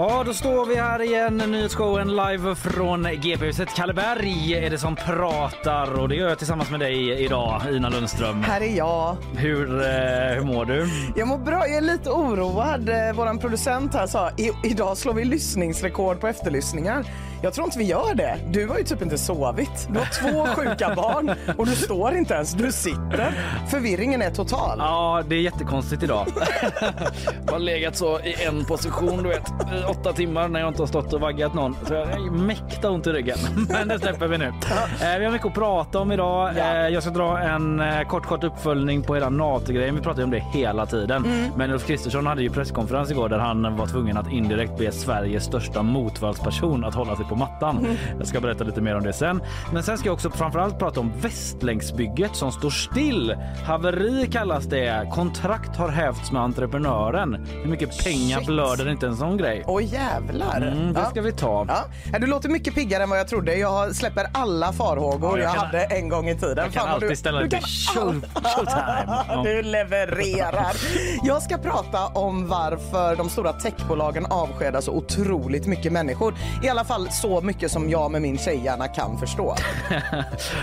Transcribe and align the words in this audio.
Ja, 0.00 0.22
då 0.26 0.34
står 0.34 0.66
vi 0.66 0.74
här 0.76 1.02
igen. 1.02 1.36
Nyhetsshowen 1.36 2.08
live 2.16 2.54
från 2.54 3.02
GP-huset. 3.02 3.68
Kalle 3.76 3.94
Berg 3.94 4.54
är 4.54 4.70
det 4.70 4.78
som 4.78 4.96
pratar 4.96 6.00
och 6.00 6.08
det 6.08 6.14
gör 6.14 6.28
jag 6.28 6.38
tillsammans 6.38 6.70
med 6.70 6.80
dig 6.80 7.24
idag, 7.24 7.62
Ina 7.72 7.88
Lundström. 7.88 8.42
Här 8.42 8.60
är 8.60 8.76
jag. 8.76 9.16
Hur, 9.36 9.80
eh, 9.80 9.86
hur 10.34 10.44
mår 10.44 10.64
du? 10.64 10.88
Jag 11.16 11.28
mår 11.28 11.38
bra. 11.38 11.66
Jag 11.68 11.76
är 11.76 11.80
lite 11.80 12.10
oroad. 12.10 12.88
Eh, 12.88 12.94
Vår 13.14 13.38
producent 13.40 13.94
här 13.94 14.06
sa 14.06 14.30
idag 14.64 14.96
slår 14.96 15.14
vi 15.14 15.24
lyssningsrekord 15.24 16.20
på 16.20 16.26
efterlyssningar. 16.26 17.04
Jag 17.42 17.52
tror 17.54 17.64
inte 17.64 17.78
vi 17.78 17.84
gör 17.84 18.14
det. 18.14 18.38
Du 18.50 18.68
har 18.68 18.78
ju 18.78 18.84
typ 18.84 19.02
inte 19.02 19.18
sovit. 19.18 19.88
Du 19.90 19.98
har 19.98 20.06
två 20.06 20.46
sjuka 20.56 20.94
barn 20.94 21.34
och 21.58 21.66
du 21.66 21.72
står 21.72 22.14
inte 22.14 22.34
ens. 22.34 22.52
Du 22.52 22.72
sitter. 22.72 23.34
Förvirringen 23.70 24.22
är 24.22 24.30
total. 24.30 24.78
Ja, 24.78 25.22
det 25.28 25.36
är 25.36 25.40
jättekonstigt 25.40 26.02
idag. 26.02 26.26
jag 27.46 27.52
har 27.52 27.58
legat 27.58 27.96
så 27.96 28.20
i 28.20 28.44
en 28.44 28.64
position, 28.64 29.22
du 29.22 29.28
vet, 29.28 29.48
i 29.48 29.84
åtta 29.88 30.12
timmar 30.12 30.48
när 30.48 30.60
jag 30.60 30.68
inte 30.68 30.82
har 30.82 30.86
stått 30.86 31.12
och 31.12 31.20
vaggat 31.20 31.54
någon. 31.54 31.76
Så 31.86 31.94
jag 31.94 32.10
är 32.10 32.30
mäkta 32.30 32.90
ont 32.90 33.06
i 33.06 33.10
ryggen. 33.10 33.38
Men 33.68 33.88
det 33.88 33.98
släpper 33.98 34.26
vi 34.26 34.38
nu. 34.38 34.46
Eh, 34.46 35.18
vi 35.18 35.24
har 35.24 35.32
mycket 35.32 35.46
att 35.46 35.54
prata 35.54 35.98
om 35.98 36.12
idag. 36.12 36.58
Eh, 36.58 36.88
jag 36.88 37.02
ska 37.02 37.12
dra 37.12 37.38
en 37.38 37.80
eh, 37.80 38.02
kort, 38.08 38.26
kort 38.26 38.44
uppföljning 38.44 39.02
på 39.02 39.14
hela 39.14 39.30
NATO-grejen. 39.30 39.94
Vi 39.94 40.00
pratar 40.00 40.18
ju 40.18 40.24
om 40.24 40.30
det 40.30 40.44
hela 40.52 40.86
tiden. 40.86 41.50
Men 41.56 41.70
Ulf 41.70 41.86
Kristersson 41.86 42.26
hade 42.26 42.42
ju 42.42 42.50
presskonferens 42.50 43.10
igår 43.10 43.28
där 43.28 43.38
han 43.38 43.76
var 43.76 43.86
tvungen 43.86 44.16
att 44.16 44.32
indirekt 44.32 44.78
be 44.78 44.92
Sveriges 44.92 45.44
största 45.44 45.82
motvallsperson 45.82 46.84
att 46.84 46.94
hålla 46.94 47.16
sig 47.16 47.27
på 47.28 47.34
mattan. 47.36 47.96
Jag 48.18 48.26
ska 48.26 48.40
berätta 48.40 48.64
lite 48.64 48.80
mer 48.80 48.96
om 48.96 49.02
det 49.02 49.12
sen. 49.12 49.42
Men 49.72 49.82
sen 49.82 49.98
ska 49.98 50.06
jag 50.08 50.14
också 50.14 50.30
framförallt 50.30 50.78
prata 50.78 51.00
om 51.00 51.12
Västlänksbygget 51.20 52.36
som 52.36 52.52
står 52.52 52.70
still. 52.70 53.36
Haveri 53.66 54.26
kallas 54.32 54.64
det. 54.64 55.08
Kontrakt 55.12 55.76
har 55.76 55.88
hävts 55.88 56.32
med 56.32 56.42
entreprenören. 56.42 57.46
Hur 57.62 57.70
mycket 57.70 58.04
pengar 58.04 58.38
Shit. 58.38 58.46
blöder 58.46 58.88
inte 58.90 59.06
en 59.06 59.16
sån 59.16 59.36
grej? 59.36 59.64
Åh 59.66 59.84
jävlar. 59.84 60.56
Mm, 60.56 60.92
det 60.92 61.00
Ja. 61.00 61.10
ska 61.10 61.20
vi 61.20 61.32
ta. 61.32 61.66
Ja. 62.12 62.18
Du 62.18 62.26
låter 62.26 62.48
mycket 62.48 62.74
piggare 62.74 63.02
än 63.02 63.10
vad 63.10 63.18
jag 63.18 63.28
trodde. 63.28 63.54
Jag 63.54 63.94
släpper 63.96 64.26
alla 64.32 64.72
farhågor 64.72 65.38
Ja, 65.38 65.44
jag 65.44 65.48
jag, 65.48 65.54
kan- 65.54 65.66
hade 65.66 65.80
en 65.84 66.08
gång 66.08 66.28
i 66.28 66.34
tiden. 66.38 66.56
Jag 66.56 66.72
kan 66.72 66.82
Fan 66.82 66.94
alltid 66.94 67.08
du, 67.08 67.16
ställa 67.16 67.40
lite 67.40 67.60
show, 67.94 68.24
showtime. 68.44 69.04
Ja. 69.28 69.42
Du 69.44 69.62
levererar. 69.62 70.72
Jag 71.22 71.42
ska 71.42 71.58
prata 71.58 72.06
om 72.06 72.48
varför 72.48 73.16
de 73.16 73.28
stora 73.28 73.52
techbolagen 73.52 74.26
avskedar 74.26 74.80
så 74.80 74.92
otroligt 74.92 75.66
mycket 75.66 75.92
människor. 75.92 76.34
I 76.62 76.68
alla 76.68 76.84
fall 76.84 77.08
så 77.20 77.40
mycket 77.40 77.70
som 77.70 77.90
jag 77.90 78.10
med 78.10 78.22
min 78.22 78.38
tjejhjärna 78.38 78.88
kan 78.88 79.18
förstå. 79.18 79.54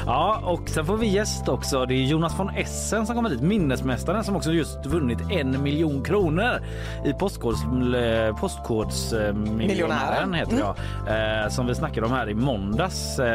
Ja, 0.06 0.42
och 0.44 0.70
sen 0.70 0.86
får 0.86 0.98
vi 0.98 1.08
gäst 1.08 1.48
också. 1.50 1.86
Det 1.86 1.94
är 1.94 2.04
Jonas 2.04 2.40
von 2.40 2.50
Essen 2.50 3.06
som 3.06 3.16
kommer 3.16 3.30
dit, 3.30 3.42
minnesmästaren 3.42 4.24
som 4.24 4.36
också 4.36 4.52
just 4.52 4.86
vunnit 4.86 5.20
en 5.32 5.64
miljon 5.64 6.04
kronor 6.04 6.62
i 7.06 7.14
postkods, 7.14 7.64
eh, 7.96 8.36
postkodsmiljonären 8.38 9.58
Miljonären. 9.58 10.34
heter 10.34 10.58
jag. 10.60 11.44
Eh, 11.44 11.50
som 11.50 11.68
vi 11.68 11.76
snackade 11.76 12.06
om 12.08 12.12
här 12.14 12.30
i 12.30 12.34
måndags. 12.34 13.20
Eh, 13.20 13.26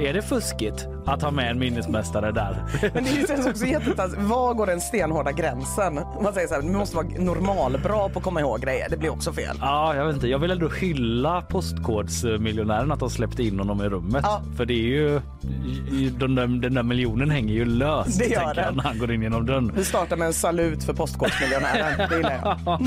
är 0.00 0.12
det 0.12 0.22
fuskigt 0.22 0.86
att 1.12 1.22
ha 1.22 1.30
med 1.30 1.50
en 1.50 1.58
minnesmästare 1.58 2.32
där? 2.32 2.56
Men 2.94 3.04
det 3.04 3.28
känns 3.28 3.46
också 3.46 3.64
jättetaskigt. 3.66 4.22
Var 4.22 4.54
går 4.54 4.66
den 4.66 4.80
stenhårda 4.80 5.32
gränsen? 5.32 6.00
Man 6.22 6.32
säger 6.34 6.48
så 6.48 6.54
här, 6.54 6.62
måste 6.62 6.96
vara 6.96 7.06
normalbra 7.18 8.08
på 8.08 8.18
att 8.18 8.22
komma 8.22 8.40
ihåg 8.40 8.60
grejer. 8.60 8.86
Det 8.90 8.96
blir 8.96 9.10
också 9.10 9.32
fel. 9.32 9.56
Ja, 9.60 9.94
jag 9.94 10.06
vet 10.06 10.14
inte. 10.14 10.28
Jag 10.28 10.38
vill 10.38 10.50
ändå 10.50 10.68
hylla 10.68 11.42
postkodsmiljonären 11.42 12.92
att 12.92 13.00
de 13.00 13.10
släppte 13.10 13.42
in 13.42 13.58
honom 13.58 13.82
i 13.82 13.88
rummet. 13.88 14.20
Ja. 14.24 14.42
För 14.56 14.64
det 14.64 14.74
är 14.74 14.76
ju, 14.86 15.20
den 16.10 16.34
där, 16.34 16.46
den 16.46 16.74
där 16.74 16.82
miljonen 16.82 17.30
hänger 17.30 17.54
ju 17.54 17.64
löst 17.64 18.18
Det 18.18 18.26
gör 18.26 18.54
den. 18.54 18.74
när 18.76 18.82
han 18.82 18.98
går 18.98 19.12
in 19.12 19.22
genom 19.22 19.46
dörren. 19.46 19.72
Vi 19.76 19.84
startar 19.84 20.16
med 20.16 20.26
en 20.26 20.32
salut 20.34 20.84
för 20.84 20.92
postkodsmiljonären. 20.92 22.08
Det 22.08 22.20
jag. 22.20 22.80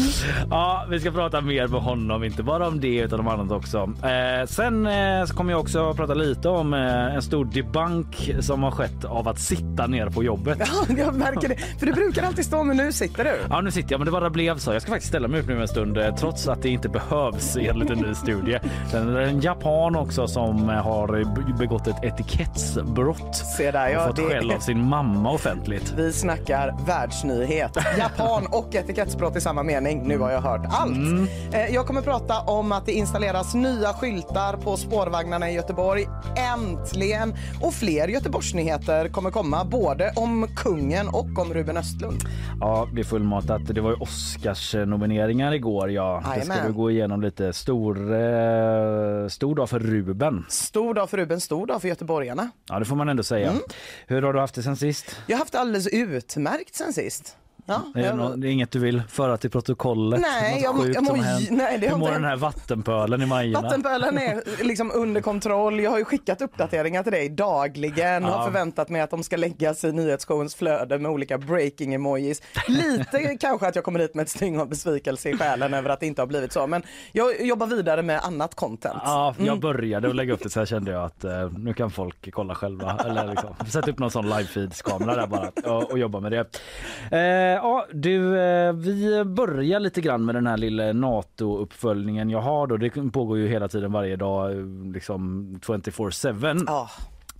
Ja, 0.49 0.85
vi 0.89 0.99
ska 0.99 1.11
prata 1.11 1.41
mer 1.41 1.67
med 1.67 1.81
honom, 1.81 2.23
inte 2.23 2.43
bara 2.43 2.67
om 2.67 2.79
det 2.79 2.95
utan 2.97 3.19
om 3.19 3.27
annat 3.27 3.51
också. 3.51 3.77
Eh, 4.03 4.47
sen 4.47 4.85
eh, 4.87 5.25
så 5.25 5.33
kommer 5.35 5.51
jag 5.51 5.59
också 5.61 5.93
prata 5.93 6.13
lite 6.13 6.49
om 6.49 6.73
eh, 6.73 7.15
en 7.15 7.21
stor 7.21 7.45
debunk 7.45 8.10
som 8.41 8.63
har 8.63 8.71
skett 8.71 9.05
av 9.05 9.27
att 9.27 9.39
sitta 9.39 9.87
ner 9.87 10.09
på 10.09 10.23
jobbet. 10.23 10.57
Ja, 10.59 10.95
jag 10.97 11.15
märker 11.15 11.49
det. 11.49 11.55
För 11.79 11.85
du 11.85 11.93
brukar 11.93 12.23
alltid 12.23 12.45
stå, 12.45 12.63
men 12.63 12.77
nu 12.77 12.91
sitter 12.91 13.23
du. 13.23 13.37
Ja, 13.49 13.61
nu 13.61 13.71
sitter 13.71 13.91
jag, 13.91 13.99
men 13.99 14.05
det 14.05 14.11
bara 14.11 14.29
blev 14.29 14.57
så. 14.57 14.73
Jag 14.73 14.81
ska 14.81 14.91
faktiskt 14.91 15.09
ställa 15.09 15.27
mig 15.27 15.39
upp 15.41 15.47
nu 15.47 15.61
en 15.61 15.67
stund 15.67 15.97
eh, 15.97 16.15
trots 16.15 16.47
att 16.47 16.61
det 16.61 16.69
inte 16.69 16.89
behövs 16.89 17.57
i 17.57 17.67
en 17.67 17.77
ny 17.79 18.13
studie. 18.15 18.59
Sen 18.91 19.09
är 19.15 19.19
det 19.19 19.25
en 19.27 19.41
japan 19.41 19.95
också 19.95 20.27
som 20.27 20.69
eh, 20.69 20.75
har 20.75 21.07
be- 21.07 21.53
begått 21.59 21.87
ett 21.87 22.03
etikettsbrott 22.03 23.35
Se 23.35 23.71
där, 23.71 23.87
ja, 23.89 23.99
och 24.01 24.07
fått 24.07 24.15
det- 24.15 24.23
skäll 24.35 24.51
av 24.51 24.59
sin 24.59 24.89
mamma 24.89 25.31
offentligt. 25.31 25.93
Vi 25.97 26.13
snackar 26.13 26.75
världsnyhet. 26.87 27.77
Japan 27.97 28.45
och 28.51 28.75
etikettsbrott 28.75 29.35
i 29.35 29.41
samma 29.41 29.63
mening. 29.63 30.03
Nu 30.07 30.17
har 30.19 30.31
jag 30.31 30.41
hört 30.41 30.61
allt. 30.69 30.97
Eh, 31.53 31.65
Jag 31.73 31.85
kommer 31.87 32.01
prata 32.01 32.39
om 32.41 32.71
att 32.71 32.85
det 32.85 32.91
installeras 32.91 33.53
nya 33.53 33.93
skyltar 33.93 34.57
på 34.57 34.77
spårvagnarna 34.77 35.49
i 35.51 35.53
Göteborg. 35.53 36.07
Äntligen! 36.53 37.35
Och 37.61 37.73
fler 37.73 38.00
Göteborgsnyheter 38.07 39.07
kommer 39.07 39.31
komma, 39.31 39.65
både 39.65 40.11
om 40.15 40.47
kungen 40.55 41.07
och 41.07 41.39
om 41.39 41.53
Ruben 41.53 41.77
Östlund. 41.77 42.19
Ja, 42.59 42.87
det 42.93 43.01
är 43.01 43.03
fullmatat. 43.03 43.61
Det 43.65 43.81
var 43.81 43.89
ju 43.89 43.95
Oscars-nomineringar 43.95 45.53
igår. 45.53 45.91
Ja, 45.91 46.23
det 46.35 46.45
ska 46.45 46.67
vi 46.67 46.73
gå 46.73 46.91
igenom 46.91 47.21
lite. 47.21 47.53
Stor, 47.53 47.97
eh, 47.97 49.27
stor 49.27 49.55
dag 49.55 49.69
för 49.69 49.79
Ruben. 49.79 50.45
Stor 50.49 50.93
dag 50.93 51.09
för 51.09 51.17
Ruben, 51.17 51.41
stor 51.41 51.67
dag 51.67 51.81
för 51.81 51.87
göteborgarna. 51.87 52.49
Ja, 52.69 52.79
det 52.79 52.85
får 52.85 52.95
man 52.95 53.09
ändå 53.09 53.23
säga. 53.23 53.49
Mm. 53.49 53.61
Hur 54.07 54.21
har 54.21 54.33
du 54.33 54.39
haft 54.39 54.55
det 54.55 54.63
sen 54.63 54.77
sist? 54.77 55.15
Jag 55.27 55.35
har 55.35 55.39
haft 55.39 55.51
det 55.51 55.59
alldeles 55.59 55.87
utmärkt 55.87 56.75
sen 56.75 56.93
sist. 56.93 57.37
Ja, 57.65 57.81
Är 57.95 57.99
det, 58.01 58.07
jag- 58.07 58.17
nå- 58.17 58.35
det 58.35 58.47
är 58.47 58.51
inget 58.51 58.71
du 58.71 58.79
vill 58.79 59.01
föra 59.09 59.37
till 59.37 59.49
protokollet? 59.49 60.21
Nej, 60.21 60.53
Något 60.63 60.85
jag 60.85 60.87
jag 60.87 60.95
som 60.95 61.17
mår- 61.17 61.51
nej, 61.57 61.77
det 61.79 61.87
Hur 61.89 61.95
mår 61.97 62.11
den 62.11 62.23
här 62.23 62.35
vattenpölen 62.35 63.21
i 63.21 63.25
Majorna? 63.25 63.61
Vattenpölen 63.61 64.17
är 64.17 64.41
liksom 64.63 64.91
under 64.95 65.21
kontroll. 65.21 65.79
Jag 65.79 65.91
har 65.91 65.97
ju 65.97 66.05
skickat 66.05 66.41
uppdateringar 66.41 67.03
till 67.03 67.11
dig 67.11 67.29
dagligen. 67.29 68.23
Ja. 68.23 68.29
Har 68.29 68.45
förväntat 68.45 68.89
mig 68.89 69.01
att 69.01 69.09
de 69.09 69.23
ska 69.23 69.37
läggas 69.37 69.83
i 69.83 69.91
nyhetsshowens 69.91 70.55
flöde 70.55 70.99
med 70.99 71.11
olika 71.11 71.37
breaking 71.37 71.93
emojis. 71.93 72.41
Lite 72.67 73.37
kanske 73.39 73.67
att 73.67 73.75
jag 73.75 73.83
kommer 73.85 73.99
hit 73.99 74.15
med 74.15 74.23
ett 74.23 74.29
styng 74.29 74.59
av 74.59 74.69
besvikelse 74.69 75.29
i 75.29 75.37
själen 75.37 75.73
över 75.73 75.89
att 75.89 75.99
det 75.99 76.05
inte 76.07 76.21
har 76.21 76.27
blivit 76.27 76.51
så. 76.51 76.67
Men 76.67 76.83
jag 77.11 77.41
jobbar 77.45 77.67
vidare 77.67 78.01
med 78.01 78.19
annat 78.23 78.55
content. 78.55 78.99
Ja, 79.05 79.35
jag 79.37 79.47
Mm. 79.47 79.59
började 79.59 80.07
att 80.09 80.15
lägga 80.15 80.33
upp 80.33 80.43
det 80.43 80.49
så 80.49 80.59
här 80.59 80.65
kände 80.65 80.91
jag 80.91 81.03
att 81.03 81.23
eh, 81.23 81.51
nu 81.57 81.73
kan 81.73 81.91
folk 81.91 82.31
kolla 82.33 82.55
själva. 82.55 82.97
Eller 83.05 83.27
liksom, 83.27 83.55
sätta 83.67 83.91
upp 83.91 83.99
någon 83.99 84.11
sån 84.11 84.25
live-feeds-kamera 84.29 85.15
där 85.15 85.27
bara 85.27 85.73
och, 85.75 85.91
och 85.91 85.99
jobba 85.99 86.19
med 86.19 86.31
det. 86.31 86.39
Eh, 87.17 87.50
Eh, 87.51 87.57
ja, 87.57 87.85
du, 87.93 88.39
eh, 88.39 88.73
vi 88.73 89.23
börjar 89.23 89.79
lite 89.79 90.01
grann 90.01 90.25
med 90.25 90.35
den 90.35 90.47
här 90.47 90.57
lilla 90.57 90.93
NATO-uppföljningen 90.93 92.29
jag 92.29 92.41
har 92.41 92.67
då. 92.67 92.77
Det 92.77 93.11
pågår 93.11 93.37
ju 93.37 93.47
hela 93.47 93.67
tiden 93.67 93.91
varje 93.91 94.15
dag, 94.15 94.51
eh, 94.51 94.65
liksom 94.93 95.45
24-7. 95.61 96.63
Ja. 96.67 96.89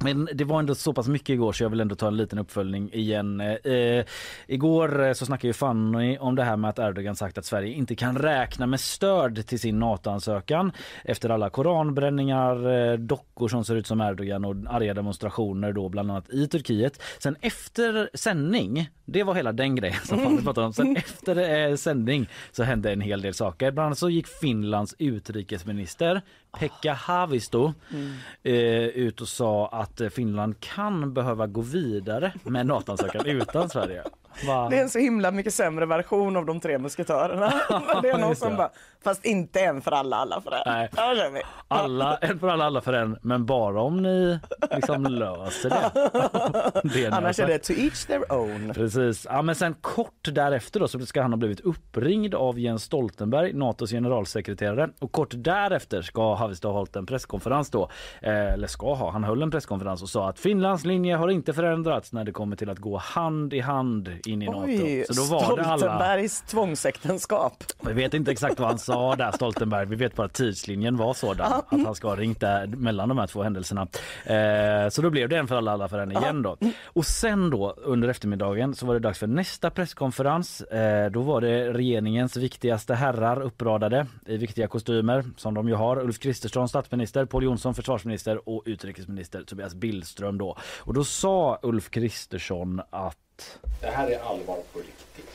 Men 0.04 0.30
det 0.34 0.44
var 0.44 0.60
ändå 0.60 0.76
så 0.76 0.94
pass 0.94 1.08
mycket 1.08 1.30
igår 1.30 1.52
så 1.52 1.64
jag 1.64 1.70
vill 1.70 1.80
ändå 1.80 1.96
ta 1.96 2.08
en 2.08 2.18
liten 2.18 2.40
uppföljning 2.40 2.90
igen. 2.94 3.42
Eh, 3.42 4.06
igår 4.48 5.04
eh, 5.04 5.14
så 5.14 5.26
snackade 5.26 5.48
ju 5.48 5.54
Fanny 5.54 6.18
om 6.18 6.36
det 6.36 6.44
här 6.44 6.58
med 6.58 6.70
att 6.70 6.80
Erdogan 6.80 7.16
sagt 7.16 7.38
att 7.38 7.46
Sverige 7.46 7.74
inte 7.74 7.96
kan 7.96 8.18
räkna 8.18 8.68
med 8.68 8.80
stöd 8.80 9.48
till 9.48 9.60
sin 9.60 9.80
NATO-ansökan 9.80 10.72
efter 11.04 11.30
alla 11.30 11.50
koranbränningar, 11.50 12.72
eh, 12.72 12.98
dockor 12.98 13.48
som 13.48 13.66
ser 13.66 13.76
ut 13.76 13.88
som 13.88 14.02
Erdogan 14.02 14.46
och 14.46 14.56
arga 14.70 14.94
demonstrationer 14.94 15.74
då 15.74 15.90
bland 15.90 16.12
annat 16.12 16.30
i 16.30 16.48
Turkiet. 16.48 17.02
Sen 17.20 17.36
efter 17.42 18.10
sändning, 18.14 18.90
det 19.06 19.24
var 19.24 19.34
hela 19.34 19.52
den 19.52 19.76
grejen 19.76 20.02
som 20.04 20.20
Fanny 20.20 20.42
pratade 20.42 20.68
om. 20.68 20.74
Sen 20.74 20.96
efter 20.98 21.70
eh, 21.70 21.76
sändning 21.76 22.30
så 22.52 22.64
hände 22.64 22.92
en 22.92 23.02
hel 23.02 23.22
del 23.22 23.34
saker. 23.34 23.72
Bland 23.72 23.86
annat 23.86 23.98
så 23.98 24.10
gick 24.10 24.28
Finlands 24.28 24.96
utrikesminister 25.00 26.22
Pekka 26.60 26.94
Haavisto 26.94 27.74
eh, 28.44 28.54
ut 28.84 29.22
och 29.22 29.28
sa 29.28 29.68
att 29.68 30.02
eh, 30.02 30.10
Finland 30.10 30.60
kan 30.60 31.14
behöva 31.14 31.48
gå 31.48 31.62
vidare 31.62 32.34
med 32.44 32.66
NATO-ansökan 32.66 33.26
utan 33.26 33.70
Sverige. 33.70 34.04
Va? 34.48 34.70
Det 34.70 34.78
är 34.78 34.82
en 34.82 34.90
så 34.90 35.00
himla 35.00 35.32
mycket 35.32 35.54
sämre 35.54 35.86
version 35.86 36.38
av 36.38 36.46
de 36.46 36.60
tre 36.60 36.78
musketörerna. 36.78 37.54
det 38.02 38.10
är 38.10 38.18
någon 38.18 38.36
som 38.36 38.56
bara, 38.56 38.72
fast 39.04 39.26
inte 39.26 39.60
en 39.60 39.82
för 39.82 39.92
alla, 39.92 40.16
alla 40.16 40.42
för 40.42 40.52
en. 40.52 40.62
Nej. 40.66 40.90
Ja, 40.96 41.14
kör 41.16 41.30
vi. 41.32 41.42
Alla, 41.68 42.18
en 42.18 42.40
för 42.40 42.48
alla, 42.48 42.66
alla 42.66 42.82
för 42.82 42.94
en, 42.94 43.18
men 43.22 43.46
bara 43.46 43.82
om 43.82 44.02
ni 44.02 44.40
liksom 44.72 45.04
löser 45.04 45.70
det. 45.70 45.92
det 46.94 47.06
är 47.06 47.12
Annars 47.12 47.40
är 47.40 47.48
det. 47.48 47.60
to 47.60 47.74
each 47.74 48.06
their 48.06 48.34
own. 48.34 48.74
Precis. 48.74 49.28
Ja, 49.30 49.42
men 49.42 49.56
sen 49.56 49.74
kort 49.82 50.28
därefter 50.32 50.80
då, 50.80 50.88
så 50.88 51.00
ska 51.00 51.22
han 51.22 51.32
ha 51.32 51.38
blivit 51.38 51.60
uppringd 51.60 52.36
av 52.36 52.60
Jens 52.60 52.84
Stoltenberg, 52.84 53.54
Natos 53.54 53.92
generalsekreterare. 53.92 54.90
Och 55.00 55.12
kort 55.12 55.34
därefter 55.36 56.02
ska 56.02 56.36
Havistad 56.36 56.68
ha 56.68 56.76
hållit 56.76 56.96
en 56.96 57.06
presskonferens 57.06 57.70
då. 57.70 57.90
Eh, 58.22 58.54
eller 58.54 58.68
ska 58.68 58.94
ha, 58.94 59.12
han 59.12 59.24
höll 59.24 59.42
en 59.42 59.52
presskonferens 59.52 60.02
och 60.02 60.10
sa 60.10 60.30
att 60.30 60.40
Finlands 60.40 60.86
linje 60.86 61.16
har 61.16 61.30
inte 61.30 61.54
förändrats 61.54 62.14
när 62.14 62.24
det 62.24 62.32
kommer 62.32 62.56
till 62.56 62.70
att 62.70 62.80
gå 62.80 62.98
hand 62.98 63.54
i 63.54 63.60
hand 63.60 64.10
in 64.26 64.42
i 64.42 64.50
Oj, 64.50 64.54
Nato. 65.00 65.14
Så 65.14 65.22
då 65.22 65.36
var 65.36 65.58
det 65.58 65.64
alla... 65.64 65.78
Stoltenbergs 65.78 66.42
tvångsäktenskap. 66.42 67.64
Vi 67.82 67.94
vet 67.94 68.14
inte 68.14 68.32
exakt 68.32 68.60
vad 68.60 68.70
han 68.70 68.80
sa 68.80 68.91
där 68.92 69.32
Stoltenberg. 69.32 69.86
Vi 69.86 69.96
vet 69.96 70.16
bara 70.16 70.26
att 70.26 70.34
tidslinjen 70.34 70.98
var 70.98 71.14
sådan 71.14 71.54
att 71.54 71.82
han 71.86 71.96
ska 71.96 72.08
ha 72.08 72.16
ringt 72.16 72.40
där 72.40 72.68
mellan 72.68 73.10
de 73.10 73.18
här 73.18 73.28
två 73.28 73.44
händelserna. 73.44 73.88
Eh, 74.26 74.90
så 74.90 75.02
då 75.02 75.10
blev 75.10 75.30
det 75.30 75.38
en 75.38 75.48
för 75.48 75.56
alla, 75.56 75.72
alla 75.72 75.88
för 75.88 76.00
en 76.00 76.12
igen 76.12 76.42
då. 76.42 76.58
Och 76.86 77.06
sen 77.06 77.50
då 77.50 77.74
under 77.78 78.08
eftermiddagen 78.08 78.76
så 78.76 78.86
var 78.86 78.94
det 78.94 79.00
dags 79.00 79.20
för 79.20 79.28
nästa 79.28 79.70
presskonferens. 79.70 80.62
Eh, 80.62 81.12
då 81.12 81.22
var 81.22 81.42
det 81.42 81.74
regeringens 81.74 82.38
viktigaste 82.38 82.96
herrar 82.96 83.42
uppradade 83.42 84.08
i 84.26 84.38
viktiga 84.38 84.68
kostymer 84.68 85.26
som 85.38 85.54
de 85.54 85.68
ju 85.68 85.76
har. 85.76 86.00
Ulf 86.00 86.20
Kristersson 86.20 86.70
statsminister, 86.70 87.26
Pål 87.26 87.44
Jonsson 87.44 87.76
försvarsminister 87.76 88.50
och 88.50 88.64
utrikesminister 88.66 89.44
Tobias 89.44 89.76
Billström 89.76 90.38
då. 90.38 90.58
Och 90.80 90.94
då 90.94 91.04
sa 91.04 91.60
Ulf 91.62 91.90
Kristersson 91.90 92.82
att 92.90 93.18
Det 93.82 93.88
här 93.88 94.08
är 94.08 94.20
allvar 94.20 94.58
på 94.74 94.80
riktigt. 94.80 95.31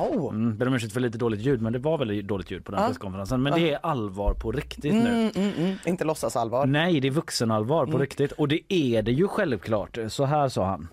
Oh. 0.00 0.28
Mm, 0.34 0.56
ber 0.56 0.68
om 0.68 0.74
ursäkt 0.74 0.92
för 0.92 1.00
lite 1.00 1.18
dåligt 1.18 1.40
ljud 1.40 1.62
men 1.62 1.72
det 1.72 1.78
var 1.78 1.98
väldigt 1.98 2.26
dåligt 2.26 2.50
ljud 2.50 2.64
på 2.64 2.72
den 2.72 2.86
presskonferensen. 2.86 3.42
Men 3.42 3.52
det 3.52 3.72
är 3.72 3.78
allvar 3.82 4.34
på 4.34 4.52
riktigt 4.52 4.94
nu. 4.94 5.10
Mm, 5.10 5.30
mm, 5.34 5.52
mm. 5.58 5.76
Inte 5.86 6.04
låtsas 6.04 6.36
allvar. 6.36 6.66
Nej, 6.66 7.00
det 7.00 7.08
är 7.08 7.12
vuxenallvar 7.12 7.86
på 7.86 7.98
riktigt. 7.98 8.32
Och 8.32 8.48
det 8.48 8.60
är 8.68 9.02
det 9.02 9.12
ju 9.12 9.28
självklart. 9.28 9.98
Så 10.08 10.24
här 10.24 10.48
sa 10.48 10.64
han. 10.64 10.88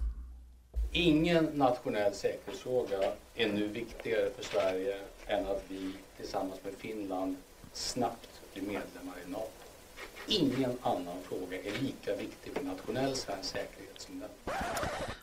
Ingen 0.91 1.45
nationell 1.45 2.13
säkerhetsfråga 2.13 2.97
är 3.35 3.47
nu 3.47 3.67
viktigare 3.67 4.29
för 4.37 4.43
Sverige 4.43 4.95
än 5.27 5.45
att 5.47 5.63
vi 5.67 5.91
tillsammans 6.17 6.59
med 6.63 6.73
Finland 6.77 7.35
snabbt 7.73 8.29
blir 8.53 8.63
medlemmar 8.63 9.15
i 9.27 9.31
NATO. 9.31 9.49
Ingen 10.27 10.77
annan 10.81 11.17
fråga 11.23 11.57
är 11.57 11.83
lika 11.83 12.15
viktig 12.15 12.53
för 12.53 12.63
nationell 12.63 13.15
svensk 13.15 13.49
säkerhet 13.49 13.95
som 13.97 14.19
den. 14.19 14.29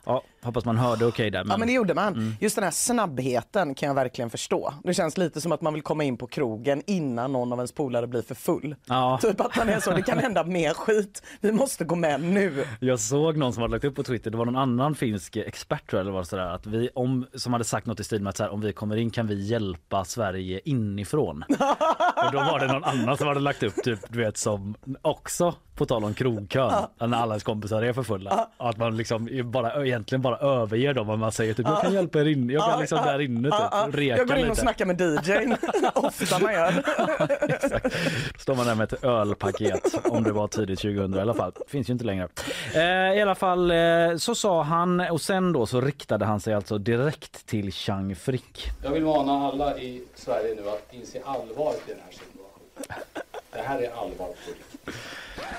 Ja, 0.04 0.22
hoppas 0.46 0.64
man 0.64 0.78
hörde 0.78 1.06
okej 1.06 1.30
där. 1.30 1.44
Ja 1.48 1.56
men 1.56 1.68
det 1.68 1.74
gjorde 1.74 1.94
man. 1.94 2.14
Mm. 2.14 2.36
Just 2.40 2.54
den 2.54 2.64
här 2.64 2.70
snabbheten 2.70 3.74
kan 3.74 3.86
jag 3.86 3.94
verkligen 3.94 4.30
förstå. 4.30 4.74
Det 4.84 4.94
känns 4.94 5.18
lite 5.18 5.40
som 5.40 5.52
att 5.52 5.60
man 5.60 5.74
vill 5.74 5.82
komma 5.82 6.04
in 6.04 6.16
på 6.16 6.26
krogen 6.26 6.82
innan 6.86 7.32
någon 7.32 7.52
av 7.52 7.58
ens 7.58 7.72
polare 7.72 8.06
blir 8.06 8.22
för 8.22 8.34
full. 8.34 8.76
Ja. 8.86 9.18
Typ 9.22 9.40
att 9.40 9.56
man 9.56 9.68
är 9.68 9.80
så, 9.80 9.90
det 9.90 10.02
kan 10.02 10.18
hända 10.18 10.44
mer 10.44 10.74
skit. 10.74 11.22
Vi 11.40 11.52
måste 11.52 11.84
gå 11.84 11.94
med 11.94 12.20
nu. 12.20 12.64
Jag 12.80 13.00
såg 13.00 13.36
någon 13.36 13.52
som 13.52 13.62
hade 13.62 13.72
lagt 13.72 13.84
upp 13.84 13.94
på 13.94 14.02
Twitter, 14.02 14.30
det 14.30 14.36
var 14.36 14.44
någon 14.44 14.56
annan 14.56 14.94
finsk 14.94 15.36
expert 15.36 15.90
tror 15.90 15.98
jag, 15.98 16.04
eller 16.04 16.12
var 16.12 16.24
sådär, 16.24 16.46
att 16.46 16.66
vi, 16.66 16.88
om, 16.94 17.26
som 17.34 17.52
hade 17.52 17.64
sagt 17.64 17.86
något 17.86 18.00
i 18.00 18.04
stil 18.04 18.22
med 18.22 18.30
att 18.30 18.36
så 18.36 18.42
här, 18.42 18.50
om 18.50 18.60
vi 18.60 18.72
kommer 18.72 18.96
in 18.96 19.10
kan 19.10 19.26
vi 19.26 19.46
hjälpa 19.46 20.04
Sverige 20.04 20.60
inifrån. 20.64 21.44
och 22.26 22.32
då 22.32 22.38
var 22.38 22.60
det 22.60 22.72
någon 22.72 22.84
annan 22.84 23.16
som 23.16 23.26
hade 23.26 23.40
lagt 23.40 23.62
upp 23.62 23.74
typ, 23.84 24.00
du 24.08 24.18
vet 24.18 24.36
som 24.36 24.74
också 25.02 25.54
på 25.76 25.86
tal 25.86 26.04
om 26.04 26.14
krogkön, 26.14 26.72
när 26.98 27.16
alla 27.16 27.34
ens 27.34 27.42
kompisar 27.44 27.82
är 27.82 27.92
för 27.92 28.02
fulla. 28.02 28.48
Att 28.56 28.76
man 28.76 28.96
liksom 28.96 29.28
bara, 29.44 29.86
egentligen 29.86 30.22
bara 30.22 30.36
överger 30.38 30.94
dem 30.94 31.10
och 31.10 31.18
man 31.18 31.32
säger 31.32 31.54
typ 31.54 31.66
jag 31.68 31.82
kan 31.82 31.92
hjälpa 31.94 32.20
er 32.20 32.24
in, 32.28 32.50
jag 32.50 32.70
kan 32.70 32.80
liksom 32.80 32.98
där 33.04 33.20
inne 33.20 33.50
typ, 33.50 33.94
reka 33.94 34.16
Jag 34.16 34.28
går 34.28 34.36
in 34.36 34.42
och 34.44 34.48
lite. 34.50 34.60
snackar 34.60 34.84
med 34.86 35.00
DJn. 35.00 35.56
Ofta 35.94 36.38
man 36.38 36.52
gör. 36.52 36.72
Står 38.38 38.54
man 38.54 38.66
där 38.66 38.74
med 38.74 38.92
ett 38.92 39.04
ölpaket 39.04 39.94
om 40.04 40.22
det 40.22 40.32
var 40.32 40.48
tidigt 40.48 40.78
2000 40.80 41.14
i 41.14 41.20
alla 41.20 41.34
fall. 41.34 41.52
Finns 41.68 41.88
ju 41.88 41.92
inte 41.92 42.04
längre. 42.04 42.28
Eh, 42.74 42.82
I 43.18 43.22
alla 43.22 43.34
fall 43.34 43.70
eh, 43.70 43.76
så 44.18 44.34
sa 44.34 44.62
han 44.62 45.00
och 45.00 45.20
sen 45.20 45.52
då 45.52 45.66
så 45.66 45.80
riktade 45.80 46.24
han 46.24 46.40
sig 46.40 46.54
alltså 46.54 46.78
direkt 46.78 47.46
till 47.46 47.72
Chang 47.72 48.16
Frick. 48.16 48.70
Jag 48.84 48.90
vill 48.90 49.04
mana 49.04 49.46
alla 49.48 49.78
i 49.78 50.02
Sverige 50.14 50.54
nu 50.54 50.68
att 50.68 50.94
inse 50.94 51.22
allvaret 51.24 51.82
i 51.86 51.90
den 51.90 52.00
här 52.04 52.12
situationen. 52.12 53.02
Det 53.52 53.62
här 53.62 53.78
är 53.78 53.90
allvar 53.90 54.26
på 54.26 54.32
riktigt. 54.48 54.75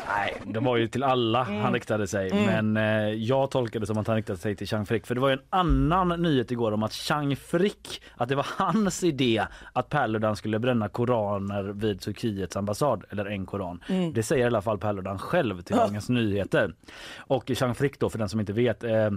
Nej, 0.08 0.42
det 0.46 0.60
var 0.60 0.78
ju 0.78 0.88
till 0.88 1.04
alla 1.04 1.46
Mm. 1.46 1.62
han 1.62 1.74
riktade 1.74 2.08
sig. 2.08 2.34
Men 2.34 2.78
eh, 2.78 2.84
jag 3.14 3.52
tolkade 3.52 3.84
det 3.84 3.88
som 3.88 3.98
att 3.98 4.08
han 4.08 4.16
riktade 4.16 4.40
sig 4.40 4.56
till 4.56 4.68
Chang 4.68 4.86
Frick. 4.86 5.08
För 5.08 5.16
det 5.16 5.22
var 5.22 5.30
ju 5.30 5.34
en 5.34 5.42
annan 5.50 6.22
nyhet 6.22 6.52
igår 6.52 6.72
om 6.72 6.84
att 6.84 6.94
Chang 6.94 7.36
Frick, 7.36 8.02
att 8.16 8.30
det 8.30 8.36
var 8.36 8.46
hans 8.58 9.04
idé 9.04 9.44
att 9.74 9.90
Paludan 9.90 10.36
skulle 10.36 10.60
bränna 10.60 10.90
koraner 10.90 11.64
vid 11.64 12.02
Turkiets 12.02 12.56
ambassad. 12.58 13.04
Eller 13.10 13.26
en 13.26 13.46
koran. 13.46 13.84
Mm. 13.90 14.14
Det 14.14 14.24
säger 14.24 14.44
i 14.44 14.48
alla 14.48 14.62
fall 14.62 14.78
Paludan 14.78 15.20
själv 15.20 15.62
till 15.62 15.76
Dagens 15.76 16.10
Nyheter. 16.10 16.74
Och 17.18 17.52
Chang 17.56 17.76
Frick 17.76 18.00
då, 18.00 18.10
för 18.10 18.18
den 18.20 18.30
som 18.30 18.40
inte 18.40 18.54
vet, 18.54 18.84
eh, 18.84 19.10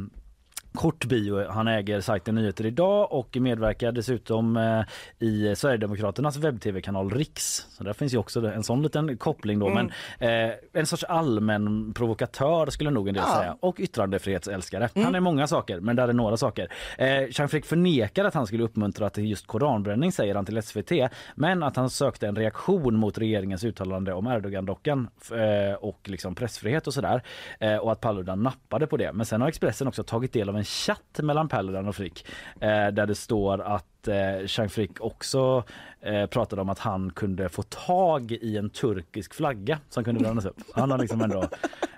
Kort 0.75 1.05
bio, 1.05 1.49
han 1.49 1.69
äger 1.69 2.01
sajten 2.01 2.35
Nyheter 2.35 2.67
idag 2.67 3.13
och 3.13 3.37
medverkar 3.37 3.93
dessutom 3.93 4.57
eh, 4.57 4.83
i 5.19 5.57
Sverigedemokraternas 5.57 6.37
webb-tv-kanal 6.37 7.11
Riks. 7.11 7.67
Så 7.71 7.85
där 7.85 7.93
finns 7.93 8.15
ju 8.15 8.19
också 8.19 8.47
en 8.47 8.63
sån 8.63 8.83
liten 8.83 9.17
koppling 9.17 9.59
då. 9.59 9.69
Men 9.69 9.91
eh, 10.19 10.55
en 10.73 10.87
sorts 10.87 11.05
allmän 11.05 11.95
provokatör 11.95 12.67
skulle 12.71 12.91
nog 12.91 13.09
en 13.09 13.15
del 13.15 13.25
Ja. 13.27 13.35
säga. 13.41 13.57
Och 13.61 13.81
yttrandefrihetsälskare. 13.81 14.89
Han 14.95 15.15
är 15.15 15.21
många 15.21 15.47
saker, 15.47 15.81
men 15.81 15.97
där 15.97 16.09
är 16.09 16.13
några 16.13 16.37
saker. 16.37 16.73
Eh, 16.99 17.29
Chang 17.31 17.49
Frick 17.49 17.65
förnekar 17.67 18.25
att 18.25 18.35
han 18.35 18.47
skulle 18.47 18.65
uppmuntra 18.65 19.11
till 19.11 19.31
just 19.31 19.47
koranbränning 19.47 20.13
säger 20.13 20.35
han 20.35 20.45
till 20.45 20.63
SVT. 20.63 20.93
Men 21.35 21.63
att 21.63 21.77
han 21.77 21.91
sökte 21.91 22.27
en 22.29 22.37
reaktion 22.37 22.97
mot 22.97 23.19
regeringens 23.19 23.65
uttalande 23.65 24.13
om 24.13 24.27
Erdogan-dockan 24.27 25.09
eh, 25.33 25.75
och 25.75 26.01
liksom 26.05 26.35
pressfrihet 26.35 26.87
och 26.87 26.95
sådär. 26.95 27.23
Eh, 27.61 27.77
och 27.77 27.93
att 27.93 28.01
Paludan 28.01 28.43
nappade 28.43 28.87
på 28.87 28.97
det. 28.97 29.13
Men 29.13 29.27
sen 29.27 29.41
har 29.41 29.49
Expressen 29.49 29.89
också 29.89 30.03
tagit 30.05 30.33
del 30.33 30.49
av 30.49 30.57
en 30.57 30.60
en 30.61 30.65
chatt 30.65 31.21
mellan 31.23 31.49
Pelleran 31.49 31.89
och 31.89 31.97
Frick 31.97 32.27
eh, 32.61 32.89
där 32.89 33.07
det 33.07 33.15
står 33.15 33.61
att 33.61 34.09
eh, 34.09 34.47
Chang 34.47 34.69
Frick 34.69 35.01
också 35.01 35.65
eh, 36.03 36.27
pratade 36.27 36.63
om 36.63 36.69
att 36.69 36.79
han 36.79 37.11
kunde 37.11 37.49
få 37.49 37.63
tag 37.63 38.33
i 38.33 38.57
en 38.57 38.71
turkisk 38.71 39.35
flagga 39.35 39.79
som 39.89 40.05
kunde 40.05 40.21
brännas 40.21 40.45
upp. 40.45 40.57
Han 40.75 40.91
har 40.91 40.99
liksom 40.99 41.21
ändå 41.21 41.45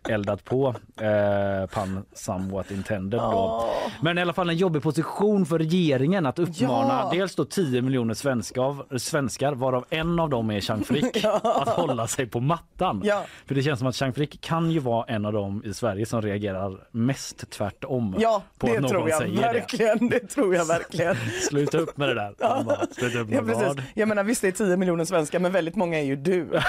eldat 0.08 0.44
på 0.44 0.74
eh, 1.00 1.66
pan 1.74 2.04
somewhat 2.12 2.70
intended 2.70 3.20
då. 3.20 3.70
Men 4.00 4.18
i 4.18 4.20
alla 4.20 4.32
fall 4.32 4.48
en 4.50 4.56
jobbig 4.56 4.82
position 4.82 5.46
för 5.46 5.58
regeringen 5.58 6.26
att 6.26 6.38
uppmana 6.38 6.88
Ja. 7.02 7.10
dels 7.12 7.34
då 7.34 7.44
10 7.44 7.82
miljoner 7.82 8.14
svenskar, 8.14 8.98
svenskar 8.98 9.52
varav 9.52 9.84
en 9.90 10.20
av 10.20 10.30
dem 10.30 10.50
är 10.50 10.60
Chang 10.60 10.84
Frick 10.84 11.24
att 11.42 11.68
hålla 11.68 12.06
sig 12.06 12.26
på 12.26 12.40
mattan. 12.40 13.00
Ja. 13.04 13.24
För 13.46 13.54
det 13.54 13.62
känns 13.62 13.78
som 13.78 13.88
att 13.88 13.96
Chang 13.96 14.12
Frick 14.12 14.40
kan 14.40 14.70
ju 14.70 14.78
vara 14.78 15.04
en 15.06 15.24
av 15.26 15.32
dem 15.32 15.62
i 15.64 15.74
Sverige 15.74 16.06
som 16.06 16.22
reagerar 16.22 16.78
mest 16.90 17.50
tvärtom 17.50 18.16
Ja, 18.18 18.42
på 18.58 18.66
det 18.66 18.72
att 18.76 18.80
någon 18.82 18.90
tror 18.90 19.08
jag 19.08 19.18
säger 19.18 19.40
verkligen. 19.42 20.08
Det. 20.08 20.18
tror 20.26 20.54
jag 20.54 20.64
verkligen. 20.64 21.14
det. 21.14 21.30
Sluta 21.48 21.78
upp 21.78 21.96
med 21.96 22.08
det 22.08 22.14
där. 22.14 22.34
Han 22.40 22.64
bara, 22.64 22.86
Sluta 22.86 23.18
upp 23.18 23.28
med 23.28 23.36
Ja, 23.38 23.42
precis. 23.42 23.62
vad? 23.66 23.82
Jag 23.94 24.08
menar 24.08 24.24
visst 24.24 24.42
det 24.42 24.48
är 24.48 24.52
10 24.52 24.76
miljoner 24.76 25.04
svenskar 25.04 25.38
men 25.38 25.52
väldigt 25.52 25.76
många 25.76 25.98
är 25.98 26.04
ju 26.04 26.16
du. 26.16 26.60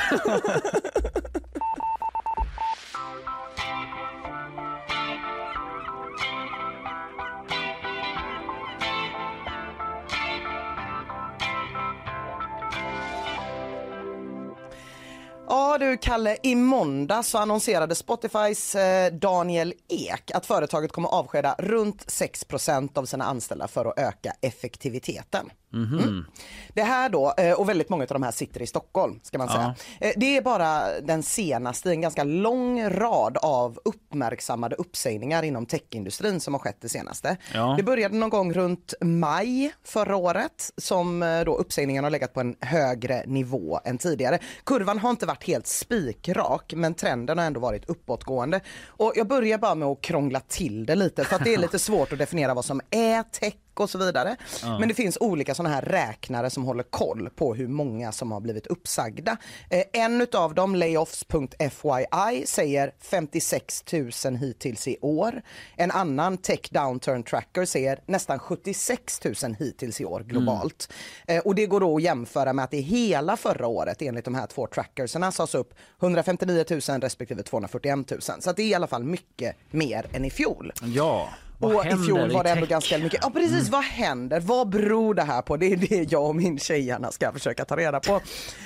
Ja 15.47 15.77
du 15.77 15.97
Kalle, 15.97 16.37
i 16.43 16.55
måndag 16.55 17.23
så 17.23 17.37
annonserade 17.37 17.95
Spotifys 17.95 18.75
eh, 18.75 19.13
Daniel 19.13 19.73
Ek 19.89 20.31
att 20.33 20.45
företaget 20.45 20.91
kommer 20.91 21.09
avskeda 21.09 21.55
runt 21.59 22.05
6% 22.05 22.97
av 22.97 23.05
sina 23.05 23.25
anställda 23.25 23.67
för 23.67 23.85
att 23.85 23.99
öka 23.99 24.33
effektiviteten. 24.41 25.49
Mm. 25.73 26.25
Det 26.73 26.83
här 26.83 27.09
då, 27.09 27.33
eh, 27.37 27.53
och 27.53 27.69
väldigt 27.69 27.89
många 27.89 28.03
av 28.03 28.07
de 28.07 28.23
här 28.23 28.31
sitter 28.31 28.61
i 28.61 28.67
Stockholm 28.67 29.19
ska 29.23 29.37
man 29.37 29.49
säga. 29.49 29.75
Eh, 29.99 30.11
Det 30.17 30.37
är 30.37 30.41
bara 30.41 31.01
den 31.01 31.23
senaste 31.23 31.89
en 31.91 32.01
ganska 32.01 32.23
lång 32.23 32.89
rad 32.89 33.37
av 33.37 33.79
uppmärksammade 33.85 34.75
uppsägningar 34.75 35.43
inom 35.43 35.65
techindustrin 35.65 36.39
som 36.39 36.53
har 36.53 36.59
skett 36.59 36.77
det 36.81 36.89
senaste. 36.89 37.37
Ja. 37.53 37.73
Det 37.77 37.83
började 37.83 38.15
någon 38.15 38.29
gång 38.29 38.53
runt 38.53 38.93
maj 39.01 39.73
förra 39.83 40.15
året 40.15 40.71
som 40.77 41.23
eh, 41.23 41.41
då 41.43 41.55
uppsägningarna 41.55 42.05
har 42.05 42.11
legat 42.11 42.33
på 42.33 42.39
en 42.39 42.55
högre 42.59 43.23
nivå 43.27 43.79
än 43.85 43.97
tidigare. 43.97 44.39
Kurvan 44.65 44.99
har 44.99 45.09
inte 45.09 45.25
varit 45.25 45.43
helt 45.43 45.67
spikrak 45.67 46.73
men 46.75 46.93
trenden 46.93 47.37
har 47.37 47.45
ändå 47.45 47.59
varit 47.59 47.89
uppåtgående. 47.89 48.59
Och 48.87 49.13
jag 49.15 49.27
börjar 49.27 49.57
bara 49.57 49.75
med 49.75 49.87
att 49.87 50.01
krångla 50.01 50.39
till 50.39 50.85
det 50.85 50.95
lite 50.95 51.23
för 51.23 51.35
att 51.35 51.43
det 51.43 51.53
är 51.53 51.57
lite 51.57 51.79
svårt 51.89 52.13
att 52.13 52.19
definiera 52.19 52.53
vad 52.53 52.65
som 52.65 52.81
är 52.91 53.23
tech 53.23 53.53
och 53.79 53.89
så 53.89 53.97
vidare. 53.97 54.35
Men 54.79 54.87
det 54.87 54.93
finns 54.93 55.17
olika 55.19 55.55
sådana 55.55 55.75
här 55.75 55.81
räknare 55.81 56.49
som 56.49 56.63
håller 56.63 56.83
koll 56.83 57.29
på 57.35 57.55
hur 57.55 57.67
många 57.67 58.11
som 58.11 58.31
har 58.31 58.39
blivit 58.39 58.67
uppsagda. 58.67 59.37
Eh, 59.69 59.83
en 59.93 60.21
utav 60.21 60.53
dem, 60.53 60.75
layoffs.fyi, 60.75 62.45
säger 62.45 62.93
56 62.99 63.83
000 64.25 64.35
hittills 64.35 64.87
i 64.87 64.97
år. 65.01 65.41
En 65.75 65.91
annan, 65.91 66.37
Tech 66.37 66.69
Downturn 66.71 67.23
Tracker, 67.23 67.65
säger 67.65 67.99
nästan 68.05 68.39
76 68.39 69.21
000 69.43 69.55
hittills 69.59 70.01
i 70.01 70.05
år 70.05 70.19
globalt. 70.19 70.93
Eh, 71.27 71.39
och 71.39 71.55
det 71.55 71.65
går 71.65 71.79
då 71.79 71.95
att 71.95 72.03
jämföra 72.03 72.53
med 72.53 72.65
att 72.65 72.73
i 72.73 72.81
hela 72.81 73.37
förra 73.37 73.67
året 73.67 74.01
enligt 74.01 74.25
de 74.25 74.35
här 74.35 74.47
två 74.47 74.67
trackerserna 74.67 75.31
sades 75.31 75.55
upp 75.55 75.73
159 76.01 76.65
000 76.69 77.01
respektive 77.01 77.43
241 77.43 78.11
000. 78.11 78.21
Så 78.21 78.51
det 78.51 78.63
är 78.63 78.67
i 78.67 78.73
alla 78.73 78.87
fall 78.87 79.03
mycket 79.03 79.55
mer 79.71 80.05
än 80.13 80.25
i 80.25 80.29
fjol. 80.29 80.71
Ja. 80.83 81.29
Vad 81.67 81.75
Och 81.75 81.85
i 81.85 82.05
fjol 82.05 82.31
var 82.31 82.43
det 82.43 82.49
ändå 82.49 82.61
tech? 82.61 82.69
ganska 82.69 82.97
mycket. 82.97 83.19
Ja 83.23 83.29
precis, 83.29 83.69
vad 83.69 83.83
händer? 83.83 84.39
Vad 84.39 84.69
beror 84.69 85.13
det 85.13 85.23
här 85.23 85.41
på? 85.41 85.57
Det 85.57 85.65
är 85.65 85.75
det 85.77 86.11
jag 86.11 86.25
och 86.25 86.35
min 86.35 86.59
tjejerna 86.59 87.11
ska 87.11 87.31
försöka 87.31 87.65
ta 87.65 87.75
reda 87.77 87.99
på. 87.99 88.21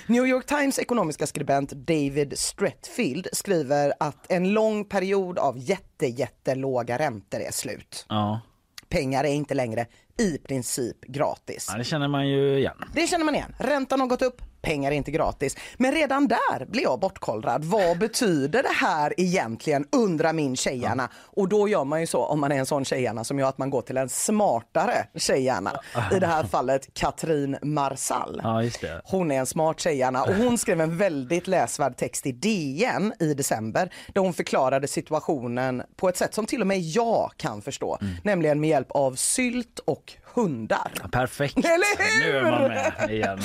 New 0.08 0.28
York 0.28 0.46
Times 0.46 0.80
ekonomiska 0.80 1.28
skribent 1.28 1.72
David 1.72 2.34
Stretfield 2.38 3.28
skriver 3.34 3.94
att 4.00 4.32
en 4.32 4.54
lång 4.54 4.86
period 4.86 5.40
av 5.40 5.58
jätte, 5.58 6.06
jättelåga 6.08 7.00
räntor 7.00 7.40
är 7.40 7.52
slut. 7.52 8.06
Ja. 8.10 8.42
Pengar 8.90 9.24
är 9.24 9.34
inte 9.34 9.54
längre 9.54 9.86
i 10.20 10.38
princip 10.38 11.02
gratis. 11.02 11.68
ja, 11.72 11.78
det 11.78 11.84
känner 11.84 12.08
man 12.08 12.28
ju 12.28 12.58
igen. 12.58 12.78
Det 12.94 13.08
känner 13.08 13.26
man 13.26 13.36
igen. 13.36 13.56
Räntan 13.60 14.00
har 14.00 14.08
gått 14.08 14.22
upp, 14.22 14.42
pengar 14.68 14.92
är 14.92 14.96
inte 14.96 15.12
gratis. 15.12 15.58
Men 15.78 15.92
redan 15.92 16.28
där 16.28 16.66
blir 16.66 16.84
jag 16.84 17.00
bortkollrad. 17.00 17.66
Vad 17.66 17.98
betyder 18.00 18.64
det 18.64 18.76
här 18.76 19.14
egentligen, 19.18 19.86
undrar 19.92 20.34
min 20.34 20.56
tjejhjärna. 20.56 21.10
Och 21.16 21.50
då 21.50 21.68
gör 21.68 21.84
man 21.84 22.02
ju 22.02 22.08
så, 22.08 22.24
om 22.24 22.40
man 22.40 22.52
är 22.52 22.56
en 22.56 22.66
sån 22.66 22.86
tjejhjärna, 22.86 23.24
som 23.24 23.40
gör 23.40 23.50
att 23.50 23.58
man 23.58 23.70
går 23.70 23.82
till 23.82 23.98
en 23.98 24.10
smartare 24.10 25.08
tjejhjärna. 25.16 25.80
I 26.12 26.20
det 26.20 26.28
här 26.28 26.44
fallet 26.44 26.94
Katrin 26.94 27.58
Marsall. 27.62 28.42
Ja, 28.44 28.64
just 28.64 28.82
det. 28.82 29.02
Hon 29.04 29.32
är 29.32 29.40
en 29.40 29.46
smart 29.46 29.80
tjejhjärna 29.80 30.24
och 30.24 30.36
hon 30.36 30.58
skrev 30.58 30.82
en 30.82 30.98
väldigt 30.98 31.48
läsvärd 31.48 31.98
text 31.98 32.26
i 32.26 32.32
DN 32.32 33.14
i 33.20 33.34
december 33.34 33.94
där 34.14 34.22
hon 34.22 34.34
förklarade 34.34 34.88
situationen 34.88 35.84
på 35.96 36.10
ett 36.10 36.18
sätt 36.18 36.34
som 36.34 36.46
till 36.46 36.62
och 36.62 36.68
med 36.68 36.80
jag 36.80 37.32
kan 37.38 37.62
förstå. 37.62 37.98
Nämligen 38.24 38.60
med 38.60 38.70
hjälp 38.70 38.92
av 38.92 39.16
sylt 39.16 39.80
och 39.86 40.14
hundar. 40.42 40.92
Perfekt. 41.12 41.58
Eller 41.58 42.24
hur? 42.24 42.32
Nu 42.32 42.38
är 42.38 42.52
man 42.52 42.62
med 42.62 43.10
igen. 43.10 43.40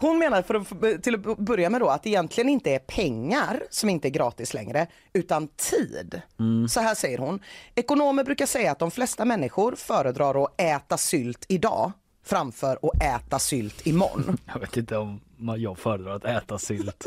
Hon 0.00 0.18
menar 0.18 0.42
för 0.42 0.54
att, 0.54 1.02
till 1.02 1.14
att 1.14 1.38
börja 1.38 1.70
med 1.70 1.80
då 1.80 1.88
att 1.88 2.02
det 2.02 2.08
egentligen 2.08 2.48
inte 2.48 2.70
är 2.70 2.78
pengar 2.78 3.62
som 3.70 3.88
inte 3.88 4.08
är 4.08 4.10
gratis 4.10 4.54
längre 4.54 4.86
utan 5.12 5.48
tid. 5.48 6.20
Så 6.68 6.80
här 6.80 6.94
säger 6.94 7.18
hon. 7.18 7.40
Ekonomer 7.74 8.24
brukar 8.24 8.46
säga 8.46 8.72
att 8.72 8.78
de 8.78 8.90
flesta 8.90 9.24
människor 9.24 9.74
föredrar 9.76 10.44
att 10.44 10.60
äta 10.60 10.96
sylt 10.96 11.44
idag 11.48 11.92
framför 12.24 12.78
att 12.82 13.02
äta 13.02 13.38
sylt 13.38 13.86
imorgon. 13.86 14.36
Jag 14.52 14.60
vet 14.60 14.76
inte 14.76 14.96
om 14.96 15.20
jag 15.56 15.78
föredrar 15.78 16.16
att 16.16 16.24
äta 16.24 16.58
sylt. 16.58 17.06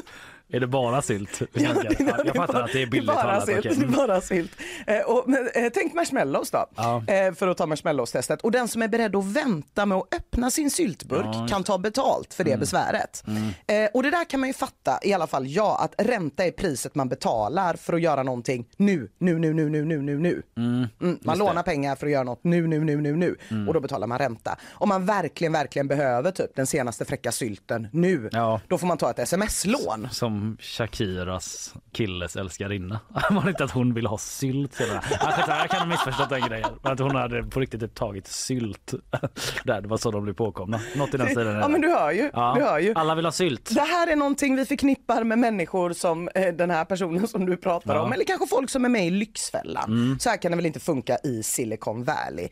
Är 0.51 0.59
det 0.59 0.67
bara 0.67 1.01
sylt? 1.01 1.41
Ja? 1.53 1.69
Ja, 1.99 2.17
jag 2.25 2.35
fattar 2.35 2.61
att 2.61 2.73
det 2.73 2.81
är 2.81 2.87
billigt 2.87 3.07
bara 3.07 3.21
talat, 3.21 3.45
sylt. 3.45 3.63
Det 3.79 3.85
är 3.85 3.87
bara 4.07 4.21
sylt. 4.21 4.51
Eh, 4.87 4.99
och, 4.99 5.23
men, 5.29 5.49
eh, 5.55 5.69
tänk 5.73 5.93
marshmallows 5.93 6.51
då, 6.51 6.65
Ja. 6.75 7.03
eh, 7.07 7.33
för 7.33 7.47
att 7.47 7.57
ta 7.57 7.65
marshmallows-testet. 7.65 8.41
Och 8.41 8.51
den 8.51 8.67
som 8.67 8.81
är 8.81 8.87
beredd 8.87 9.15
att 9.15 9.25
vänta 9.25 9.85
med 9.85 9.97
att 9.97 10.13
öppna 10.15 10.51
sin 10.51 10.71
syltburk 10.71 11.25
Ja, 11.25 11.47
kan 11.49 11.63
ta 11.63 11.77
betalt 11.77 12.33
för 12.33 12.43
det 12.43 12.49
Mm. 12.51 12.59
besväret. 12.59 13.23
Eh, 13.67 13.89
och 13.93 14.03
det 14.03 14.09
där 14.11 14.25
kan 14.25 14.39
man 14.39 14.49
ju 14.49 14.53
fatta, 14.53 14.99
i 15.03 15.13
alla 15.13 15.27
fall 15.27 15.47
jag, 15.47 15.77
att 15.81 15.93
ränta 15.97 16.45
är 16.45 16.51
priset 16.51 16.95
man 16.95 17.09
betalar 17.09 17.73
för 17.73 17.93
att 17.93 18.01
göra 18.01 18.23
någonting 18.23 18.65
nu, 18.77 19.09
nu, 19.17 19.39
nu, 19.39 19.53
nu, 19.53 19.69
nu, 19.69 19.85
nu, 19.85 20.01
nu, 20.01 20.17
nu. 20.19 20.41
Mm, 20.57 20.87
man 21.21 21.37
lånar 21.37 21.63
pengar 21.63 21.95
för 21.95 22.05
att 22.07 22.11
göra 22.13 22.23
något 22.23 22.43
nu, 22.43 22.67
nu, 22.67 22.79
nu, 22.83 23.01
nu, 23.01 23.15
nu. 23.15 23.35
Mm. 23.51 23.67
Och 23.67 23.73
då 23.73 23.79
betalar 23.79 24.07
man 24.07 24.17
ränta. 24.19 24.57
Om 24.71 24.89
man 24.89 25.05
verkligen, 25.05 25.53
verkligen 25.53 25.87
behöver 25.87 26.31
typ 26.31 26.55
den 26.55 26.67
senaste 26.67 27.05
fräcka 27.05 27.31
sylten 27.31 27.87
nu, 27.91 28.29
Ja. 28.31 28.61
då 28.67 28.77
får 28.77 28.87
man 28.87 28.97
ta 28.97 29.09
ett 29.11 29.19
sms-lån. 29.19 30.07
Som 30.11 30.38
Shakiras 30.59 31.73
killes 31.93 32.35
älskarinna. 32.35 32.99
Var 33.29 33.43
det 33.43 33.49
inte 33.49 33.63
att 33.63 33.71
hon 33.71 33.93
ville 33.93 34.09
ha 34.09 34.17
sylt? 34.17 34.79
Jag 34.79 35.69
kan 35.69 35.79
ha 35.79 35.85
missförstått 35.85 36.29
den 36.29 36.41
grejen. 36.41 36.69
Men 36.83 36.91
att 36.91 36.99
hon 36.99 37.15
hade 37.15 37.43
på 37.43 37.59
riktigt 37.59 37.79
typ 37.81 37.95
tagit 37.95 38.27
sylt. 38.27 38.93
Där, 39.63 39.81
det 39.81 39.87
var 39.87 39.97
så 39.97 40.11
de 40.11 40.23
blev 40.23 40.33
påkomna. 40.33 40.79
Något 40.95 41.13
i 41.13 41.17
den 41.17 41.27
stilen. 41.27 41.55
Ja 41.55 41.67
men 41.67 41.81
du 41.81 41.87
hör 41.89 42.11
ju. 42.11 42.29
Ja, 42.33 42.53
Du 42.57 42.63
hör 42.63 42.79
ju. 42.79 42.93
Alla 42.95 43.15
vill 43.15 43.25
ha 43.25 43.31
sylt. 43.31 43.69
Det 43.75 43.81
här 43.81 44.07
är 44.07 44.15
någonting 44.15 44.55
vi 44.55 44.65
förknippar 44.65 45.23
med 45.23 45.39
människor 45.39 45.93
som 45.93 46.29
eh, 46.35 46.53
den 46.53 46.69
här 46.71 46.85
personen 46.85 47.27
som 47.27 47.45
du 47.45 47.57
pratar 47.57 47.95
Ja. 47.95 48.01
om. 48.01 48.13
Eller 48.13 48.25
kanske 48.25 48.47
folk 48.47 48.69
som 48.69 48.85
är 48.85 48.89
med 48.89 49.07
i 49.07 49.09
Lyxfällan. 49.09 50.17
Så 50.19 50.29
här 50.29 50.37
kan 50.37 50.51
det 50.51 50.55
väl 50.55 50.65
inte 50.65 50.79
funka 50.79 51.17
i 51.23 51.43
Silicon 51.43 52.03
Valley. 52.03 52.49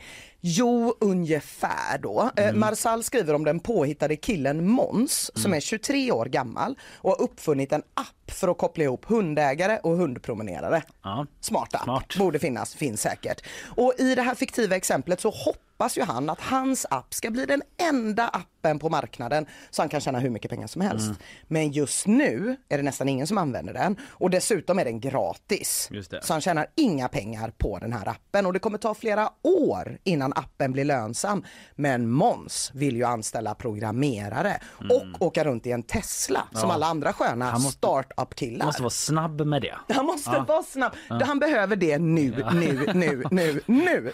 Jo, 0.49 0.95
ungefär 0.99 1.97
då. 1.97 2.31
Eh, 2.35 2.53
Marsal 2.53 3.03
skriver 3.03 3.33
om 3.33 3.43
den 3.43 3.59
påhittade 3.59 4.15
killen 4.15 4.67
Mons 4.67 5.31
som 5.35 5.53
är 5.53 5.59
23 5.59 6.11
år 6.11 6.25
gammal 6.25 6.75
och 6.95 7.09
har 7.09 7.21
uppfunnit 7.21 7.71
en 7.71 7.81
app 7.93 8.31
för 8.31 8.47
att 8.47 8.57
koppla 8.57 8.83
ihop 8.83 9.05
hundägare 9.05 9.79
och 9.83 9.97
hundpromenerare. 9.97 10.83
Ja. 11.03 11.25
Smart 11.41 11.75
app. 11.75 11.83
Smart. 11.83 12.15
Borde 12.17 12.39
finnas, 12.39 12.75
finns 12.75 13.01
säkert. 13.01 13.41
Och 13.75 13.93
i 13.97 14.15
det 14.15 14.21
här 14.21 14.35
fiktiva 14.35 14.75
exemplet 14.75 15.21
så 15.21 15.29
hoppas 15.29 15.97
ju 15.97 16.01
han 16.01 16.29
att 16.29 16.41
hans 16.41 16.85
app 16.89 17.13
ska 17.13 17.31
bli 17.31 17.45
den 17.45 17.61
enda 17.89 18.27
appen 18.27 18.56
på 18.79 18.89
marknaden 18.89 19.45
så 19.69 19.81
han 19.81 19.89
kan 19.89 20.01
tjäna 20.01 20.19
hur 20.19 20.29
mycket 20.29 20.51
pengar 20.51 20.67
som 20.67 20.81
helst. 20.81 21.05
Mm. 21.05 21.17
Men 21.47 21.71
just 21.71 22.07
nu 22.07 22.55
är 22.69 22.77
det 22.77 22.83
nästan 22.83 23.09
ingen 23.09 23.27
som 23.27 23.37
använder 23.37 23.73
den 23.73 23.95
och 24.09 24.29
dessutom 24.29 24.79
är 24.79 24.85
den 24.85 24.99
gratis. 24.99 25.89
Så 26.21 26.33
han 26.33 26.41
tjänar 26.41 26.67
inga 26.75 27.07
pengar 27.07 27.51
på 27.57 27.79
den 27.79 27.93
här 27.93 28.07
appen 28.07 28.45
och 28.45 28.53
det 28.53 28.59
kommer 28.59 28.77
ta 28.77 28.93
flera 28.93 29.29
år 29.43 29.97
innan 30.03 30.33
appen 30.35 30.71
blir 30.71 30.85
lönsam. 30.85 31.43
Men 31.75 32.09
Måns 32.09 32.71
vill 32.73 32.95
ju 32.95 33.03
anställa 33.03 33.55
programmerare 33.55 34.59
och 34.89 35.21
åka 35.27 35.43
runt 35.43 35.67
i 35.67 35.71
en 35.71 35.83
Tesla 35.83 36.43
som 36.51 36.57
Mm. 36.59 36.69
Ja. 36.69 36.73
alla 36.75 36.85
andra 36.85 37.13
sköna 37.13 37.45
Han 37.45 37.61
måste- 37.61 37.77
startup-killar. 37.77 38.65
Måste 38.65 38.81
vara 38.81 38.89
snabb 38.89 39.41
med 39.41 39.61
det. 39.61 39.93
Han 39.93 40.05
måste 40.05 40.29
vara 40.47 40.63
snabb. 40.63 40.93
Han 41.09 41.39
behöver 41.39 41.75
det 41.75 41.97
nu, 41.97 42.45
nu, 42.53 42.85
nu, 42.93 43.23
nu, 43.31 43.61
nu. 43.65 44.11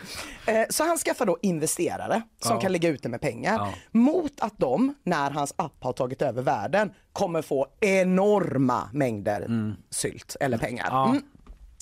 Eh, 0.48 0.66
så 0.70 0.84
han 0.84 0.98
skaffar 0.98 1.26
då 1.26 1.38
investerare 1.42 2.22
som 2.40 2.56
Ja. 2.56 2.62
kan 2.62 2.72
lägga 2.72 2.90
ut 2.90 3.04
det 3.04 3.10
med 3.10 3.22
pengar 3.22 3.54
Ja. 3.58 3.74
mot 3.92 4.32
att 4.44 4.54
de, 4.58 4.94
när 5.04 5.32
hans 5.32 5.54
app 5.56 5.84
har 5.84 5.94
tagit 5.94 6.22
över 6.22 6.42
världen, 6.42 6.92
kommer 7.14 7.42
få 7.42 7.68
enorma 7.80 8.90
mängder 8.94 9.48
sylt 9.90 10.36
eller 10.40 10.58
pengar. 10.58 10.88
Ja, 10.90 11.10
Mm. 11.10 11.22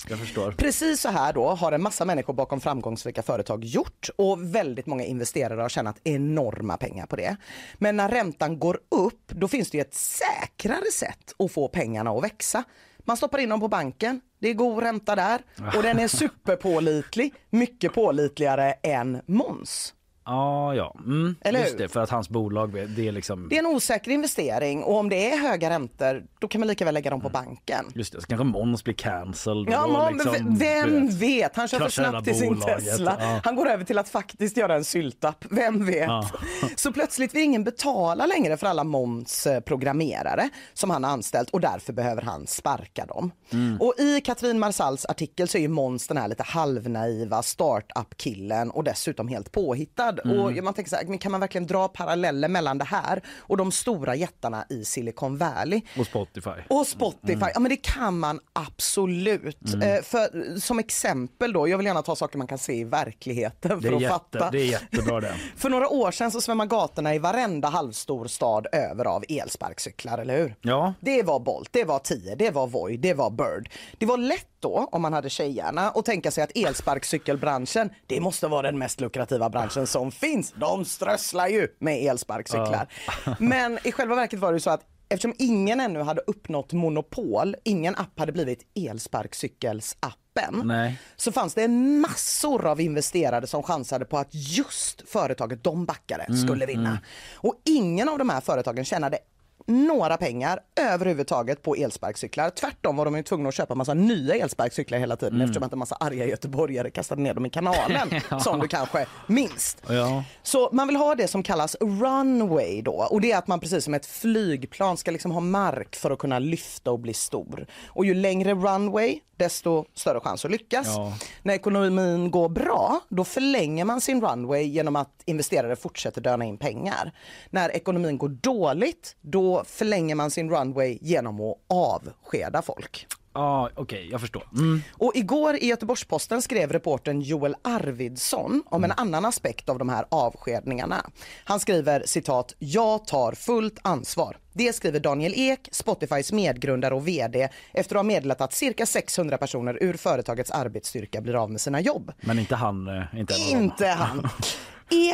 jag 0.08 0.18
förstår. 0.18 0.52
Precis 0.52 1.00
så 1.00 1.08
här 1.08 1.32
då 1.32 1.48
har 1.48 1.72
en 1.72 1.82
massa 1.82 2.04
människor 2.04 2.34
bakom 2.34 2.60
framgångsrika 2.60 3.22
företag 3.22 3.64
gjort 3.64 4.08
och 4.16 4.54
väldigt 4.54 4.86
många 4.86 5.04
investerare 5.04 5.60
har 5.60 5.68
tjänat 5.68 5.96
enorma 6.04 6.76
pengar 6.76 7.06
på 7.06 7.16
det. 7.16 7.36
Men 7.78 7.96
när 7.96 8.08
räntan 8.08 8.58
går 8.58 8.80
upp, 8.88 9.22
då 9.28 9.48
finns 9.48 9.70
det 9.70 9.80
ett 9.80 9.94
säkrare 9.94 10.90
sätt 10.92 11.34
att 11.38 11.52
få 11.52 11.68
pengarna 11.68 12.10
att 12.10 12.24
växa. 12.24 12.64
Man 13.04 13.16
stoppar 13.16 13.38
in 13.38 13.48
dem 13.48 13.60
på 13.60 13.68
banken, 13.68 14.20
det 14.38 14.48
är 14.48 14.54
god 14.54 14.82
ränta 14.82 15.16
där 15.16 15.40
och 15.76 15.82
den 15.82 15.98
är 15.98 16.08
superpålitlig, 16.56 17.34
mycket 17.50 17.94
pålitligare 17.94 18.72
än 18.72 19.20
Måns. 19.26 19.94
Ja, 20.24 20.74
ja. 20.74 20.96
Mm, 20.98 21.36
Eller 21.40 21.60
just 21.60 21.72
hur? 21.74 21.78
det, 21.78 21.88
för 21.88 22.00
att 22.00 22.10
hans 22.10 22.28
bolag, 22.28 22.88
det 22.96 23.08
är 23.08 23.12
liksom... 23.12 23.48
Det 23.48 23.54
är 23.54 23.58
en 23.58 23.66
osäker 23.66 24.10
investering 24.10 24.82
och 24.82 24.96
om 24.96 25.08
det 25.08 25.32
är 25.32 25.38
höga 25.38 25.70
räntor, 25.70 26.24
då 26.38 26.48
kan 26.48 26.60
man 26.60 26.68
lika 26.68 26.84
väl 26.84 26.94
lägga 26.94 27.10
dem 27.10 27.20
på 27.20 27.28
banken. 27.28 27.84
Just 27.94 28.12
det, 28.12 28.20
så 28.20 28.26
kanske 28.26 28.44
Måns 28.44 28.84
blir 28.84 28.94
cancelled. 28.94 29.72
Ja, 29.72 30.10
liksom, 30.10 30.58
vem 30.58 31.06
vet. 31.06 31.14
vet? 31.14 31.56
Han 31.56 31.68
kör 31.68 31.78
för 31.78 31.88
snabbt 31.88 32.28
i 32.28 32.34
sin. 32.34 32.60
Tesla. 32.60 33.16
Ja. 33.20 33.40
Han 33.44 33.56
går 33.56 33.68
över 33.68 33.84
till 33.84 33.98
att 33.98 34.08
faktiskt 34.08 34.56
göra 34.56 34.74
en 34.74 34.84
syltapp. 34.84 35.44
Vem 35.50 35.86
vet? 35.86 36.06
Ja. 36.06 36.30
Så 36.76 36.92
plötsligt 36.92 37.34
vill 37.34 37.42
ingen 37.42 37.64
betala 37.64 38.26
längre 38.26 38.56
för 38.56 38.66
alla 38.66 38.84
Måns 38.84 39.48
programmerare 39.64 40.48
som 40.72 40.90
han 40.90 41.04
har 41.04 41.10
anställt 41.10 41.50
och 41.50 41.60
därför 41.60 41.92
behöver 41.92 42.22
han 42.22 42.46
sparka 42.46 43.06
dem. 43.06 43.30
Mm. 43.52 43.80
Och 43.80 43.94
i 43.98 44.20
Katrin 44.20 44.58
Marsals 44.58 45.06
artikel 45.06 45.48
så 45.48 45.58
är 45.58 45.62
ju 45.62 45.68
Måns 45.68 46.08
den 46.08 46.16
här 46.16 46.28
lite 46.28 46.42
halvnaiva 46.42 47.42
startup-killen 47.42 48.70
och 48.70 48.84
dessutom 48.84 49.28
helt 49.28 49.52
påhittad. 49.52 50.11
Mm. 50.24 50.40
Och 50.40 50.64
man 50.64 50.74
tänker 50.74 50.90
så 50.90 50.96
här, 50.96 51.04
men 51.04 51.18
kan 51.18 51.32
man 51.32 51.40
verkligen 51.40 51.66
dra 51.66 51.88
paralleller 51.88 52.48
mellan 52.48 52.78
det 52.78 52.84
här 52.84 53.22
och 53.38 53.56
de 53.56 53.72
stora 53.72 54.14
jättarna 54.14 54.64
i 54.68 54.84
Silicon 54.84 55.36
Valley? 55.36 55.80
Och 55.98 56.06
Spotify. 56.06 56.50
Och 56.68 56.86
Spotify, 56.86 57.32
Mm. 57.32 57.48
ja 57.54 57.60
men 57.60 57.68
det 57.70 57.76
kan 57.76 58.18
man 58.18 58.40
absolut. 58.52 59.74
Eh, 59.82 60.02
för, 60.02 60.58
som 60.60 60.78
exempel 60.78 61.52
då, 61.52 61.68
jag 61.68 61.78
vill 61.78 61.86
gärna 61.86 62.02
ta 62.02 62.16
saker 62.16 62.38
man 62.38 62.46
kan 62.46 62.58
se 62.58 62.72
i 62.74 62.84
verkligheten 62.84 63.82
för 63.82 63.92
att 63.92 64.00
jätte, 64.02 64.12
fatta. 64.38 64.50
det 64.50 64.60
är 64.60 64.64
jättebra 64.66 65.20
det. 65.20 65.34
För 65.56 65.70
några 65.70 65.88
år 65.88 66.10
sedan 66.10 66.30
så 66.30 66.40
svämmade 66.40 66.68
gatorna 66.68 67.14
i 67.14 67.18
varenda 67.18 67.68
halvstor 67.68 68.26
stad 68.26 68.66
över 68.72 69.04
av 69.04 69.24
elsparkcyklar, 69.28 70.18
eller 70.18 70.38
hur? 70.38 70.54
Ja, 70.60 70.94
Det 71.00 71.22
var 71.22 71.40
Bolt, 71.40 71.68
det 71.72 71.84
var 71.84 71.98
10, 71.98 72.34
det 72.34 72.50
var 72.50 72.66
Voi, 72.66 72.96
det 72.96 73.14
var 73.14 73.30
Bird. 73.30 73.70
Det 73.98 74.06
var 74.06 74.16
lätt 74.18 74.46
då, 74.62 74.88
om 74.92 75.02
man 75.02 75.12
hade 75.12 75.30
tjejgärna, 75.30 75.90
att 75.90 76.04
tänka 76.04 76.30
sig 76.30 76.44
att 76.44 76.56
elsparkcykelbranschen, 76.56 77.90
det 78.06 78.20
måste 78.20 78.48
vara 78.48 78.62
den 78.62 78.78
mest 78.78 79.00
lukrativa 79.00 79.50
branschen 79.50 79.86
som 79.86 80.12
finns. 80.12 80.52
De 80.56 80.84
strösslar 80.84 81.48
ju 81.48 81.68
med 81.78 82.02
elsparkcyklar. 82.02 82.86
Men 83.38 83.78
i 83.84 83.92
själva 83.92 84.14
verket 84.14 84.38
var 84.40 84.52
det 84.52 84.60
så 84.60 84.70
att 84.70 84.82
eftersom 85.08 85.34
ingen 85.38 85.80
ännu 85.80 86.00
hade 86.02 86.20
uppnått 86.26 86.72
monopol, 86.72 87.56
ingen 87.64 87.96
app 87.96 88.18
hade 88.18 88.32
blivit 88.32 88.60
elsparkcykelsappen. 88.74 90.62
Nej. 90.64 90.98
Så 91.16 91.32
fanns 91.32 91.54
det 91.54 91.68
massor 91.68 92.66
av 92.66 92.80
investerare 92.80 93.46
som 93.46 93.62
chansade 93.62 94.04
på 94.04 94.18
att 94.18 94.28
just 94.30 95.08
företaget 95.08 95.64
de 95.64 95.84
backade 95.84 96.24
Mm, 96.24 96.42
skulle 96.42 96.66
vinna. 96.66 96.98
Och 97.34 97.54
ingen 97.64 98.08
av 98.08 98.18
de 98.18 98.30
här 98.30 98.40
företagen 98.40 98.84
tjänade 98.84 99.18
några 99.66 100.16
pengar 100.16 100.60
överhuvudtaget 100.80 101.62
på 101.62 101.74
elsparkcyklar. 101.74 102.50
Tvärtom 102.50 102.96
var 102.96 103.04
de 103.04 103.16
ju 103.16 103.22
tvungna 103.22 103.48
att 103.48 103.54
köpa 103.54 103.74
massa 103.74 103.94
nya 103.94 104.34
elsparkcyklar 104.34 104.98
hela 104.98 105.16
tiden 105.16 105.34
Mm. 105.34 105.44
eftersom 105.44 105.62
att 105.62 105.72
en 105.72 105.78
massa 105.78 105.96
arga 106.00 106.26
göteborgare 106.26 106.90
kastade 106.90 107.22
ner 107.22 107.34
dem 107.34 107.46
i 107.46 107.50
kanalen. 107.50 108.08
Som 108.40 108.60
du 108.60 108.68
kanske 108.68 109.06
minns. 109.26 109.76
Ja. 109.88 110.24
Så 110.42 110.68
man 110.72 110.86
vill 110.88 110.96
ha 110.96 111.14
det 111.14 111.28
som 111.28 111.42
kallas 111.42 111.76
runway 111.80 112.82
då 112.82 112.92
och 113.10 113.20
det 113.20 113.32
är 113.32 113.38
att 113.38 113.46
man 113.48 113.60
precis 113.60 113.84
som 113.84 113.94
ett 113.94 114.06
flygplan 114.06 114.96
ska 114.96 115.10
liksom 115.10 115.30
ha 115.30 115.40
mark 115.40 115.96
för 115.96 116.10
att 116.10 116.18
kunna 116.18 116.38
lyfta 116.38 116.90
och 116.90 116.98
bli 116.98 117.14
stor. 117.14 117.66
Och 117.86 118.04
ju 118.04 118.14
längre 118.14 118.54
runway 118.54 119.18
desto 119.42 119.84
större 119.94 120.20
chans 120.20 120.44
att 120.44 120.50
lyckas. 120.50 120.86
Ja. 120.86 121.12
När 121.42 121.54
ekonomin 121.54 122.30
går 122.30 122.48
bra 122.48 123.00
då 123.08 123.24
förlänger 123.24 123.84
man 123.84 124.00
sin 124.00 124.20
runway 124.20 124.62
genom 124.62 124.96
att 124.96 125.22
investerare 125.24 125.76
fortsätter 125.76 126.20
döna 126.20 126.44
in 126.44 126.58
pengar. 126.58 127.12
När 127.50 127.68
ekonomin 127.76 128.18
går 128.18 128.28
dåligt 128.28 129.16
då 129.20 129.64
förlänger 129.66 130.14
man 130.14 130.30
sin 130.30 130.50
runway 130.50 130.98
genom 131.00 131.40
att 131.40 131.56
avskeda 131.68 132.62
folk. 132.62 133.06
Ja, 133.34 133.70
okej, 133.74 134.08
jag 134.10 134.20
förstår. 134.20 134.48
Mm. 134.52 134.82
Och 134.92 135.12
igår 135.14 135.56
i 135.56 135.66
Göteborgs-Posten 135.66 136.42
skrev 136.42 136.72
reportern 136.72 137.20
Joel 137.20 137.56
Arvidsson 137.62 138.62
om 138.66 138.84
en 138.84 138.92
annan 138.92 139.24
aspekt 139.24 139.68
av 139.68 139.78
de 139.78 139.88
här 139.88 140.04
avskedningarna. 140.08 141.10
Han 141.44 141.60
skriver 141.60 142.02
citat, 142.06 142.54
jag 142.58 143.06
tar 143.06 143.32
fullt 143.32 143.78
ansvar. 143.82 144.36
Det 144.52 144.72
skriver 144.72 145.00
Daniel 145.00 145.32
Ek, 145.36 145.68
Spotifys 145.72 146.32
medgrundare 146.32 146.94
och 146.94 147.08
VD 147.08 147.48
efter 147.72 147.94
att 147.96 147.98
ha 147.98 148.02
meddelat 148.02 148.40
att 148.40 148.52
cirka 148.52 148.86
600 148.86 149.38
personer 149.38 149.78
ur 149.82 149.94
företagets 149.96 150.50
arbetsstyrka 150.50 151.20
blir 151.20 151.34
av 151.42 151.50
med 151.50 151.60
sina 151.60 151.80
jobb. 151.80 152.12
Men 152.20 152.38
inte 152.38 152.56
han, 152.56 152.88
eh, 152.88 153.18
inte. 153.20 153.34
Inte 153.50 153.86
han. 153.86 154.28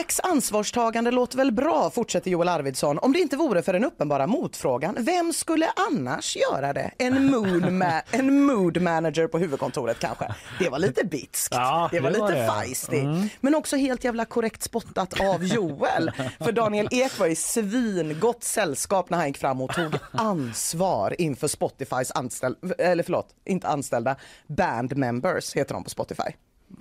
Eks 0.01 0.21
ansvarstagande 0.21 1.11
låter 1.11 1.37
väl 1.37 1.53
bra, 1.53 1.91
fortsätter 1.91 2.31
Joel 2.31 2.49
Arvidsson, 2.49 2.99
om 2.99 3.13
det 3.13 3.19
inte 3.21 3.37
vore 3.37 3.63
för 3.63 3.73
den 3.73 3.85
uppenbara 3.85 4.27
motfrågan. 4.27 4.97
Vem 4.99 5.33
skulle 5.33 5.67
annars 5.91 6.37
göra 6.37 6.73
det? 6.73 6.91
En 6.99 7.31
mood, 7.31 7.65
ma- 7.65 8.01
en 8.11 8.45
mood 8.45 8.83
manager 8.83 9.27
på 9.27 9.39
huvudkontoret 9.39 9.99
kanske? 9.99 10.35
Det 10.59 10.69
var 10.69 10.79
lite 10.79 11.05
bitskt. 11.07 11.55
Ja, 11.55 11.89
det 11.93 12.01
var 12.01 12.11
det 12.11 12.19
var 12.19 12.29
lite. 12.29 12.41
Mm. 12.41 12.55
feisty. 12.61 13.03
Men 13.41 13.55
också 13.55 13.77
helt 13.77 14.05
jävla 14.05 14.25
korrekt 14.25 14.63
spottat 14.63 15.21
av 15.21 15.45
Joel. 15.45 16.11
För 16.39 16.53
Daniel 16.53 16.89
Ek 16.91 17.19
var 17.19 17.27
i 17.27 17.37
svingott 17.37 18.45
sällskap 18.45 19.11
när 19.11 19.19
han 19.19 19.28
gick 19.29 19.39
fram 19.39 19.61
och 19.61 19.75
tog 19.75 19.95
ansvar 20.13 21.21
inför 21.21 21.49
Spotifys 21.49 22.13
anställda, 22.15 22.75
eller 22.79 23.03
förlåt, 23.03 23.35
inte 23.45 23.69
anställda, 23.69 24.17
band 24.47 24.97
members 24.97 25.57
heter 25.57 25.75
de 25.75 25.85
på 25.85 25.91
Spotify. 25.91 26.33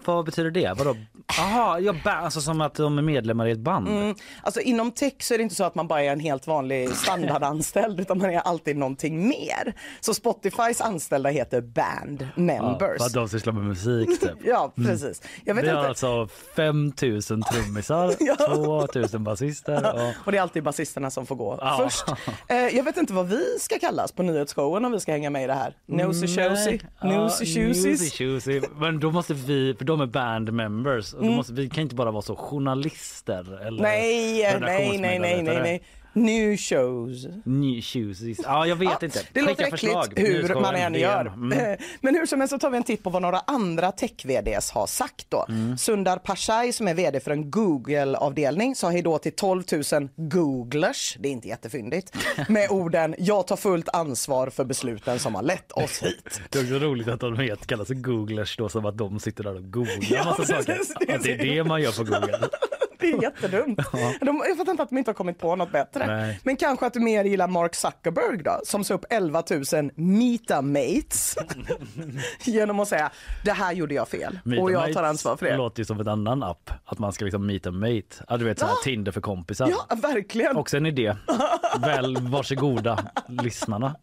Vad 0.08 0.26
betyder 0.26 0.52
det? 0.52 0.74
Vadå? 0.78 0.96
Jaha, 1.38 1.80
ja, 1.80 1.94
ba- 2.04 2.10
alltså 2.12 2.42
som 2.42 2.62
att 2.62 2.76
de 2.76 2.98
är 2.98 3.02
medlemmar 3.02 3.48
i 3.48 3.52
ett 3.52 3.60
band? 3.60 3.88
Mm. 3.88 4.16
Alltså 4.42 4.60
inom 4.62 4.92
tech 4.92 5.14
så 5.20 5.34
är 5.34 5.38
det 5.38 5.44
inte 5.44 5.56
så 5.56 5.64
att 5.64 5.76
man 5.76 5.88
bara 5.88 6.04
är 6.04 6.12
en 6.12 6.20
helt 6.20 6.48
vanlig 6.48 6.90
standardanställd 6.96 8.00
utan 8.00 8.18
man 8.18 8.30
är 8.30 8.40
alltid 8.40 8.78
någonting 8.78 9.28
mer. 9.28 9.74
Så 10.00 10.14
Spotifys 10.14 10.82
anställda 10.82 11.30
heter 11.30 11.62
band 11.62 12.28
Ja, 12.36 12.42
members. 12.44 12.98
för 12.98 13.06
att 13.06 13.14
de 13.14 13.30
sysslar 13.30 13.54
med 13.54 13.64
musik 13.64 14.20
typ. 14.20 14.30
Ja, 14.46 14.74
precis. 14.76 15.22
Jag 15.46 15.56
vet 15.56 15.64
Vi 15.64 15.70
har 15.70 15.78
inte. 15.78 15.90
alltså 15.90 16.28
5000 16.56 17.42
trummisar, 17.42 18.14
Ja. 18.20 18.36
2000 18.36 19.24
basister 19.24 19.94
och... 19.96 20.14
Och 20.26 20.32
det 20.32 20.38
är 20.38 20.42
alltid 20.42 20.64
basisterna 20.64 21.12
som 21.12 21.26
får 21.26 21.36
gå 21.36 21.58
Ja. 21.62 21.80
först. 21.84 22.06
Eh, 22.48 22.58
jag 22.58 22.84
vet 22.84 22.98
inte 22.98 23.14
vad 23.14 23.28
vi 23.28 23.44
ska 23.60 23.80
kallas 23.80 24.12
på 24.12 24.24
nyhetsshowen 24.24 24.86
om 24.86 24.92
vi 24.92 25.00
ska 25.00 25.12
hänga 25.12 25.30
med 25.30 25.44
i 25.44 25.48
det 25.48 25.54
här. 25.54 25.74
Nosy 25.86 26.28
Chosy, 26.28 26.80
Nosy 27.04 27.46
Choosies. 27.46 28.14
choosies. 28.18 28.64
Men 28.78 29.00
då 29.00 29.12
måste 29.12 29.34
vi, 29.34 29.76
för 29.78 29.86
de 29.86 29.97
är 30.01 30.06
band 30.06 30.54
members, 30.54 31.13
Mm. 31.13 31.32
måste, 31.34 31.54
vi 31.54 31.70
kan 31.70 31.82
inte 31.82 31.96
bara 31.96 32.12
vara 32.12 32.22
så 32.22 32.36
journalister 32.36 33.68
eller 33.68 33.82
Nej, 33.84 34.58
nej, 34.62 35.00
nej, 35.00 35.20
nej, 35.44 35.44
nej. 35.62 35.82
New 36.26 36.58
shows. 36.58 37.26
Ny 37.46 37.82
choosies. 37.82 38.40
Ja, 38.44 38.66
jag 38.68 38.76
vet 38.76 39.04
inte. 39.04 39.20
Det 39.34 39.40
Skicka 39.40 39.50
låter 39.50 39.64
äckligt 39.64 39.70
förslag. 39.72 40.14
hur 40.16 40.24
Nyhetsshowen, 40.34 40.62
man 40.62 40.76
än 40.76 40.94
gör. 40.94 41.26
Mm. 41.26 41.78
Men 42.02 42.16
hur 42.16 42.26
som 42.26 42.40
helst 42.40 42.52
så 42.54 42.60
tar 42.60 42.70
vi 42.70 42.78
en 42.78 42.84
titt 42.84 43.04
på 43.04 43.10
vad 43.10 43.22
några 43.22 43.40
andra 43.40 43.92
tech-vds 43.92 44.72
har 44.72 44.88
sagt 44.88 45.26
då. 45.30 45.46
Mm. 45.50 45.78
Sundar 45.78 46.18
Pichai 46.18 46.74
som 46.74 46.88
är 46.88 46.94
vd 46.94 47.20
för 47.20 47.32
en 47.32 47.52
Google-avdelning 47.52 48.76
sa 48.76 48.90
hej 48.90 49.02
då 49.02 49.18
till 49.18 49.32
12 49.32 49.64
000 49.92 50.10
googlers, 50.16 51.18
det 51.20 51.28
är 51.30 51.32
inte 51.32 51.48
jättefyndigt, 51.48 52.16
med 52.50 52.70
orden 52.70 53.16
jag 53.18 53.48
tar 53.48 53.56
fullt 53.56 53.90
ansvar 53.90 54.50
för 54.50 54.64
besluten 54.66 55.20
som 55.20 55.36
har 55.36 55.44
lett 55.44 55.72
oss 55.72 56.04
hit. 56.04 56.42
Det 56.50 56.60
är 56.60 56.64
också 56.64 56.74
roligt 56.86 57.08
att 57.08 57.20
de 57.20 57.38
heter, 57.40 57.66
kallas 57.66 57.90
googlers 57.90 58.58
då 58.58 58.70
som 58.70 58.86
att 58.86 58.98
de 58.98 59.20
sitter 59.20 59.44
där 59.44 59.56
och 59.56 59.72
googlar 59.72 59.98
Ja, 60.10 60.24
massa 60.26 60.54
precis. 60.56 60.88
saker. 60.94 61.06
Det 61.08 61.14
Att 61.16 61.24
det 61.24 61.32
är 61.34 61.56
det 61.56 61.64
man 61.64 61.82
gör 61.82 61.92
på 61.92 62.04
Google. 62.04 62.50
Det 63.00 63.12
är 63.12 63.22
jättedumt. 63.22 63.80
De, 64.22 64.44
jag 64.48 64.58
fattar 64.58 64.72
inte 64.72 64.84
att 64.84 64.89
de 64.89 64.98
inte 64.98 65.10
har 65.12 65.16
kommit 65.16 65.39
på 65.39 65.56
något 65.56 65.72
bättre. 65.72 66.08
Nej. 66.08 66.39
Men 66.44 66.56
kanske 66.56 66.86
att 66.86 66.94
du 66.94 67.00
mer 67.00 67.24
gillar 67.24 67.48
Mark 67.48 67.75
Zuckerberg 67.75 68.38
då, 68.44 68.62
som 68.63 68.84
sa 68.84 68.94
upp 68.94 69.06
11 69.10 69.44
000 69.74 69.92
metamates 69.96 71.36
genom 72.44 72.80
att 72.80 72.88
säga 72.88 73.12
det 73.46 73.51
här 73.51 73.74
gjorde 73.74 73.96
jag 73.96 74.08
fel 74.08 74.39
Meet 74.46 74.62
och 74.62 74.72
jag 74.72 74.94
tar 74.94 75.04
ansvar 75.04 75.38
för 75.38 75.46
det. 75.46 75.58
låter 75.58 75.80
ju 75.82 75.86
som 75.86 76.00
en 76.00 76.08
annan 76.08 76.44
app. 76.44 76.72
Att 76.86 77.00
man 77.00 77.13
ska 77.13 77.25
liksom 77.25 77.46
meet 77.48 77.66
a 77.68 77.72
mate. 77.72 78.25
Ja, 78.30 78.38
du 78.38 78.46
vet 78.46 78.60
så 78.60 78.66
här 78.66 78.74
Ja. 78.74 78.77
Tinder 78.84 79.12
för 79.12 79.22
kompisar. 79.22 79.70
Ja, 79.90 79.96
verkligen. 79.96 80.57
Också 80.57 80.77
en 80.77 80.86
idé. 80.86 81.16
Väl 81.81 82.18
varsågoda 82.22 83.00
lyssnarna. 83.27 83.96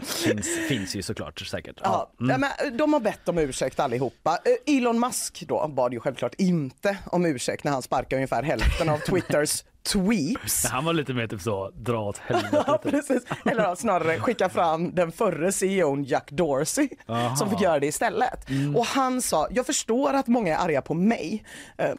Finns, 0.00 0.46
finns 0.68 0.96
ju 0.96 1.02
såklart 1.02 1.40
säkert. 1.40 1.80
Ja, 1.84 2.12
Mm. 2.20 2.40
nej, 2.40 2.50
men 2.60 2.76
de 2.76 2.92
har 2.92 3.00
bett 3.00 3.28
om 3.28 3.38
ursäkt 3.38 3.80
allihopa. 3.80 4.38
Eh, 4.66 4.76
Elon 4.76 5.00
Musk 5.00 5.44
då 5.48 5.68
bad 5.68 5.92
ju 5.92 6.00
självklart 6.00 6.34
inte 6.38 6.96
om 7.06 7.26
ursäkt 7.26 7.64
när 7.64 7.72
han 7.72 7.82
sparkade 7.82 8.16
ungefär 8.16 8.42
hälften 8.42 8.88
av 8.88 8.98
Twitters 8.98 9.64
tweeps. 9.92 10.66
Han 10.66 10.84
var 10.84 10.92
lite 10.92 11.14
mer 11.14 11.26
typ 11.26 11.40
så, 11.40 11.70
dra 11.70 12.00
åt 12.00 12.18
helvete. 12.26 12.78
Typ. 12.82 12.92
precis. 12.92 13.22
Eller 13.44 13.74
snarare 13.74 14.20
skicka 14.20 14.48
fram 14.48 14.94
den 14.94 15.12
förre 15.12 15.52
CEOn 15.52 16.04
Jack 16.04 16.30
Dorsey 16.30 16.88
Aha. 17.06 17.36
som 17.36 17.50
fick 17.50 17.60
göra 17.60 17.78
det 17.78 17.86
istället. 17.86 18.50
Mm. 18.50 18.76
Och 18.76 18.86
han 18.86 19.22
sa, 19.22 19.48
jag 19.50 19.66
förstår 19.66 20.14
att 20.14 20.26
många 20.26 20.56
är 20.56 20.64
arga 20.64 20.82
på 20.82 20.94
mig. 20.94 21.44
Eh, 21.76 21.90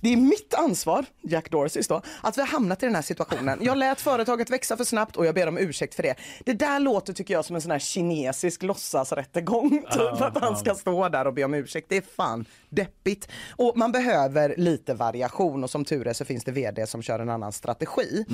det 0.00 0.12
är 0.12 0.16
mitt 0.16 0.54
ansvar, 0.54 1.04
Jack 1.22 1.50
Dorsey 1.50 1.82
då, 1.88 2.02
att 2.20 2.36
vi 2.36 2.40
har 2.40 2.48
hamnat 2.48 2.82
i 2.82 2.86
den 2.86 2.94
här 2.94 3.02
situationen. 3.02 3.58
Jag 3.62 3.78
lät 3.78 4.00
företaget 4.00 4.50
växa 4.50 4.76
för 4.76 4.84
snabbt 4.84 5.16
och 5.16 5.26
jag 5.26 5.34
ber 5.34 5.46
om 5.46 5.58
ursäkt 5.58 5.94
för 5.94 6.02
det. 6.02 6.14
Det 6.44 6.52
där 6.52 6.80
låter 6.80 7.12
tycker 7.12 7.34
jag 7.34 7.44
som 7.44 7.56
en 7.56 7.62
sån 7.62 7.70
här 7.70 7.78
kinesisk 7.78 8.62
låtsasrättegång. 8.62 9.70
Typ 9.92 10.20
att 10.20 10.38
han 10.38 10.56
ska 10.56 10.74
stå 10.74 11.08
där 11.08 11.26
och 11.26 11.34
be 11.34 11.44
om 11.44 11.54
ursäkt. 11.54 11.86
Det 11.88 11.96
är 11.96 12.02
fan 12.16 12.44
deppigt. 12.68 13.28
Och 13.50 13.72
man 13.76 13.92
behöver 13.92 14.54
lite 14.56 14.94
variation 14.94 15.64
och 15.64 15.70
som 15.70 15.84
tur 15.84 16.06
är 16.06 16.12
så 16.12 16.24
finns 16.24 16.44
det 16.44 16.52
vd 16.52 16.86
som 16.86 17.02
kör 17.02 17.18
en 17.18 17.25
annan 17.28 17.52
strategi. 17.52 18.24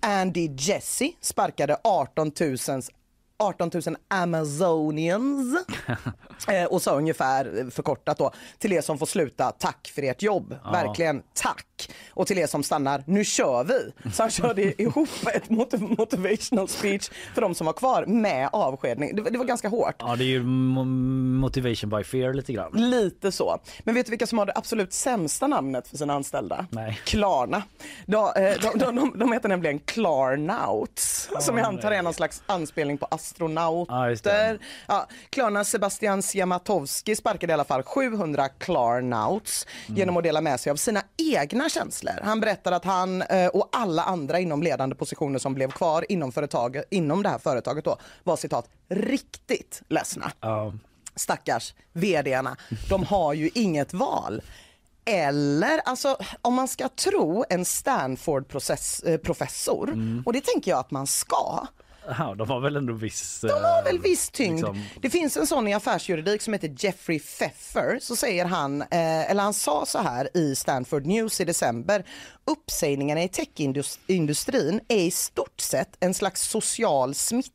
Andy 0.00 0.54
Jesse 0.54 1.14
sparkade 1.20 1.78
18 1.82 2.32
000 2.66 2.80
18 3.40 3.70
000 3.86 3.96
Amazonians 4.08 5.64
eh, 6.48 6.64
och 6.64 6.82
sa 6.82 6.94
ungefär 6.96 7.70
förkortat 7.70 8.18
då 8.18 8.30
till 8.58 8.72
er 8.72 8.80
som 8.80 8.98
får 8.98 9.06
sluta, 9.06 9.50
tack 9.52 9.92
för 9.94 10.02
ert 10.02 10.22
jobb. 10.22 10.56
Verkligen 10.72 11.22
tack. 11.34 11.64
Och 12.10 12.26
till 12.26 12.38
er 12.38 12.46
som 12.46 12.62
stannar, 12.62 13.02
nu 13.06 13.24
kör 13.24 13.64
vi. 13.64 13.92
Så 14.12 14.22
han 14.22 14.30
körde 14.30 14.82
ihop 14.82 15.08
ett 15.34 15.50
mot- 15.50 15.72
motivational 15.98 16.68
speech 16.68 17.10
för 17.34 17.40
de 17.40 17.54
som 17.54 17.66
var 17.66 17.72
kvar 17.72 18.06
med 18.06 18.48
avskedning. 18.52 19.16
Det, 19.16 19.22
var- 19.22 19.30
det 19.30 19.38
var 19.38 19.44
ganska 19.44 19.68
hårt. 19.68 19.94
Ja, 19.98 20.16
det 20.16 20.24
är 20.24 20.26
ju 20.26 20.42
mo- 20.42 20.84
motivation 21.40 21.90
by 21.90 22.04
fear 22.04 22.32
lite 22.32 22.52
grann. 22.52 22.72
Lite 22.90 23.32
så. 23.32 23.58
Men 23.84 23.94
vet 23.94 24.06
du 24.06 24.10
vilka 24.10 24.26
som 24.26 24.38
har 24.38 24.46
det 24.46 24.52
absolut 24.56 24.92
sämsta 24.92 25.46
namnet 25.46 25.88
för 25.88 25.96
sina 25.96 26.14
anställda? 26.14 26.66
Nej. 26.70 27.00
Klarna. 27.04 27.62
De, 28.06 28.16
eh, 28.36 28.54
de, 28.62 28.78
de, 28.78 28.96
de, 28.96 29.18
de 29.18 29.32
heter 29.32 29.48
nämligen 29.48 29.78
Klarnauts, 29.78 31.30
som 31.40 31.58
jag 31.58 31.66
antar 31.66 31.90
är 31.90 32.02
någon 32.02 32.14
slags 32.14 32.42
anspelning 32.46 32.98
på 32.98 33.06
astronauter. 33.32 34.58
Ja, 34.86 35.08
Klarnas 35.30 35.70
Sebastian 35.70 36.22
Siemiatowski 36.22 37.16
sparkade 37.16 37.50
i 37.50 37.54
alla 37.54 37.64
fall 37.64 37.82
700 37.82 38.48
Klarnauts 38.48 39.66
Mm. 39.86 39.98
genom 39.98 40.16
att 40.16 40.22
dela 40.22 40.40
med 40.40 40.60
sig 40.60 40.70
av 40.70 40.76
sina 40.76 41.02
egna 41.16 41.68
känslor. 41.68 42.12
Han 42.22 42.40
berättar 42.40 42.72
att 42.72 42.84
han 42.84 43.22
eh, 43.22 43.46
och 43.46 43.68
alla 43.72 44.02
andra 44.02 44.38
inom 44.40 44.62
ledande 44.62 44.96
positioner 44.96 45.38
som 45.38 45.54
blev 45.54 45.70
kvar 45.70 46.04
inom, 46.08 46.32
företaget, 46.32 46.84
inom 46.90 47.22
det 47.22 47.28
här 47.28 47.38
företaget 47.38 47.84
då, 47.84 47.98
var 48.24 48.36
citat 48.36 48.70
riktigt 48.88 49.82
ledsna 49.88 50.32
Ja. 50.40 50.72
stackars 51.14 51.74
vdarna, 51.92 52.56
de 52.88 53.04
har 53.04 53.32
ju 53.34 53.50
inget 53.54 53.94
val. 53.94 54.42
Eller, 55.04 55.80
alltså 55.84 56.16
om 56.42 56.54
man 56.54 56.68
ska 56.68 56.88
tro 56.88 57.44
en 57.48 57.64
Stanford-professor, 57.64 60.22
och 60.26 60.32
det 60.32 60.40
tänker 60.44 60.70
jag 60.70 60.80
att 60.80 60.90
man 60.90 61.06
ska. 61.06 61.66
Ja, 62.18 62.34
de 62.34 62.50
har 62.50 62.60
väl 62.60 62.76
ändå 62.76 62.92
viss... 62.92 63.40
De 63.40 63.48
har 63.50 63.84
väl 63.84 63.98
viss 63.98 64.30
tyngd. 64.30 64.52
liksom- 64.58 64.84
Det 65.02 65.10
finns 65.10 65.36
en 65.36 65.46
sån 65.46 65.68
i 65.68 65.74
affärsjuridik 65.74 66.42
som 66.42 66.52
heter 66.52 66.74
Jeffrey 66.78 67.18
Pfeffer. 67.20 67.98
Så 68.02 68.16
säger 68.16 68.44
han, 68.44 68.82
eh, 68.82 69.30
eller 69.30 69.42
han 69.42 69.54
sa 69.54 69.86
så 69.86 69.98
här 69.98 70.36
i 70.36 70.54
Stanford 70.56 71.06
News 71.06 71.40
i 71.40 71.44
december. 71.44 72.04
Uppsägningarna 72.50 73.22
i 73.22 73.28
techindustrin 73.28 74.80
är 74.88 74.96
i 74.98 75.10
stort 75.10 75.60
sett 75.60 75.96
en 76.00 76.14
slags 76.14 76.42
social 76.48 77.14
smitta 77.14 77.52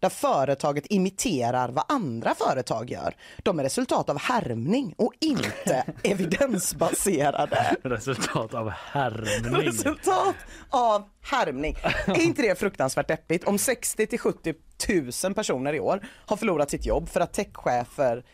där 0.00 0.08
företaget 0.08 0.86
imiterar 0.90 1.68
vad 1.68 1.84
andra 1.88 2.34
företag 2.34 2.90
gör. 2.90 3.16
De 3.42 3.58
är 3.58 3.62
resultat 3.62 4.10
av 4.10 4.18
härmning 4.18 4.94
och 4.98 5.12
inte 5.20 5.84
evidensbaserade. 6.02 7.76
Resultat 7.82 8.54
av 8.54 8.70
härmning. 8.70 9.66
Resultat 9.66 10.36
av 10.70 11.04
härmning. 11.22 11.76
Är 12.06 12.20
inte 12.20 12.42
det 12.42 12.58
fruktansvärt 12.58 13.08
deppigt? 13.08 13.44
Om 13.44 13.58
60 13.58 14.06
till 14.06 14.18
70 14.18 14.54
000 15.24 15.34
personer 15.34 15.72
i 15.72 15.80
år 15.80 16.06
har 16.26 16.36
förlorat 16.36 16.70
sitt 16.70 16.86
jobb 16.86 17.08
för 17.08 17.20
att 17.20 17.32
techchefer 17.32 18.24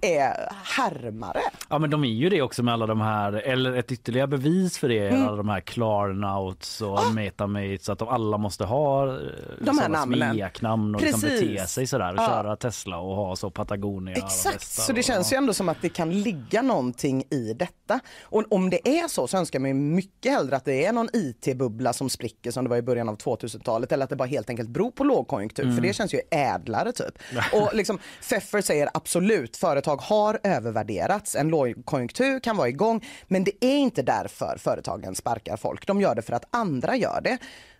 är 0.00 0.48
härmare. 0.64 1.40
Ja 1.68 1.78
men 1.78 1.90
de 1.90 2.04
är 2.04 2.08
ju 2.08 2.28
det 2.28 2.42
också 2.42 2.62
med 2.62 2.74
alla 2.74 2.86
de 2.86 3.00
här, 3.00 3.32
eller 3.32 3.72
ett 3.76 3.92
ytterligare 3.92 4.26
bevis 4.28 4.78
för 4.78 4.88
det 4.88 5.08
Mm. 5.08 5.26
alla 5.26 5.36
de 5.36 5.48
här 5.48 5.60
Klarnauts 5.60 6.80
och 6.82 6.98
Ah. 6.98 7.10
Metamates 7.12 7.88
att 7.88 7.98
de 7.98 8.08
alla 8.08 8.38
måste 8.38 8.64
ha 8.64 9.06
eh, 9.08 9.18
De 9.60 9.78
här 9.78 9.88
namnen. 9.88 10.34
smeknamn 10.34 10.94
och 10.94 11.00
liksom 11.02 11.20
Precis. 11.20 11.40
bete 11.40 11.66
sig 11.66 11.86
sådär 11.86 12.12
och 12.12 12.18
Ja. 12.22 12.26
köra 12.28 12.56
Tesla 12.56 12.98
och 12.98 13.16
ha 13.16 13.36
så 13.36 13.50
Patagonia 13.50 14.14
Exakt, 14.14 14.66
så 14.66 14.92
det 14.92 14.98
och- 14.98 15.04
känns 15.04 15.32
ju 15.32 15.36
ändå 15.36 15.52
som 15.54 15.68
att 15.68 15.82
det 15.82 15.88
kan 15.88 16.22
ligga 16.22 16.62
någonting 16.62 17.22
i 17.30 17.52
detta. 17.52 18.00
Och 18.22 18.44
om 18.50 18.70
det 18.70 18.88
är 18.88 19.08
så 19.08 19.26
så 19.26 19.36
önskar 19.36 19.58
man 19.60 19.68
ju 19.68 19.74
mycket 19.74 20.32
hellre 20.32 20.56
att 20.56 20.64
det 20.64 20.84
är 20.86 20.92
någon 20.92 21.08
IT-bubbla 21.12 21.92
som 21.92 22.10
spricker 22.10 22.50
som 22.50 22.64
det 22.64 22.70
var 22.70 22.76
i 22.76 22.82
början 22.82 23.08
av 23.08 23.16
2000-talet 23.16 23.92
eller 23.92 24.04
att 24.04 24.10
det 24.10 24.16
bara 24.16 24.28
helt 24.28 24.50
enkelt 24.50 24.68
beror 24.68 24.90
på 24.90 25.04
lågkonjunktur 25.04 25.72
för 25.74 25.80
det 25.82 25.92
känns 25.92 26.14
ju 26.14 26.20
ädlare 26.30 26.92
typ. 26.92 27.18
Och 27.52 27.70
liksom 27.74 27.98
Pfeffer 28.22 28.60
säger 28.60 28.88
absolut, 28.94 29.56
företag 29.86 30.16
har 30.16 30.40
övervärderats, 30.42 31.36
en 31.36 31.48
lågkonjunktur 31.48 32.40
kan 32.40 32.56
vara 32.56 32.68
igång 32.68 33.04
men 33.28 33.44
det 33.44 33.64
är 33.64 33.76
inte 33.76 34.02
därför 34.02 34.56
företagen 34.58 35.14
sparkar 35.14 35.56
folk, 35.56 35.86
de 35.86 36.00
gör 36.00 36.14
det 36.14 36.22
för 36.22 36.32
att 36.32 36.44
andra 36.50 36.96
gör 36.96 37.20
det. 37.20 37.38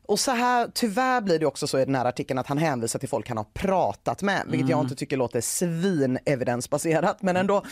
Och 0.09 0.21
så 0.21 0.31
här, 0.31 0.69
tyvärr 0.75 1.21
blir 1.21 1.39
det 1.39 1.47
också 1.47 1.67
så 1.67 1.79
i 1.79 1.85
den 1.85 1.95
här 1.95 2.05
artikeln 2.05 2.39
att 2.39 2.47
han 2.47 2.59
hänvisar 2.59 2.99
till 2.99 3.09
folk 3.09 3.29
han 3.29 3.37
har 3.37 3.47
pratat 3.55 4.23
med, 4.23 4.43
vilket 4.47 4.69
jag 4.69 4.81
inte 4.81 4.95
tycker 4.95 5.17
låter 5.17 5.41
svin 5.41 6.19
evidensbaserat. 6.25 7.23
Men 7.23 7.37
ändå, 7.37 7.63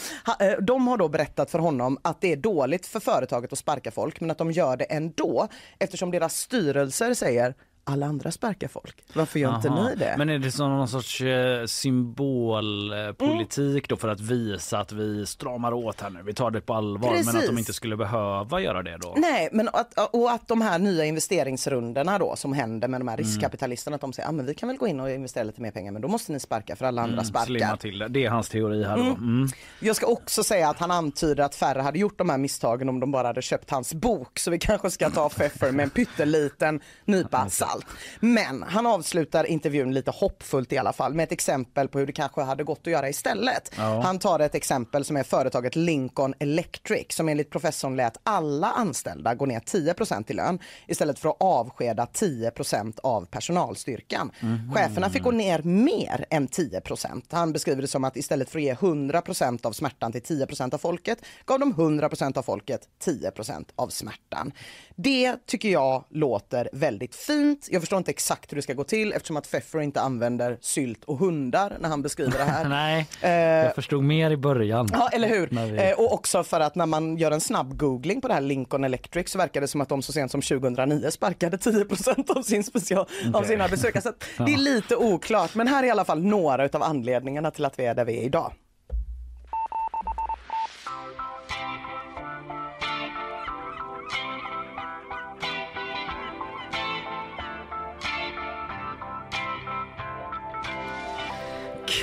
eh, 0.41 0.53
de 0.61 0.89
har 0.89 0.97
då 0.97 1.09
berättat 1.09 1.51
för 1.51 1.59
honom 1.59 1.99
att 2.03 2.21
det 2.21 2.33
är 2.33 2.37
dåligt 2.37 2.87
för 2.87 3.01
företaget 3.01 3.53
att 3.53 3.59
sparka 3.59 3.91
folk, 3.91 4.21
men 4.21 4.31
att 4.31 4.39
de 4.39 4.53
gör 4.53 4.77
det 4.77 4.85
ändå 4.85 5.49
eftersom 5.79 6.11
deras 6.11 6.37
styrelser 6.37 7.15
säger 7.15 7.55
alla 7.85 8.07
andra 8.07 8.31
sparkar 8.31 8.69
folk. 8.69 8.97
Varför 9.13 9.39
gör 9.39 9.57
inte 9.57 9.69
Aha. 9.69 9.89
ni 9.89 9.95
det? 9.95 10.15
Men 10.19 10.29
är 10.29 10.39
det 10.39 10.51
som 10.51 10.71
någon 10.71 10.89
sorts 10.89 11.21
eh, 11.21 11.67
symbolpolitik 11.67 13.89
då 13.89 13.97
för 13.97 14.09
att 14.09 14.21
visa 14.21 14.79
att 14.79 14.93
vi 14.93 15.27
stramar 15.27 15.73
åt 15.73 16.01
här 16.01 16.11
nu, 16.11 16.23
vi 16.23 16.35
tar 16.35 16.51
det 16.51 16.61
på 16.61 16.75
allvar 16.75 17.11
men 17.11 17.19
att 17.21 17.27
Precis. 17.27 17.47
de 17.47 17.59
inte 17.59 17.73
skulle 17.73 17.97
behöva 17.97 18.61
göra 18.61 18.83
det 18.83 18.97
då? 19.01 19.15
Nej, 19.17 19.49
men 19.53 19.69
att, 19.69 20.15
och 20.15 20.31
att 20.31 20.49
de 20.49 20.61
här 20.61 20.79
nya 20.79 21.05
investeringsrundorna 21.05 22.19
då 22.19 22.37
som 22.37 22.53
händer 22.53 22.89
med 22.89 23.01
de 23.01 23.09
här 23.09 23.17
riskkapitalisterna, 23.17 23.95
att 23.95 24.01
de 24.01 24.13
säger 24.13 24.27
att 24.27 24.31
ah, 24.31 24.37
men 24.37 24.47
vi 24.47 24.55
kan 24.55 24.69
väl 24.69 24.77
gå 24.79 24.89
in 24.89 25.01
och 25.01 25.11
investera 25.11 25.45
lite 25.45 25.61
mer 25.63 25.71
pengar 25.71 25.93
men 25.93 26.03
då 26.03 26.09
måste 26.09 26.33
ni 26.33 26.41
sparka 26.41 26.77
för 26.77 26.85
alla 26.85 27.03
andra 27.03 27.25
Slimma 27.25 27.45
sparkar. 27.45 27.77
till 27.77 27.99
det. 27.99 28.09
Det 28.09 28.25
är 28.25 28.31
hans 28.31 28.49
teori 28.49 28.85
här 28.85 28.97
då. 28.97 29.03
Mm. 29.03 29.49
Jag 29.81 29.97
ska 29.97 30.07
också 30.07 30.45
säga 30.45 30.69
att 30.69 30.79
han 30.79 30.91
antyder 30.91 31.45
att 31.45 31.55
färre 31.55 31.83
hade 31.83 31.99
gjort 31.99 32.19
de 32.19 32.31
här 32.31 32.39
misstagen 32.39 32.89
om 32.89 33.01
de 33.01 33.11
bara 33.11 33.27
hade 33.27 33.43
köpt 33.43 33.71
hans 33.71 33.95
bok. 33.95 34.39
Så 34.39 34.51
vi 34.51 34.59
kanske 34.59 34.91
ska 34.91 35.11
ta 35.11 35.29
Pfeffer 35.29 35.73
med 35.73 35.85
en 35.85 35.91
pytteliten 35.91 36.81
nypa 37.05 37.49
salt. 37.49 37.74
Men 38.21 38.63
han 38.63 38.87
avslutar 38.87 39.45
intervjun 39.45 39.95
lite 39.95 40.11
hoppfullt 40.11 40.73
i 40.73 40.79
alla 40.79 40.93
fall 40.93 41.15
med 41.15 41.25
ett 41.25 41.33
exempel 41.33 41.89
på 41.89 41.99
hur 41.99 42.07
det 42.07 42.13
kanske 42.13 42.43
hade 42.43 42.65
gått 42.65 42.81
att 42.81 42.93
göra 42.93 43.09
istället. 43.09 43.71
Ja. 43.77 44.01
Han 44.01 44.19
tar 44.19 44.41
ett 44.41 44.55
exempel 44.55 45.05
som 45.05 45.17
är 45.17 45.23
företaget 45.23 45.77
Lincoln 45.77 46.35
Electric 46.39 47.07
som 47.09 47.29
enligt 47.29 47.51
professorn 47.51 47.97
lät 47.97 48.17
alla 48.23 48.67
anställda 48.67 49.35
gå 49.35 49.47
ner 49.47 49.61
10% 49.61 50.31
i 50.31 50.35
lön 50.35 50.59
istället 50.87 51.19
för 51.19 51.29
att 51.29 51.37
avskeda 51.41 52.05
10% 52.05 52.99
av 53.03 53.27
personalstyrkan. 53.27 54.31
Cheferna 54.75 55.11
fick 55.11 55.23
gå 55.23 55.31
ner 55.31 55.63
mer 55.63 56.25
än 56.31 56.49
10% 56.49 57.23
Han 57.31 57.53
beskriver 57.53 57.83
det 57.83 57.89
som 57.89 58.05
att 58.05 58.17
istället 58.17 58.51
för 58.51 58.59
att 58.59 58.65
ge 58.65 58.75
100% 58.75 59.67
av 59.67 59.73
smärtan 59.73 60.13
till 60.13 60.23
10% 60.23 60.75
av 60.75 60.79
folket 60.79 61.19
gav 61.47 61.59
de 61.59 61.75
100% 61.75 62.39
av 62.39 62.43
folket 62.43 62.89
10% 63.05 63.65
av 63.77 63.89
smärtan. 63.89 64.53
Det 64.97 65.37
tycker 65.47 65.69
jag 65.69 66.05
låter 66.11 66.69
väldigt 66.73 67.15
fint. 67.15 67.69
Jag 67.71 67.83
förstår 67.83 67.99
inte 67.99 68.11
exakt 68.11 68.53
hur 68.53 68.57
det 68.57 68.63
ska 68.63 68.73
gå 68.73 68.85
till 68.85 69.13
eftersom 69.13 69.37
att 69.37 69.45
Pfeffer 69.51 69.81
inte 69.81 70.01
använder 70.01 70.59
sylt 70.61 71.05
och 71.05 71.19
hundar 71.19 71.77
när 71.81 71.89
han 71.89 72.03
beskriver 72.03 72.39
det 72.39 72.45
här. 72.45 72.65
Nej, 72.69 73.07
Eh, 73.21 73.31
jag 73.31 73.75
förstod 73.75 74.05
mer 74.05 74.31
i 74.31 74.37
början. 74.37 74.89
Ja, 74.93 75.09
eller 75.13 75.29
hur? 75.29 75.47
Vi- 75.47 75.79
Eh, 75.91 75.99
och 75.99 76.13
också 76.15 76.45
för 76.45 76.61
att 76.61 76.75
när 76.75 76.87
man 76.87 77.17
gör 77.17 77.31
en 77.31 77.41
snabb 77.41 77.77
googling 77.77 78.21
på 78.21 78.29
det 78.29 78.35
här 78.35 78.41
Lincoln 78.41 78.85
Electric 78.85 79.31
så 79.31 79.39
verkar 79.39 79.61
det 79.61 79.69
som 79.69 79.81
att 79.81 79.89
de 79.89 80.03
så 80.03 80.13
sent 80.13 80.31
som 80.31 80.43
2009 80.43 81.11
sparkade 81.11 81.59
10 81.59 81.85
av, 82.29 82.43
sin 82.43 82.65
special, 82.65 82.99
av 83.01 83.07
Okej. 83.35 83.49
sina 83.49 83.69
besökare. 83.69 84.03
Så 84.03 84.13
det 84.45 84.53
är 84.55 84.59
lite 84.75 84.97
oklart, 84.97 85.55
men 85.55 85.69
här 85.69 85.83
är 85.83 85.87
i 85.87 85.91
alla 85.91 86.05
fall 86.05 86.23
några 86.25 86.65
av 86.73 86.83
anledningarna 86.83 87.51
till 87.51 87.65
att 87.65 87.79
vi 87.79 87.85
är 87.87 87.95
där 87.95 88.05
vi 88.05 88.19
är 88.19 88.23
idag. 88.23 88.53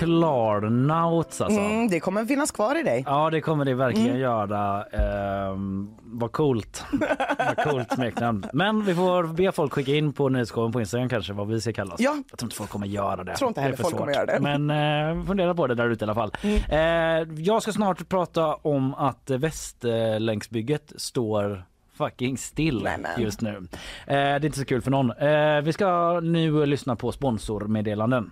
Klarnauts 0.05 1.41
alltså. 1.41 1.59
Mm, 1.59 1.87
det 1.89 1.99
kommer 1.99 2.25
finnas 2.25 2.51
kvar 2.51 2.79
i 2.79 2.83
dig. 2.83 3.03
Ja 3.07 3.29
det 3.29 3.41
kommer 3.41 3.65
det 3.65 3.73
verkligen 3.73 4.09
Mm. 4.09 4.19
göra. 4.21 4.83
Ehm, 4.83 5.89
vad 6.03 6.31
coolt. 6.31 6.85
vad 7.37 7.57
coolt 7.57 7.91
smeknamn. 7.93 8.45
Men 8.53 8.85
vi 8.85 8.95
får 8.95 9.23
be 9.23 9.51
folk 9.51 9.73
skicka 9.73 9.91
in 9.95 10.13
på 10.13 10.29
nyhetsshowen 10.29 10.71
på 10.71 10.79
Instagram 10.79 11.09
kanske 11.09 11.33
vad 11.33 11.47
vi 11.47 11.61
ska 11.61 11.73
kallas. 11.73 11.99
Ja. 11.99 12.15
Jag 12.29 12.39
tror 12.39 12.45
inte 12.47 12.55
folk 12.55 12.69
kommer 12.69 12.87
göra 12.87 13.23
det. 13.23 13.35
Tror 13.35 13.47
inte 13.47 13.61
heller 13.61 13.75
folk 13.75 13.95
kommer 13.97 14.13
svårt. 14.13 14.27
göra 14.29 14.39
det. 14.39 14.47
Mm. 14.47 14.65
Men 14.67 15.17
eh, 15.19 15.25
fundera 15.25 15.53
på 15.55 15.67
det 15.67 15.75
där 15.75 15.89
ute 15.89 16.05
i 16.05 16.09
alla 16.09 16.15
fall. 16.15 16.31
Eh, 16.69 16.79
jag 17.43 17.61
ska 17.61 17.71
snart 17.71 18.09
prata 18.09 18.53
om 18.55 18.93
att 18.93 19.29
Västlänksbygget 19.29 20.93
står 20.95 21.63
fucking 21.97 22.37
still 22.37 22.83
Nämen. 22.83 23.11
just 23.17 23.41
nu. 23.41 23.55
Eh, 23.57 23.63
det 24.07 24.15
är 24.15 24.45
inte 24.45 24.59
så 24.59 24.65
kul 24.65 24.81
för 24.81 24.91
någon. 24.91 25.11
Eh, 25.11 25.61
vi 25.61 25.73
ska 25.73 26.19
nu 26.19 26.65
lyssna 26.65 26.95
på 26.95 27.11
sponsormeddelanden. 27.11 28.31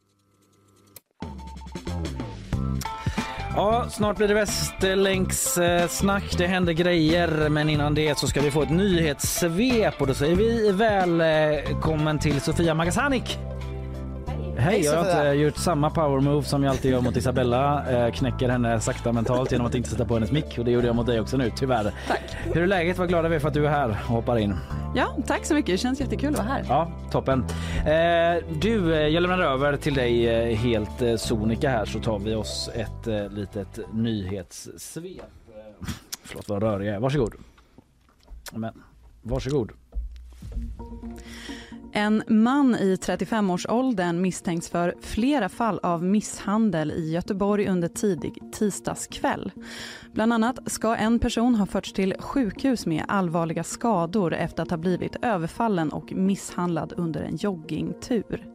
Ja, 3.55 3.85
snart 3.89 4.17
blir 4.17 4.27
det 4.27 4.33
Västerlänks 4.33 5.57
snack. 5.89 6.37
Det 6.37 6.47
händer 6.47 6.73
grejer, 6.73 7.49
men 7.49 7.69
innan 7.69 7.93
det 7.93 8.17
så 8.17 8.27
ska 8.27 8.41
vi 8.41 8.51
få 8.51 8.61
ett 8.61 8.69
nyhetssvep 8.69 10.01
och 10.01 10.07
då 10.07 10.13
säger 10.13 10.35
vi 10.35 10.71
välkommen 10.71 12.19
till 12.19 12.41
Sofia 12.41 12.73
Magasanik. 12.73 13.39
Hej, 14.61 14.81
jag 14.81 15.03
har 15.03 15.05
inte 15.05 15.43
gjort 15.43 15.57
samma 15.57 15.89
power 15.89 16.19
move 16.19 16.43
som 16.43 16.63
jag 16.63 16.71
alltid 16.71 16.91
gör 16.91 17.01
mot 17.01 17.17
Isabella. 17.17 17.91
Eh, 17.91 18.13
knäcker 18.13 18.49
henne 18.49 18.79
sakta 18.79 19.11
mentalt 19.11 19.51
genom 19.51 19.67
att 19.67 19.75
inte 19.75 19.89
sätta 19.89 20.05
på 20.05 20.13
hennes 20.13 20.31
mick 20.31 20.57
och 20.57 20.65
det 20.65 20.71
gjorde 20.71 20.87
jag 20.87 20.95
mot 20.95 21.05
dig 21.05 21.19
också 21.19 21.37
nu, 21.37 21.51
tyvärr. 21.55 21.93
Tack. 22.07 22.21
Hur 22.43 22.63
är 22.63 22.67
läget? 22.67 22.97
Vad 22.97 23.07
glada 23.07 23.29
vi 23.29 23.35
är 23.35 23.39
för 23.39 23.47
att 23.47 23.53
du 23.53 23.65
är 23.65 23.69
här 23.69 23.89
och 23.89 23.95
hoppar 23.95 24.37
in. 24.37 24.55
Ja, 24.95 25.15
tack 25.27 25.45
så 25.45 25.53
mycket. 25.53 25.73
Det 25.73 25.77
känns 25.77 25.99
jättekul 25.99 26.29
att 26.29 26.37
vara 26.37 26.47
här. 26.47 26.65
Ja, 26.67 26.91
toppen. 27.11 27.45
Eh, 27.77 28.59
du, 28.61 28.93
eh, 28.93 29.07
jag 29.07 29.21
lämnar 29.21 29.39
över 29.39 29.77
till 29.77 29.93
dig 29.93 30.53
helt 30.55 31.21
sonika 31.21 31.69
här 31.69 31.85
så 31.85 31.99
tar 31.99 32.19
vi 32.19 32.35
oss 32.35 32.69
ett 32.73 33.31
litet 33.31 33.79
nyhetssvep. 33.93 35.21
Förlåt 36.23 36.49
vad 36.49 36.63
rörig 36.63 36.87
jag 36.87 36.95
är. 36.95 36.99
Varsågod. 36.99 37.33
Men, 38.51 38.73
varsågod. 39.21 39.71
En 41.93 42.23
man 42.27 42.75
i 42.75 42.95
35-årsåldern 42.95 44.21
misstänks 44.21 44.69
för 44.69 44.95
flera 45.01 45.49
fall 45.49 45.79
av 45.83 46.03
misshandel 46.03 46.91
i 46.91 47.11
Göteborg 47.11 47.67
under 47.67 47.87
tidig 47.87 48.39
tisdagskväll. 48.51 49.51
Bland 50.11 50.33
annat 50.33 50.59
ska 50.65 50.95
en 50.95 51.19
person 51.19 51.55
ha 51.55 51.65
förts 51.65 51.93
till 51.93 52.15
sjukhus 52.19 52.85
med 52.85 53.05
allvarliga 53.07 53.63
skador 53.63 54.33
efter 54.33 54.63
att 54.63 54.69
ha 54.69 54.77
blivit 54.77 55.15
överfallen 55.21 55.91
och 55.91 56.13
misshandlad 56.13 56.93
under 56.97 57.21
en 57.21 57.35
joggingtur. 57.35 58.47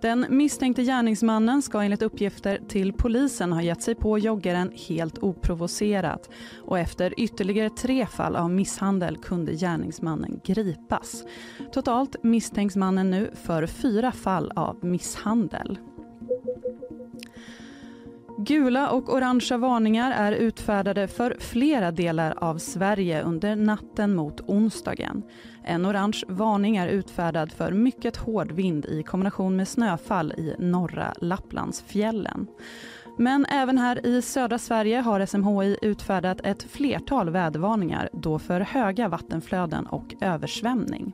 Den 0.00 0.26
misstänkte 0.28 0.82
gärningsmannen 0.82 1.62
ska 1.62 1.82
enligt 1.82 2.02
uppgifter 2.02 2.60
till 2.68 2.92
polisen 2.92 3.52
ha 3.52 3.62
gett 3.62 3.82
sig 3.82 3.94
på 3.94 4.18
joggaren 4.18 4.72
helt 4.88 5.18
oprovocerat 5.18 6.30
och 6.64 6.78
efter 6.78 7.20
ytterligare 7.20 7.70
tre 7.70 8.06
fall 8.06 8.36
av 8.36 8.50
misshandel 8.50 9.16
kunde 9.16 9.52
gärningsmannen 9.52 10.40
gripas. 10.44 11.24
Totalt 11.72 12.16
misstänks 12.22 12.76
mannen 12.76 13.10
nu 13.10 13.30
för 13.34 13.66
fyra 13.66 14.12
fall 14.12 14.52
av 14.56 14.84
misshandel. 14.84 15.78
Gula 18.40 18.90
och 18.90 19.14
orangea 19.14 19.58
varningar 19.58 20.12
är 20.12 20.32
utfärdade 20.32 21.08
för 21.08 21.36
flera 21.38 21.90
delar 21.90 22.34
av 22.38 22.58
Sverige 22.58 23.22
under 23.22 23.56
natten 23.56 24.14
mot 24.14 24.40
onsdagen. 24.40 25.22
En 25.68 25.86
orange 25.86 26.22
varning 26.28 26.76
är 26.76 26.88
utfärdad 26.88 27.52
för 27.52 27.72
mycket 27.72 28.16
hård 28.16 28.52
vind 28.52 28.84
i 28.84 29.02
kombination 29.02 29.56
med 29.56 29.68
snöfall 29.68 30.32
i 30.32 30.54
norra 30.58 31.14
Lapplandsfjällen. 31.20 32.46
Men 33.18 33.46
även 33.46 33.78
här 33.78 34.06
i 34.06 34.22
södra 34.22 34.58
Sverige 34.58 35.00
har 35.00 35.26
SMHI 35.26 35.76
utfärdat 35.82 36.40
ett 36.44 36.62
flertal 36.62 37.30
vädervarningar 37.30 38.08
då 38.12 38.38
för 38.38 38.60
höga 38.60 39.08
vattenflöden 39.08 39.86
och 39.86 40.14
översvämning. 40.20 41.12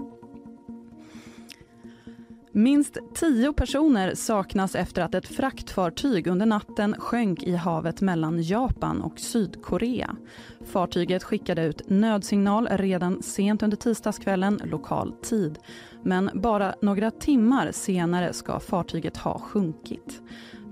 Minst 2.56 2.98
tio 3.14 3.52
personer 3.52 4.14
saknas 4.14 4.74
efter 4.74 5.02
att 5.02 5.14
ett 5.14 5.28
fraktfartyg 5.28 6.26
under 6.26 6.46
natten 6.46 6.94
sjönk 6.98 7.42
i 7.42 7.54
havet 7.54 8.00
mellan 8.00 8.42
Japan 8.42 9.02
och 9.02 9.18
Sydkorea. 9.18 10.16
Fartyget 10.64 11.24
skickade 11.24 11.64
ut 11.64 11.82
nödsignal 11.86 12.68
redan 12.70 13.22
sent 13.22 13.62
under 13.62 13.76
tisdagskvällen 13.76 14.60
lokal 14.64 15.12
tid. 15.12 15.58
Men 16.02 16.30
bara 16.34 16.74
några 16.82 17.10
timmar 17.10 17.72
senare 17.72 18.32
ska 18.32 18.60
fartyget 18.60 19.16
ha 19.16 19.38
sjunkit. 19.38 20.22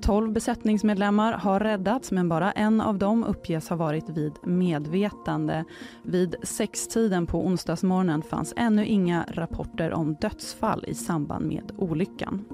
12 0.02 0.32
besättningsmedlemmar 0.32 1.32
har 1.32 1.60
räddats 1.60 2.12
men 2.12 2.28
bara 2.28 2.52
en 2.52 2.80
av 2.80 2.98
dem 2.98 3.24
uppges 3.24 3.68
ha 3.68 3.76
varit 3.76 4.08
vid 4.08 4.32
medvetande. 4.42 5.64
Vid 6.02 6.34
sextiden 6.42 7.26
på 7.26 7.46
onsdagsmorgonen 7.46 8.22
fanns 8.22 8.54
ännu 8.56 8.86
inga 8.86 9.26
rapporter 9.28 9.92
om 9.92 10.14
dödsfall 10.14 10.84
i 10.88 10.94
samband 10.94 11.46
med 11.46 11.72
olyckan. 11.76 12.44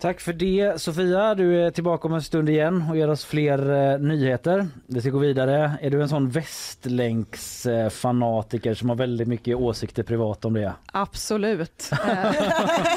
Tack 0.00 0.20
för 0.20 0.32
det 0.32 0.80
Sofia. 0.80 1.34
Du 1.34 1.62
är 1.62 1.70
tillbaka 1.70 2.08
om 2.08 2.14
en 2.14 2.22
stund 2.22 2.48
igen 2.48 2.84
och 2.90 2.96
ger 2.96 3.10
oss 3.10 3.24
fler 3.24 3.92
eh, 3.92 3.98
nyheter. 3.98 4.68
Vi 4.86 5.00
ska 5.00 5.10
gå 5.10 5.18
vidare. 5.18 5.72
Är 5.80 5.90
du 5.90 6.02
en 6.02 6.08
sån 6.08 6.30
västlänksfanatiker 6.30 8.74
som 8.74 8.88
har 8.88 8.96
väldigt 8.96 9.28
mycket 9.28 9.56
åsikter 9.56 10.02
privat 10.02 10.44
om 10.44 10.52
det? 10.52 10.72
Absolut. 10.92 11.90
Eh, 11.92 11.98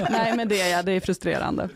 nej 0.09 0.33
men 0.37 0.47
det 0.47 0.61
är 0.61 0.71
jag. 0.71 0.85
Det 0.85 0.91
är 0.91 0.99
frustrerande. 0.99 1.69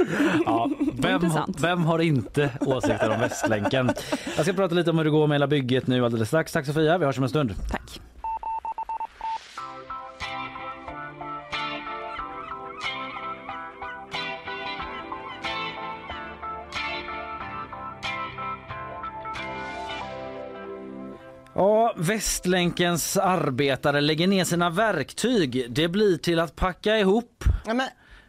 Ja, 0.46 0.72
vem, 0.94 1.22
vem 1.62 1.86
har 1.86 2.00
inte 2.00 2.50
åsikter 2.62 3.10
om 3.10 3.20
Västlänken? 3.20 3.92
Jag 4.36 4.46
ska 4.46 4.54
prata 4.54 4.76
lite 4.76 4.90
om 4.90 4.98
hur 4.98 5.06
det 5.06 5.12
går 5.12 5.28
med 5.28 5.36
hela 5.36 5.48
bygget 5.48 5.88
nu 5.88 6.06
alldeles 6.06 6.28
strax. 6.28 6.52
Tack 6.52 6.66
Sofia. 6.66 6.98
Vi 6.98 7.06
hörs 7.06 7.18
om 7.18 7.24
en 7.24 7.30
stund. 7.30 7.54
Tack. 7.72 8.02
Ja, 21.58 21.94
Västlänkens 21.96 23.18
arbetare 23.18 24.02
lägger 24.02 24.28
ner 24.28 24.44
sina 24.44 24.70
verktyg. 24.70 25.66
Det 25.70 25.88
blir 25.88 26.18
till 26.18 26.40
att 26.40 26.56
packa 26.56 26.98
ihop. 26.98 27.44
Ja, 27.66 27.74
men, 27.74 27.88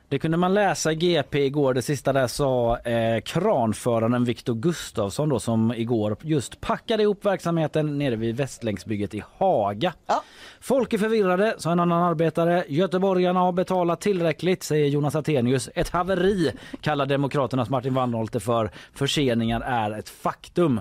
Det 0.09 0.19
kunde 0.19 0.37
man 0.37 0.55
läsa 0.55 0.93
i 0.93 0.95
GP 0.95 1.45
igår. 1.45 1.75
Det 1.75 1.83
sista 1.83 2.13
där 2.13 2.27
sa 2.27 2.79
eh, 2.79 3.21
kranföraren 3.21 4.25
Viktor 4.25 4.55
Gustafsson 4.55 5.29
då, 5.29 5.41
som 5.41 5.73
igår 5.73 6.17
just 6.23 6.61
packade 6.61 7.03
ihop 7.03 7.25
verksamheten 7.25 7.99
nere 7.99 8.17
vid 8.17 8.37
Västlänksbygget 8.37 9.15
i 9.15 9.23
Haga. 9.39 9.93
Ja. 10.07 10.23
Folk 10.61 10.93
är 10.93 10.99
förvirrade, 10.99 11.55
sa 11.59 11.73
en 11.73 11.81
annan 11.81 12.03
arbetare. 12.03 12.65
Göteborgarna 12.69 13.41
har 13.41 13.53
betalat 13.53 14.01
tillräckligt, 14.01 14.63
säger 14.63 14.87
Jonas 14.87 15.17
Attenius. 15.17 15.69
Ett 15.75 15.89
haveri 15.89 16.53
kallar 16.81 17.07
Demokraternas 17.07 17.71
Martin 17.71 17.95
Wannholt 17.95 18.43
för. 18.43 18.71
Förseningar 18.95 19.61
är 19.61 19.99
ett 19.99 20.09
faktum. 20.09 20.81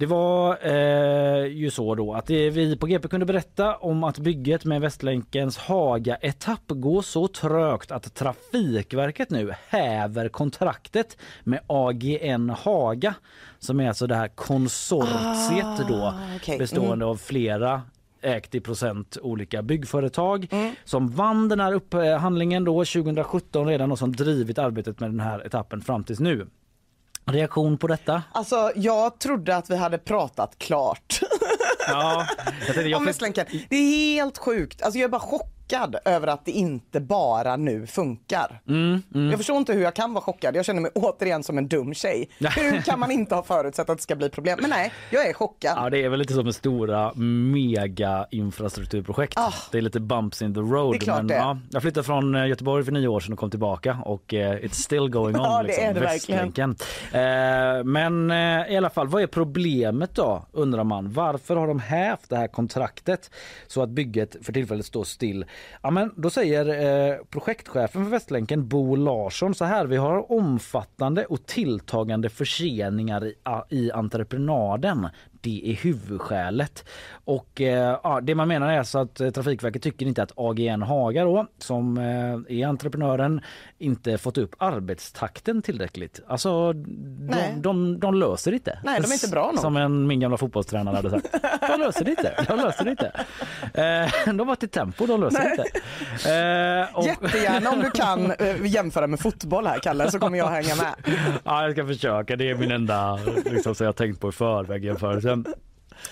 Det 0.00 0.06
var 0.06 0.58
eh, 0.62 1.46
ju 1.46 1.70
så 1.70 1.94
då 1.94 2.14
att 2.14 2.26
det, 2.26 2.50
vi 2.50 2.76
på 2.76 2.86
GP 2.86 3.08
kunde 3.08 3.26
berätta 3.26 3.76
om 3.76 4.04
att 4.04 4.18
bygget 4.18 4.64
med 4.64 4.80
Västlänkens 4.80 5.58
Haga-etapp 5.58 6.62
går 6.68 7.02
så 7.02 7.28
trögt 7.28 7.90
att 7.90 8.14
Trafikverket 8.14 9.30
nu 9.30 9.52
häver 9.68 10.28
kontraktet 10.28 11.16
med 11.44 11.60
AGN 11.66 12.50
Haga 12.50 13.14
som 13.58 13.80
är 13.80 13.88
alltså 13.88 14.06
det 14.06 14.14
här 14.14 14.28
konsortiet 14.28 15.88
då 15.88 15.94
Ah, 15.94 16.14
okej. 16.36 16.58
bestående 16.58 17.04
av 17.04 17.16
flera 17.16 17.82
ägt 18.22 18.54
i 18.54 18.60
procent 18.60 19.18
olika 19.22 19.62
byggföretag 19.62 20.48
som 20.84 21.08
vann 21.08 21.48
den 21.48 21.60
här 21.60 21.72
upphandlingen 21.72 22.64
då 22.64 22.84
2017 22.84 23.66
redan 23.66 23.92
och 23.92 23.98
som 23.98 24.12
drivit 24.16 24.58
arbetet 24.58 25.00
med 25.00 25.10
den 25.10 25.20
här 25.20 25.46
etappen 25.46 25.80
fram 25.80 26.04
tills 26.04 26.20
nu. 26.20 26.46
Reaktion 27.32 27.78
på 27.78 27.86
detta? 27.86 28.22
alltså, 28.32 28.72
jag 28.76 29.18
trodde 29.18 29.56
att 29.56 29.70
vi 29.70 29.76
hade 29.76 29.98
pratat 29.98 30.58
klart 30.58 31.20
Ja, 31.88 32.26
jag 32.66 32.74
tänkte, 32.74 32.82
jag 32.82 32.98
om. 32.98 33.04
Det 33.68 33.76
är 33.76 34.14
helt 34.14 34.38
sjukt. 34.38 34.82
Alltså, 34.82 34.98
jag 34.98 35.04
är 35.04 35.10
bara 35.10 35.20
chockad 35.20 35.59
över 36.04 36.26
att 36.26 36.44
det 36.44 36.50
inte 36.52 37.00
bara 37.00 37.56
nu 37.56 37.86
funkar. 37.86 38.60
Mm, 38.68 39.02
Jag 39.12 39.36
förstår 39.36 39.56
inte 39.56 39.72
hur 39.72 39.82
jag 39.82 39.94
kan 39.94 40.12
vara 40.14 40.24
chockad. 40.24 40.56
Jag 40.56 40.64
känner 40.64 40.80
mig 40.80 40.90
återigen 40.94 41.42
som 41.42 41.58
en 41.58 41.68
dum 41.68 41.94
tjej. 41.94 42.28
Hur 42.38 42.82
kan 42.82 42.98
man 43.00 43.10
inte 43.10 43.34
ha 43.34 43.42
förutsett 43.42 43.90
att 43.90 43.98
det 43.98 44.02
ska 44.02 44.16
bli 44.16 44.28
problem? 44.30 44.58
Men 44.60 44.70
nej, 44.70 44.92
jag 45.10 45.28
är 45.28 45.32
chockad. 45.32 45.72
Ja, 45.76 45.90
det 45.90 46.04
är 46.04 46.08
väl 46.08 46.18
lite 46.18 46.34
som 46.34 46.44
med 46.44 46.54
stora 46.54 47.12
mega 47.14 48.26
infrastrukturprojekt. 48.30 49.38
Ah. 49.38 49.52
Det 49.72 49.78
är 49.78 49.82
lite 49.82 50.00
bumps 50.00 50.42
in 50.42 50.54
the 50.54 50.60
road. 50.60 50.92
Det 50.92 50.96
är 50.96 51.00
klart 51.00 51.16
men, 51.16 51.26
det. 51.26 51.34
Ja, 51.34 51.58
jag 51.70 51.82
flyttade 51.82 52.04
från 52.04 52.34
eh, 52.34 52.46
Göteborg 52.46 52.84
för 52.84 52.92
nio 52.92 53.08
år 53.08 53.20
sedan 53.20 53.32
och 53.32 53.38
kom 53.38 53.50
tillbaka 53.50 53.98
och 54.04 54.34
eh, 54.34 54.56
it's 54.56 54.72
still 54.74 55.08
going 55.08 55.36
on. 55.36 55.42
Ja, 55.50 55.62
det 55.62 55.66
liksom, 55.66 55.84
är 55.84 55.94
det 55.94 56.00
verkligen. 56.00 56.76
Eh, 57.12 57.84
men 57.84 58.30
eh, 58.30 58.72
i 58.72 58.76
alla 58.76 58.90
fall, 58.90 59.08
vad 59.08 59.22
är 59.22 59.26
problemet 59.26 60.14
då 60.14 60.46
undrar 60.52 60.84
man. 60.84 61.12
Varför 61.12 61.56
har 61.56 61.66
de 61.66 61.78
hävt 61.78 62.28
det 62.28 62.36
här 62.36 62.48
kontraktet 62.48 63.30
så 63.66 63.82
att 63.82 63.88
bygget 63.88 64.36
för 64.42 64.52
tillfället 64.52 64.86
står 64.86 65.04
still? 65.04 65.44
Ja, 65.82 65.90
men 65.90 66.12
då 66.16 66.30
säger 66.30 66.66
eh, 66.66 67.16
projektchefen 67.30 68.04
för 68.04 68.10
Västlänken 68.10 68.68
Bo 68.68 68.96
Larsson 68.96 69.54
så 69.54 69.64
här. 69.64 69.86
Vi 69.86 69.96
har 69.96 70.32
omfattande 70.32 71.24
och 71.24 71.46
tilltagande 71.46 72.28
förseningar 72.28 73.26
i, 73.26 73.34
i 73.68 73.90
entreprenaden. 73.90 75.08
Det 75.40 75.70
är 75.70 75.74
huvudskälet. 75.74 76.84
Och 77.24 77.60
eh, 77.60 77.98
ja, 78.02 78.20
det 78.22 78.34
man 78.34 78.48
menar 78.48 78.72
är 78.72 78.82
så 78.82 78.98
att 78.98 79.20
eh, 79.20 79.30
Trafikverket 79.30 79.82
tycker 79.82 80.06
inte 80.06 80.22
att 80.22 80.32
AGN 80.36 80.82
Haga 80.82 81.24
då, 81.24 81.46
som 81.58 81.98
eh, 81.98 82.58
är 82.58 82.66
entreprenören, 82.66 83.40
inte 83.78 84.18
fått 84.18 84.38
upp 84.38 84.54
arbetstakten 84.58 85.62
tillräckligt. 85.62 86.20
Alltså 86.26 86.72
Nej. 86.72 87.54
de, 87.56 87.62
de, 87.62 88.00
de 88.00 88.14
löser 88.14 88.52
inte. 88.52 88.78
Nej, 88.84 89.00
de 89.00 89.08
är 89.10 89.12
inte 89.12 89.28
bra 89.28 89.46
nog. 89.46 89.60
Som 89.60 89.76
en, 89.76 90.06
min 90.06 90.20
gamla 90.20 90.36
fotbollstränare 90.36 90.96
hade 90.96 91.10
sagt. 91.10 91.26
De 91.60 91.80
löser 91.80 92.08
inte. 92.08 92.44
De 92.48 92.56
löser 92.56 92.88
inte. 92.88 93.12
Eh, 93.74 94.34
de 94.34 94.46
var 94.46 94.54
till 94.54 94.68
tempo, 94.68 95.06
de 95.06 95.20
löser 95.20 95.42
det 95.44 95.50
inte. 95.50 95.62
Eh, 96.30 96.96
och, 96.98 97.06
Jättegärna 97.06 97.70
om 97.70 97.80
du 97.80 97.90
kan 97.90 98.32
jämföra 98.66 99.06
med 99.06 99.20
fotboll 99.20 99.66
här 99.66 99.78
Kalle 99.78 100.10
så 100.10 100.18
kommer 100.18 100.38
jag 100.38 100.48
hänga 100.48 100.74
med. 100.76 101.14
Ja, 101.44 101.62
jag 101.62 101.72
ska 101.72 101.86
försöka. 101.86 102.36
Det 102.36 102.50
är 102.50 102.54
min 102.54 102.70
enda 102.70 103.18
liksom, 103.44 103.74
som 103.74 103.84
jag 103.84 103.88
har 103.88 103.92
tänkt 103.92 104.20
på 104.20 104.28
i 104.28 104.32
förväg 104.32 104.84
jämförelsen. 104.84 105.29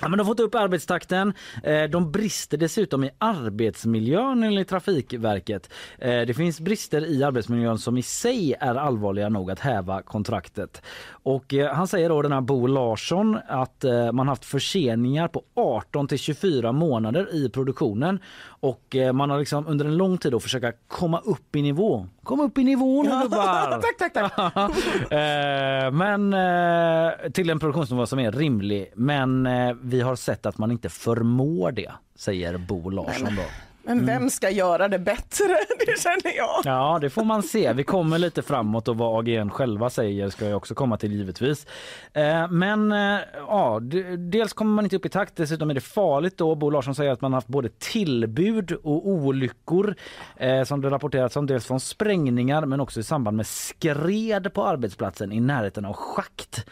Ja, 0.01 0.09
men 0.09 0.19
de 0.19 0.19
har 0.19 0.25
fått 0.25 0.41
upp 0.41 0.55
arbetstakten. 0.55 1.33
Eh, 1.63 1.85
de 1.85 2.13
brister 2.13 2.59
dessutom 2.59 3.05
i 3.05 3.11
arbetsmiljön 3.19 4.43
enligt 4.43 4.69
Trafikverket. 4.69 5.71
Eh, 5.99 6.21
det 6.21 6.35
finns 6.35 6.61
brister 6.61 7.07
i 7.07 7.25
arbetsmiljön 7.25 7.79
som 7.79 7.97
i 7.97 8.03
sig 8.03 8.55
är 8.61 8.75
allvarliga 8.75 9.29
nog 9.29 9.51
att 9.51 9.61
häva 9.61 10.03
kontraktet. 10.03 10.83
Och 11.11 11.55
eh, 11.55 11.75
han 11.75 11.89
säger 11.89 12.09
då 12.09 12.23
den 12.23 12.33
här 12.33 12.41
Bo 12.41 12.67
Larsson 12.67 13.39
att 13.49 13.85
man 14.13 14.29
haft 14.29 14.45
förseningar 14.45 15.29
på 15.29 15.43
18 15.55 16.09
till 16.09 16.19
24 16.19 16.73
månader 16.73 17.35
i 17.35 17.49
produktionen 17.49 18.19
och 18.61 18.97
eh, 18.97 19.13
man 19.13 19.31
har 19.31 19.39
liksom 19.39 19.67
under 19.67 19.85
en 19.85 19.97
lång 19.97 20.19
tid 20.19 20.33
då 20.33 20.41
försöka 20.41 20.73
komma 20.89 21.19
upp 21.19 21.57
i 21.57 21.63
nivå. 21.63 22.07
Kom 22.23 22.41
upp 22.41 22.59
i 22.59 22.65
nivå 22.65 23.03
nu 23.03 23.11
gubbar! 23.23 23.83
tack, 23.99 24.13
tack, 24.13 24.35
tack. 24.35 24.73
Eh, 25.13 25.91
men 25.91 26.33
eh, 26.33 27.31
till 27.33 27.51
en 27.51 27.59
produktionsnivå 27.59 28.07
som 28.07 28.19
är 28.19 28.33
rimlig. 28.33 28.93
Men 28.95 29.49
vi 29.83 30.01
har 30.01 30.17
sett 30.17 30.47
att 30.47 30.59
man 30.59 30.71
inte 30.71 30.89
förmår 30.89 31.73
det, 31.73 31.93
säger 32.17 32.59
Bo 32.59 32.91
Larsson. 32.91 33.37
Då. 33.37 33.43
Men 33.89 34.07
vem 34.07 34.31
ska 34.31 34.51
göra 34.51 34.89
det 34.89 34.99
bättre? 34.99 35.59
Det 35.87 36.03
känner 36.03 36.37
jag. 36.37 36.61
Ja, 36.65 36.99
det 37.01 37.11
får 37.11 37.25
man 37.25 37.43
se. 37.43 37.73
Vi 37.73 37.85
kommer 37.85 38.19
lite 38.19 38.43
framåt 38.43 38.89
och 38.89 38.97
vad 38.97 39.19
AGN 39.19 39.51
själva 39.51 39.91
säger 39.91 40.31
ska 40.31 40.49
jag 40.49 40.57
också 40.57 40.75
komma 40.75 40.97
till 40.97 41.13
givetvis. 41.13 41.67
Eh, 42.13 42.51
men 42.51 42.93
eh, 42.93 43.21
ja, 43.47 43.81
dels 44.19 44.53
kommer 44.53 44.73
man 44.73 44.85
inte 44.85 44.97
upp 44.97 45.07
i 45.07 45.09
takt. 45.09 45.37
Dessutom 45.37 45.71
är 45.71 45.75
det 45.75 45.81
farligt 45.81 46.39
då. 46.39 46.55
Bo 46.55 46.71
Larsson 46.71 46.95
säger 46.95 47.13
att 47.13 47.21
man 47.21 47.33
haft 47.33 47.49
både 47.49 47.69
tillbud 47.79 48.73
och 48.73 49.09
olyckor 49.09 49.95
eh, 50.37 50.65
som 50.65 50.81
det 50.81 50.91
rapporterats 50.91 51.37
om. 51.37 51.47
Dels 51.47 51.67
från 51.67 51.81
sprängningar 51.81 52.67
men 52.67 52.81
också 52.81 53.01
i 53.01 53.03
samband 53.03 53.37
med 53.37 53.47
skred 53.47 54.53
på 54.55 54.67
arbetsplatsen 54.67 55.33
i 55.33 55.41
närheten 55.41 55.85
av 55.85 55.93
schakt. 55.93 56.67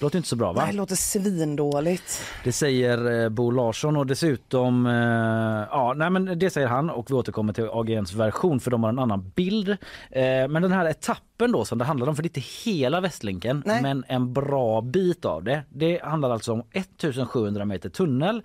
Låter 0.00 0.16
inte 0.16 0.28
så 0.28 0.36
bra 0.36 0.52
va? 0.52 0.66
Det 0.66 0.72
låter 0.72 0.96
svindåligt. 0.96 2.22
Det 2.44 2.52
säger 2.52 3.22
eh, 3.22 3.28
Bo 3.28 3.50
Larsson 3.50 3.96
och 3.96 4.06
dessutom, 4.06 4.86
eh, 4.86 4.92
ja 5.70 5.94
nej 5.96 6.10
men 6.10 6.38
det 6.38 6.50
säger 6.50 6.68
han 6.68 6.90
och 6.90 7.10
vi 7.10 7.14
återkommer 7.14 7.52
till 7.52 7.68
AGNs 7.72 8.12
version 8.12 8.60
för 8.60 8.70
de 8.70 8.82
har 8.82 8.90
en 8.90 8.98
annan 8.98 9.32
bild. 9.36 9.68
Eh, 9.68 10.48
men 10.48 10.62
den 10.62 10.72
här 10.72 10.86
etappen 10.86 11.52
då 11.52 11.64
som 11.64 11.78
det 11.78 11.84
handlar 11.84 12.08
om, 12.08 12.16
för 12.16 12.22
det 12.22 12.26
är 12.26 12.38
inte 12.38 12.70
hela 12.70 13.00
Västlänken 13.00 13.62
Nej. 13.66 13.82
men 13.82 14.04
en 14.08 14.32
bra 14.32 14.80
bit 14.80 15.24
av 15.24 15.44
det. 15.44 15.62
Det 15.68 16.02
handlar 16.02 16.30
alltså 16.30 16.52
om 16.52 16.62
1700 16.72 17.64
meter 17.64 17.88
tunnel 17.88 18.42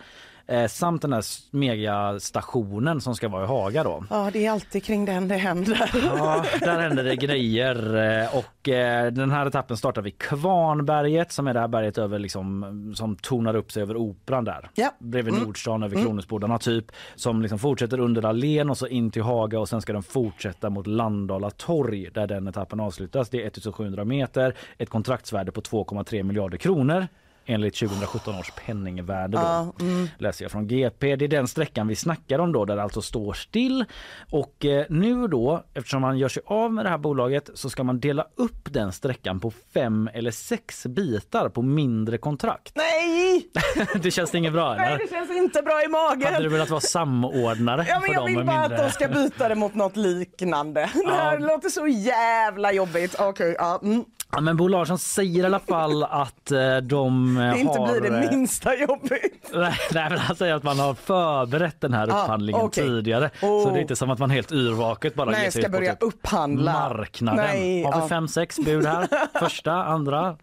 eh, 0.48 0.68
samt 0.68 1.02
den 1.02 1.14
här 1.14 1.24
megastationen 1.52 3.02
som 3.02 3.16
ska 3.16 3.30
vara 3.30 3.44
i 3.44 3.48
Haga 3.48 3.84
då. 3.84 4.04
Ja, 4.10 4.30
det 4.34 4.46
är 4.46 4.52
alltid 4.52 4.84
kring 4.84 5.06
den 5.06 5.28
det 5.28 5.36
händer. 5.36 5.92
Ja, 6.18 6.46
där 6.60 6.80
händer 6.80 7.04
det 7.04 7.16
grejer 7.16 7.96
eh, 7.96 8.38
och 8.38 8.70
eh, 8.70 9.12
den 9.12 9.32
här 9.32 9.46
etappen 9.46 9.78
startar 9.78 10.02
vid 10.02 10.18
Kvarnberget 10.18 11.32
som 11.32 11.48
är 11.48 11.54
det 11.54 11.60
här 11.60 11.68
berget 11.68 11.98
över 11.98 12.20
liksom, 12.20 12.94
som 12.96 13.16
tonar 13.16 13.56
upp 13.56 13.72
sig 13.72 13.84
över 13.84 13.98
operan 13.98 14.44
där. 14.44 14.70
Ja. 14.74 14.92
Bredvid 15.00 15.34
Nordstan 15.34 15.84
över 15.84 16.04
Kronhusbodarna 16.04 16.60
typ 16.60 16.86
som 17.16 17.42
liksom 17.42 17.60
fortsätter 17.60 18.00
under 18.00 18.26
allén 18.26 18.70
och 18.70 18.78
så 18.78 18.88
in 18.88 19.12
till 19.12 19.22
Haga 19.22 19.60
och 19.60 19.70
sen 19.70 19.82
ska 19.82 19.94
den 19.94 20.04
fortsätta 20.04 20.70
mot 20.70 20.88
Landala 20.88 21.50
torg 21.50 22.10
där 22.14 22.28
den 22.28 22.48
etappen 22.48 22.80
avslutas. 22.80 23.30
Det 23.30 23.44
är 23.44 23.48
1700 23.48 24.06
meter, 24.06 24.56
ett 24.78 24.90
kontraktsvärde 24.90 25.52
på 25.52 25.62
2,3 25.62 26.24
miljarder 26.24 26.58
kronor 26.58 27.08
enligt 27.46 27.76
2017 27.80 28.36
års 28.40 28.52
penningvärde 28.66 29.38
då, 29.38 29.74
läser 30.18 30.46
jag 30.46 30.52
från 30.52 30.68
GP. 30.68 31.16
Det 31.16 31.26
är 31.26 31.30
den 31.30 31.48
sträckan 31.48 31.88
vi 31.88 31.96
snackar 31.96 32.40
om 32.40 32.52
då 32.52 32.66
där 32.66 32.76
det 32.76 32.84
alltså 32.84 33.02
står 33.02 33.34
still 33.34 33.86
och 34.32 34.66
eh, 34.66 34.86
nu 34.90 35.28
då 35.28 35.64
eftersom 35.74 36.02
man 36.02 36.18
gör 36.18 36.30
sig 36.30 36.44
av 36.46 36.74
med 36.74 36.86
det 36.86 36.90
här 36.90 36.98
bolaget 36.98 37.50
så 37.54 37.70
ska 37.70 37.84
man 37.84 38.00
dela 38.00 38.28
upp 38.36 38.74
den 38.74 38.92
sträckan 38.92 39.40
på 39.40 39.52
fem 39.74 40.10
eller 40.14 40.32
sex 40.32 40.86
bitar 40.86 41.50
på 41.50 41.62
mindre 41.62 42.18
kontrakt. 42.18 42.72
Nej! 42.76 43.48
det 44.04 44.12
känns 44.12 44.36
inget 44.36 44.54
bra 44.54 44.76
Nej, 44.76 44.98
det 44.98 45.10
känns 45.10 45.32
inte 45.32 45.62
bra 45.62 45.84
i 45.84 45.88
magen. 45.88 46.34
Hade 46.34 46.46
du 46.46 46.50
velat 46.50 46.70
vara 46.70 46.82
samordnare 46.82 47.86
Ja, 47.90 48.00
men 48.00 48.12
jag 48.12 48.26
vill 48.26 48.36
bara 48.46 48.62
mindre... 48.62 48.78
att 48.78 48.88
de 48.88 48.92
ska 48.92 49.08
byta 49.08 49.50
det 49.50 49.56
mot 49.56 49.76
något 49.76 49.96
liknande. 49.98 50.90
Det 50.94 51.12
här 51.12 51.34
Ja. 51.34 51.40
låter 51.48 51.70
så 51.70 51.88
jävla 51.88 52.72
jobbigt. 52.74 53.16
Okej, 53.20 53.56
ja. 53.60 53.80
Mm. 53.84 54.06
Ja, 54.36 54.42
men 54.42 54.58
Bo 54.58 54.68
Larsson 54.68 55.00
säger 55.00 55.44
i 55.44 55.46
alla 55.46 55.60
fall 55.60 56.04
att 56.04 56.52
eh, 56.52 56.78
de 56.78 57.38
eh, 57.38 57.54
Det 57.54 57.60
inte 57.60 57.80
har... 57.80 57.92
blir 58.00 58.12
det 58.12 58.18
eh, 58.26 58.30
minsta 58.32 58.76
jobbigt. 58.76 59.52
Nej, 59.54 59.74
men 60.10 60.18
han 60.18 60.36
säger 60.36 60.54
att 60.54 60.64
man 60.64 60.80
har 60.80 60.94
förberett 60.94 61.82
den 61.82 61.94
här 61.94 62.08
Ah, 62.12 62.24
upphandlingen 62.24 62.62
okej. 62.62 62.84
tidigare. 62.84 63.30
Så 63.40 63.46
Oh. 63.48 63.74
det 63.74 63.80
är 63.80 63.82
inte 63.82 63.96
som 63.96 64.10
att 64.12 64.20
man 64.20 64.30
helt 64.30 64.52
yrvaket 64.52 65.16
bara 65.16 65.32
ger 65.32 65.38
Nej, 65.38 65.52
sig 65.52 65.52
ska 65.52 65.60
ut 65.60 65.66
på 65.74 65.80
börja 65.80 65.94
typ 65.94 66.04
upphandla. 66.04 66.72
marknaden. 66.72 67.46
Nej, 67.46 67.84
har 67.84 67.92
vi 67.94 68.00
ja. 68.00 68.08
fem, 68.08 68.28
sex 68.28 68.60
bud 68.66 68.86
här? 68.86 69.08
Första, 69.40 69.72
andra? 69.74 70.38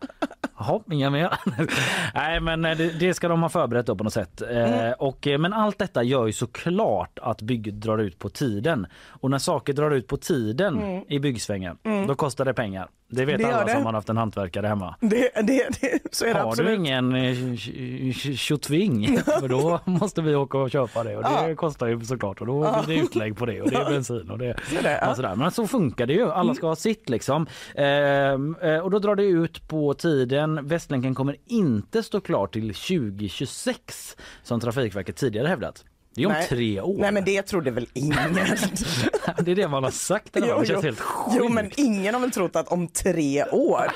Jaha, 0.59 0.81
inga 0.93 1.11
mer. 1.11 1.35
Nej, 2.15 2.41
men 2.41 2.65
eh, 2.65 2.77
det, 2.77 2.91
det 3.01 3.15
ska 3.15 3.29
de 3.29 3.43
ha 3.43 3.49
förberett 3.49 3.87
då 3.87 3.97
på 3.97 4.05
något 4.05 4.13
sätt. 4.13 4.43
Mm. 4.43 4.87
Eh, 4.87 4.93
och, 4.93 5.27
eh, 5.27 5.39
men 5.39 5.53
allt 5.53 5.79
detta 5.79 6.03
gör 6.03 6.27
ju 6.27 6.33
såklart 6.33 7.19
att 7.23 7.43
bygget 7.43 7.81
drar 7.81 7.99
ut 7.99 8.19
på 8.19 8.29
tiden. 8.29 8.87
Och 9.09 9.31
när 9.31 9.39
saker 9.39 9.73
drar 9.73 9.91
ut 9.91 10.07
på 10.07 10.17
tiden 10.17 11.03
i 11.09 11.19
byggsvängen, 11.19 11.79
då 12.09 12.15
kostar 12.15 12.45
det 12.45 12.55
pengar. 12.55 12.89
Det 13.15 13.25
vet 13.25 13.41
Mm. 13.41 13.51
Det 13.51 13.57
alla 13.57 13.65
det. 13.65 13.73
som 13.73 13.87
har 13.87 13.93
haft 13.93 14.09
en 14.09 14.17
hantverkare 14.17 14.67
hemma. 14.67 14.95
Det, 15.01 15.31
det, 15.35 15.69
det, 15.81 15.99
så 16.13 16.25
är 16.25 16.35
det 16.35 16.41
Har 16.41 16.49
absolut. 16.49 16.71
du 16.71 16.75
ingen 16.77 17.13
eh, 17.15 17.19
tj- 17.21 18.13
tj- 18.13 18.37
tjotving, 18.37 19.19
för 19.41 19.49
då 19.49 19.81
måste 19.85 20.23
vi 20.23 20.35
åka 20.35 20.59
och 20.59 20.71
köpa 20.71 21.05
det 21.05 21.17
och 21.17 21.23
det 21.23 21.49
Ja. 21.49 21.55
kostar 21.57 21.87
ju 21.87 22.01
såklart 22.01 22.41
och 22.41 22.47
då 22.47 22.83
blir 22.87 22.97
det 22.97 23.03
utlägg 23.03 23.37
på 23.37 23.47
det 23.47 23.63
och 23.63 23.71
det 23.71 23.77
är 23.77 23.91
bensin 23.91 24.31
och 24.31 24.39
det, 24.39 24.47
är 24.79 24.83
det, 24.83 24.91
ja. 24.93 24.99
Mm. 24.99 25.11
och 25.11 25.17
sådär. 25.17 25.35
Men 25.37 25.51
så 25.51 25.67
funkar 25.67 26.07
det 26.07 26.13
ju, 26.13 26.31
alla 26.33 26.55
ska 26.55 26.67
ha 26.67 26.77
sitt 26.77 27.09
liksom. 27.09 27.47
Ehm, 27.75 28.57
eh, 28.63 28.79
och 28.79 28.91
då 28.91 28.99
drar 28.99 29.15
det 29.17 29.25
ut 29.25 29.69
på 29.69 29.95
tiden. 29.95 30.67
Västlänken 30.69 31.15
kommer 31.15 31.37
inte 31.47 32.03
stå 32.03 32.21
klar 32.21 32.47
till 32.47 32.75
2026 32.75 34.17
som 34.43 34.61
Trafikverket 34.61 35.17
tidigare 35.17 35.49
hävdat. 35.49 35.85
Det 36.15 36.23
är 36.23 36.27
om 36.27 36.33
Nej. 36.33 36.47
tre 36.49 36.81
år. 36.81 36.99
Nej 36.99 37.13
men 37.13 37.25
det 37.25 37.43
trodde 37.43 37.71
väl 37.71 37.87
ingen. 37.93 38.35
det 39.45 39.51
är 39.51 39.55
det 39.57 39.69
man 39.69 39.85
har 39.85 39.91
sagt. 39.91 40.37
eller? 40.37 40.49
Jo, 40.49 40.59
Det 40.61 40.67
känns 40.67 40.83
jo. 40.83 40.87
helt 40.87 41.01
sjukt. 41.01 41.37
jo 41.41 41.49
men 41.49 41.71
ingen 41.77 42.15
har 42.15 42.21
väl 42.21 42.31
trott 42.31 42.57
att 42.57 42.69
om 42.69 42.89
tre 42.89 43.45
år. 43.45 43.93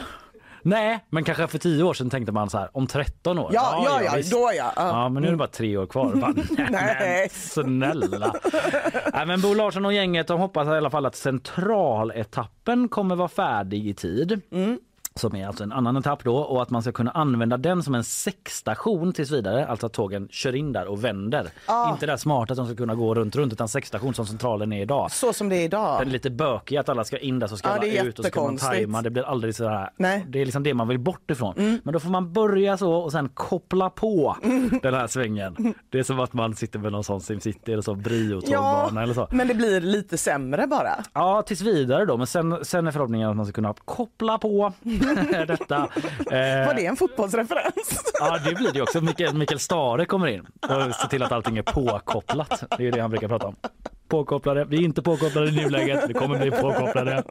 Nej, 0.62 1.04
men 1.10 1.24
kanske 1.24 1.46
för 1.46 1.58
tio 1.58 1.82
år 1.82 1.94
sedan 1.94 2.10
tänkte 2.10 2.32
man 2.32 2.50
så 2.50 2.58
här 2.58 2.76
om 2.76 2.86
13 2.86 3.38
år. 3.38 3.50
Ja, 3.54 3.82
ja, 3.88 4.02
ja, 4.02 4.12
visst. 4.16 4.32
då 4.32 4.50
ja. 4.56 4.72
ja. 4.76 5.08
Men 5.08 5.22
nu 5.22 5.28
är 5.28 5.32
det 5.32 5.36
bara 5.38 5.48
tre 5.48 5.76
år 5.76 5.86
kvar. 5.86 6.14
Bara, 6.14 6.32
nej, 6.56 6.68
Nej. 6.70 7.28
snälla. 7.32 8.34
nej, 9.14 9.26
men 9.26 9.40
Bo 9.40 9.54
Larsson 9.54 9.84
och 9.86 9.92
gänget 9.92 10.26
de 10.26 10.40
hoppas 10.40 10.66
i 10.68 10.70
alla 10.70 10.90
fall 10.90 11.06
att 11.06 11.16
centraletappen 11.16 12.88
kommer 12.88 13.16
vara 13.16 13.28
färdig 13.28 13.88
i 13.88 13.94
tid. 13.94 14.40
Mm. 14.52 14.78
Som 15.16 15.36
är 15.36 15.46
alltså 15.46 15.64
en 15.64 15.72
annan 15.72 15.96
etapp 15.96 16.24
då 16.24 16.36
och 16.36 16.62
att 16.62 16.70
man 16.70 16.82
ska 16.82 16.92
kunna 16.92 17.10
använda 17.10 17.56
den 17.56 17.82
som 17.82 17.94
en 17.94 18.04
säckstation 18.04 19.12
tills 19.12 19.30
vidare. 19.30 19.66
Alltså 19.66 19.86
att 19.86 19.92
tågen 19.92 20.28
kör 20.30 20.54
in 20.54 20.72
där 20.72 20.86
och 20.86 21.04
vänder. 21.04 21.48
Ah. 21.66 21.90
Inte 21.92 22.06
det 22.06 22.12
där 22.12 22.16
smarta 22.16 22.52
att 22.52 22.56
de 22.56 22.66
ska 22.66 22.76
kunna 22.76 22.94
gå 22.94 23.14
runt 23.14 23.36
runt 23.36 23.52
utan 23.52 23.68
säckstation 23.68 24.14
som 24.14 24.26
centralen 24.26 24.72
är 24.72 24.82
idag. 24.82 25.10
Så 25.10 25.32
som 25.32 25.48
det 25.48 25.56
är 25.56 25.64
idag. 25.64 26.00
Den 26.00 26.08
är 26.08 26.12
lite 26.12 26.30
bökig 26.30 26.76
att 26.76 26.88
alla 26.88 27.04
ska 27.04 27.18
in 27.18 27.38
där 27.38 27.46
så 27.46 27.56
ska 27.56 27.68
Ja, 27.68 27.74
alla 27.74 27.86
ut 27.86 28.18
och 28.18 28.24
så 28.24 28.30
ska 28.30 28.42
man 28.42 28.56
tajma. 28.56 29.02
Det 29.02 29.10
blir 29.10 29.22
aldrig 29.22 29.54
så 29.54 29.68
här. 29.68 29.90
Nej. 29.96 30.16
Mm. 30.16 30.30
Det 30.30 30.40
är 30.40 30.44
liksom 30.44 30.62
det 30.62 30.74
man 30.74 30.88
vill 30.88 30.98
bort 30.98 31.30
ifrån. 31.30 31.80
Men 31.84 31.92
då 31.92 32.00
får 32.00 32.10
man 32.10 32.32
börja 32.32 32.76
så 32.76 32.92
och 32.92 33.12
sen 33.12 33.28
koppla 33.28 33.90
på 33.90 34.36
den 34.82 34.94
här 34.94 35.06
svängen. 35.06 35.74
Det 35.90 35.98
är 35.98 36.02
som 36.02 36.20
att 36.20 36.32
man 36.32 36.54
sitter 36.54 36.78
med 36.78 36.92
någon 36.92 37.04
sån 37.04 37.20
SimCity 37.20 37.72
eller 37.72 37.82
så 37.82 37.94
Brio-tågbana 37.94 39.02
eller 39.02 39.14
så. 39.14 39.28
men 39.30 39.48
det 39.48 39.54
blir 39.54 39.80
lite 39.80 40.18
sämre 40.18 40.66
bara. 40.66 40.94
Ja, 41.12 41.42
tills 41.42 41.60
vidare 41.60 42.04
då. 42.04 42.16
Men 42.16 42.26
sen, 42.26 42.64
sen 42.64 42.86
är 42.86 42.90
förhoppningen 42.92 43.30
att 43.30 43.36
man 43.36 43.46
ska 43.46 43.52
kunna 43.52 43.74
koppla 43.84 44.38
på 44.38 44.72
detta. 45.46 45.76
Eh, 45.76 46.66
Var 46.66 46.74
det 46.74 46.86
en 46.86 46.96
fotbollsreferens? 46.96 48.12
Ja, 48.20 48.38
det 48.44 48.54
blir 48.54 48.72
det 48.72 48.82
också. 48.82 49.00
Mikael, 49.00 49.34
Mikael 49.34 49.60
Stare 49.60 50.06
kommer 50.06 50.26
in 50.26 50.46
och 50.62 50.94
ser 50.94 51.08
till 51.08 51.22
att 51.22 51.32
allting 51.32 51.58
är 51.58 51.62
påkopplat. 51.62 52.64
Det 52.78 52.86
är 52.86 52.92
det 52.92 53.00
han 53.00 53.10
brukar 53.10 53.28
prata 53.28 53.46
om. 53.46 53.56
Påkopplade. 54.08 54.64
Vi 54.64 54.76
är 54.76 54.80
inte 54.82 55.02
påkopplade 55.02 55.48
i 55.48 55.52
nuläget. 55.52 56.04
Vi 56.08 56.14
kommer 56.14 56.38
bli 56.38 56.50
påkopplade 56.50 57.22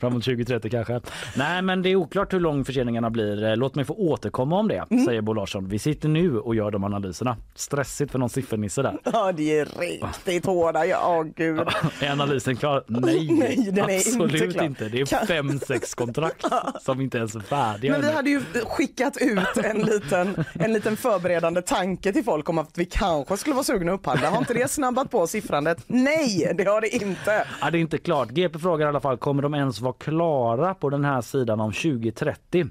framåt 0.00 0.24
2030 0.24 0.70
kanske. 0.70 1.00
Nej, 1.36 1.62
men 1.62 1.82
det 1.82 1.88
är 1.88 1.96
oklart 1.96 2.32
hur 2.32 2.40
lång 2.40 2.64
förseningarna 2.64 3.10
blir. 3.10 3.56
Låt 3.56 3.74
mig 3.74 3.84
få 3.84 3.94
återkomma 3.94 4.58
om 4.58 4.68
det, 4.68 4.84
säger 5.06 5.20
Bo 5.20 5.32
Larsson. 5.32 5.68
Vi 5.68 5.78
sitter 5.78 6.08
nu 6.08 6.38
och 6.38 6.54
gör 6.54 6.70
de 6.70 6.84
analyserna. 6.84 7.36
Stressigt 7.54 8.12
för 8.12 8.18
någon 8.18 8.28
siffernisse 8.30 8.82
där. 8.82 8.98
Ja, 9.12 9.32
det 9.32 9.58
är 9.58 9.68
riktigt 9.80 10.46
hårda. 10.46 10.86
Ja, 10.86 11.16
åh 11.18 11.24
gud. 11.36 11.60
Är 12.00 12.10
analysen 12.10 12.56
klar? 12.56 12.84
Nej, 12.86 13.28
Nej, 13.40 13.68
den 13.72 13.90
är 13.90 13.96
absolut 13.96 14.42
inte 14.42 14.64
inte, 14.64 14.78
klar. 14.78 14.88
Det 14.88 15.00
är 15.00 15.06
Kan- 15.06 15.26
fem, 15.26 15.58
sex 15.58 15.94
kontrakt 15.94 16.44
som 16.82 17.00
inte 17.00 17.18
ens 17.18 17.34
är 17.34 17.40
färdiga. 17.40 17.92
Men 17.92 18.00
vi 18.00 18.12
hade 18.12 18.30
ju 18.30 18.40
skickat 18.66 19.16
ut 19.20 19.64
en 19.64 19.78
liten, 19.82 20.44
en 20.52 20.72
liten 20.72 20.96
förberedande 20.96 21.62
tanke 21.62 22.12
till 22.12 22.24
folk 22.24 22.48
om 22.48 22.58
att 22.58 22.78
vi 22.78 22.84
kanske 22.84 23.36
skulle 23.36 23.54
vara 23.54 23.64
sugna 23.64 23.92
att 23.92 24.00
upphandla. 24.00 24.30
Har 24.30 24.38
inte 24.38 24.54
det 24.54 24.70
snabbat 24.70 25.10
på 25.10 25.26
siffrandet? 25.26 25.78
Nej, 25.86 26.19
Nej 26.20 26.54
det 26.54 26.64
har 26.64 26.80
det 26.80 26.94
inte. 26.94 27.46
Ja, 27.60 27.70
det 27.70 27.78
är 27.78 27.80
inte 27.80 27.98
klart. 27.98 28.30
GP 28.30 28.58
frågar 28.58 28.86
i 28.86 28.88
alla 28.88 29.00
fall, 29.00 29.16
kommer 29.16 29.42
de 29.42 29.54
ens 29.54 29.80
vara 29.80 29.92
klara 29.92 30.74
på 30.74 30.90
den 30.90 31.04
här 31.04 31.20
sidan 31.20 31.60
om 31.60 31.72
2030? 31.72 32.66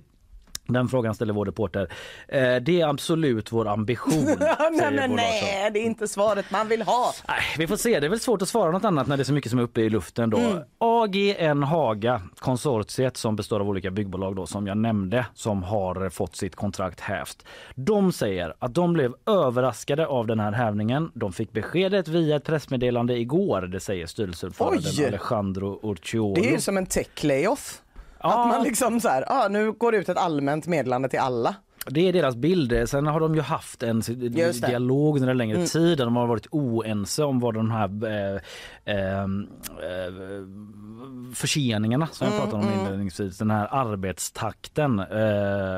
Den 0.74 0.88
frågan 0.88 1.16
ställer 1.16 1.34
vår 1.34 1.46
reporter. 1.46 1.92
Eh, 2.28 2.56
det 2.56 2.82
är 2.82 2.88
absolut 2.88 3.52
vår 3.52 3.68
ambition. 3.68 4.26
nej, 4.72 4.92
men 4.92 5.16
nej, 5.16 5.70
det 5.74 5.80
är 5.80 5.84
inte 5.84 6.08
svaret 6.08 6.52
man 6.52 6.68
vill 6.68 6.82
ha. 6.82 7.14
Nej, 7.28 7.38
vi 7.58 7.68
får 7.68 7.76
se. 7.76 8.00
Det 8.00 8.08
är 8.08 8.10
väl 8.10 8.20
svårt 8.20 8.42
att 8.42 8.50
svara 8.50 8.72
något 8.72 8.84
annat 8.84 9.08
när 9.08 9.18
det 9.18 9.24
är 9.24 9.26
så 9.26 9.34
mycket 9.34 9.50
som 9.50 9.60
är 9.60 9.64
uppe 9.64 9.82
i 9.82 9.90
luften. 9.90 10.30
Då. 10.30 10.38
Mm. 10.38 10.64
AGN 10.78 11.64
Haga, 11.64 12.22
konsortiet 12.40 13.18
som 13.18 13.36
består 13.36 13.60
av 13.60 13.70
olika 13.70 13.92
byggbolag 13.92 14.36
då, 14.36 14.48
som 14.48 14.68
jag 14.68 14.78
nämnde, 14.78 15.26
som 15.34 15.64
har 15.64 16.10
fått 16.10 16.36
sitt 16.36 16.56
kontrakt 16.56 17.00
hävt. 17.00 17.46
De 17.76 18.12
säger 18.12 18.54
att 18.60 18.74
de 18.74 18.94
blev 18.94 19.14
överraskade 19.26 20.08
av 20.08 20.28
den 20.28 20.40
här 20.40 20.52
hävningen. 20.52 21.12
De 21.14 21.34
fick 21.34 21.52
beskedet 21.52 22.08
via 22.08 22.36
ett 22.36 22.44
pressmeddelande 22.44 23.18
igår, 23.18 23.62
det 23.62 23.80
säger 23.80 24.06
styrelseordföranden! 24.06 24.92
Alejandro 25.08 25.80
Urciolo. 25.84 26.36
Det 26.36 26.50
är 26.50 26.52
ju 26.52 26.60
som 26.60 26.78
en 26.78 26.86
tech 26.86 27.24
layoff. 27.24 27.82
Ja. 28.24 28.42
Att 28.42 28.48
man 28.48 28.64
liksom 28.64 29.00
så 29.00 29.10
här, 29.10 29.24
ah, 29.28 29.48
nu 29.48 29.72
går 29.72 29.92
det 29.92 29.98
ut 29.98 30.10
ett 30.10 30.18
allmänt 30.18 30.68
meddelande 30.68 31.10
till 31.10 31.20
alla. 31.20 31.56
Det 31.88 32.08
är 32.08 32.14
deras 32.14 32.36
bild. 32.36 32.90
Sen 32.90 33.08
har 33.08 33.20
de 33.20 33.36
ju 33.36 33.42
haft 33.42 33.84
en 33.84 34.00
dialog 34.62 35.16
under 35.16 35.30
en 35.30 35.38
längre 35.38 35.68
tid 35.68 35.98
där 35.98 36.06
de 36.06 36.16
har 36.16 36.28
varit 36.28 36.48
oense 36.52 37.24
om 37.24 37.40
vad 37.40 37.54
de 37.54 37.72
här 37.72 38.42
eh, 38.90 39.24
eh, 39.24 40.44
förseningarna 41.34 42.08
som 42.08 42.28
jag 42.28 42.38
pratade 42.38 42.64
om 42.68 42.74
inledningsvis, 42.80 43.38
den 43.38 43.52
här 43.52 43.68
arbetstakten, 43.72 45.00
eh, 45.00 45.08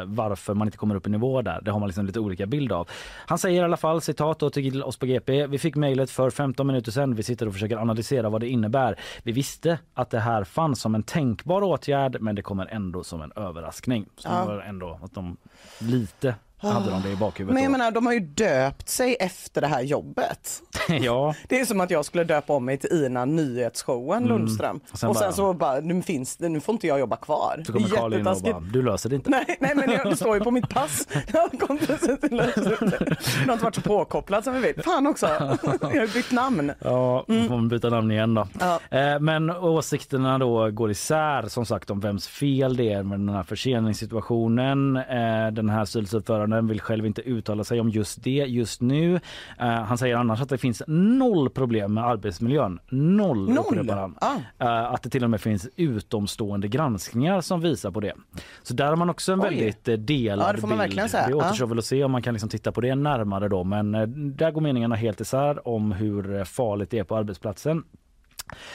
varför 0.05 0.53
man 0.53 0.67
inte 0.67 0.77
kommer 0.77 0.95
upp 0.95 1.07
i 1.07 1.09
nivå 1.09 1.41
där. 1.41 1.61
Det 1.61 1.71
har 1.71 1.79
man 1.79 1.87
liksom 1.89 2.05
lite 2.05 2.19
olika 2.19 2.45
bild 2.45 2.71
av. 2.71 2.89
Han 3.25 3.37
säger 3.37 3.61
i 3.61 3.65
alla 3.65 3.77
fall 3.77 4.01
citat 4.01 4.39
då 4.39 4.49
till 4.49 4.83
oss 4.83 4.97
på 4.97 5.05
GP. 5.05 5.47
Vi 5.47 5.57
fick 5.57 5.75
mejlet 5.75 6.09
för 6.11 6.29
15 6.29 6.67
minuter 6.67 6.91
sedan. 6.91 7.15
Vi 7.15 7.23
sitter 7.23 7.47
och 7.47 7.53
försöker 7.53 7.77
analysera 7.77 8.29
vad 8.29 8.41
det 8.41 8.49
innebär. 8.49 8.99
Vi 9.23 9.31
visste 9.31 9.79
att 9.93 10.09
det 10.09 10.19
här 10.19 10.43
fanns 10.43 10.81
som 10.81 10.95
en 10.95 11.03
tänkbar 11.03 11.61
åtgärd, 11.61 12.17
men 12.21 12.35
det 12.35 12.41
kommer 12.41 12.65
ändå 12.65 13.03
som 13.03 13.21
en 13.21 13.31
överraskning. 13.35 14.05
Så 14.17 14.29
Ja. 14.29 14.39
det 14.41 14.45
var 14.47 14.61
ändå 14.61 14.99
att 15.03 15.13
de 15.13 15.37
lite 15.79 16.35
hade 16.61 16.89
de 16.89 17.01
det 17.01 17.09
i 17.09 17.15
bakhuvudet. 17.15 17.53
Men 17.53 17.63
jag 17.63 17.71
då. 17.71 17.77
menar, 17.77 17.91
de 17.91 18.05
har 18.05 18.13
ju 18.13 18.19
döpt 18.19 18.89
sig 18.89 19.15
efter 19.19 19.61
det 19.61 19.67
här 19.67 19.81
jobbet. 19.81 20.61
ja, 21.01 21.35
Det 21.47 21.59
är 21.59 21.65
som 21.65 21.81
att 21.81 21.91
jag 21.91 22.05
skulle 22.05 22.23
döpa 22.23 22.53
om 22.53 22.65
mig 22.65 22.77
till 22.77 23.03
Ina 23.05 23.25
nyhetsshowen 23.25 24.23
Lundström. 24.23 24.69
Mm. 24.69 24.81
Och 24.91 24.99
sen 24.99 25.09
och 25.09 25.15
sen 25.15 25.23
bara- 25.27 25.31
så 25.31 25.53
bara, 25.53 25.79
nu 25.79 26.01
finns 26.01 26.37
det, 26.37 26.49
nu 26.49 26.59
får 26.59 26.73
inte 26.73 26.87
jag 26.87 26.99
jobba 26.99 27.15
kvar. 27.15 27.63
så 27.67 27.73
kommer 27.73 27.87
Carl 27.87 28.13
in 28.13 28.27
och 28.27 28.37
bara, 28.41 28.59
du 28.59 28.81
löser 28.81 29.09
det 29.09 29.15
inte. 29.15 29.29
Nej, 29.29 29.57
nej 29.59 29.71
men 29.75 29.91
jag, 29.91 30.09
det 30.09 30.15
står 30.15 30.37
ju 30.37 30.43
på 30.43 30.51
mitt 30.51 30.69
pass. 30.69 31.07
Jag 31.33 31.59
kom 31.59 31.77
precis 31.77 32.19
till 32.19 32.35
lösenordet. 32.37 33.01
Jag 33.39 33.45
har 33.47 33.53
inte 33.53 33.63
varit 33.63 33.75
så 33.75 33.81
påkopplad 33.81 34.43
som 34.43 34.53
vi 34.53 34.59
vet. 34.59 34.83
Fan 34.85 35.07
också, 35.07 35.25
jag 35.81 35.89
har 35.89 36.13
bytt 36.13 36.31
namn. 36.31 36.71
Ja, 36.79 37.25
då 37.27 37.33
får 37.33 37.49
man 37.55 37.69
byta 37.69 37.89
namn 37.89 38.11
igen 38.11 38.33
då. 38.33 38.47
Ja. 38.59 38.79
Eh, 38.99 39.19
Men 39.19 39.49
åsikterna 39.49 40.37
då 40.37 40.71
går 40.71 40.91
isär 40.91 41.47
som 41.47 41.65
sagt 41.65 41.89
om 41.89 41.99
vems 41.99 42.27
fel 42.27 42.77
det 42.77 42.93
är 42.93 43.03
med 43.03 43.19
den 43.19 43.29
här 43.29 43.43
förseningssituationen. 43.43 44.95
Eh, 44.97 45.51
Den 45.51 45.69
här 45.69 45.85
styrelseordföranden 45.85 46.50
vill 46.61 46.81
själv 46.81 47.05
inte 47.05 47.21
uttala 47.21 47.63
sig 47.63 47.79
om 47.79 47.89
just 47.89 48.23
det 48.23 48.29
just 48.31 48.81
nu. 48.81 49.15
Eh, 49.59 49.67
Han 49.67 49.97
säger 49.97 50.15
annars 50.15 50.41
att 50.41 50.49
det 50.49 50.57
finns 50.57 50.83
noll 50.87 51.49
problem 51.49 51.93
med 51.93 52.05
arbetsmiljön. 52.05 52.79
Noll, 52.89 53.49
Noll? 53.49 53.89
han. 53.89 54.15
Ah. 54.21 54.35
Eh, 54.59 54.93
Att 54.93 55.03
det 55.03 55.09
till 55.09 55.23
och 55.23 55.29
med 55.29 55.41
finns 55.41 55.69
utomstående 55.75 56.67
granskningar 56.67 57.41
som 57.41 57.61
visar 57.61 57.91
på 57.91 57.99
det. 57.99 58.13
Så 58.63 58.73
där 58.73 58.85
har 58.85 58.95
man 58.95 59.09
också 59.09 59.33
en 59.33 59.41
Oj. 59.41 59.45
väldigt 59.49 59.87
eh, 59.87 59.93
delad 59.97 60.47
Ja, 60.49 60.53
det 60.53 60.61
får 60.61 60.67
man 60.67 60.77
bild. 60.89 61.09
säga. 61.09 61.25
Det 61.25 61.31
Ja. 61.31 61.37
återstår 61.37 61.67
väl 61.67 61.77
att 61.79 61.85
se 61.85 62.03
om 62.03 62.11
man 62.11 62.21
kan 62.21 62.33
liksom 62.33 62.49
titta 62.49 62.71
på 62.71 62.81
det 62.81 62.95
närmare 62.95 63.47
då. 63.49 63.63
Men 63.63 63.91
där 64.37 64.51
går 64.51 64.61
meningarna 64.61 64.95
helt 64.95 65.21
isär 65.21 65.67
om 65.67 65.91
hur 65.91 66.43
farligt 66.43 66.89
det 66.89 66.99
är 66.99 67.03
på 67.03 67.15
arbetsplatsen. 67.17 67.83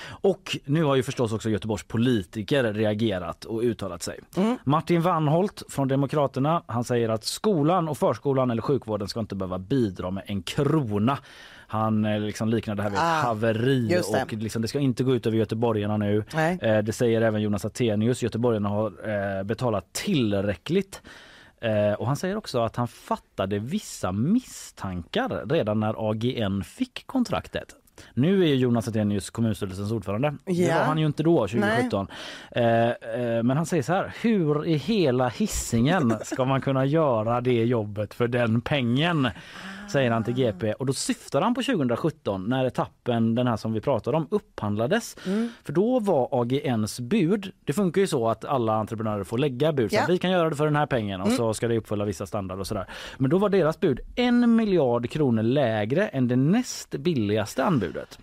Och 0.09 0.57
nu 0.65 0.85
har 0.85 0.97
ju 0.97 1.03
förstås 1.03 1.33
också 1.33 1.51
Göteborgs 1.51 1.83
politiker 1.83 2.73
reagerat 2.73 3.45
och 3.45 3.61
uttalat 3.61 4.03
sig. 4.03 4.21
Martin 4.65 5.03
Wannholt 5.03 5.63
från 5.69 5.89
Demokraterna, 5.89 6.63
han 6.67 6.85
säger 6.85 7.09
att 7.09 7.25
skolan 7.25 7.89
och 7.89 7.99
förskolan 7.99 8.51
eller 8.51 8.63
sjukvården 8.63 9.09
ska 9.09 9.21
inte 9.21 9.35
behöva 9.35 9.59
bidra 9.59 10.11
med 10.11 10.25
en 10.27 10.43
krona. 10.43 11.19
Han 11.69 12.05
eh, 12.05 12.21
liksom 12.21 12.49
liknar 12.49 12.75
det 12.75 12.83
här 12.83 12.91
vid 12.91 12.99
ett 12.99 13.05
Ah, 13.05 13.23
haveri 13.23 14.03
och 14.25 14.33
liksom, 14.33 14.63
det 14.63 14.69
ska 14.69 14.79
inte 14.79 15.05
gå 15.05 15.15
ut 15.15 15.27
över 15.27 15.39
göteborgarna 15.39 15.97
nu. 15.97 16.25
Eh, 16.63 16.79
det 16.79 16.93
säger 16.93 17.23
även 17.23 17.43
Jonas 17.43 17.65
Attenius. 17.65 18.23
Göteborgarna 18.23 18.69
har 18.69 18.87
eh, 18.87 19.43
betalat 19.43 19.93
tillräckligt. 19.93 21.03
Eh, 21.61 21.93
och 21.93 22.07
han 22.07 22.17
säger 22.17 22.37
också 22.37 22.61
att 22.61 22.77
han 22.77 22.89
fattade 22.89 23.59
vissa 23.59 24.13
misstankar 24.13 25.47
redan 25.49 25.81
när 25.81 26.11
AGN 26.11 26.65
fick 26.65 27.07
kontraktet. 27.07 27.77
Nu 28.15 28.43
är 28.51 28.55
Jonas 28.55 28.89
Attenius 28.89 29.31
kommunstyrelsens 29.31 29.93
ordförande. 29.93 30.35
Det 30.45 30.53
Ja. 30.53 30.79
var 30.79 30.85
han 30.85 30.99
ju 30.99 31.07
inte 31.07 31.23
då 31.23 31.47
2017. 31.49 32.07
Eh, 32.51 32.65
eh, 32.89 33.43
men 33.43 33.51
han 33.51 33.67
säger 33.67 33.83
så 33.83 33.93
här, 33.93 34.13
hur 34.23 34.67
i 34.67 34.77
hela 34.77 35.29
hissingen 35.29 36.15
ska 36.25 36.45
man 36.45 36.61
kunna 36.61 36.85
göra 36.85 37.41
det 37.41 37.65
jobbet 37.65 38.15
för 38.15 38.29
den 38.29 38.61
pengen? 38.61 39.29
Säger 39.89 40.11
han 40.11 40.25
till 40.25 40.35
GP 40.35 40.73
och 40.73 40.87
då 40.87 40.93
syftar 40.93 41.43
han 41.43 41.55
på 41.55 41.63
2017 41.63 42.45
när 42.49 42.65
etappen, 42.65 43.35
den 43.35 43.47
här 43.47 43.57
som 43.57 43.73
vi 43.73 43.81
pratade 43.81 44.17
om, 44.17 44.27
upphandlades. 44.31 45.17
Mm. 45.27 45.51
För 45.65 45.73
då 45.73 46.01
var 46.01 46.29
AGNs 46.43 47.01
bud, 47.01 47.53
det 47.65 47.73
funkar 47.73 48.01
ju 48.01 48.07
så 48.07 48.29
att 48.29 48.45
alla 48.45 48.75
entreprenörer 48.75 49.25
får 49.25 49.39
lägga 49.39 49.73
bud. 49.73 49.91
Så 49.91 49.97
Ja. 49.97 50.05
vi 50.09 50.19
kan 50.19 50.31
göra 50.31 50.51
det 50.51 50.57
för 50.57 50.65
den 50.65 50.77
här 50.77 50.87
pengen 50.87 51.21
och 51.21 51.33
så 51.33 51.55
ska 51.55 51.69
det 51.69 51.77
uppfylla 51.79 52.05
vissa 52.05 52.27
standarder 52.27 52.61
och 52.61 52.67
sådär. 52.67 52.87
Men 53.19 53.31
då 53.31 53.39
var 53.39 53.49
deras 53.49 53.81
bud 53.81 54.01
en 54.17 54.57
miljard 54.57 55.11
kronor 55.11 55.43
lägre 55.43 56.09
än 56.09 56.29
det 56.29 56.37
näst 56.37 56.91
billigaste 56.91 57.65
anbudet. 57.65 58.19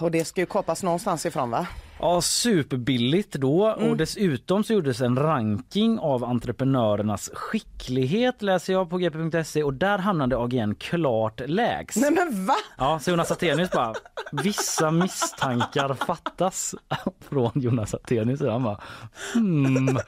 Och 0.00 0.10
det 0.10 0.24
ska 0.24 0.40
ju 0.40 0.46
kapas 0.46 0.82
någonstans 0.82 1.26
ifrån 1.26 1.50
va? 1.50 1.66
Ja, 2.04 2.20
superbilligt 2.22 3.32
då 3.32 3.66
Mm. 3.78 3.90
och 3.90 3.96
dessutom 3.96 4.64
så 4.64 4.72
gjordes 4.72 5.00
en 5.00 5.16
ranking 5.18 5.98
av 5.98 6.24
entreprenörernas 6.24 7.30
skicklighet 7.34 8.42
läser 8.42 8.72
jag 8.72 8.90
på 8.90 8.98
gp.se 8.98 9.62
och 9.62 9.74
där 9.74 9.98
hamnade 9.98 10.36
AGN 10.38 10.74
klart 10.74 11.40
lägst. 11.46 11.96
Nej 11.96 12.10
men 12.10 12.46
va? 12.46 12.54
Ja, 12.78 12.98
så 12.98 13.10
Jonas 13.10 13.30
Attenius 13.30 13.70
bara, 13.70 13.92
vissa 14.32 14.90
misstankar 14.90 15.94
fattas 15.94 16.74
från 17.28 17.50
Jonas 17.54 17.94
Attenius. 17.94 18.40
Han 18.40 18.62
bara, 18.62 18.78
hmm. 19.34 19.98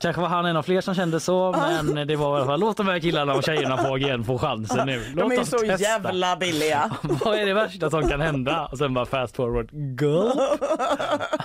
Kanske 0.00 0.20
var 0.22 0.28
han 0.28 0.46
en 0.46 0.56
av 0.56 0.62
fler 0.62 0.80
som 0.80 0.94
kände 0.94 1.20
så, 1.20 1.56
men 1.94 2.06
det 2.08 2.16
var 2.16 2.34
i 2.36 2.36
alla 2.36 2.46
fall, 2.46 2.60
låt 2.60 2.76
de 2.76 2.86
här 2.86 2.98
killarna 2.98 3.34
och 3.34 3.42
tjejerna 3.44 3.76
på 3.76 3.94
AGN 3.94 4.24
få 4.24 4.38
chansen 4.38 4.86
nu. 4.86 5.02
Låt 5.14 5.30
De 5.30 5.40
är 5.40 5.44
så 5.44 5.58
testa. 5.58 5.82
jävla 5.82 6.36
billiga. 6.36 6.90
Vad 7.02 7.38
är 7.38 7.46
det 7.46 7.54
värsta 7.54 7.90
som 7.90 8.08
kan 8.08 8.20
hända? 8.20 8.66
Och 8.72 8.78
sen 8.78 8.94
bara 8.94 9.06
fast 9.06 9.36
forward, 9.36 9.68
go! 9.98 10.30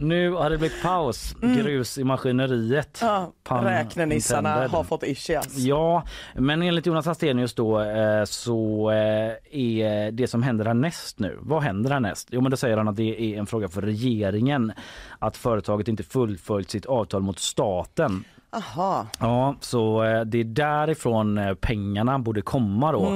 Nu 0.00 0.30
har 0.30 0.50
det 0.50 0.58
blivit 0.58 0.82
paus, 0.82 1.34
grus 1.40 1.98
i 1.98 2.04
maskineriet. 2.04 3.02
Mm. 3.02 3.12
Ja, 3.48 3.60
räknenissarna 3.64 4.48
intended. 4.48 4.70
har 4.70 4.84
fått 4.84 5.02
ischias. 5.02 5.56
Ja, 5.56 6.02
men 6.34 6.62
enligt 6.62 6.86
Jonas 6.86 7.06
Astenius 7.06 7.54
då 7.54 7.80
eh, 7.80 8.24
så 8.24 8.90
eh, 8.90 9.32
är 9.50 10.10
det 10.10 10.26
som 10.26 10.42
händer 10.42 10.64
härnäst 10.64 11.18
nu. 11.18 11.38
Vad 11.40 11.62
händer 11.62 11.90
härnäst? 11.90 12.28
Jo, 12.30 12.40
men 12.40 12.50
då 12.50 12.56
säger 12.56 12.76
han 12.76 12.88
att 12.88 12.96
det 12.96 13.22
är 13.22 13.38
en 13.38 13.46
fråga 13.46 13.68
för 13.68 13.82
regeringen 13.82 14.72
att 15.18 15.36
företaget 15.36 15.88
inte 15.88 16.02
fullföljt 16.02 16.70
sitt 16.70 16.86
avtal 16.86 17.22
mot 17.22 17.38
staten. 17.38 18.24
Aha. 18.50 19.06
Ja, 19.18 19.54
så 19.60 20.04
eh, 20.04 20.20
det 20.20 20.38
är 20.38 20.44
därifrån 20.44 21.56
pengarna 21.60 22.18
borde 22.18 22.42
komma 22.42 22.92
då. 22.92 23.12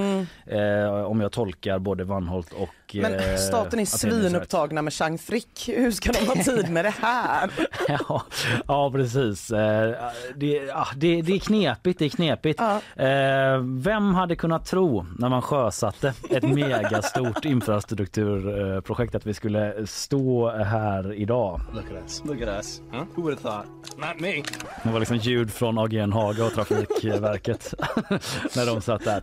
Eh, 0.47 1.05
om 1.05 1.21
jag 1.21 1.33
tolkar 1.33 1.79
både 1.79 2.05
Vanholt 2.05 2.53
och 2.53 2.69
Men 2.95 3.15
eh, 3.15 3.37
staten 3.37 3.79
är 3.79 3.85
svinupptagna 3.85 4.83
med 4.83 4.93
Chang 4.93 5.19
Frick. 5.19 5.69
Hur 5.69 5.91
ska 5.91 6.13
de 6.13 6.19
ha 6.27 6.35
tid 6.45 6.71
med 6.71 6.85
det 6.85 6.95
här? 7.01 7.51
ja, 7.89 8.23
ja, 8.67 8.91
precis. 8.91 9.51
Eh, 9.51 9.95
Det, 10.37 10.47
ja, 10.47 10.87
det, 10.97 11.23
det 11.23 11.33
är 11.33 11.39
knepigt. 11.39 11.99
Det 11.99 12.05
är 12.05 12.09
knepigt. 12.09 12.61
Ja. 12.97 13.05
Eh, 13.05 13.59
Vem 13.63 14.15
hade 14.15 14.37
kunnat 14.37 14.67
tro 14.67 15.07
när 15.19 15.29
man 15.29 15.43
sjösatte 15.43 16.15
ett 16.31 16.43
megastort 16.43 17.45
infrastrukturprojekt 18.25 19.15
att 19.15 19.27
vi 19.27 19.35
skulle 19.35 19.87
stå 19.87 20.51
här 20.51 21.13
idag? 21.15 21.61
Look 21.75 21.85
at 21.85 22.05
us. 22.05 22.23
Look 22.25 22.43
at 22.43 22.49
us. 22.49 22.81
Huh? 22.93 23.05
Who 23.15 23.23
would 23.23 23.39
have 23.43 23.63
thought? 23.63 23.97
Not 23.97 24.21
me. 24.21 24.43
Det 24.83 24.91
var 24.93 24.99
liksom 25.01 25.17
ljud 25.17 25.51
från 25.53 25.79
AGN 25.79 26.13
Haga 26.13 26.45
och 26.45 26.53
Trafikverket 26.55 27.75
när 28.57 28.67
de 28.67 28.81
satt 28.81 29.05
där. 29.05 29.23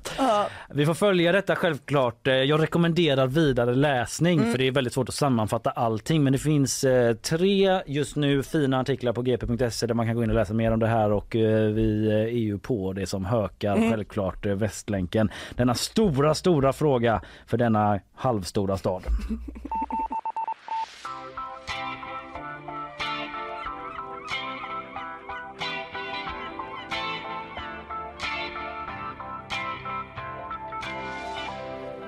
Vi 0.70 0.86
får 0.86 0.94
följa 0.94 1.32
detta 1.32 1.56
självklart. 1.56 2.28
Jag 2.28 2.62
rekommenderar 2.62 3.28
vidare 3.28 3.59
läsning 3.66 4.52
för 4.52 4.58
det 4.58 4.68
är 4.68 4.72
väldigt 4.72 4.94
svårt 4.94 5.10
att 5.10 5.16
sammanfatta 5.16 5.70
allting. 5.70 6.24
Men 6.24 6.34
det 6.34 6.40
finns 6.40 6.84
eh, 6.84 7.16
tre 7.16 7.82
just 7.86 8.16
nu 8.16 8.44
fina 8.44 8.80
artiklar 8.80 9.14
på 9.14 9.22
gp.se 9.22 9.88
där 9.88 9.94
man 9.94 10.06
kan 10.06 10.16
gå 10.16 10.24
in 10.24 10.30
och 10.30 10.36
läsa 10.36 10.54
mer 10.54 10.72
om 10.72 10.80
det 10.80 10.88
här 10.88 11.12
och 11.12 11.36
eh, 11.36 11.70
vi 11.70 12.08
eh, 12.08 12.14
är 12.14 12.28
ju 12.28 12.58
på 12.58 12.94
det 12.94 13.06
som 13.08 13.26
hökar 13.26 13.90
självklart 13.90 14.46
eh, 14.46 14.56
Västlänken. 14.56 15.30
Denna 15.56 15.76
stora, 15.76 16.36
stora 16.36 16.74
fråga 16.74 17.22
för 17.48 17.58
denna 17.58 18.00
halvstora 18.16 18.78
stad. 18.78 19.04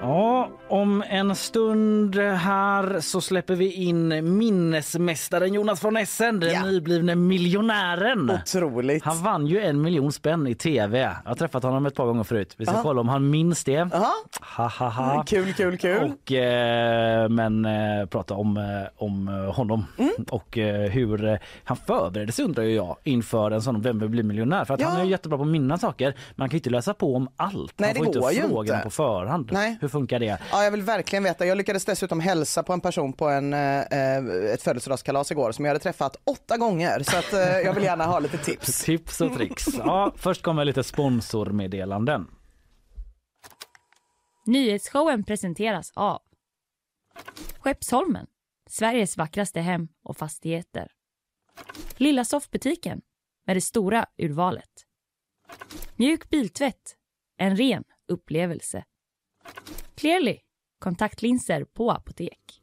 Ja, 0.01 0.49
om 0.69 1.03
en 1.09 1.35
stund 1.35 2.15
här 2.15 2.99
så 2.99 3.21
släpper 3.21 3.55
vi 3.55 3.73
in 3.73 4.37
minnesmästaren 4.37 5.53
Jonas 5.53 5.83
von 5.83 5.97
Essen, 5.97 6.39
den 6.39 6.53
Ja. 6.53 6.65
nyblivne 6.65 7.15
miljonären. 7.15 8.29
Otroligt. 8.29 9.03
Han 9.03 9.23
vann 9.23 9.47
ju 9.47 9.59
en 9.61 9.81
miljon 9.81 10.11
spänn 10.11 10.47
i 10.47 10.55
tv. 10.55 10.99
Jag 11.23 11.29
har 11.29 11.35
träffat 11.35 11.63
honom 11.63 11.85
ett 11.85 11.95
par 11.95 12.05
gånger 12.05 12.23
förut. 12.23 12.53
Vi 12.57 12.65
ska 12.65 12.73
Aha. 12.75 12.83
kolla 12.83 13.01
om 13.01 13.09
han 13.09 13.29
minns 13.29 13.63
det. 13.63 13.71
Jaha, 13.71 14.05
Ha, 14.57 14.67
ha, 14.67 14.89
ha. 14.89 15.23
kul, 15.23 15.53
kul, 15.53 15.77
kul. 15.77 16.11
Och, 16.11 16.31
eh, 16.31 17.29
men 17.29 17.65
eh, 17.65 18.05
prata 18.05 18.33
om, 18.33 18.57
eh, 18.57 18.63
om 18.95 19.27
eh, 19.27 19.53
honom 19.55 19.85
Mm. 19.97 20.11
och 20.29 20.57
eh, 20.57 20.89
hur 20.91 21.25
eh, 21.25 21.37
han 21.63 21.77
förberedde 21.77 22.31
sig 22.31 22.45
undrar 22.45 22.63
ju 22.63 22.75
jag 22.75 22.95
inför 23.03 23.51
en 23.51 23.61
sån 23.61 23.81
Vem 23.81 23.99
vill 23.99 24.09
bli 24.09 24.23
miljonär? 24.23 24.65
För 24.65 24.73
att 24.73 24.79
Ja. 24.79 24.87
han 24.87 24.99
är 24.99 25.03
ju 25.03 25.09
jättebra 25.11 25.37
på 25.37 25.43
att 25.43 25.49
minnas 25.49 25.81
saker. 25.81 26.15
Man 26.35 26.49
kan 26.49 26.53
ju 26.55 26.57
inte 26.59 26.69
läsa 26.69 26.93
på 26.93 27.15
om 27.15 27.27
allt. 27.35 27.73
Nej, 27.77 27.87
man 27.97 28.05
får 28.05 28.13
det 28.13 28.19
går 28.19 28.31
inte 28.31 28.47
frågorna 28.47 28.73
inte. 28.75 28.83
på 28.83 28.89
förhand. 28.89 29.49
Nej. 29.53 29.77
Hur 29.81 29.87
funkar 29.91 30.19
det? 30.19 30.37
Ja, 30.51 30.63
jag 30.63 30.71
vill 30.71 30.81
verkligen 30.81 31.23
veta. 31.23 31.45
Jag 31.45 31.57
lyckades 31.57 31.85
dessutom 31.85 32.19
hälsa 32.19 32.63
på 32.63 32.73
en 32.73 32.81
person 32.81 33.13
på 33.13 33.27
en, 33.29 33.53
eh, 33.53 33.79
ett 34.53 34.61
födelsedagskalas 34.61 35.31
igår 35.31 35.51
som 35.51 35.65
jag 35.65 35.69
hade 35.69 35.83
träffat 35.83 36.15
åtta 36.23 36.57
gånger. 36.57 37.03
Så 37.03 37.17
att, 37.17 37.33
eh, 37.33 37.39
jag 37.39 37.73
vill 37.73 37.83
gärna 37.83 38.05
ha 38.05 38.19
lite 38.19 38.37
tips. 38.37 38.81
Tips 38.85 39.21
och 39.21 39.33
tricks. 39.33 39.65
Ja, 39.77 40.13
först 40.15 40.41
kommer 40.41 40.65
lite 40.65 40.83
sponsormeddelanden. 40.83 42.27
Nyhetsshowen 44.45 45.23
presenteras 45.23 45.91
av 45.95 46.19
Skeppsholmen, 47.59 48.27
Sveriges 48.69 49.17
vackraste 49.17 49.59
hem 49.59 49.87
och 50.03 50.17
fastigheter. 50.17 50.91
Lilla 51.97 52.25
soffbutiken 52.25 53.01
med 53.47 53.55
det 53.55 53.61
stora 53.61 54.05
urvalet. 54.17 54.69
Mjuk 55.95 56.29
biltvätt. 56.29 56.95
En 57.37 57.57
ren 57.57 57.83
upplevelse. 58.07 58.83
Clearly. 59.95 60.37
Kontaktlinser 60.79 61.65
på 61.73 61.91
apotek. 61.91 62.61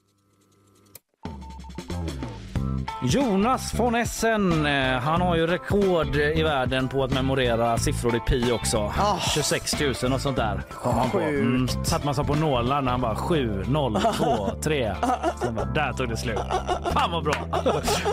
Jonas 3.03 3.75
von 3.75 3.95
Essen, 3.95 4.67
eh, 4.67 4.99
han 4.99 5.21
har 5.21 5.37
ju 5.37 5.47
rekord 5.47 6.17
i 6.17 6.43
världen 6.43 6.89
på 6.89 7.05
att 7.05 7.13
memorera 7.15 7.79
siffror 7.79 8.17
i 8.17 8.21
pi 8.21 8.53
också. 8.53 8.79
Ah. 8.79 9.19
26 9.35 9.81
000 10.03 10.13
och 10.13 10.21
sånt 10.21 10.37
där 10.37 10.63
kom 10.71 10.95
han 10.95 11.11
på. 11.11 11.19
Mm, 11.19 11.69
satt 11.69 12.05
man 12.05 12.15
så 12.15 12.25
på 12.25 12.35
nålar 12.35 12.83
när 12.83 12.91
han 12.91 13.01
bara 13.01 13.17
7, 13.17 13.65
0, 13.69 14.01
2, 14.17 14.51
3. 14.63 14.95
Sen 15.43 15.55
bara, 15.55 15.65
där 15.65 15.93
tog 15.93 16.09
det 16.09 16.17
slut. 16.17 16.39
Fan 16.93 17.11
vad 17.11 17.25
bra! 17.25 17.35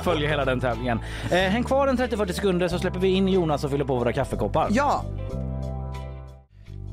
Följer 0.04 0.30
hela 0.30 0.46
den 0.46 0.60
tävlingen. 0.60 1.00
Eh, 1.32 1.38
häng 1.38 1.64
kvar 1.64 1.88
en 1.88 1.98
30-40 1.98 2.32
sekunder 2.32 2.68
så 2.68 2.80
släpper 2.80 3.00
vi 3.00 3.08
in 3.08 3.28
Jonas 3.28 3.64
och 3.64 3.72
fyller 3.72 3.86
på 3.86 3.96
våra 3.96 4.14
kaffekoppar. 4.14 4.68
Ja, 4.72 5.06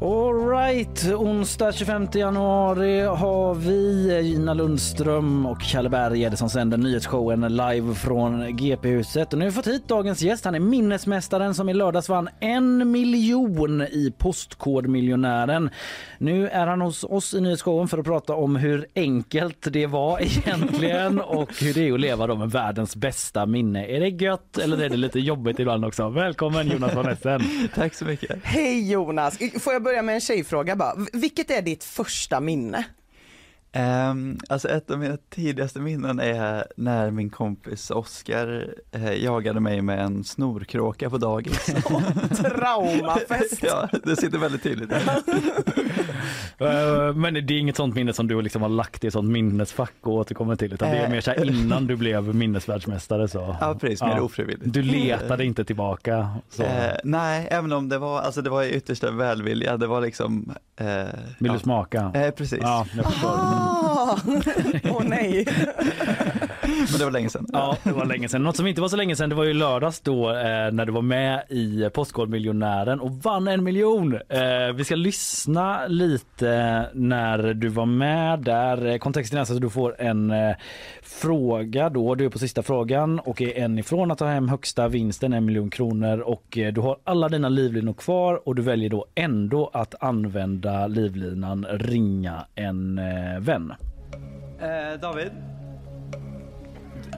Alright, 0.02 1.04
onsdag 1.04 1.72
25 1.72 2.08
januari 2.14 3.00
har 3.00 3.54
vi 3.54 4.20
Gina 4.22 4.54
Lundström 4.54 5.46
och 5.46 5.60
Kalle 5.60 5.88
Berg 5.88 6.24
är 6.24 6.30
det 6.30 6.36
som 6.36 6.50
sänder 6.50 6.78
nyhetsshowen 6.78 7.40
live 7.40 7.94
från 7.94 8.56
GP-huset. 8.56 9.32
Och 9.32 9.38
nu 9.38 9.44
har 9.44 9.50
vi 9.50 9.54
fått 9.54 9.66
hit 9.66 9.88
dagens 9.88 10.22
gäst. 10.22 10.44
Han 10.44 10.54
är 10.54 10.60
minnesmästaren 10.60 11.54
som 11.54 11.68
i 11.68 11.74
lördags 11.74 12.08
vann 12.08 12.28
en 12.40 12.90
miljon 12.90 13.82
i 13.82 14.14
Postkodmiljonären. 14.18 15.70
Nu 16.18 16.48
är 16.48 16.66
han 16.66 16.80
hos 16.80 17.04
oss 17.04 17.34
i 17.34 17.40
nyhetsshowen 17.40 17.88
för 17.88 17.98
att 17.98 18.04
prata 18.04 18.34
om 18.34 18.56
hur 18.56 18.86
enkelt 18.94 19.72
det 19.72 19.86
var 19.86 20.20
egentligen 20.20 21.20
och 21.20 21.50
hur 21.60 21.74
det 21.74 21.88
är 21.88 21.92
att 21.92 22.00
leva 22.00 22.26
då 22.26 22.36
med 22.36 22.50
världens 22.50 22.96
bästa 22.96 23.46
minne. 23.46 23.86
Är 23.86 24.00
det 24.00 24.08
gött 24.08 24.58
eller 24.58 24.82
är 24.82 24.88
det 24.88 24.96
lite 24.96 25.20
jobbigt 25.20 25.58
ibland 25.58 25.84
också? 25.84 26.08
Välkommen 26.08 26.68
Jonas 26.68 26.94
von 26.94 27.08
Essen. 27.08 27.40
Tack 27.74 27.94
så 27.94 28.04
mycket. 28.04 28.38
hej 28.42 28.90
Jonas. 28.90 29.38
Får 29.60 29.72
jag 29.72 29.82
börja 29.82 29.91
börja 29.92 30.02
med 30.02 30.14
en 30.14 30.20
tjejfråga 30.20 30.76
bara? 30.76 30.94
Vilket 31.12 31.50
är 31.50 31.62
ditt 31.62 31.84
första 31.84 32.40
minne? 32.40 32.84
Um, 33.76 34.38
alltså 34.48 34.68
ett 34.68 34.90
av 34.90 34.98
mina 34.98 35.16
tidigaste 35.30 35.80
minnen 35.80 36.20
är 36.20 36.64
när 36.76 37.10
min 37.10 37.30
kompis 37.30 37.90
Oskar 37.90 38.74
eh, 38.92 39.24
jagade 39.24 39.60
mig 39.60 39.82
med 39.82 40.00
en 40.00 40.24
snorkråka 40.24 41.10
på 41.10 41.18
dagis. 41.18 41.64
Traumafest. 42.56 43.62
ja, 43.62 43.88
det 44.04 44.16
sitter 44.16 44.38
väldigt 44.38 44.62
tydligt. 44.62 44.92
Eh, 46.58 47.14
Men 47.14 47.34
det 47.34 47.40
är 47.40 47.58
inget 47.58 47.76
sånt 47.76 47.94
minne 47.94 48.12
som 48.12 48.28
du 48.28 48.42
liksom 48.42 48.62
har 48.62 48.68
lagt 48.68 49.04
i 49.04 49.06
ett 49.06 49.12
sånt 49.12 49.28
minnesfack 49.28 49.92
och 50.00 50.12
återkommer 50.12 50.56
till 50.56 50.72
utan 50.72 50.90
det 50.90 50.96
är 50.96 51.08
mer 51.10 51.20
så 51.20 51.30
här 51.30 51.44
innan 51.48 51.86
du 51.86 51.96
blev 51.96 52.34
minnesvärldsmästare 52.34 53.28
så. 53.28 53.56
Ja, 53.60 53.76
precis, 53.80 54.02
mer 54.02 54.20
ofrivilligt. 54.20 54.72
Du 54.72 54.82
letade 54.82 55.44
inte 55.44 55.64
tillbaka. 55.64 56.28
Så. 56.50 56.62
Eh, 56.62 56.92
nej, 57.04 57.48
även 57.50 57.72
om 57.72 57.88
det 57.88 57.98
var, 57.98 58.20
alltså 58.20 58.42
det 58.42 58.50
var 58.50 58.62
i 58.62 58.70
yttersta 58.70 59.10
välvilja, 59.10 59.76
det 59.76 59.86
var 59.86 60.00
liksom 60.00 60.54
eh, 60.76 60.86
Vill 60.86 61.06
ja. 61.38 61.52
du 61.52 61.58
smaka? 61.58 62.12
Eh, 62.14 62.30
precis, 62.30 62.58
Ja, 62.62 62.86
jag 62.96 63.04
förstår. 63.12 63.61
Ah, 63.62 64.16
Åh 64.90 65.04
nej. 65.04 65.46
Men 66.90 66.98
det 66.98 67.04
var 67.04 67.10
länge 67.10 67.28
sedan. 67.30 67.46
Ja, 67.52 67.76
det 67.82 67.92
var 67.92 68.04
länge 68.04 68.28
sedan. 68.28 68.42
Något 68.42 68.56
som 68.56 68.66
inte 68.66 68.80
var 68.80 68.88
så 68.88 68.96
länge 68.96 69.16
sedan 69.16 69.28
det 69.28 69.34
var 69.34 69.44
ju 69.44 69.52
lördags 69.54 70.00
då 70.00 70.30
eh, 70.30 70.72
när 70.72 70.86
du 70.86 70.92
var 70.92 71.02
med 71.02 71.42
i 71.48 71.90
Postkodmiljonären 71.94 73.00
och 73.00 73.12
vann 73.12 73.48
en 73.48 73.64
miljon. 73.64 74.14
Eh, 74.28 74.72
vi 74.74 74.84
ska 74.84 74.94
lyssna 74.94 75.86
lite 75.86 76.84
när 76.92 77.54
du 77.54 77.68
var 77.68 77.86
med 77.86 78.38
där. 78.38 78.86
Eh, 78.86 78.98
Kontexten 78.98 79.36
är 79.36 79.40
alltså 79.40 79.54
att 79.54 79.60
du 79.60 79.70
får 79.70 80.00
en 80.00 80.30
eh, 80.30 80.56
fråga 81.02 81.88
då. 81.88 82.14
Du 82.14 82.24
är 82.24 82.28
på 82.30 82.38
sista 82.38 82.62
frågan 82.62 83.18
och 83.18 83.42
är 83.42 83.58
en 83.58 83.78
ifrån 83.78 84.10
att 84.10 84.18
ta 84.18 84.26
hem 84.26 84.48
högsta 84.48 84.88
vinsten, 84.88 85.32
en 85.32 85.44
miljon 85.44 85.70
kronor 85.70 86.18
och 86.20 86.58
eh, 86.58 86.72
du 86.72 86.80
har 86.80 86.98
alla 87.04 87.28
dina 87.28 87.48
livlinor 87.48 87.92
kvar 87.92 88.48
och 88.48 88.54
du 88.54 88.62
väljer 88.62 88.90
då 88.90 89.06
ändå 89.14 89.70
att 89.72 89.94
använda 90.02 90.86
livlinan 90.86 91.66
ringa 91.70 92.46
en 92.54 92.98
eh, 92.98 93.40
vän. 93.40 93.72
Eh, 94.60 95.00
David? 95.00 95.30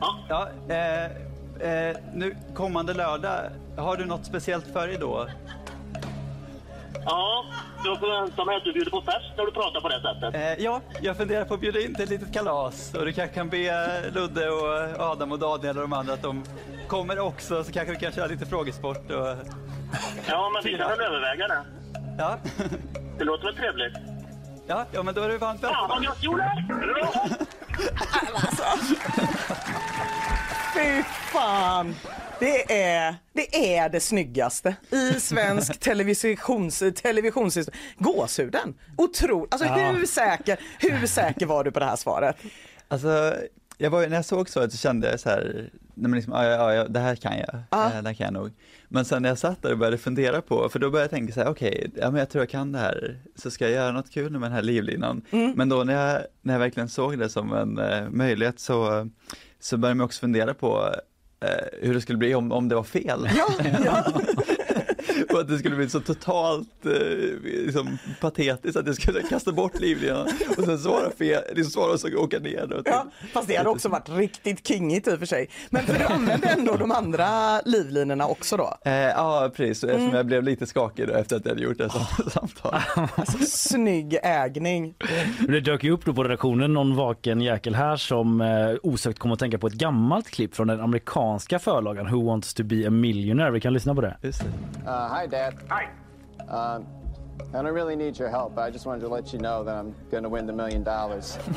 Ja. 0.01 0.49
eh, 0.69 1.05
eh, 1.71 1.97
nu 2.15 2.37
kommande 2.55 2.95
lördag, 2.95 3.41
har 3.77 3.97
du 3.97 4.05
något 4.05 4.25
speciellt 4.27 4.67
för 4.73 4.87
dig 4.87 4.97
då? 5.01 5.27
Ja, 7.07 7.45
jag 7.85 7.99
förväntar 8.01 8.45
mig 8.45 8.57
att 8.57 8.65
du 8.65 8.73
bjuder 8.73 8.91
på 8.91 9.01
fest 9.03 9.33
när 9.37 9.45
du 9.45 9.53
pratar 9.53 9.81
på 9.81 9.89
det 9.89 10.01
sättet. 10.03 10.35
Eh, 10.59 10.65
ja, 10.65 10.81
jag 11.01 11.17
funderar 11.17 11.45
på 11.45 11.55
att 11.55 11.61
bjuda 11.61 11.81
in 11.81 11.95
till 11.95 12.05
ett 12.05 12.11
litet 12.11 12.33
kalas 12.33 12.95
och 12.95 13.05
du 13.05 13.13
kanske 13.13 13.35
kan 13.35 13.49
be 13.49 14.01
Ludde 14.11 14.51
och 14.51 15.01
Adam 15.11 15.33
och 15.33 15.39
Daniel 15.39 15.77
och 15.77 15.83
de 15.83 15.93
andra 15.93 16.13
att 16.15 16.23
de 16.23 16.45
kommer 16.89 17.19
också 17.19 17.65
så 17.65 17.73
kanske 17.73 17.93
vi 17.93 17.99
kan 18.01 18.13
köra 18.13 18.27
lite 18.27 18.47
frågesport 18.47 19.11
och 19.11 19.27
Ja, 20.29 20.51
men 20.55 20.63
vi 20.65 20.79
kan 20.79 20.89
väl 20.89 21.01
överväga 21.01 21.49
det. 21.49 21.63
ja, 22.19 22.39
Det 23.19 23.25
låter 23.25 23.45
väl 23.45 23.57
trevligt? 23.57 23.95
Ja, 24.67 24.87
ja 24.93 25.03
men 25.03 25.15
då 25.15 25.21
är 25.21 25.29
du 25.29 25.39
varmt 25.39 25.63
välkommen. 25.63 26.05
Fy 30.75 31.03
fan. 31.33 31.95
Det 32.41 32.83
är, 32.83 33.17
det 33.33 33.77
är 33.77 33.89
det 33.89 34.01
snyggaste 34.01 34.77
i 34.91 35.21
svensk 35.21 35.81
televisions, 35.81 36.83
televisionshistoria. 37.03 37.81
Gåshuden. 37.99 38.75
Otroligt. 38.97 39.53
Alltså 39.55 39.69
hur 39.69 40.07
säker, 40.07 40.61
hur 40.79 41.07
säker 41.07 41.47
var 41.47 41.65
du 41.65 41.73
på 41.73 41.79
det 41.81 41.87
här 41.87 41.97
svaret? 41.97 42.37
Alltså, 42.89 43.35
jag 43.79 43.91
var, 43.91 44.07
när 44.07 44.17
jag 44.17 44.25
såg 44.25 44.49
svaret 44.49 44.73
så 44.73 44.79
kände 44.79 45.11
jag 45.11 45.21
så 45.21 45.29
här, 45.29 45.71
nej 45.95 46.11
men 46.11 46.13
liksom, 46.13 46.33
ja, 46.35 46.45
ja, 46.45 46.75
ja, 46.75 46.89
det 46.89 47.01
här 47.01 47.17
kan 47.17 47.39
jag, 47.39 47.59
Ja. 47.71 47.85
eh, 47.93 48.03
det 48.03 48.09
här 48.09 48.15
kan 48.15 48.25
jag 48.25 48.33
nog. 48.35 48.51
Men 48.89 49.05
sen 49.05 49.23
när 49.23 49.29
jag 49.29 49.39
satt 49.39 49.63
där 49.63 49.73
och 49.73 49.79
började 49.79 49.99
fundera 49.99 50.41
på, 50.43 50.69
för 50.69 50.79
då 50.79 50.91
började 50.91 51.05
jag 51.05 51.11
tänka 51.11 51.33
så 51.33 51.41
här, 51.41 51.49
okej, 51.51 51.91
ja 51.97 52.11
men 52.11 52.19
jag 52.19 52.31
tror 52.31 52.43
jag 52.43 52.51
kan 52.51 52.73
det 52.73 52.79
här, 52.79 53.19
så 53.37 53.51
ska 53.51 53.65
jag 53.65 53.73
göra 53.75 53.93
något 53.93 54.11
kul 54.11 54.33
med 54.33 54.41
den 54.43 54.53
här 54.53 54.63
livlinan. 54.63 55.23
Men 55.57 55.69
då 55.69 55.85
när 55.85 55.95
jag, 56.13 56.21
när 56.43 56.55
jag 56.55 56.59
verkligen 56.59 56.89
såg 56.89 57.19
det 57.19 57.29
som 57.29 57.53
en 57.53 57.79
eh, 57.79 58.09
möjlighet 58.11 58.61
så, 58.61 59.09
så 59.61 59.77
började 59.77 59.99
jag 60.01 60.05
också 60.05 60.21
fundera 60.21 60.55
på 60.55 60.95
eh, 61.41 61.49
hur 61.83 61.95
det 61.95 62.01
skulle 62.01 62.19
bli 62.19 62.35
om, 62.35 62.53
om 62.53 62.69
det 62.69 62.75
var 62.75 62.83
fel. 62.83 63.29
Ja, 63.37 63.49
ja. 63.85 64.05
Och 65.33 65.41
att 65.41 65.49
det 65.49 65.59
skulle 65.59 65.77
bli 65.77 65.89
så 65.89 66.01
totalt 66.01 66.87
eh, 66.87 66.93
liksom, 67.43 67.99
patetiskt 68.21 68.77
att 68.77 68.87
jag 68.87 68.97
skulle 68.97 69.23
kasta 69.23 69.53
bort 69.53 69.81
livlinan 69.81 70.29
och 70.59 70.65
sen 70.65 70.79
svara 70.79 71.11
fel, 71.19 71.43
liksom 71.55 71.71
svara 71.73 71.93
och 71.93 72.01
så 72.01 72.17
åka 72.17 72.39
ner. 72.39 72.67
Då, 72.67 72.83
Ja, 72.85 73.07
fast 73.33 73.49
det 73.49 73.57
hade 73.57 73.69
också 73.69 73.89
varit 73.89 74.09
riktigt 74.09 74.67
kingigt 74.67 75.09
i 75.09 75.11
och 75.11 75.19
för 75.19 75.27
sig. 75.27 75.49
Men 75.71 75.83
för 75.83 75.99
du 75.99 76.05
använde 76.05 76.49
ändå 76.49 76.77
de 76.77 76.93
andra 76.93 77.61
livlinorna 77.61 78.27
också 78.27 78.57
då? 78.57 78.77
Eh, 78.85 78.93
ja, 78.93 79.51
precis. 79.57 79.85
Eftersom 79.85 80.15
jag 80.15 80.27
blev 80.27 80.43
lite 80.43 80.67
skakig 80.67 81.09
då 81.09 81.15
efter 81.15 81.37
att 81.37 81.45
jag 81.45 81.53
hade 81.53 81.63
gjort 81.63 81.79
det 81.79 81.91
som 81.91 82.01
samtal. 82.31 82.75
Alltså, 83.15 83.39
snygg 83.47 84.19
ägning. 84.23 84.95
Det 85.49 85.61
dök 85.61 85.85
ju 85.85 85.91
upp 85.91 86.05
då 86.05 86.15
på 86.15 86.25
redaktionen 86.25 86.73
någon 86.73 86.97
vaken 86.97 87.41
jäkel 87.41 87.75
här 87.75 87.97
som 87.97 88.41
eh, 88.41 88.75
osökt 88.83 89.19
kom 89.19 89.33
att 89.33 89.39
tänka 89.39 89.59
på 89.59 89.67
ett 89.67 89.73
gammalt 89.73 90.31
klipp 90.31 90.55
från 90.55 90.67
den 90.67 90.81
amerikanska 90.81 91.59
förlagan 91.59 92.11
Who 92.11 92.27
wants 92.27 92.55
to 92.55 92.63
be 92.65 92.87
a 92.87 92.91
millionaire. 92.91 93.51
Vi 93.51 93.61
kan 93.61 93.73
lyssna 93.73 93.95
på 93.95 94.01
det. 94.01 94.17
Just 94.23 94.41
det. 94.41 94.47
Uh, 94.91 95.04
hi, 95.09 95.27
Dad. 95.27 95.55
Hi. 95.69 95.85
Um, 96.49 96.87
I 97.53 97.57
don't 97.63 97.75
really 97.75 97.97
need 97.97 98.17
your 98.19 98.29
help. 98.31 98.59
I 98.59 98.71
just 98.71 98.87
wanted 98.87 99.01
to 99.01 99.09
let 99.15 99.33
you 99.33 99.39
know 99.41 99.65
that 99.65 99.75
I'm 99.77 99.95
going 100.11 100.23
to 100.25 100.29
win 100.29 100.47
the 100.47 100.53
million 100.53 100.85
dollars. 100.85 101.39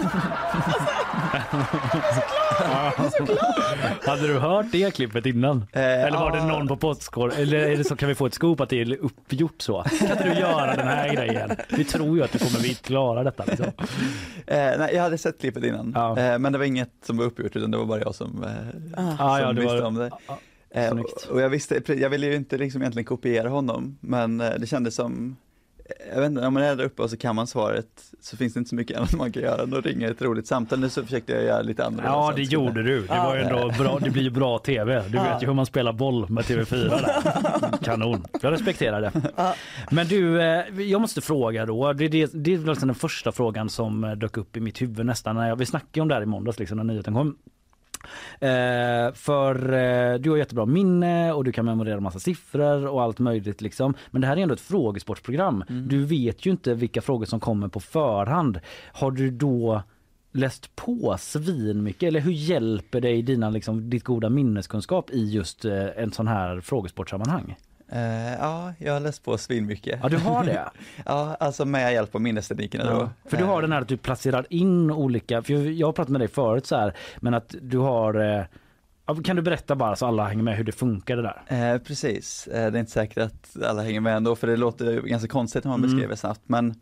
Hade 4.06 4.28
du 4.28 4.40
hört 4.40 4.66
det 4.72 4.96
klippet 4.96 5.26
innan? 5.26 5.66
Eh, 5.74 5.82
eller 6.04 6.18
var 6.18 6.32
det 6.32 6.38
ja. 6.38 6.46
någon 6.46 6.68
på 6.68 6.78
Postkodmiljonären? 6.78 7.48
Eller 7.64 7.74
är 7.74 7.78
det 7.78 7.84
så 7.84 7.96
kan 7.96 8.10
vi 8.10 8.16
få 8.16 8.26
ett 8.26 8.34
scoop 8.34 8.60
att 8.62 8.70
det 8.70 8.82
är 8.82 8.98
uppgjort 9.02 9.62
så? 9.62 9.84
Kan 9.84 10.12
inte 10.12 10.24
du 10.34 10.40
göra 10.40 10.76
den 10.76 10.88
här 10.88 11.14
grejen? 11.16 11.50
Vi 11.70 11.84
tror 11.84 12.18
ju 12.18 12.24
att 12.24 12.32
du 12.32 12.40
kommer 12.40 12.60
vi 12.60 12.74
klara 12.74 13.24
detta. 13.24 13.44
Liksom. 13.48 13.66
Eh, 13.66 13.74
nej, 14.78 14.90
jag 14.96 15.02
hade 15.04 15.18
sett 15.18 15.40
klippet 15.40 15.64
innan, 15.64 15.92
Ja. 15.96 16.18
eh, 16.20 16.40
men 16.40 16.52
det 16.52 16.58
var 16.58 16.66
inget 16.66 16.90
som 17.06 17.18
var 17.18 17.26
uppgjort 17.26 17.56
utan 17.56 17.72
det 17.72 17.78
var 17.78 17.86
bara 17.86 18.00
jag 18.02 18.16
som, 18.16 18.44
eh, 18.44 19.04
Ah, 19.04 19.18
som 19.38 19.46
ja, 19.46 19.54
det 19.54 19.62
visste 19.62 19.76
var- 19.82 19.88
om 19.88 19.96
det. 19.96 20.12
Eh, 20.70 20.92
snyggt. 20.92 21.28
och, 21.32 21.42
jag 21.42 21.50
visste, 21.50 21.82
jag 21.88 22.10
ville 22.10 22.26
ju 22.26 22.36
inte 22.36 22.58
liksom 22.58 22.82
egentligen 22.82 23.06
kopiera 23.06 23.50
honom, 23.50 23.98
men 24.02 24.42
eh, 24.42 24.52
det 24.60 24.68
kändes 24.68 24.96
som 24.96 25.36
jag 26.14 26.22
vet 26.22 26.30
inte, 26.30 26.48
om 26.48 26.54
man 26.54 26.64
är 26.64 26.76
där 26.76 26.84
uppe 26.84 27.02
och 27.02 27.10
så 27.10 27.18
kan 27.18 27.36
man 27.36 27.48
svaret 27.48 27.88
så 28.22 28.38
finns 28.38 28.54
det 28.54 28.58
inte 28.58 28.70
så 28.70 28.76
mycket 28.76 28.98
annat 28.98 29.14
man 29.14 29.32
kan 29.32 29.44
göra 29.44 29.64
än 29.64 29.74
att 29.74 29.86
ringa 29.86 30.10
ett 30.10 30.22
roligt 30.22 30.48
samtal. 30.48 30.80
Nu 30.80 30.90
så 30.90 31.04
försökte 31.04 31.34
jag 31.34 31.44
göra 31.44 31.62
lite 31.62 31.86
annorlunda. 31.86 32.12
Ja, 32.12 32.34
det 32.36 32.42
gjorde 32.42 32.84
du. 32.84 33.02
Det 33.02 33.08
var 33.08 33.36
ändå 33.36 33.72
bra. 33.78 34.00
Det 34.00 34.10
blir 34.10 34.24
ju 34.24 34.30
bra 34.30 34.60
tv. 34.66 35.04
Du 35.08 35.18
vet 35.18 35.44
ju 35.44 35.48
hur 35.48 35.54
man 35.54 35.66
spelar 35.66 35.94
boll 35.94 36.30
med 36.30 36.44
TV4 36.44 36.90
där. 36.90 37.78
Kanon. 37.84 38.26
Jag 38.42 38.54
respekterar 38.54 39.02
det. 39.02 39.12
Men 39.92 40.08
du, 40.08 40.42
eh, 40.42 40.82
jag 40.82 41.02
måste 41.02 41.22
fråga 41.22 41.66
då. 41.66 41.94
Det, 41.94 42.08
det, 42.08 42.32
det 42.34 42.54
är 42.54 42.58
liksom 42.58 42.88
den 42.88 42.96
första 42.96 43.32
frågan 43.32 43.70
som 43.70 44.04
eh, 44.04 44.12
dök 44.12 44.38
upp 44.38 44.58
i 44.58 44.60
mitt 44.60 44.82
huvud 44.82 45.06
nästan. 45.06 45.36
När 45.36 45.50
jag, 45.50 45.56
vi 45.56 45.66
snackade 45.66 46.02
om 46.02 46.08
det 46.08 46.14
här 46.16 46.22
i 46.22 46.26
måndags 46.26 46.60
liksom, 46.60 46.78
när 46.78 46.84
nyheten 46.84 47.14
kom. 47.14 47.38
Eh, 48.40 49.14
för 49.14 49.74
eh, 49.74 50.20
du 50.20 50.30
har 50.30 50.38
jättebra 50.38 50.66
minne 50.66 51.34
och 51.34 51.44
du 51.44 51.52
kan 51.52 51.66
memorera 51.66 52.00
massa 52.00 52.20
siffror 52.20 52.88
och 52.88 53.02
allt 53.02 53.20
möjligt 53.20 53.62
liksom. 53.62 53.94
Men 54.12 54.22
det 54.22 54.28
här 54.28 54.38
är 54.38 54.42
ändå 54.42 54.54
ett 54.54 54.62
frågesportprogram. 54.62 55.64
Du 55.68 56.06
vet 56.06 56.46
ju 56.46 56.52
inte 56.52 56.74
vilka 56.74 57.02
frågor 57.02 57.26
som 57.26 57.40
kommer 57.40 57.68
på 57.68 57.80
förhand. 57.80 58.60
Har 58.94 59.12
du 59.12 59.32
då 59.32 59.82
läst 60.32 60.76
på 60.76 61.16
svin 61.20 61.84
mycket 61.84 62.08
eller 62.08 62.20
hur 62.20 62.32
hjälper 62.32 63.02
dig 63.02 63.22
dina, 63.22 63.50
liksom, 63.50 63.90
ditt 63.90 64.04
goda 64.04 64.30
minneskunskap 64.30 65.12
i 65.12 65.30
just 65.32 65.66
eh, 65.66 65.88
en 65.98 66.12
sån 66.12 66.28
här 66.28 66.62
frågesportsammanhang? 66.62 67.56
Eh, 67.92 68.34
ja, 68.34 68.74
jag 68.80 68.94
har 68.94 69.00
läst 69.00 69.24
på 69.24 69.38
svinmycket. 69.38 70.00
Ja 70.04 70.10
du 70.10 70.18
har 70.18 70.44
det? 70.44 70.70
ja, 71.06 71.36
alltså 71.40 71.66
med 71.66 71.94
hjälp 71.94 72.16
av 72.16 72.22
minnesteknikerna 72.22 72.84
då. 72.84 72.92
Ja, 73.00 73.30
för 73.30 73.38
du 73.38 73.44
har 73.44 73.62
den 73.62 73.72
här 73.72 73.82
att 73.82 73.88
du 73.88 73.98
placerar 73.98 74.46
in 74.50 74.92
olika, 74.92 75.42
för 75.42 75.54
jag- 75.54 75.66
jag 75.72 75.88
har 75.88 75.94
pratat 75.94 76.12
med 76.12 76.22
dig 76.22 76.28
förut 76.28 76.66
så 76.66 76.76
här, 76.76 76.94
men 77.20 77.34
att 77.34 77.56
du 77.62 77.78
har 77.78 78.38
eh, 78.40 78.44
kan 79.24 79.36
du 79.36 79.42
berätta 79.42 79.76
bara 79.76 79.96
så 79.96 80.06
alla 80.06 80.24
hänger 80.28 80.44
med 80.44 80.58
hur 80.58 80.64
det 80.64 80.72
funkar 80.72 81.16
det 81.18 81.22
där? 81.48 81.74
Eh, 81.74 81.78
precis, 81.82 82.48
eh, 82.48 82.72
det 82.72 82.78
är 82.78 82.80
inte 82.80 82.92
säkert 82.92 83.18
att 83.18 83.64
alla 83.64 83.82
hänger 83.84 84.00
med 84.02 84.16
ändå 84.18 84.36
för 84.36 84.48
det 84.48 84.58
låter 84.58 85.02
ganska 85.02 85.28
konstigt 85.28 85.64
när 85.64 85.72
man 85.72 85.80
Mm. 85.80 85.92
beskriver 85.92 86.16
snabbt 86.16 86.42
men 86.46 86.76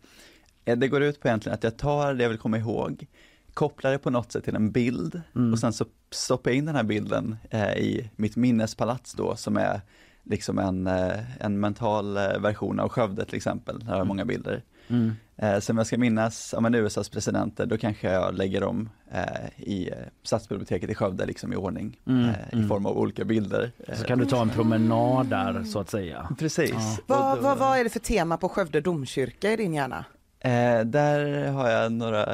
eh, 0.64 0.76
det 0.78 0.88
går 0.88 1.02
ut 1.02 1.20
på 1.20 1.28
egentligen 1.28 1.54
att 1.54 1.64
jag 1.64 1.76
tar 1.76 2.14
det 2.14 2.22
jag 2.22 2.28
vill 2.30 2.38
komma 2.38 2.58
ihåg, 2.58 3.06
kopplar 3.54 3.90
det 3.92 3.98
på 3.98 4.10
något 4.10 4.32
sätt 4.32 4.44
till 4.44 4.54
en 4.56 4.70
bild 4.70 5.20
Mm. 5.36 5.52
och 5.52 5.58
sen 5.58 5.72
så 5.72 5.84
stoppar 6.10 6.50
jag 6.50 6.56
in 6.58 6.64
den 6.66 6.76
här 6.76 6.82
bilden 6.82 7.36
eh, 7.50 7.72
i 7.76 8.10
mitt 8.16 8.36
minnespalats 8.36 9.12
då 9.12 9.36
som 9.36 9.56
är 9.56 9.80
liksom 10.26 10.58
en, 10.58 10.86
eh, 10.86 11.44
en 11.44 11.60
mental 11.60 12.16
eh, 12.16 12.38
version 12.38 12.80
av 12.80 12.88
Skövde 12.88 13.24
till 13.24 13.36
exempel, 13.36 13.78
där 13.78 13.86
har 13.86 13.98
jag 13.98 14.06
många 14.06 14.24
bilder. 14.24 14.62
Mm. 14.88 15.12
Eh, 15.36 15.58
så 15.58 15.72
om 15.72 15.78
jag 15.78 15.86
ska 15.86 15.98
minnas 15.98 16.50
ja, 16.52 16.60
men 16.60 16.74
USAs 16.74 17.08
presidenter, 17.08 17.66
då 17.66 17.78
kanske 17.78 18.12
jag 18.12 18.34
lägger 18.34 18.60
dem 18.60 18.88
eh, 19.10 19.62
i 19.68 19.90
Stadsbiblioteket 20.22 20.90
i 20.90 20.94
Skövde 20.94 21.26
liksom 21.26 21.52
i 21.52 21.56
ordning 21.56 22.00
Mm, 22.06 22.28
eh, 22.28 22.34
i 22.52 22.56
mm. 22.56 22.68
form 22.68 22.86
av 22.86 22.98
olika 22.98 23.24
bilder. 23.24 23.72
Så 23.94 24.04
kan 24.04 24.18
du 24.18 24.26
ta 24.26 24.42
en 24.42 24.50
promenad 24.50 25.26
där 25.26 25.64
så 25.64 25.78
att 25.78 25.90
säga. 25.90 26.28
Precis. 26.38 26.70
Ja. 26.70 26.98
Vad, 27.06 27.38
vad, 27.38 27.58
vad 27.58 27.78
är 27.78 27.84
det 27.84 27.90
för 27.90 28.00
tema 28.00 28.36
på 28.36 28.48
Skövde 28.48 28.80
domkyrka 28.80 29.52
i 29.52 29.56
din 29.56 29.74
hjärna? 29.74 30.04
Eh, 30.46 30.80
där 30.84 31.50
har 31.50 31.70
jag 31.70 31.92
några, 31.92 32.26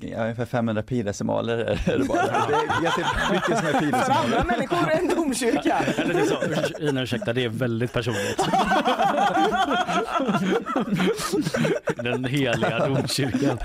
ja, 0.00 0.22
ungefär 0.22 0.44
500 0.44 0.82
pidecimaler 0.82 1.58
är 1.86 1.98
det 1.98 2.04
bara. 2.04 2.22
Det 2.22 2.54
är 2.54 2.82
ganska 2.82 3.06
mycket 3.32 3.58
som 3.58 3.66
är 3.66 4.04
För 4.04 4.12
andra 4.12 4.44
människor 4.44 4.90
en 4.90 5.08
domkyrka. 5.08 5.78
Eller 5.96 6.14
det 6.14 6.20
är 6.20 6.24
så, 6.24 6.82
Ina 6.84 7.02
ursäkta 7.02 7.32
det 7.32 7.44
är 7.44 7.48
väldigt 7.48 7.92
personligt. 7.92 8.48
Den 11.96 12.24
heliga 12.24 12.86
domkyrkan. 12.86 13.58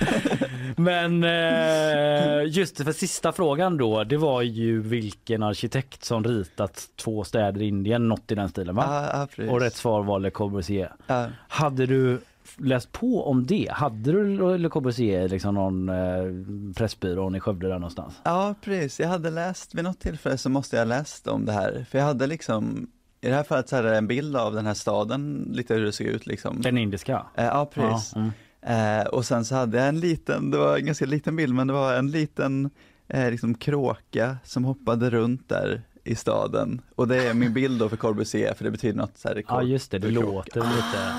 Men 0.76 1.24
eh, 1.24 2.44
just 2.46 2.84
för 2.84 2.92
sista 2.92 3.32
frågan 3.32 3.78
då, 3.78 4.04
det 4.04 4.18
var 4.18 4.42
ju 4.42 4.82
vilken 4.82 5.44
arkitekt 5.44 6.04
som 6.04 6.24
ritat 6.24 6.84
två 6.96 7.24
städer 7.24 7.62
i 7.62 7.68
Indien, 7.68 8.08
något 8.08 8.32
i 8.32 8.36
den 8.36 8.50
stilen 8.50 8.76
va? 8.76 9.10
Ja, 9.14 9.28
precis. 9.36 9.52
Och 9.52 9.62
rätt 9.62 9.76
svar 9.76 10.04
var 10.04 10.20
Le 10.20 10.30
Corbusier. 10.30 10.92
Ja. 11.08 11.26
Hade 11.48 11.86
du 11.86 12.20
läst 12.58 12.92
på 12.92 13.26
om 13.26 13.46
det? 13.46 13.68
Hade 13.72 14.12
du 14.12 14.58
Le 14.58 14.70
Corbusier 14.70 15.30
liksom 15.30 15.56
någon 15.56 15.90
eh, 15.90 16.76
pressbyrån 16.76 17.36
i 17.36 17.40
Skövde 17.40 17.68
där 17.68 17.74
någonstans? 17.74 18.14
ja, 18.24 18.56
precis. 18.62 19.00
Jag 19.00 19.08
hade 19.08 19.30
läst, 19.30 19.76
vid 19.76 19.84
något 19.84 20.00
tillfälle 20.00 20.38
så 20.38 20.50
måste 20.50 20.76
jag 20.76 20.82
ha 20.82 20.90
läst 20.90 21.28
om 21.28 21.46
det 21.46 21.52
här. 21.52 21.86
För 21.90 21.98
jag 21.98 22.06
hade 22.06 22.28
liksom, 22.28 22.88
i 23.22 23.28
det 23.28 23.36
här 23.36 23.44
fallet 23.44 23.70
så 23.70 23.76
hade 23.76 23.88
jag 23.88 23.98
en 23.98 24.08
bild 24.08 24.36
av 24.36 24.54
den 24.54 24.66
här 24.66 24.74
staden, 24.74 25.52
lite 25.52 25.74
hur 25.74 25.86
det 25.86 25.92
såg 25.92 26.08
ut 26.08 26.26
liksom. 26.26 26.62
Den 26.62 26.78
indiska? 26.78 27.26
Eh, 27.36 27.46
ja, 27.46 27.70
precis. 27.74 28.12
Ja, 28.16 28.22
mm. 28.22 28.32
Eh, 28.66 29.06
och 29.06 29.26
sen 29.26 29.46
så 29.46 29.56
hade 29.56 29.78
jag 29.78 29.88
en 29.88 30.00
liten, 30.00 30.52
det 30.52 30.58
var 30.58 30.78
en 30.78 30.86
ganska 30.86 31.06
liten 31.06 31.36
bild, 31.36 31.54
men 31.54 31.68
det 31.68 31.74
var 31.74 31.94
en 31.94 32.12
liten 32.12 32.70
eh, 33.08 33.32
liksom 33.32 33.56
kråka 33.56 34.38
som 34.44 34.66
hoppade 34.66 35.10
runt 35.10 35.50
där 35.50 35.82
i 36.04 36.16
staden. 36.16 36.82
Och 36.96 37.08
det 37.08 37.28
är 37.28 37.34
min 37.34 37.54
bild 37.54 37.80
då 37.80 37.90
för 37.90 37.98
Corbusier, 37.98 38.54
för 38.54 38.64
det 38.64 38.72
betyder 38.72 38.98
något 38.98 39.18
så 39.18 39.28
här 39.28 39.44
Ja 39.48 39.62
just 39.62 39.92
det, 39.92 40.00
det 40.00 40.12
låter 40.12 40.60
lite... 40.60 41.14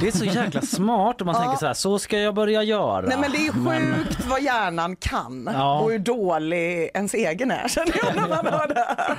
Det 0.00 0.06
är 0.08 0.12
så 0.12 0.24
jäkla 0.24 0.60
smart 0.62 1.20
om 1.20 1.26
man 1.26 1.34
tänker 1.34 1.56
så 1.56 1.66
här, 1.66 1.74
så 1.74 1.98
ska 1.98 2.18
jag 2.18 2.34
börja 2.34 2.62
göra. 2.62 3.00
Nej 3.06 3.18
men 3.20 3.32
det 3.32 3.46
är 3.46 3.52
sjukt 3.52 4.26
vad 4.26 4.42
hjärnan 4.42 4.96
kan 4.96 5.50
Ja. 5.52 5.80
och 5.80 5.90
hur 5.90 5.98
dålig 5.98 6.90
ens 6.94 7.14
egen 7.14 7.50
är 7.50 7.68
känner 7.68 7.92
jag 8.04 8.16
när 8.16 8.28
man 8.28 8.46
hör 8.46 8.68
det 8.68 8.86
här. 8.88 9.16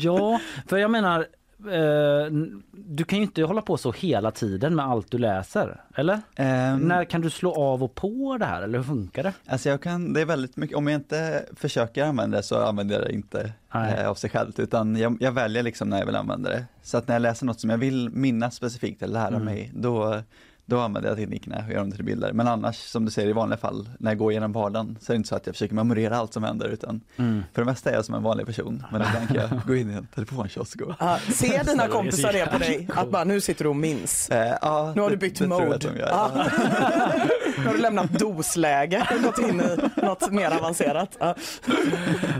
Ja, 0.00 0.40
för 0.68 0.76
jag 0.78 0.90
menar, 0.90 1.26
eh, 1.66 2.32
du 2.72 3.04
kan 3.04 3.18
ju 3.18 3.24
inte 3.24 3.42
hålla 3.42 3.62
på 3.62 3.76
så 3.76 3.92
hela 3.92 4.30
tiden 4.30 4.74
med 4.76 4.84
allt 4.86 5.10
du 5.10 5.18
läser, 5.18 5.80
eller? 5.94 6.20
Ehm, 6.36 6.78
När 6.78 7.04
kan 7.04 7.20
du 7.20 7.30
slå 7.30 7.54
av 7.54 7.82
och 7.84 7.94
på 7.94 8.36
det 8.38 8.44
här, 8.44 8.62
eller 8.62 8.78
hur 8.78 8.84
funkar 8.84 9.22
det? 9.22 9.32
Alltså 9.46 9.68
jag 9.68 9.82
kan, 9.82 10.12
det 10.12 10.20
är 10.20 10.24
väldigt 10.26 10.56
mycket, 10.56 10.76
om 10.76 10.86
jag 10.86 10.94
inte 11.00 11.44
försöker 11.56 12.04
använda 12.04 12.36
det 12.36 12.42
så 12.42 12.62
använder 12.62 12.94
jag 12.94 13.04
det 13.04 13.12
inte 13.12 13.52
eh, 13.74 14.08
av 14.08 14.14
sig 14.14 14.30
självt 14.30 14.58
utan 14.58 14.96
jag, 14.96 15.16
jag 15.20 15.32
väljer 15.32 15.62
liksom 15.62 15.88
när 15.88 15.98
jag 15.98 16.06
vill 16.06 16.16
använda 16.16 16.50
det. 16.50 16.64
Så 16.82 16.96
att 16.98 17.08
när 17.08 17.14
jag 17.14 17.22
läser 17.22 17.46
något 17.46 17.60
som 17.60 17.70
jag 17.70 17.78
vill 17.78 18.10
minnas 18.10 18.54
specifikt 18.54 19.02
eller 19.02 19.14
lära 19.14 19.26
Mm. 19.28 19.44
mig 19.44 19.70
då, 19.74 20.22
då 20.70 20.80
använder 20.80 21.08
jag 21.10 21.18
teknikerna 21.18 21.64
och 21.66 21.72
gör 21.72 21.78
dem 21.80 21.92
till 21.92 22.04
bilder. 22.04 22.32
Men 22.32 22.48
annars 22.48 22.76
som 22.76 23.04
du 23.04 23.10
säger 23.10 23.28
i 23.28 23.32
vanliga 23.32 23.58
fall 23.58 23.88
när 23.98 24.10
jag 24.10 24.18
går 24.18 24.30
igenom 24.32 24.52
vardagen 24.52 24.98
så 25.00 25.12
är 25.12 25.14
det 25.14 25.16
inte 25.16 25.28
så 25.28 25.34
att 25.36 25.46
jag 25.46 25.54
försöker 25.54 25.74
memorera 25.74 26.16
allt 26.16 26.32
som 26.34 26.44
händer 26.44 26.68
utan 26.68 27.00
Mm. 27.16 27.42
för 27.54 27.62
det 27.62 27.66
mesta 27.66 27.90
är 27.90 27.94
jag 27.94 28.04
som 28.04 28.14
en 28.14 28.22
vanlig 28.22 28.46
person 28.46 28.84
men 28.92 29.02
ibland 29.02 29.28
kan 29.28 29.36
jag 29.36 29.60
gå 29.66 29.74
in 29.76 29.90
i 29.90 29.94
en 29.94 30.06
telefonkiosk 30.06 30.80
och 30.80 30.94
Ja, 30.98 31.18
ser 31.32 31.64
dina 31.70 31.88
kompisar 31.88 32.32
det 32.32 32.46
på 32.52 32.58
dig? 32.58 32.88
Att 32.96 33.10
bara 33.10 33.24
nu 33.24 33.40
sitter 33.40 33.64
du 33.64 33.68
och 33.70 33.76
minns. 33.76 34.28
Eh, 34.30 34.56
ja, 34.62 34.92
Nu 34.96 35.00
har 35.02 35.10
du 35.10 35.16
det- 35.16 35.20
bytt 35.20 35.38
det 35.38 35.44
tror 35.46 35.60
jag 35.60 35.62
mode. 35.64 35.74
att 35.76 35.80
de 35.94 35.98
gör. 35.98 36.08
Ja. 36.08 36.30
nu 37.58 37.64
har 37.66 37.72
du 37.72 37.78
lämnat 37.80 38.10
dosläge 38.18 39.08
och 39.16 39.22
gått 39.22 39.38
in 39.38 39.60
i 39.60 40.02
något 40.06 40.30
mer 40.32 40.50
avancerat. 40.56 41.16
Ja. 41.20 41.34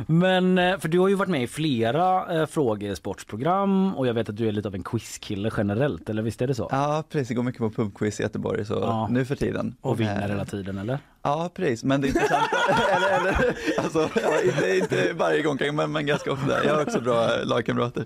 Men, 0.06 0.58
eh, 0.58 0.78
för 0.78 0.88
du 0.88 0.98
har 0.98 1.08
ju 1.08 1.14
varit 1.14 1.28
med 1.30 1.42
i 1.42 1.46
flera 1.46 2.40
eh, 2.40 2.46
frågesportsprogram 2.46 3.94
och 3.96 4.06
jag 4.06 4.14
vet 4.14 4.28
att 4.28 4.36
du 4.36 4.48
är 4.48 4.52
lite 4.52 4.68
av 4.68 4.74
en 4.74 4.82
quizkille 4.82 5.50
generellt, 5.56 6.08
eller 6.10 6.22
visst 6.22 6.42
är 6.42 6.46
det 6.46 6.54
så? 6.54 6.68
Ja, 6.70 7.04
precis. 7.12 7.30
Jag 7.30 7.36
går 7.36 7.42
mycket 7.42 7.58
på 7.60 7.70
pubquiz 7.70 8.19
Göteborg 8.20 8.64
så 8.64 8.74
Ja. 8.74 9.08
nu 9.10 9.24
för 9.24 9.36
tiden. 9.36 9.74
Och 9.80 10.00
vinner 10.00 10.22
Eh, 10.22 10.28
hela 10.28 10.44
tiden, 10.44 10.78
eller? 10.78 10.98
Ja, 11.22 11.50
precis. 11.54 11.84
Men 11.84 12.00
det 12.00 12.08
intressanta, 12.08 12.56
eller, 12.96 13.20
eller, 13.20 13.56
alltså, 13.78 14.10
ja, 14.22 14.40
inte, 14.44 14.76
inte 14.76 15.12
varje 15.12 15.42
gång 15.42 15.58
kanske, 15.58 15.72
men, 15.72 15.92
men 15.92 16.06
ganska 16.06 16.32
ofta. 16.32 16.64
Jag 16.64 16.74
har 16.74 16.82
också 16.82 17.00
bra 17.00 17.28
lagkamrater. 17.44 18.04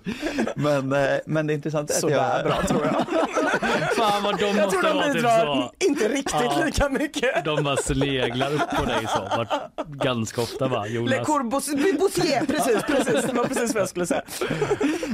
Men, 0.55 0.93
eh, 0.93 1.17
men 1.25 1.47
det 1.47 1.53
är 1.65 1.75
att 1.77 1.91
Sådär 1.91 2.15
jag... 2.15 2.45
bra 2.45 2.61
tror 2.67 2.85
jag. 2.85 3.05
Fan 3.97 4.23
vad 4.23 4.37
de 4.39 4.45
Jag 4.45 4.55
måste 4.55 4.79
tror 4.81 4.93
de 4.93 5.03
typ 5.03 5.13
bidrar 5.13 5.71
inte 5.79 6.07
riktigt 6.07 6.35
Ja. 6.41 6.63
lika 6.65 6.89
mycket. 6.89 7.45
De 7.45 7.63
bara 7.63 7.77
sleglar 7.77 8.53
upp 8.53 8.69
på 8.77 8.85
dig 8.85 9.07
så. 9.07 9.37
Vart, 9.37 9.49
ganska 9.87 10.41
ofta 10.41 10.67
va, 10.67 10.83
Le 10.85 10.93
Jonas? 10.93 11.25
Corbusier, 11.27 12.45
precis, 12.45 12.83
precis. 12.83 13.25
Det 13.25 13.33
var 13.33 13.45
precis 13.45 13.73
vad 13.73 13.81
jag 13.81 13.89
skulle 13.89 14.05
säga. 14.05 14.21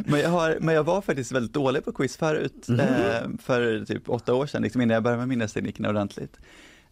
Men 0.05 0.19
jag, 0.19 0.29
har, 0.29 0.57
men 0.59 0.75
jag 0.75 0.83
var 0.83 1.01
faktiskt 1.01 1.31
väldigt 1.31 1.53
dålig 1.53 1.85
på 1.85 1.91
quiz 1.91 2.17
förut, 2.17 2.67
eh, 2.69 3.29
för 3.43 3.85
typ 3.85 4.09
åtta 4.09 4.33
år 4.33 4.45
sedan, 4.45 4.61
liksom 4.61 4.81
innan 4.81 4.93
jag 4.93 5.03
började 5.03 5.19
med 5.19 5.27
minnesteknikerna 5.27 5.89
ordentligt. 5.89 6.37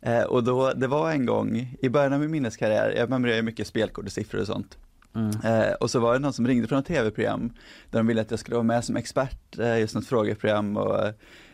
Eh, 0.01 0.23
och 0.23 0.43
då, 0.43 0.73
det 0.73 0.87
var 0.87 1.11
en 1.11 1.25
gång, 1.25 1.77
i 1.81 1.89
början 1.89 2.13
av 2.13 2.19
min 2.19 2.31
minneskarriär, 2.31 2.93
jag 2.97 3.09
memorerar 3.09 3.41
mycket 3.41 3.67
spelkort 3.67 4.05
och 4.05 4.11
siffror 4.11 4.41
och 4.41 4.47
sånt. 4.47 4.77
Mm. 5.15 5.31
Eh, 5.43 5.73
och 5.73 5.91
så 5.91 5.99
var 5.99 6.13
det 6.13 6.19
någon 6.19 6.33
som 6.33 6.47
ringde 6.47 6.67
från 6.67 6.79
ett 6.79 6.85
tv-program 6.85 7.53
där 7.91 7.99
de 7.99 8.07
ville 8.07 8.21
att 8.21 8.31
jag 8.31 8.39
skulle 8.39 8.55
vara 8.55 8.63
med 8.63 8.85
som 8.85 8.95
expert, 8.95 9.59
eh, 9.59 9.79
just 9.79 9.95
något 9.95 10.07
frågeprogram 10.07 10.77
och 10.77 11.05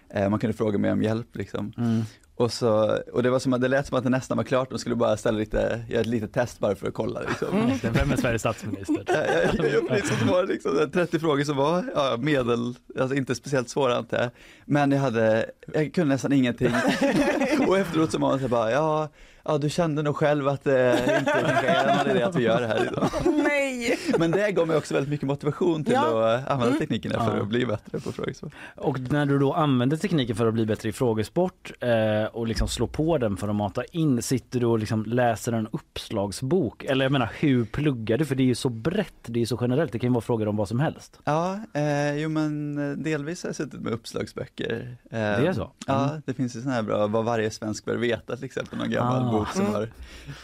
eh, 0.09 0.29
man 0.29 0.39
kunde 0.39 0.53
fråga 0.53 0.77
mig 0.77 0.91
om 0.91 1.03
hjälp 1.03 1.35
liksom. 1.35 1.73
Mm. 1.77 2.01
Och, 2.37 2.53
så, 2.53 2.99
och 3.13 3.23
det 3.23 3.29
var 3.29 3.39
som 3.39 3.51
det 3.51 3.67
lät 3.67 3.87
som 3.87 3.97
att 3.97 4.03
det 4.03 4.09
nästan 4.09 4.37
var 4.37 4.43
klart, 4.43 4.69
de 4.69 4.79
skulle 4.79 4.95
bara 4.95 5.17
ställa 5.17 5.37
lite, 5.37 5.85
göra 5.89 6.01
ett 6.01 6.07
litet 6.07 6.33
test 6.33 6.59
bara 6.59 6.75
för 6.75 6.87
att 6.87 6.93
kolla 6.93 7.19
liksom. 7.19 7.79
Vem 7.93 8.11
är 8.11 8.15
Sveriges 8.15 8.41
statsminister? 8.41 9.03
Ja, 9.07 9.67
ja, 9.67 9.81
precis, 9.89 10.21
var 10.21 10.43
liksom 10.43 10.89
30 10.93 11.19
frågor 11.19 11.43
som 11.43 11.57
var 11.57 11.85
ja, 11.95 12.17
medel, 12.19 12.75
alltså 12.99 13.15
inte 13.15 13.35
speciellt 13.35 13.69
svåra 13.69 13.97
antar 13.97 14.17
jag. 14.17 14.29
Men 14.65 14.91
jag 14.91 14.99
hade, 14.99 15.49
jag 15.73 15.93
kunde 15.93 16.13
nästan 16.13 16.33
ingenting. 16.33 16.73
Och 17.67 17.77
efteråt 17.77 18.11
så 18.11 18.19
var 18.19 18.29
man 18.29 18.39
så 18.39 18.47
bara, 18.47 18.71
ja, 18.71 19.09
ja 19.45 19.57
du 19.57 19.69
kände 19.69 20.01
nog 20.01 20.15
själv 20.15 20.47
att 20.47 20.63
det 20.63 20.99
inte 21.19 21.31
kanske 21.31 21.67
är 21.67 21.97
någon 21.97 22.11
idé 22.15 22.23
att 22.23 22.35
vi 22.35 22.43
gör 22.43 22.61
det 22.61 22.67
här 22.67 22.87
idag. 22.91 23.09
Nej. 23.43 23.99
Men 24.19 24.31
det 24.31 24.51
gav 24.51 24.67
mig 24.67 24.77
också 24.77 24.93
väldigt 24.93 25.09
mycket 25.09 25.27
motivation 25.27 25.83
till 25.83 25.93
Ja. 25.93 26.33
att 26.35 26.47
använda 26.47 26.79
teknikerna 26.79 27.25
för 27.25 27.35
Ja. 27.37 27.41
att 27.41 27.47
bli 27.47 27.65
bättre 27.65 27.99
på 27.99 28.11
frågesport. 28.11 28.53
Och 28.75 28.99
när 28.99 29.25
du 29.25 29.39
då 29.39 29.53
använder 29.53 29.97
tekniken 29.97 30.35
för 30.35 30.47
att 30.47 30.53
bli 30.53 30.65
bättre 30.65 30.89
i 30.89 30.91
frågesport 30.91 31.71
eh, 31.79 32.25
och 32.31 32.47
liksom 32.47 32.67
slå 32.67 32.87
på 32.87 33.17
den 33.17 33.37
för 33.37 33.47
att 33.47 33.55
mata 33.55 33.83
in, 33.83 34.21
sitter 34.21 34.59
du 34.59 34.65
och 34.65 34.79
liksom 34.79 35.05
läser 35.05 35.51
en 35.53 35.67
uppslagsbok? 35.71 36.83
Eller 36.83 37.05
jag 37.05 37.11
menar 37.11 37.31
hur 37.39 37.65
pluggar 37.65 38.17
du? 38.17 38.25
För 38.25 38.35
det 38.35 38.43
är 38.43 38.45
ju 38.45 38.55
så 38.55 38.69
brett, 38.69 39.13
det 39.25 39.37
är 39.37 39.41
ju 39.41 39.45
så 39.45 39.57
generellt, 39.61 39.91
det 39.91 39.99
kan 39.99 40.09
ju 40.09 40.13
vara 40.13 40.21
frågor 40.21 40.47
om 40.47 40.55
vad 40.57 40.67
som 40.67 40.79
helst. 40.79 41.19
Ja, 41.23 41.59
eh, 41.73 42.15
jo 42.15 42.29
men 42.29 42.77
eh, 42.91 42.97
delvis 42.97 43.43
har 43.43 43.47
jag 43.49 43.55
suttit 43.55 43.79
med 43.81 43.93
uppslagsböcker. 43.93 44.97
Eh, 45.11 45.17
det 45.19 45.47
är 45.47 45.53
så? 45.53 45.71
Ja, 45.87 46.05
Mm. 46.09 46.21
det 46.25 46.33
finns 46.33 46.55
ju 46.55 46.59
sådana 46.59 46.75
här 46.75 46.83
bra, 46.83 47.07
vad 47.07 47.25
varje 47.25 47.51
svensk 47.51 47.85
bör 47.85 47.95
veta 47.95 48.35
till 48.35 48.45
exempel, 48.45 48.77
någon 48.79 48.89
gammal 48.91 49.23
Ah. 49.23 49.31
Bok 49.39 49.47
som 49.53 49.65
har 49.65 49.89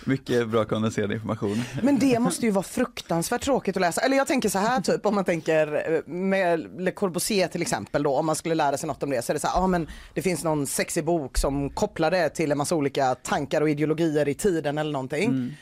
mycket 0.05 0.47
bra 0.47 0.65
kondenserad 0.65 1.11
information. 1.11 1.63
Men 1.83 1.99
det 1.99 2.19
måste 2.19 2.45
ju 2.45 2.51
vara 2.51 2.63
fruktansvärt 2.63 3.41
tråkigt 3.41 3.77
att 3.77 3.81
läsa. 3.81 4.01
Eller 4.01 4.17
jag 4.17 4.27
tänker 4.27 4.49
så 4.49 4.59
här 4.59 4.81
typ 4.81 5.05
om 5.05 5.15
man 5.15 5.25
tänker 5.25 5.93
eh, 5.93 6.13
med 6.13 6.81
Le 6.81 6.91
Corbusier 6.91 7.47
till 7.47 7.61
exempel 7.61 8.03
då 8.03 8.15
om 8.15 8.25
man 8.25 8.35
skulle 8.35 8.55
lära 8.55 8.77
sig 8.77 8.87
något 8.87 9.03
om 9.03 9.09
det 9.09 9.21
så 9.25 9.31
är 9.31 9.33
det 9.33 9.39
så 9.39 9.47
här, 9.47 9.61
ja 9.61 9.67
men 9.67 9.87
det 10.13 10.21
finns 10.21 10.43
någon 10.43 10.67
sexig 10.67 11.05
bok 11.05 11.37
som 11.37 11.69
kopplar 11.69 12.11
det 12.11 12.29
till 12.29 12.51
en 12.51 12.57
massa 12.57 12.75
olika 12.75 13.15
tankar 13.15 13.61
och 13.61 13.69
ideologier 13.69 14.27
i 14.27 14.33
tiden 14.33 14.77
eller 14.77 14.91
någonting. 14.91 15.57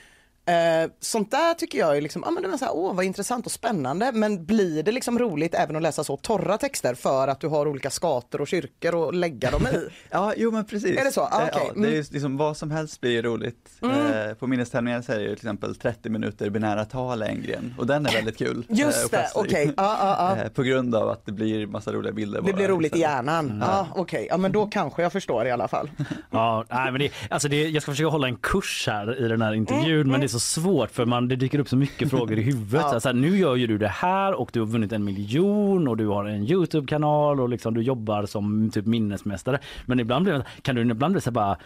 Eh, 0.50 0.90
sånt 1.00 1.32
där 1.32 1.54
tycker 1.54 1.80
jag 1.80 1.98
är 1.98 2.02
liksom, 2.02 2.22
ja 2.26 2.32
men 2.32 2.44
det 2.44 2.50
var 2.50 2.58
så 2.58 2.66
här, 2.66 2.76
åh 2.76 2.96
vad 2.96 3.06
intressant 3.06 3.46
och 3.46 3.52
spännande. 3.52 4.12
Men 4.12 4.46
blir 4.46 4.84
det 4.84 4.92
liksom 4.92 5.20
roligt 5.20 5.56
även 5.56 5.76
att 5.76 5.82
läsa 5.82 6.04
så 6.04 6.18
torra 6.18 6.58
texter 6.58 6.94
för 6.94 7.28
att 7.28 7.40
du 7.40 7.48
har 7.48 7.68
olika 7.68 7.90
skator 7.90 8.42
och 8.42 8.48
kyrkor 8.48 9.10
att 9.10 9.16
lägga 9.16 9.52
dem 9.52 9.62
i? 9.68 9.88
Ja, 10.12 10.34
jo 10.38 10.52
men 10.52 10.66
precis. 10.66 10.98
Är 11.00 11.04
det 11.06 11.12
så? 11.12 11.22
Ah, 11.22 11.42
Eh, 11.42 11.48
okej. 11.48 11.62
ja, 11.68 11.72
det 11.76 11.88
är 11.88 11.92
ju 11.92 11.96
Mm. 11.96 12.06
liksom 12.12 12.38
vad 12.38 12.58
som 12.58 12.72
helst 12.72 13.02
blir 13.02 13.12
ju 13.12 13.22
roligt. 13.22 13.70
Eh, 13.84 14.34
på 14.34 14.48
minnestävlingar 14.48 15.02
så 15.02 15.12
är 15.12 15.16
det 15.18 15.22
ju 15.24 15.28
till 15.30 15.36
exempel 15.48 15.76
30 15.76 16.10
minuter 16.10 16.50
binära 16.50 16.86
tal 16.86 17.22
är 17.22 17.26
en 17.28 17.42
gren 17.42 17.76
och 17.78 17.88
den 17.88 18.06
är 18.06 18.12
väldigt 18.14 18.38
kul. 18.38 18.66
eh, 18.70 18.80
Just 18.80 19.04
att 19.06 19.12
det, 19.12 19.18
i. 19.18 19.30
okej. 19.34 19.74
Ja, 19.78 19.98
ja, 20.02 20.36
ja. 20.38 20.44
Eh, 20.44 20.50
På 20.50 20.64
grund 20.64 20.96
av 20.96 21.10
att 21.10 21.26
det 21.26 21.32
blir 21.32 21.68
massa 21.68 21.94
roliga 21.94 22.14
bilder. 22.14 22.38
Det 22.42 22.44
bara, 22.44 22.56
blir 22.56 22.68
roligt 22.68 22.96
i 22.96 22.98
istället. 23.00 23.16
hjärnan. 23.16 23.64
Ja, 23.66 23.88
okej. 23.96 24.28
Ja, 24.30 24.38
men 24.38 24.52
då 24.52 24.66
kanske 24.68 25.02
jag 25.02 25.12
förstår 25.12 25.46
i 25.48 25.52
alla 25.52 25.68
fall. 25.68 25.90
Ja, 26.32 26.66
nej, 26.70 26.92
men 26.92 27.00
det, 27.02 27.12
alltså 27.30 27.48
det, 27.48 27.70
jag 27.70 27.82
ska 27.84 27.92
försöka 27.92 28.08
hålla 28.10 28.28
en 28.28 28.36
kurs 28.38 28.84
här 28.88 29.26
i 29.26 29.28
den 29.28 29.42
här 29.42 29.54
intervjun 29.54 30.12
men 30.12 30.20
det 30.20 30.26
är 30.26 30.28
så 30.28 30.39
svårt 30.40 30.92
för 30.92 31.06
man, 31.06 31.28
det 31.28 31.36
dyker 31.36 31.60
upp 31.60 31.70
så 31.70 31.76
mycket 31.76 32.10
frågor 32.10 32.40
i 32.40 32.42
huvudet. 32.42 32.86
Ja. 32.92 33.00
Så 33.00 33.10
här, 33.10 33.14
nu 33.14 33.38
gör 33.38 33.56
ju 33.56 33.68
du 33.68 33.78
det 33.78 33.88
här 33.88 34.34
och 34.34 34.50
du 34.54 34.60
har 34.60 34.68
vunnit 34.68 34.92
en 34.92 35.04
miljon 35.04 35.88
och 35.88 35.98
du 35.98 36.08
har 36.08 36.26
en 36.26 36.44
Youtube-kanal 36.44 37.40
och 37.40 37.50
liksom 37.50 37.74
du 37.74 37.82
jobbar 37.82 38.26
som 38.26 38.70
typ 38.70 38.86
minnesmästare. 38.86 39.60
Men 39.86 40.00
ibland 40.00 40.24
blir 40.24 40.34
det, 40.34 40.46
kan 40.62 40.76
du 40.76 40.82
ibland 40.82 41.12
bli 41.12 41.22
så 41.22 41.32
bara, 41.32 41.58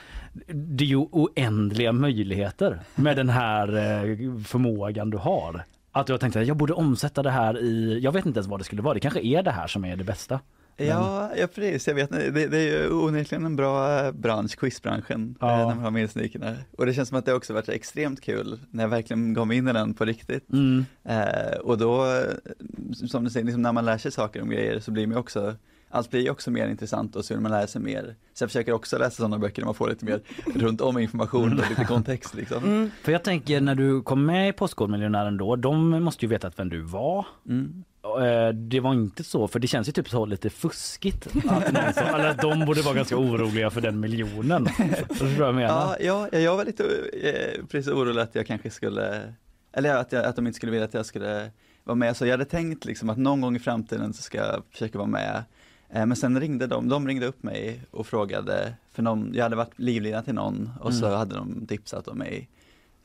det 0.47 0.83
är 0.83 0.87
ju 0.87 0.97
oändliga 0.97 1.91
möjligheter 1.91 2.79
med 2.95 3.17
den 3.17 3.29
här 3.29 3.67
eh, 3.67 4.43
förmågan 4.43 5.09
du 5.09 5.17
har. 5.17 5.63
Att 5.91 6.07
du 6.07 6.13
har 6.13 6.17
tänkt 6.17 6.35
att 6.35 6.47
jag 6.47 6.57
borde 6.57 6.73
omsätta 6.73 7.23
det 7.23 7.31
här 7.31 7.57
i, 7.57 7.99
jag 8.03 8.11
vet 8.11 8.25
inte 8.25 8.37
ens 8.37 8.47
vad 8.47 8.59
det 8.59 8.63
skulle 8.63 8.81
vara, 8.81 8.93
det 8.93 8.99
kanske 8.99 9.21
är 9.21 9.43
det 9.43 9.51
här 9.51 9.67
som 9.67 9.85
är 9.85 9.95
det 9.95 10.03
bästa. 10.03 10.39
Ja, 10.77 11.29
ja 11.37 11.47
precis. 11.47 11.87
Jag 11.87 11.95
vet. 11.95 12.09
Det, 12.09 12.47
det 12.47 12.57
är 12.57 12.83
ju 12.83 12.89
onekligen 12.93 13.45
en 13.45 13.55
bra 13.55 13.99
eh, 13.99 14.11
bransch, 14.11 14.55
quizbranschen, 14.57 15.35
Ja. 15.39 15.51
eh, 15.51 15.57
när 15.67 15.75
man 15.75 15.83
har 15.83 15.91
minnesnyckeln. 15.91 16.45
Och 16.77 16.85
det 16.85 16.93
känns 16.93 17.09
som 17.09 17.17
att 17.17 17.25
det 17.25 17.33
också 17.33 17.53
varit 17.53 17.69
extremt 17.69 18.21
kul 18.21 18.59
när 18.71 18.83
jag 18.83 18.89
verkligen 18.89 19.47
mig 19.47 19.57
in 19.57 19.67
i 19.67 19.73
den 19.73 19.93
på 19.93 20.05
riktigt. 20.05 20.51
Mm. 20.51 20.85
Eh, 21.03 21.57
och 21.63 21.77
då, 21.77 22.05
eh, 22.05 23.05
som 23.07 23.23
du 23.23 23.29
säger, 23.29 23.45
liksom 23.45 23.61
när 23.61 23.71
man 23.71 23.85
lär 23.85 23.97
sig 23.97 24.11
saker 24.11 24.41
om 24.41 24.49
grejer 24.49 24.79
så 24.79 24.91
blir 24.91 25.07
man 25.07 25.17
också 25.17 25.55
allt 25.89 26.09
blir 26.11 26.29
också 26.31 26.51
mer 26.51 26.67
intressant 26.67 27.15
och 27.15 27.25
så 27.25 27.33
vill 27.33 27.41
man 27.41 27.51
lära 27.51 27.67
sig 27.67 27.81
mer. 27.81 28.15
Så 28.33 28.43
jag 28.43 28.49
försöker 28.49 28.71
också 28.71 28.97
läsa 28.97 29.15
sådana 29.15 29.39
böcker 29.39 29.61
där 29.61 29.65
man 29.65 29.73
får 29.73 29.89
lite 29.89 30.05
mer 30.05 30.21
runt 30.55 30.81
om 30.81 30.97
information 30.97 31.59
och 31.59 31.69
lite 31.69 31.85
kontext 31.85 32.35
liksom. 32.35 32.91
För 33.03 33.11
jag 33.11 33.23
tänker 33.23 33.61
när 33.61 33.75
du 33.75 34.01
kom 34.01 34.25
med 34.25 34.49
i 34.49 34.53
Postkodmiljonären 34.53 35.37
då, 35.37 35.55
de 35.55 35.89
måste 36.03 36.25
ju 36.25 36.29
veta 36.29 36.51
vem 36.55 36.69
du 36.69 36.81
var. 36.81 37.25
Mm. 37.49 37.83
Eh, 38.03 38.49
Det 38.53 38.79
var 38.79 38.93
inte 38.93 39.23
så, 39.23 39.47
för 39.47 39.59
det 39.59 39.67
känns 39.67 39.87
ju 39.87 39.91
typ 39.91 40.09
så 40.09 40.25
lite 40.25 40.49
fuskigt. 40.49 41.27
Att 41.27 41.71
någon 41.73 41.93
som, 41.93 42.03
eller 42.15 42.33
de 42.59 42.65
borde 42.65 42.81
vara 42.81 42.95
ganska 42.95 43.17
oroliga 43.17 43.69
för 43.69 43.81
den 43.81 43.99
miljonen. 43.99 44.65
Förstår 45.09 45.45
jag 45.45 45.55
menar? 45.55 45.97
Ja, 45.99 46.27
ja, 46.31 46.39
jag 46.39 46.57
var 46.57 46.65
lite 46.65 46.83
eh, 47.23 47.65
precis 47.65 47.91
orolig 47.91 48.21
att 48.21 48.35
jag 48.35 48.47
kanske 48.47 48.69
skulle, 48.69 49.33
eller 49.73 49.95
att, 49.95 50.11
jag, 50.11 50.25
att 50.25 50.35
de 50.35 50.47
inte 50.47 50.57
skulle 50.57 50.71
vilja 50.71 50.85
att 50.85 50.93
jag 50.93 51.05
skulle 51.05 51.51
vara 51.83 51.95
med. 51.95 52.17
Så 52.17 52.25
jag 52.25 52.31
hade 52.31 52.45
tänkt 52.45 52.85
liksom 52.85 53.09
att 53.09 53.17
någon 53.17 53.41
gång 53.41 53.55
i 53.55 53.59
framtiden 53.59 54.13
så 54.13 54.21
ska 54.21 54.37
jag 54.37 54.63
försöka 54.71 54.97
vara 54.97 55.07
med. 55.07 55.43
Eh, 55.89 56.05
Men 56.05 56.15
sen 56.15 56.39
ringde 56.39 56.67
de, 56.67 56.89
de 56.89 57.07
ringde 57.07 57.25
upp 57.25 57.43
mig 57.43 57.81
och 57.91 58.07
frågade, 58.07 58.73
för 58.91 59.03
någon, 59.03 59.31
jag 59.33 59.43
hade 59.43 59.55
varit 59.55 59.79
livlina 59.79 60.21
till 60.21 60.33
någon 60.33 60.69
och 60.81 60.93
så 60.93 61.05
Mm. 61.05 61.17
hade 61.17 61.35
de 61.35 61.65
tipsat 61.67 62.07
om 62.07 62.17
mig. 62.17 62.49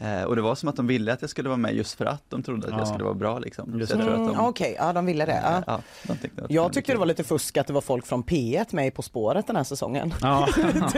Eh, 0.00 0.22
Och 0.22 0.36
det 0.36 0.42
var 0.42 0.54
som 0.54 0.68
att 0.68 0.76
de 0.76 0.86
ville 0.86 1.12
att 1.12 1.20
jag 1.20 1.30
skulle 1.30 1.48
vara 1.48 1.56
med 1.56 1.74
just 1.74 1.94
för 1.98 2.04
att 2.06 2.22
de 2.28 2.42
trodde 2.42 2.66
att 2.66 2.72
Ja. 2.72 2.78
jag 2.78 2.88
skulle 2.88 3.04
vara 3.04 3.14
bra 3.14 3.38
liksom. 3.38 3.78
Just 3.80 3.92
Så 3.92 3.98
jag 3.98 4.04
tror 4.04 4.14
Mm, 4.14 4.28
att 4.30 4.36
de, 4.36 4.46
Okej, 4.46 4.76
ja 4.78 4.92
de 4.92 5.06
ville 5.06 5.26
det. 5.26 5.40
Ja. 5.44 5.62
ja, 5.66 5.80
de 6.02 6.16
tyckte 6.16 6.44
att 6.44 6.50
Jag 6.50 6.72
tyckte 6.72 6.92
det 6.92 6.98
var 6.98 7.06
lite 7.06 7.24
fusk 7.24 7.56
att 7.56 7.66
det 7.66 7.72
var 7.72 7.80
folk 7.80 8.06
från 8.06 8.24
P1 8.24 8.66
med 8.70 8.94
På 8.94 9.02
spåret 9.02 9.46
den 9.46 9.56
här 9.56 9.64
säsongen. 9.64 10.14
Ja. 10.22 10.48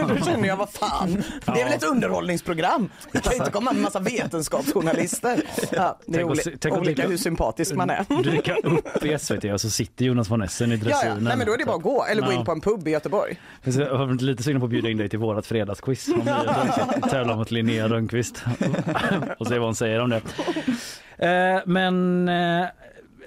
Då 0.09 0.17
känner 0.25 0.49
jag, 0.49 0.57
vad 0.57 0.71
fan, 0.71 1.23
det 1.47 1.61
är 1.61 1.65
väl 1.65 1.73
ett 1.75 1.85
underhållningsprogram? 1.85 2.89
Det 3.13 3.21
kan 3.21 3.33
ju 3.33 3.39
inte 3.39 3.51
komma 3.51 3.71
en 3.71 3.83
massa 3.83 3.99
vetenskapsjournalister. 4.01 5.43
Ja, 5.73 5.99
det 6.07 6.21
är 6.21 6.35
Tänk 6.45 6.61
tänk 6.61 6.77
olika 6.77 7.09
hur 7.09 7.17
sympatisk 7.17 7.75
man 7.75 7.91
är. 7.91 8.23
Dyka 8.23 8.55
upp 8.57 9.05
i 9.05 9.19
SVT 9.19 9.45
och 9.45 9.61
så 9.61 9.71
sitter 9.71 10.05
Jonas 10.05 10.31
von 10.31 10.43
Essen 10.43 10.73
i 10.73 10.75
Ja, 10.77 10.85
dressinen. 10.85 11.15
ja. 11.17 11.21
Nej, 11.21 11.37
men 11.37 11.47
då 11.47 11.53
är 11.53 11.59
det 11.59 11.65
bara 11.65 11.77
att 11.77 11.83
gå 11.83 12.05
eller 12.05 12.23
gå 12.23 12.33
Ja. 12.33 12.39
in 12.39 12.45
på 12.45 12.53
en 12.53 12.61
pub 12.61 12.89
i 12.89 12.91
Göteborg. 12.91 13.41
Jag 13.65 13.97
har 13.97 14.23
lite 14.23 14.43
sugen 14.43 14.61
på 14.61 14.65
att 14.65 14.71
bjuda 14.71 14.89
in 14.89 14.97
dig 14.97 15.09
till 15.09 15.19
vårat 15.19 15.47
fredagsquiz. 15.47 16.09
Om 16.09 16.21
vi 17.05 17.11
tävlar 17.11 17.37
mot 17.37 17.51
Linnea 17.51 17.89
Rönnqvist. 17.89 18.43
och 19.39 19.47
se 19.47 19.59
vad 19.59 19.69
hon 19.69 19.75
säger 19.75 20.01
om 20.01 20.11
det. 20.11 20.23
Eh, 21.27 21.63
men 21.67 22.29
eh, 22.29 22.67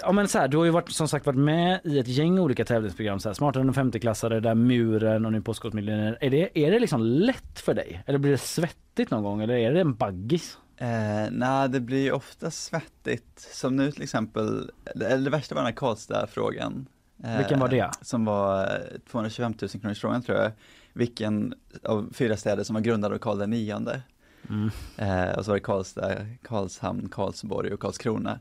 Ja 0.01 0.11
men 0.11 0.27
så 0.27 0.39
här, 0.39 0.47
du 0.47 0.57
har 0.57 0.65
ju 0.65 0.71
varit, 0.71 0.89
som 0.89 1.07
sagt 1.07 1.25
varit 1.25 1.39
med 1.39 1.79
i 1.83 1.99
ett 1.99 2.07
gäng 2.07 2.39
olika 2.39 2.65
tävlingsprogram, 2.65 3.19
så 3.19 3.29
här, 3.29 3.33
Smartare 3.33 3.63
än 3.63 3.73
50-klassare, 3.73 4.39
där 4.39 4.55
Muren 4.55 5.25
och 5.25 5.31
nu 5.31 5.41
Postkodmiljonären. 5.41 6.15
Är 6.21 6.29
det, 6.29 6.59
är 6.59 6.71
det 6.71 6.79
liksom 6.79 7.01
lätt 7.01 7.59
för 7.59 7.73
dig? 7.73 8.03
Eller 8.05 8.19
blir 8.19 8.31
det 8.31 8.37
svettigt 8.37 9.11
någon 9.11 9.23
gång? 9.23 9.41
Eller 9.41 9.53
är 9.53 9.73
det 9.73 9.81
en 9.81 9.95
baggis? 9.95 10.57
Eh, 10.77 11.31
Nej, 11.31 11.69
det 11.69 11.79
blir 11.79 12.01
ju 12.01 12.11
ofta 12.11 12.51
svettigt. 12.51 13.39
Som 13.39 13.75
nu 13.75 13.91
till 13.91 14.03
exempel, 14.03 14.71
eller 14.95 15.17
det 15.17 15.29
värsta 15.29 15.55
var 15.55 15.61
den 15.61 15.67
här 15.67 15.75
Karlstad-frågan. 15.75 16.87
Eh, 17.23 17.37
Vilken 17.37 17.59
var 17.59 17.67
det? 17.67 17.91
Som 18.01 18.25
var 18.25 18.61
eh, 18.61 18.99
225 19.11 19.53
000 19.61 19.69
kronors 19.69 20.01
frågan 20.01 20.21
tror 20.21 20.37
jag. 20.37 20.51
Vilken 20.93 21.53
av 21.83 22.09
fyra 22.13 22.37
städer 22.37 22.63
som 22.63 22.73
var 22.73 22.81
grundad 22.81 23.13
av 23.13 23.17
Karl 23.17 23.47
nionde. 23.47 24.01
Mm. 24.49 24.71
Eh, 24.97 25.37
och 25.37 25.45
så 25.45 25.51
var 25.51 25.55
det 25.55 25.63
Karlstad, 25.63 26.15
Karlshamn, 26.41 27.09
Karlsborg 27.09 27.73
och 27.73 27.79
Karlskrona. 27.79 28.39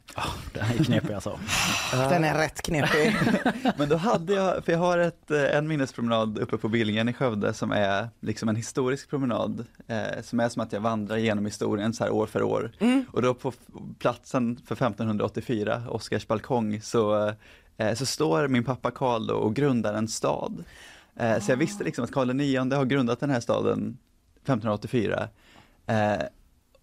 Det 0.53 0.61
här 0.61 0.75
är 0.81 0.85
knepigt 0.85 1.13
alltså. 1.13 1.39
Den 1.93 2.25
är 2.25 2.39
rätt 2.39 2.63
knepig. 2.63 3.17
Men 3.79 3.89
då 3.89 3.97
hade 3.97 4.35
jag, 4.35 4.65
för 4.65 4.73
jag 4.73 4.79
har 4.79 4.99
ett, 4.99 5.31
eh, 5.31 5.57
en 5.57 5.69
minnespromenad 5.69 6.39
uppe 6.39 6.57
på 6.57 6.69
Billingen 6.69 7.09
i 7.09 7.13
Skövde 7.13 7.55
som 7.55 7.73
är 7.73 8.09
liksom 8.21 8.49
en 8.49 8.57
historisk 8.57 9.11
promenad. 9.11 9.67
Eh, 9.87 10.23
som 10.23 10.41
är 10.41 10.49
som 10.49 10.63
att 10.63 10.73
jag 10.73 10.81
vandrar 10.81 11.17
genom 11.17 11.45
historien 11.45 11.93
så 11.93 12.05
här 12.05 12.11
år 12.11 12.27
för 12.27 12.43
år. 12.43 12.73
Och 13.11 13.23
då 13.23 13.35
på 13.35 13.53
platsen 13.99 14.61
för 14.67 14.75
1584, 14.75 15.83
Oscars 15.89 16.27
balkong, 16.27 16.81
så, 16.81 17.33
eh, 17.77 17.95
så 17.95 18.07
står 18.07 18.49
min 18.49 18.65
pappa 18.65 18.91
Karl 18.91 19.27
då 19.27 19.35
och 19.35 19.55
grundar 19.55 19.95
en 19.95 20.09
stad. 20.09 20.65
Eh, 21.17 21.39
så 21.39 21.53
jag 21.53 21.57
visste 21.57 21.85
liksom 21.85 22.05
att 22.05 22.13
Karl 22.13 22.41
IX 22.41 22.75
har 22.75 22.85
grundat 22.85 23.21
den 23.21 23.31
här 23.31 23.41
staden 23.41 23.99
1584. 24.43 25.29
Eh, 25.87 26.23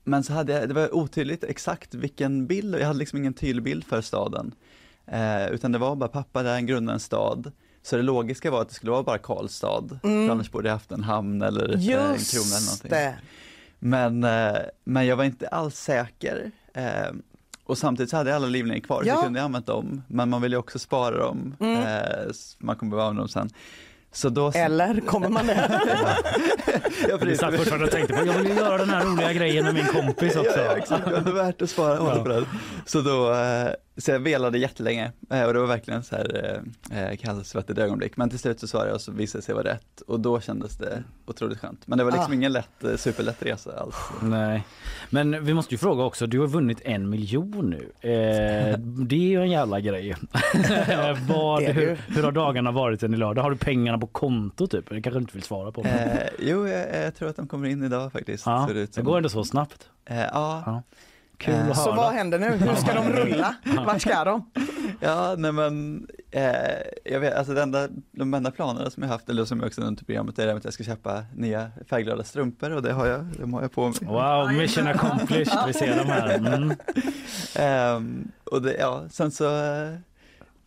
men 0.03 0.23
så 0.23 0.33
hade 0.33 0.53
jag, 0.53 0.67
det 0.67 0.73
var 0.73 0.95
otydligt 0.95 1.43
exakt 1.43 1.93
vilken 1.93 2.47
bild, 2.47 2.75
jag 2.75 2.87
hade 2.87 2.99
liksom 2.99 3.19
ingen 3.19 3.33
tydlig 3.33 3.63
bild 3.63 3.83
för 3.83 4.01
staden. 4.01 4.51
Eh, 5.05 5.47
utan 5.47 5.71
det 5.71 5.77
var 5.77 5.95
bara 5.95 6.09
pappa 6.09 6.43
där, 6.43 6.53
han 6.53 6.65
grundade 6.65 6.93
en 6.95 6.99
stad. 6.99 7.51
Så 7.83 7.95
det 7.95 8.01
logiska 8.01 8.51
var 8.51 8.61
att 8.61 8.67
det 8.69 8.73
skulle 8.75 8.91
vara 8.91 9.03
bara 9.03 9.17
Karlstad, 9.17 9.83
för 10.01 10.29
annars 10.29 10.51
borde 10.51 10.67
jag 10.67 10.73
haft 10.75 10.91
en 10.91 11.03
hamn 11.03 11.41
eller 11.41 11.69
eh, 11.69 11.75
en 11.75 11.81
krona 11.81 12.01
eller 12.05 12.13
Just 12.13 12.33
någonting. 12.65 12.89
det. 12.89 13.15
Men, 13.79 14.23
eh, 14.23 14.57
men 14.83 15.05
jag 15.05 15.15
var 15.15 15.23
inte 15.23 15.47
alls 15.47 15.75
säker. 15.79 16.51
Eh, 16.73 17.11
och 17.63 17.77
samtidigt 17.77 18.09
så 18.09 18.17
hade 18.17 18.29
jag 18.29 18.35
alla 18.35 18.47
livlinjer 18.47 18.81
kvar, 18.83 19.01
så 19.03 19.07
Ja. 19.07 19.13
jag 19.13 19.23
kunde 19.23 19.41
använt 19.43 19.65
dem. 19.65 20.01
Men 20.07 20.29
man 20.29 20.41
vill 20.41 20.51
ju 20.51 20.57
också 20.57 20.79
spara 20.79 21.17
dem, 21.17 21.55
eh, 21.59 22.29
s- 22.29 22.55
man 22.59 22.75
kommer 22.75 22.95
behöva 22.95 23.13
dem 23.13 23.27
sen. 23.29 23.49
Så 24.11 24.29
då... 24.29 24.51
Eller 24.55 24.99
kommer 24.99 25.29
man 25.29 25.47
det? 25.47 25.81
ja, 27.09 27.17
Du 27.17 27.35
satt 27.35 27.55
fortfarande 27.55 27.85
och 27.85 27.91
tänkte 27.91 28.13
på 28.13 28.25
jag 28.27 28.33
vill 28.33 28.57
göra 28.57 28.77
den 28.77 28.89
här 28.89 29.05
roliga 29.05 29.33
grejen 29.33 29.65
med 29.65 29.73
min 29.73 29.85
kompis 29.87 30.35
också. 30.35 30.59
Ja, 30.59 30.65
ja, 30.65 30.77
exakt, 30.77 31.05
det 31.05 31.17
ändå 31.17 31.31
värt 31.31 31.61
att 31.61 31.69
på 32.23 32.29
den. 32.29 32.45
Så 32.85 33.01
då, 33.01 33.33
eh, 33.33 33.67
så 33.99 34.11
jag 34.11 34.19
velade 34.19 34.57
jättelänge 34.57 35.11
eh, 35.29 35.43
och 35.43 35.53
det 35.53 35.59
var 35.59 35.67
verkligen 35.67 36.03
så 36.03 36.15
här 36.15 36.61
eh, 36.91 37.03
eh, 37.03 37.17
kallsvettigt 37.17 37.79
ögonblick. 37.79 38.17
Men 38.17 38.29
till 38.29 38.39
slut 38.39 38.59
så 38.59 38.67
svarade 38.67 38.89
jag 38.89 38.95
och 38.95 39.01
så 39.01 39.11
visade 39.11 39.39
det 39.41 39.45
sig 39.45 39.55
vara 39.55 39.63
rätt 39.73 40.01
och 40.07 40.19
då 40.19 40.41
kändes 40.41 40.77
det 40.77 41.03
otroligt 41.25 41.59
skönt. 41.59 41.87
Men 41.87 41.97
det 41.97 42.03
var 42.03 42.11
liksom 42.11 42.31
Ah. 42.31 42.35
ingen 42.35 42.51
lätt, 42.53 42.69
superlätt 42.95 43.43
resa 43.45 43.79
alls. 43.79 43.95
Nej, 44.21 44.63
men 45.09 45.45
vi 45.45 45.53
måste 45.53 45.73
ju 45.73 45.77
fråga 45.77 46.03
också. 46.03 46.27
Du 46.27 46.39
har 46.39 46.47
vunnit 46.47 46.81
en 46.85 47.09
miljon 47.09 47.69
nu. 47.69 48.09
Eh, 48.09 48.77
det 48.79 49.15
är 49.15 49.29
ju 49.29 49.41
en 49.41 49.51
jävla 49.51 49.79
grej. 49.79 50.15
Vad, 51.27 51.63
hur, 51.63 52.01
hur 52.07 52.23
har 52.23 52.31
dagarna 52.31 52.71
varit 52.71 52.99
sen 52.99 53.13
i 53.13 53.17
lördag? 53.17 53.41
Har 53.43 53.51
du 53.51 53.57
pengarna 53.57 53.97
på 53.97 54.07
konto 54.07 54.67
typ? 54.67 54.89
Det 54.89 55.01
kanske 55.01 55.19
du 55.19 55.21
inte 55.21 55.33
vill 55.33 55.43
svara 55.43 55.71
på. 55.71 55.81
Eh, 55.85 56.19
jo, 56.39 56.67
jag, 56.67 57.03
jag 57.05 57.15
tror 57.15 57.29
att 57.29 57.35
de 57.35 57.47
kommer 57.47 57.67
in 57.67 57.83
idag 57.83 58.11
faktiskt. 58.11 58.45
ja, 58.45 58.65
ser 58.67 58.73
det 58.95 59.01
går 59.01 59.17
ändå 59.17 59.29
så 59.29 59.43
snabbt. 59.43 59.89
Eh, 60.05 60.19
Ja. 60.21 60.83
Kul 61.39 61.53
Eh, 61.53 61.69
att 61.69 61.77
Så 61.77 61.83
höra. 61.83 61.95
vad 61.95 62.13
händer 62.13 62.39
nu? 62.39 62.45
Hur 62.51 62.75
ska 62.75 62.93
de 62.93 63.09
rulla? 63.09 63.55
Vart 63.85 64.01
ska 64.01 64.23
de? 64.23 64.51
ja, 64.99 65.35
nej 65.37 65.51
men, 65.51 66.07
eh, 66.31 66.43
jag 67.05 67.19
vet, 67.19 67.35
alltså 67.35 67.57
enda, 67.59 67.87
de 68.11 68.33
enda 68.33 68.51
planerna 68.51 68.89
som 68.89 69.03
jag 69.03 69.09
haft, 69.09 69.29
eller 69.29 69.45
som 69.45 69.59
jag 69.59 69.67
också 69.67 69.81
nämnt 69.81 70.01
i 70.01 70.05
programmet, 70.05 70.39
är 70.39 70.47
att 70.55 70.63
jag 70.63 70.73
ska 70.73 70.83
köpa 70.83 71.23
nya 71.35 71.71
färgglada 71.89 72.23
strumpor 72.23 72.71
och 72.71 72.81
det 72.81 72.91
har 72.93 73.05
jag, 73.07 73.25
de 73.39 73.53
har 73.53 73.61
jag 73.61 73.71
på 73.71 73.87
mig. 73.87 73.95
Wow, 74.01 74.53
mission 74.53 74.87
accomplished. 74.87 75.63
Vi 75.67 75.73
ser 75.73 75.97
dem 75.97 76.07
här. 76.07 76.29
Mm. 76.35 76.73
Ehm, 77.55 78.31
och 78.43 78.61
det, 78.61 78.73
ja, 78.79 79.03
sen 79.11 79.31
så, 79.31 79.45
eh, 79.45 79.93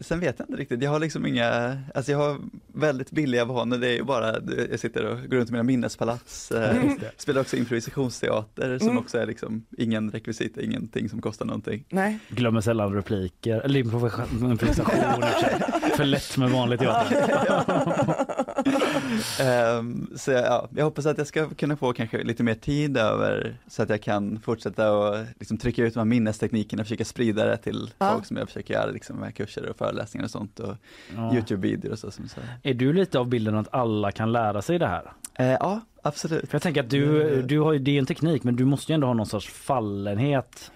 sen 0.02 0.20
vet 0.20 0.38
jag 0.38 0.48
inte 0.48 0.60
riktigt, 0.60 0.82
jag 0.82 0.90
har 0.90 0.98
liksom 0.98 1.26
inga, 1.26 1.78
alltså 1.94 2.12
jag 2.12 2.18
har 2.18 2.36
väldigt 2.74 3.10
billiga 3.10 3.44
vanor, 3.44 3.78
det 3.78 3.88
är 3.88 3.94
ju 3.94 4.02
bara, 4.02 4.34
jag 4.70 4.80
sitter 4.80 5.04
och 5.04 5.30
går 5.30 5.36
runt 5.36 5.48
i 5.48 5.52
mina 5.52 5.62
minnespalats, 5.62 6.52
eh, 6.52 6.76
spelar 7.16 7.40
också 7.40 7.56
improvisationsteater 7.56 8.78
som 8.78 8.98
också 8.98 9.18
är 9.18 9.26
liksom 9.26 9.64
ingen 9.78 10.10
rekvisita, 10.10 10.62
ingenting 10.62 11.08
som 11.08 11.22
kostar 11.22 11.46
någonting. 11.46 11.84
Nej. 11.88 12.18
Glömmer 12.28 12.60
sällan 12.60 12.94
repliker. 12.94 13.60
Eller 13.60 13.80
improvisation. 13.80 14.56
för 15.96 16.04
lätt 16.04 16.36
med 16.36 16.50
vanligt 16.50 16.80
teater. 16.80 18.51
Ehm, 19.40 20.10
så 20.16 20.30
ja, 20.30 20.68
jag 20.76 20.84
hoppas 20.84 21.06
att 21.06 21.18
jag 21.18 21.26
ska 21.26 21.48
kunna 21.48 21.76
få 21.76 21.92
kanske 21.92 22.22
lite 22.22 22.42
mer 22.42 22.54
tid 22.54 22.96
över 22.96 23.56
så 23.66 23.82
att 23.82 23.90
jag 23.90 24.02
kan 24.02 24.40
fortsätta 24.40 24.92
och 24.92 25.16
liksom 25.38 25.58
trycka 25.58 25.82
ut 25.84 25.94
de 25.94 26.00
här 26.00 26.04
minnesteknikerna 26.04 26.80
och 26.80 26.86
försöka 26.86 27.04
sprida 27.04 27.44
det 27.46 27.56
till 27.56 27.90
Ja. 27.98 28.12
folk 28.12 28.26
som 28.26 28.36
jag 28.36 28.46
försöker 28.48 28.74
göra 28.74 28.86
liksom 28.90 29.16
med 29.16 29.34
kurser 29.36 29.68
och 29.68 29.76
föreläsningar 29.76 30.24
och 30.24 30.30
sånt 30.30 30.60
och 30.60 30.76
Ja. 31.16 31.32
Youtube-videor 31.34 31.92
och 31.92 31.98
så. 31.98 32.10
Som 32.10 32.28
så. 32.28 32.40
Är 32.62 32.74
du 32.74 32.92
lite 32.92 33.18
av 33.18 33.28
bilden 33.28 33.54
att 33.54 33.68
alla 33.74 34.12
kan 34.12 34.32
lära 34.32 34.62
sig 34.62 34.78
det 34.78 34.86
här? 34.88 35.12
Eh, 35.34 35.46
ja, 35.46 35.80
absolut. 36.02 36.48
För 36.50 36.54
jag 36.54 36.62
tänker 36.62 36.82
att 36.82 36.90
du, 36.90 37.42
du 37.42 37.60
har 37.60 37.72
ju, 37.72 37.78
det 37.78 37.90
är 37.90 37.98
en 37.98 38.06
teknik 38.06 38.42
men 38.44 38.56
du 38.56 38.64
måste 38.64 38.92
ju 38.92 38.94
ändå 38.94 39.06
ha 39.06 39.14
någon 39.14 39.26
sorts 39.26 39.48
fallenhet. 39.50 40.72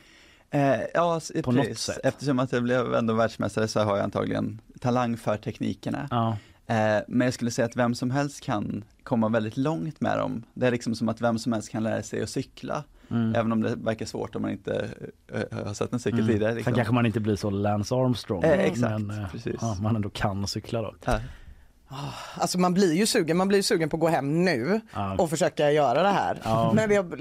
Eh, 0.50 0.80
ja, 0.94 1.20
På 1.44 1.52
något 1.52 1.62
precis. 1.66 1.80
sätt. 1.84 1.98
Eftersom 2.04 2.38
att 2.38 2.52
jag 2.52 2.62
blev 2.62 2.94
ändå 2.94 3.14
världsmästare 3.14 3.68
så 3.68 3.80
har 3.80 3.96
jag 3.96 4.04
antagligen 4.04 4.60
talang 4.80 5.16
för 5.16 5.36
teknikerna. 5.36 6.08
Ja. 6.10 6.36
Eh, 6.66 6.98
men 7.08 7.24
jag 7.24 7.34
skulle 7.34 7.50
säga 7.50 7.66
att 7.66 7.76
vem 7.76 7.94
som 7.94 8.10
helst 8.10 8.40
kan 8.40 8.84
komma 9.02 9.28
väldigt 9.28 9.56
långt 9.56 10.00
med 10.00 10.18
dem. 10.18 10.42
Det 10.54 10.66
är 10.66 10.70
liksom 10.70 10.94
som 10.94 11.08
att 11.08 11.20
vem 11.20 11.38
som 11.38 11.52
helst 11.52 11.68
kan 11.70 11.82
lära 11.82 12.02
sig 12.02 12.22
att 12.22 12.28
cykla. 12.30 12.84
Mm. 13.10 13.34
Även 13.34 13.52
om 13.52 13.62
det 13.62 13.74
verkar 13.74 14.06
svårt 14.06 14.36
om 14.36 14.42
man 14.42 14.50
inte 14.50 14.88
eh, 15.32 15.64
har 15.66 15.74
sett 15.74 15.92
en 15.92 15.98
cykel 15.98 16.18
Mm. 16.20 16.32
tidigare. 16.32 16.54
Liksom. 16.54 16.70
Sen 16.70 16.76
kanske 16.76 16.94
man 16.94 17.06
inte 17.06 17.20
blir 17.20 17.36
så 17.36 17.50
Lance 17.50 17.94
Armstrong. 17.94 18.42
Eh, 18.44 18.50
exakt, 18.60 18.90
men 19.02 19.10
eh, 19.22 19.28
precis. 19.30 19.56
ja, 19.60 19.76
man 19.82 19.96
ändå 19.96 20.10
kan 20.10 20.46
cykla 20.46 20.82
då. 20.82 20.94
Ja. 21.04 21.20
Alltså 22.34 22.58
man 22.58 22.74
blir 22.74 22.94
ju 22.94 23.06
sugen, 23.06 23.36
man 23.36 23.48
blir 23.48 23.62
sugen 23.62 23.88
på 23.88 23.96
att 23.96 24.00
gå 24.00 24.08
hem 24.08 24.44
nu 24.44 24.80
Ja. 24.94 25.14
och 25.18 25.30
försöka 25.30 25.70
göra 25.72 26.02
det 26.02 26.08
här. 26.08 26.40
Ja. 26.44 26.72
Men 26.74 26.90
jag, 26.90 27.20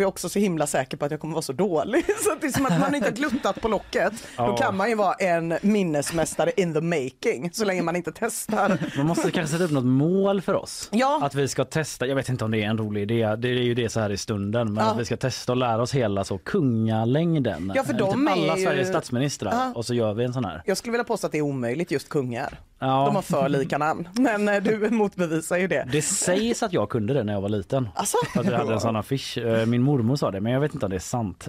är 0.00 0.04
också 0.04 0.28
så 0.28 0.38
himla 0.38 0.66
säker 0.66 0.96
på 0.96 1.04
att 1.04 1.10
jag 1.10 1.20
kommer 1.20 1.34
vara 1.34 1.42
så 1.42 1.52
dålig. 1.52 2.04
Så 2.24 2.34
det 2.40 2.46
är 2.46 2.50
som 2.50 2.66
att 2.66 2.80
man 2.80 2.94
inte 2.94 3.08
har 3.08 3.14
gluttat 3.16 3.60
på 3.60 3.68
locket. 3.68 4.12
Då 4.12 4.42
Ja. 4.42 4.56
kan 4.56 4.76
man 4.76 4.88
ju 4.88 4.94
vara 4.94 5.14
en 5.14 5.58
minnesmästare 5.62 6.52
in 6.56 6.74
the 6.74 6.80
making 6.80 7.50
så 7.52 7.64
länge 7.64 7.82
man 7.82 7.96
inte 7.96 8.12
testar. 8.14 8.78
Man 8.96 9.06
måste 9.06 9.30
kanske 9.30 9.52
sätta 9.52 9.64
upp 9.64 9.70
något 9.70 9.84
mål 9.84 10.40
för 10.40 10.54
oss. 10.54 10.88
Ja. 10.92 11.20
Att 11.22 11.34
vi 11.34 11.48
ska 11.48 11.64
testa, 11.64 12.06
jag 12.06 12.16
vet 12.16 12.28
inte 12.28 12.44
om 12.44 12.50
det 12.50 12.58
är 12.64 12.68
en 12.68 12.78
rolig 12.78 13.02
idé, 13.02 13.36
det 13.36 13.48
är 13.48 13.52
ju 13.52 13.74
det 13.74 13.88
så 13.88 14.00
här 14.00 14.10
i 14.10 14.16
stunden, 14.16 14.72
men 14.72 14.84
att 14.86 14.98
vi 14.98 15.04
ska 15.04 15.16
testa 15.16 15.52
och 15.52 15.56
lära 15.56 15.82
oss 15.82 15.94
hela 15.94 16.24
så 16.24 16.38
kungalängden. 16.38 17.72
Ja, 17.74 17.84
för 17.84 17.92
Eh, 17.92 17.98
de 17.98 18.20
typ 18.20 18.30
alla 18.32 18.52
är 18.52 18.56
ju- 18.56 18.64
Sveriges 18.64 18.88
statsministrar 18.88 19.72
och 19.76 19.86
så 19.86 19.94
gör 19.94 20.14
vi 20.14 20.24
en 20.24 20.32
sån 20.32 20.44
här. 20.44 20.62
Jag 20.66 20.76
skulle 20.76 20.92
vilja 20.92 21.04
påstå 21.04 21.26
att 21.26 21.32
det 21.32 21.38
är 21.38 21.42
omöjligt 21.42 21.90
just 21.90 22.08
kungar. 22.08 22.58
De 22.80 23.14
har 23.14 23.22
för 23.22 23.48
lika 23.48 23.78
namn. 23.78 23.97
Men 24.12 24.48
eh, 24.48 24.62
du 24.62 24.90
motbevisar 24.90 25.56
ju 25.56 25.66
det. 25.66 25.88
Det 25.92 26.02
sägs 26.02 26.62
att 26.62 26.72
jag 26.72 26.88
kunde 26.88 27.14
det 27.14 27.24
när 27.24 27.32
jag 27.32 27.40
var 27.40 27.48
liten. 27.48 27.88
Alltså? 27.94 28.16
Att 28.34 28.46
vi 28.46 28.54
hade 28.54 28.74
en 28.74 28.80
sån 28.80 28.96
affisch. 28.96 29.38
Eh, 29.38 29.66
Min 29.66 29.82
mormor 29.82 30.16
sa 30.16 30.30
det 30.30 30.40
men 30.40 30.52
jag 30.52 30.60
vet 30.60 30.74
inte 30.74 30.86
om 30.86 30.90
det 30.90 30.96
är 30.96 31.00
sant. 31.00 31.48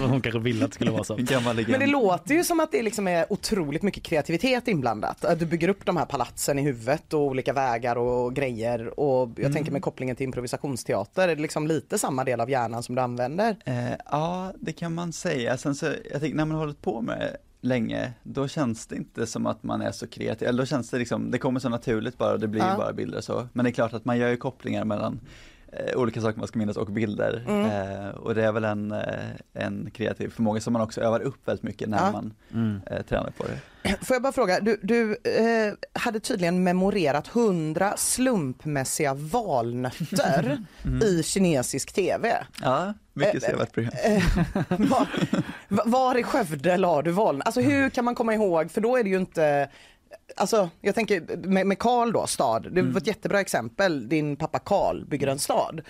hon 0.08 0.20
kanske 0.20 0.38
ville 0.38 0.64
att 0.64 0.70
det 0.70 0.74
skulle 0.74 0.90
vara 0.90 1.04
så. 1.04 1.18
Men 1.68 1.80
det 1.80 1.86
låter 1.86 2.34
ju 2.34 2.44
som 2.44 2.60
att 2.60 2.72
det 2.72 2.82
liksom 2.82 3.08
är 3.08 3.32
otroligt 3.32 3.82
mycket 3.82 4.02
kreativitet 4.02 4.68
inblandat. 4.68 5.24
Att 5.24 5.38
du 5.38 5.46
bygger 5.46 5.68
upp 5.68 5.84
de 5.86 5.96
här 5.96 6.04
palatsen 6.04 6.58
i 6.58 6.62
huvudet 6.62 7.12
och 7.12 7.20
olika 7.20 7.52
vägar 7.52 7.96
och 7.96 8.34
grejer. 8.34 9.00
Och 9.00 9.30
jag 9.36 9.52
tänker 9.52 9.72
med 9.72 9.82
kopplingen 9.82 10.16
till 10.16 10.24
improvisationsteater, 10.24 11.28
är 11.28 11.36
det 11.36 11.42
liksom 11.42 11.66
lite 11.66 11.98
samma 11.98 12.24
del 12.24 12.40
av 12.40 12.50
hjärnan 12.50 12.82
som 12.82 12.94
du 12.94 13.00
använder? 13.02 13.56
Eh, 13.64 13.90
ja, 14.10 14.52
det 14.60 14.72
kan 14.72 14.94
man 14.94 15.12
säga. 15.12 15.56
Sen 15.56 15.74
så, 15.74 15.86
jag 15.86 16.20
tänker, 16.20 16.36
när 16.36 16.44
man 16.44 16.50
har 16.50 16.58
hållit 16.58 16.82
på 16.82 17.00
med 17.00 17.36
länge, 17.60 18.12
då 18.22 18.48
känns 18.48 18.86
det 18.86 18.96
inte 18.96 19.26
som 19.26 19.46
att 19.46 19.62
man 19.62 19.80
är 19.82 19.92
så 19.92 20.06
kreativ. 20.06 20.48
Eller 20.48 20.58
då 20.62 20.66
känns 20.66 20.90
det 20.90 20.98
liksom, 20.98 21.30
det 21.30 21.38
kommer 21.38 21.60
så 21.60 21.68
naturligt 21.68 22.18
bara 22.18 22.32
och 22.32 22.40
det 22.40 22.48
blir 22.48 22.60
Ja. 22.62 22.76
bara 22.76 22.92
bilder 22.92 23.18
och 23.18 23.24
så. 23.24 23.48
Men 23.52 23.64
det 23.64 23.70
är 23.70 23.72
klart 23.72 23.92
att 23.92 24.04
man 24.04 24.18
gör 24.18 24.28
ju 24.28 24.36
kopplingar 24.36 24.84
mellan 24.84 25.20
olika 25.96 26.20
saker 26.20 26.38
man 26.38 26.48
ska 26.48 26.58
minnas 26.58 26.76
och 26.76 26.86
bilder. 26.86 27.44
Eh, 27.48 28.08
och 28.16 28.34
det 28.34 28.44
är 28.44 28.52
väl 28.52 28.64
en, 28.64 28.92
eh, 28.92 29.02
en 29.54 29.90
kreativ 29.94 30.28
förmåga 30.30 30.60
som 30.60 30.72
man 30.72 30.82
också 30.82 31.00
övar 31.00 31.20
upp 31.20 31.48
väldigt 31.48 31.62
mycket 31.62 31.88
när 31.88 31.98
Ja. 31.98 32.12
man 32.12 32.32
Mm. 32.54 32.80
eh, 32.90 33.02
tränar 33.02 33.30
på 33.30 33.44
det. 33.44 33.58
Får 34.02 34.14
jag 34.14 34.22
bara 34.22 34.32
fråga, 34.32 34.60
du, 34.60 34.80
du 34.82 35.12
eh, 35.12 35.74
hade 35.92 36.20
tydligen 36.20 36.62
memorerat 36.64 37.26
hundra 37.28 37.96
slumpmässiga 37.96 39.14
valnötter 39.14 40.58
i 41.04 41.22
kinesisk 41.22 41.92
tv. 41.92 42.32
Ja, 42.62 42.94
mycket 43.12 43.34
Eh, 43.44 43.50
sevärt 43.50 43.72
program. 43.72 43.92
Var, 44.68 45.08
va- 45.68 45.82
var 45.86 46.18
i 46.18 46.22
Skövde 46.22 46.76
la 46.76 47.02
du 47.02 47.10
valen? 47.10 47.42
Alltså 47.44 47.60
hur 47.60 47.90
kan 47.90 48.04
man 48.04 48.14
komma 48.14 48.34
ihåg, 48.34 48.70
för 48.70 48.80
då 48.80 48.96
är 48.96 49.04
det 49.04 49.10
ju 49.10 49.16
inte 49.16 49.68
Alltså 50.36 50.70
jag 50.80 50.94
tänker 50.94 51.36
med, 51.64 51.78
Karl 51.78 52.12
då, 52.12 52.26
stad, 52.26 52.68
det 52.72 52.82
var 52.82 53.00
ett 53.00 53.06
jättebra 53.06 53.40
exempel, 53.40 54.08
din 54.08 54.36
pappa 54.36 54.58
Karl 54.58 55.04
bygger 55.04 55.26
en 55.26 55.38
stad. 55.38 55.80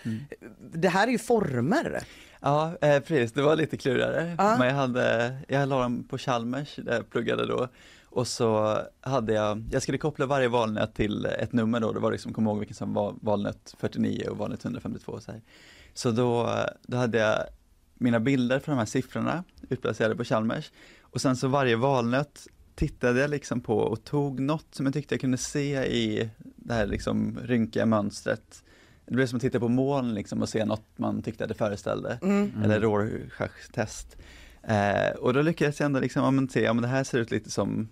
Det 0.72 0.88
här 0.88 1.06
är 1.06 1.12
ju 1.12 1.18
former. 1.18 2.02
Ja, 2.40 2.76
eh, 2.80 3.00
precis. 3.00 3.32
Det 3.32 3.42
var 3.42 3.56
lite 3.56 3.76
klurigare. 3.76 4.34
Ja. 4.38 4.56
Men 4.58 4.68
jag, 4.68 4.74
hade, 4.74 5.36
jag 5.48 5.68
la 5.68 5.82
dem 5.82 6.04
på 6.04 6.18
Chalmers 6.18 6.76
där 6.76 6.94
jag 6.94 7.10
pluggade 7.10 7.46
då. 7.46 7.68
Och 8.04 8.26
så 8.26 8.78
hade 9.00 9.32
jag, 9.32 9.64
jag 9.70 9.82
skulle 9.82 9.98
koppla 9.98 10.26
varje 10.26 10.48
valnöt 10.48 10.94
till 10.94 11.26
ett 11.26 11.52
nummer 11.52 11.80
då. 11.80 11.92
Det 11.92 12.00
var 12.00 12.12
liksom, 12.12 12.32
kom 12.32 12.46
ihåg 12.46 12.58
vilken 12.58 12.76
som 12.76 12.94
var 12.94 13.14
valnöt 13.20 13.74
49 13.78 14.28
och 14.30 14.38
valnöt 14.38 14.64
152 14.64 15.12
och 15.12 15.22
så 15.22 15.32
här. 15.32 15.40
Så 15.94 16.10
då, 16.10 16.50
då 16.82 16.96
hade 16.96 17.18
jag 17.18 17.38
mina 17.94 18.20
bilder 18.20 18.58
för 18.58 18.72
de 18.72 18.78
här 18.78 18.86
siffrorna 18.86 19.44
utplacerade 19.68 20.16
på 20.16 20.24
Chalmers. 20.24 20.72
Och 21.00 21.20
sen 21.20 21.36
så 21.36 21.48
varje 21.48 21.76
valnöt 21.76 22.46
tittade 22.76 23.20
jag 23.20 23.30
liksom 23.30 23.60
på 23.60 23.78
och 23.78 24.04
tog 24.04 24.40
något 24.40 24.66
som 24.70 24.86
jag 24.86 24.92
tyckte 24.94 25.14
jag 25.14 25.20
kunde 25.20 25.36
se 25.36 25.84
i 25.84 26.30
det 26.56 26.74
här 26.74 26.86
liksom 26.86 27.38
rynkiga 27.42 27.86
mönstret. 27.86 28.64
Det 29.06 29.14
blev 29.14 29.26
som 29.26 29.36
att 29.36 29.42
titta 29.42 29.60
på 29.60 29.68
moln 29.68 30.14
liksom 30.14 30.42
och 30.42 30.48
se 30.48 30.64
något 30.64 30.86
man 30.96 31.22
tyckte 31.22 31.44
att 31.44 31.48
det 31.48 31.54
föreställde. 31.54 32.18
Eller 32.64 32.80
Rorschach-test. 32.80 34.16
Eh, 34.62 35.10
och 35.18 35.34
då 35.34 35.42
lyckades 35.42 35.80
jag 35.80 35.86
ändå 35.86 36.00
liksom, 36.00 36.24
ja, 36.24 36.30
men 36.30 36.48
se, 36.48 36.62
ja 36.62 36.72
men 36.72 36.82
det 36.82 36.88
här 36.88 37.04
ser 37.04 37.18
ut 37.18 37.30
lite 37.30 37.50
som, 37.50 37.88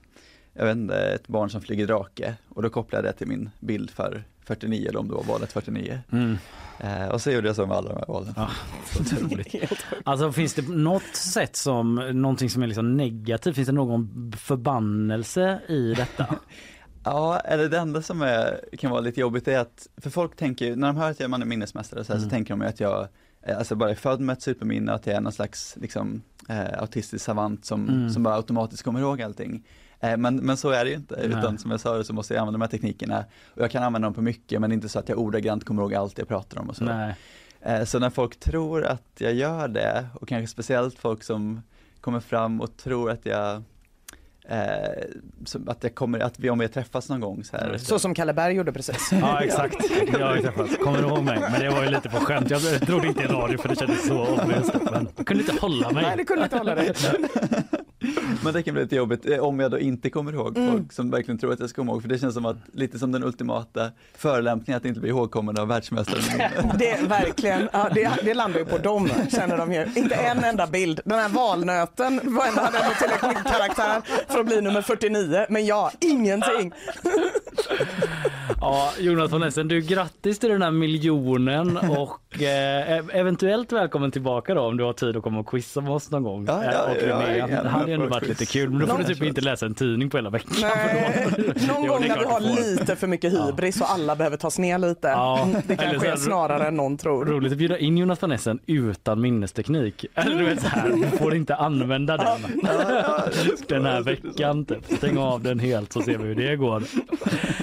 jag 0.53 0.65
vet 0.65 0.77
inte, 0.77 0.97
ett 0.97 1.29
barn 1.29 1.51
som 1.51 1.61
flyger 1.61 1.87
drake. 1.87 2.35
Och 2.49 2.63
då 2.63 2.71
kopplade 2.71 3.09
jag 3.09 3.15
det 3.15 3.19
till 3.19 3.29
min 3.29 3.51
bild 3.61 3.91
för 3.91 4.25
49 4.45 4.89
eller 4.89 4.99
om 5.01 5.09
det 5.09 5.15
var 5.15 5.23
valet 5.25 5.53
49. 5.53 5.99
Mm. 6.13 6.39
Eh, 6.81 7.09
och 7.09 7.21
så 7.21 7.31
gjorde 7.31 7.47
jag 7.47 7.57
så 7.57 7.67
med 7.67 7.77
alla 7.77 7.89
de 7.89 7.97
här 7.99 8.07
valen. 8.09 8.35
Ja, 8.37 8.51
otroligt. 9.01 9.55
Alltså 10.05 10.33
finns 10.33 10.55
det 10.55 10.69
något 10.69 11.15
sätt 11.17 11.57
som, 11.57 11.95
någonting 11.95 12.51
som 12.51 12.63
är 12.63 12.67
liksom 12.67 12.97
negativt, 12.97 13.55
finns 13.55 13.67
det 13.69 13.73
någon 13.75 14.33
förbannelse 14.37 15.61
i 15.69 15.95
detta? 15.95 16.27
Ja, 17.07 17.39
eller 17.41 17.69
det 17.69 17.79
enda 17.79 18.03
som 18.03 18.23
är, 18.23 18.61
kan 18.79 18.91
vara 18.91 19.01
lite 19.01 19.21
jobbigt 19.21 19.49
är 19.49 19.59
att, 19.59 19.87
för 19.97 20.11
folk 20.11 20.37
tänker 20.37 20.65
ju, 20.67 20.77
när 20.77 20.87
de 20.87 20.97
hör 20.97 21.11
att 21.11 21.21
jag 21.21 21.31
man 21.31 21.43
är 21.43 21.47
minnesmästare 21.47 22.05
så, 22.05 22.13
här, 22.13 22.19
Mm. 22.19 22.31
så 22.31 22.35
tänker 22.35 22.55
de 22.55 22.61
ju 22.63 22.67
att 22.69 22.81
jag 22.81 23.09
eh, 23.43 23.59
Alltså 23.59 23.75
bara 23.75 23.91
är 23.91 23.95
född 23.95 24.21
med 24.21 24.33
ett 24.33 24.43
superminne, 24.43 24.93
att 24.93 25.07
jag 25.07 25.17
är 25.17 25.21
någon 25.21 25.33
slags 25.33 25.77
liksom, 25.81 26.23
eh, 26.49 26.79
autistisk 26.83 27.25
savant 27.25 27.65
som, 27.65 27.89
Mm. 27.89 28.11
som 28.11 28.23
bara 28.23 28.35
automatiskt 28.37 28.83
kommer 28.83 29.01
ihåg 29.01 29.23
allting. 29.23 29.67
Eh, 30.05 30.17
men, 30.17 30.37
men 30.37 30.57
så 30.57 30.71
är 30.71 30.85
det 30.85 30.91
ju 30.91 30.97
inte, 30.97 31.17
Nej. 31.17 31.27
utan 31.39 31.59
som 31.59 31.71
jag 31.71 31.81
sa 31.81 32.05
så 32.05 32.13
måste 32.13 32.35
jag 32.35 32.41
använda 32.41 32.59
de 32.59 32.63
här 32.63 32.69
teknikerna. 32.71 33.25
Och 33.55 33.63
jag 33.63 33.71
kan 33.71 33.83
använda 33.83 34.07
dem 34.07 34.15
på 34.15 34.23
mycket, 34.23 34.61
men 34.61 34.71
det 34.71 34.75
är 34.75 34.77
inte 34.77 34.89
så 34.89 34.99
att 34.99 35.09
jag 35.09 35.19
ordagrant 35.19 35.65
kommer 35.65 35.83
ihåg 35.83 35.95
allt 35.95 36.19
jag 36.19 36.29
pratar 36.29 36.61
om 36.61 36.69
och 36.69 36.77
så. 36.77 36.85
Nej. 36.85 37.15
Eh, 37.61 37.85
Så 37.85 37.99
när 37.99 38.11
folk 38.11 38.41
tror 38.41 38.85
att 38.85 39.03
jag 39.19 39.35
gör 39.35 39.69
det, 39.69 40.07
och 40.15 40.29
kanske 40.29 40.47
speciellt 40.53 40.99
folk 40.99 41.23
som 41.23 41.63
kommer 42.01 42.21
fram 42.21 42.61
och 42.61 42.77
tror 42.77 43.11
att 43.11 43.27
jag 43.27 43.63
eh, 44.49 45.05
att 45.67 45.83
jag 45.85 45.95
kommer, 45.95 46.19
att 46.21 46.39
vi 46.39 46.51
om 46.51 46.59
vi 46.59 46.69
träffas 46.69 47.09
någon 47.09 47.21
gång 47.21 47.45
så 47.45 47.57
här. 47.57 47.79
Så 47.79 47.99
som 47.99 48.15
Kalle 48.15 48.33
Berg 48.33 48.55
gjorde 48.55 48.73
precis. 48.73 49.09
Ja 49.13 49.41
exakt, 49.41 49.77
jag 50.13 50.27
har 50.27 50.37
träffats. 50.37 50.77
Kommer 50.77 51.03
du 51.03 51.09
ihåg 51.09 51.23
mig? 51.25 51.39
Men 51.41 51.61
det 51.61 51.71
var 51.71 51.85
ju 51.85 51.91
lite 51.91 52.09
på 52.09 52.17
skämt. 52.17 52.51
Jag 52.51 52.63
trodde 52.81 53.09
inte 53.09 53.23
i 53.23 53.27
radio 53.27 53.59
för 53.59 53.69
det 53.69 53.77
kändes 53.77 54.07
så 54.07 54.27
obvious. 54.27 54.71
Men 54.93 55.09
jag 55.17 55.27
kunde 55.27 55.43
inte 55.43 55.61
hålla 55.61 55.91
mig. 55.91 56.03
Nej 56.03 56.17
det 56.17 56.25
kunde 56.25 56.45
inte 56.45 56.57
hålla 56.59 56.75
dig. 56.75 56.93
Men 58.45 58.53
det 58.53 58.63
kan 58.63 58.75
bli 58.75 58.83
lite 58.83 58.97
jobbigt 58.97 59.27
eh, 59.27 59.39
om 59.39 59.61
jag 59.61 59.71
då 59.71 59.79
inte 59.79 60.11
kommer 60.11 60.33
ihåg 60.33 60.59
Mm. 60.59 60.73
folk 60.73 60.93
som 60.93 61.11
verkligen 61.11 61.39
tror 61.39 61.53
att 61.53 61.61
jag 61.61 61.71
ska 61.71 61.83
komma 61.83 61.93
ihåg, 61.93 62.03
för 62.03 62.09
det 62.09 62.19
känns 62.19 62.35
som 62.35 62.47
att, 62.47 62.57
lite 62.73 62.99
som 62.99 63.13
den 63.13 63.25
ultimata 63.25 63.91
förolämpningen 64.17 64.77
att 64.79 64.85
inte 64.85 65.01
bli 65.01 65.09
ihågkommen 65.09 65.59
av 65.59 65.69
världsmästaren. 65.69 66.23
Det 66.79 67.01
verkligen, 67.09 67.69
ja, 67.73 67.89
det, 67.95 68.11
det 68.25 68.35
landar 68.35 68.59
ju 68.59 68.65
på 68.65 68.79
dem, 68.79 69.09
känner 69.31 69.57
de 69.59 69.73
ju. 69.73 69.87
Inte 69.95 70.15
en 70.15 70.45
enda 70.45 70.67
bild. 70.67 71.01
Den 71.05 71.19
här 71.19 71.29
valnöten 71.29 72.21
var 72.25 72.47
ändå, 72.47 72.61
hade 72.61 72.79
ändå 72.79 72.95
tillräckligt 72.99 73.45
karaktär 73.53 74.03
för 74.29 74.41
att 74.41 74.47
bli 74.47 74.61
nummer 74.61 74.83
49. 74.83 75.47
Men 75.49 75.67
ja, 75.67 75.93
ingenting. 76.01 76.73
Ja, 78.67 78.93
Jonas 78.99 79.33
von 79.33 79.43
Essen, 79.43 79.69
du 79.69 79.81
grattis 79.81 80.39
till 80.39 80.51
den 80.51 80.63
här 80.63 80.71
miljonen 80.71 81.77
och 81.77 82.21
eh, 82.43 82.99
eventuellt 83.21 83.73
välkommen 83.73 84.11
tillbaka 84.11 84.55
då 84.55 84.61
om 84.61 84.77
du 84.77 84.85
har 84.85 84.93
tid 84.93 85.17
att 85.17 85.23
komma 85.23 85.41
och 85.41 85.47
quizza 85.47 85.81
med 85.81 85.93
oss 85.93 86.11
någon 86.11 86.23
gång. 86.23 86.45
Ja, 86.49 86.65
ja, 86.65 86.71
Eh, 86.73 86.91
och 86.91 86.97
ja, 87.09 87.19
Linnea. 87.21 87.49
ja, 87.51 87.63
det 87.63 87.69
hade 87.69 87.87
ju 87.89 87.95
ändå 87.95 88.07
varit 88.07 88.29
lite 88.29 88.47
kul 88.47 88.71
men 88.71 88.79
då 88.81 88.87
får 88.87 88.93
du 88.95 89.03
Någon- 89.03 89.13
typ 89.15 89.23
inte 89.23 89.41
läsa 89.41 89.67
en 89.67 89.75
tidning 89.75 90.11
på 90.11 90.17
hela 90.17 90.31
veckan. 90.31 90.53
Nej, 90.61 91.27
någon 91.69 91.85
Jo, 91.85 91.93
gång 91.93 92.01
när 92.09 92.19
vi 92.19 92.25
har 92.25 92.41
lite 92.41 92.97
för 92.97 93.07
mycket 93.07 93.33
hybris 93.33 93.81
och 93.81 93.91
alla 93.91 94.17
behöver 94.17 94.37
tas 94.37 94.59
ner 94.59 94.79
lite. 94.79 95.09
Ja, 95.09 95.41
Mm, 95.45 95.63
Det 95.67 95.75
eller 95.75 95.85
så 95.85 95.91
kanske 95.91 96.09
är 96.11 96.17
snarare 96.17 96.67
än 96.69 96.75
någon 96.75 96.97
tror. 96.97 97.25
Roligt 97.25 97.53
att 97.53 97.59
bjuda 97.59 97.79
in 97.79 97.99
Jonas 97.99 98.23
von 98.23 98.33
Essen 98.33 98.59
utan 98.67 99.21
minnesteknik. 99.21 100.05
Eller 100.15 100.39
du 100.39 100.45
vet 100.45 100.61
så 100.63 100.69
här, 100.69 100.89
du 101.11 101.19
får 101.19 101.35
inte 101.35 101.55
använda 101.57 102.17
den 102.17 102.61
den 103.69 103.85
här 103.87 104.03
veckan. 104.03 104.65
Typ. 104.65 104.85
Stäng 104.99 105.19
av 105.19 105.43
den 105.43 105.59
helt 105.59 105.93
så 105.93 106.03
ser 106.03 106.19
vi 106.19 106.25
hur 106.25 106.35
det 106.35 106.57
går. 106.57 106.83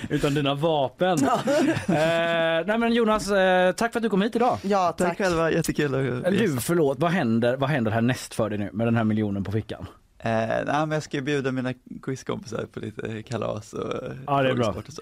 Utan 0.09 0.33
dina 0.33 0.53
vapen. 0.55 0.90
Eh, 0.99 2.65
nej 2.67 2.77
men 2.77 2.93
Jonas, 2.93 3.31
eh, 3.31 3.71
tack 3.71 3.91
för 3.93 3.99
att 3.99 4.03
du 4.03 4.09
kom 4.09 4.21
hit 4.21 4.35
idag. 4.35 4.57
Ja, 4.61 4.95
Tack 4.97 5.07
tack. 5.07 5.17
själva, 5.17 5.51
jättekul 5.51 5.95
att 6.25 6.31
Du, 6.31 6.57
förlåt, 6.61 6.99
vad 6.99 7.11
händer, 7.11 7.57
vad 7.57 7.69
händer 7.69 7.91
härnäst 7.91 8.33
för 8.33 8.49
dig 8.49 8.59
nu 8.59 8.69
med 8.73 8.87
den 8.87 8.95
här 8.97 9.03
miljonen 9.03 9.43
på 9.43 9.51
fickan? 9.51 9.85
Eh, 10.23 10.31
nej, 10.31 10.63
men 10.65 10.91
jag 10.91 11.03
ska 11.03 11.17
ju 11.17 11.23
bjuda 11.23 11.51
mina 11.51 11.73
quizkompisar 12.03 12.65
på 12.73 12.79
lite 12.79 13.23
kalas 13.23 13.73
och 13.73 13.93
Ja, 14.27 14.41
det 14.41 14.49
är 14.49 14.53
bra. 14.53 14.67
och 14.69 14.83
så. 14.93 15.01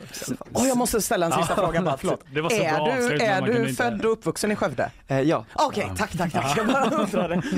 Och 0.54 0.68
jag 0.68 0.78
måste 0.78 1.02
ställa 1.02 1.26
en 1.26 1.32
sista 1.32 1.56
fråga 1.56 1.82
bara, 1.82 1.98
förlåt. 2.00 2.24
det 2.34 2.42
var 2.42 2.50
så 2.50 2.56
bra 2.56 2.66
är 2.66 2.86
du, 2.86 2.92
avslut, 3.04 3.22
men 3.22 3.30
är 3.30 3.42
du 3.42 3.58
inte- 3.70 3.84
född 3.84 4.06
och 4.06 4.12
uppvuxen 4.12 4.52
i 4.52 4.56
Skövde? 4.56 4.92
Eh, 5.08 5.22
ja, 5.22 5.46
Okej, 5.54 5.92
tack, 5.98 6.18
tack, 6.18 6.32
tack. 6.34 6.58
Jag 6.58 6.68
bara 6.68 6.86
undrade. 7.04 7.42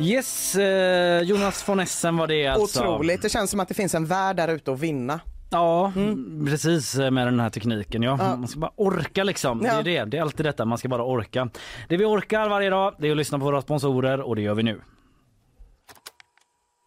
Yes, 0.00 0.54
eh, 0.54 1.22
Jonas 1.22 1.68
von 1.68 1.80
Essen 1.80 2.16
var 2.16 2.26
det 2.26 2.46
alltså. 2.46 2.80
Otroligt. 2.84 3.22
Det 3.22 3.28
känns 3.28 3.50
som 3.50 3.60
att 3.60 3.68
det 3.68 3.74
finns 3.74 3.94
en 3.94 4.06
värld 4.06 4.36
där 4.36 4.48
ute 4.48 4.72
att 4.72 4.80
vinna. 4.80 5.20
Ja, 5.50 5.92
precis 6.46 6.94
eh, 6.94 7.10
med 7.10 7.26
den 7.26 7.40
här 7.40 7.50
tekniken. 7.50 8.02
Ja. 8.02 8.16
Ja. 8.20 8.36
Man 8.36 8.48
ska 8.48 8.60
bara 8.60 8.72
orka 8.76 9.24
liksom. 9.24 9.62
Ja. 9.64 9.82
Det 9.82 9.96
är 9.96 10.04
det. 10.04 10.10
Det 10.10 10.16
är 10.16 10.22
alltid 10.22 10.46
detta, 10.46 10.64
man 10.64 10.78
ska 10.78 10.88
bara 10.88 11.04
orka. 11.04 11.50
Det 11.88 11.96
vi 11.96 12.04
orkar 12.04 12.48
varje 12.48 12.70
dag, 12.70 12.94
det 12.98 13.06
är 13.06 13.10
att 13.10 13.16
lyssna 13.16 13.38
på 13.38 13.44
våra 13.44 13.62
sponsorer 13.62 14.20
och 14.20 14.36
det 14.36 14.42
gör 14.42 14.54
vi 14.54 14.62
nu. 14.62 14.80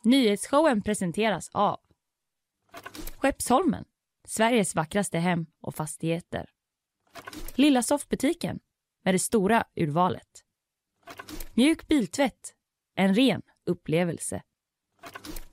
Nyhetsshowen 0.04 0.82
presenteras 0.82 1.50
av 1.54 1.80
Skeppsholmen, 3.18 3.86
Sveriges 4.28 4.76
vackraste 4.76 5.18
hem 5.18 5.46
och 5.62 5.76
fastigheter. 5.76 6.46
Lilla 7.56 7.84
soffbutiken 7.84 8.60
med 9.06 9.14
det 9.14 9.20
stora 9.20 9.64
urvalet. 9.76 10.28
Mjuk 11.54 11.88
biltvätt, 11.88 12.54
en 13.02 13.16
ren 13.16 13.42
upplevelse. 13.70 14.42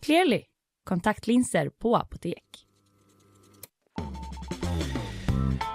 Clearly, 0.01 0.42
kontaktlinser 0.84 1.70
på 1.78 1.96
apotek. 1.96 2.44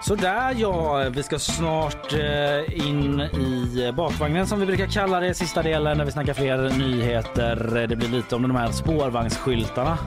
Sådär 0.03 0.55
ja, 0.57 1.09
vi 1.09 1.23
ska 1.23 1.39
snart 1.39 2.13
eh, 2.13 2.87
in 2.87 3.19
i 3.21 3.91
bakvagnen 3.97 4.47
som 4.47 4.59
vi 4.59 4.65
brukar 4.65 4.87
kalla 4.87 5.19
det, 5.19 5.33
sista 5.33 5.63
delen 5.63 5.97
när 5.97 6.05
vi 6.05 6.11
snackar 6.11 6.33
fler 6.33 6.77
nyheter. 6.77 7.87
Det 7.87 7.95
blir 7.95 8.09
lite 8.09 8.35
om 8.35 8.41
de 8.41 8.55
här 8.55 8.71
spårvagnsskyltarna 8.71 9.97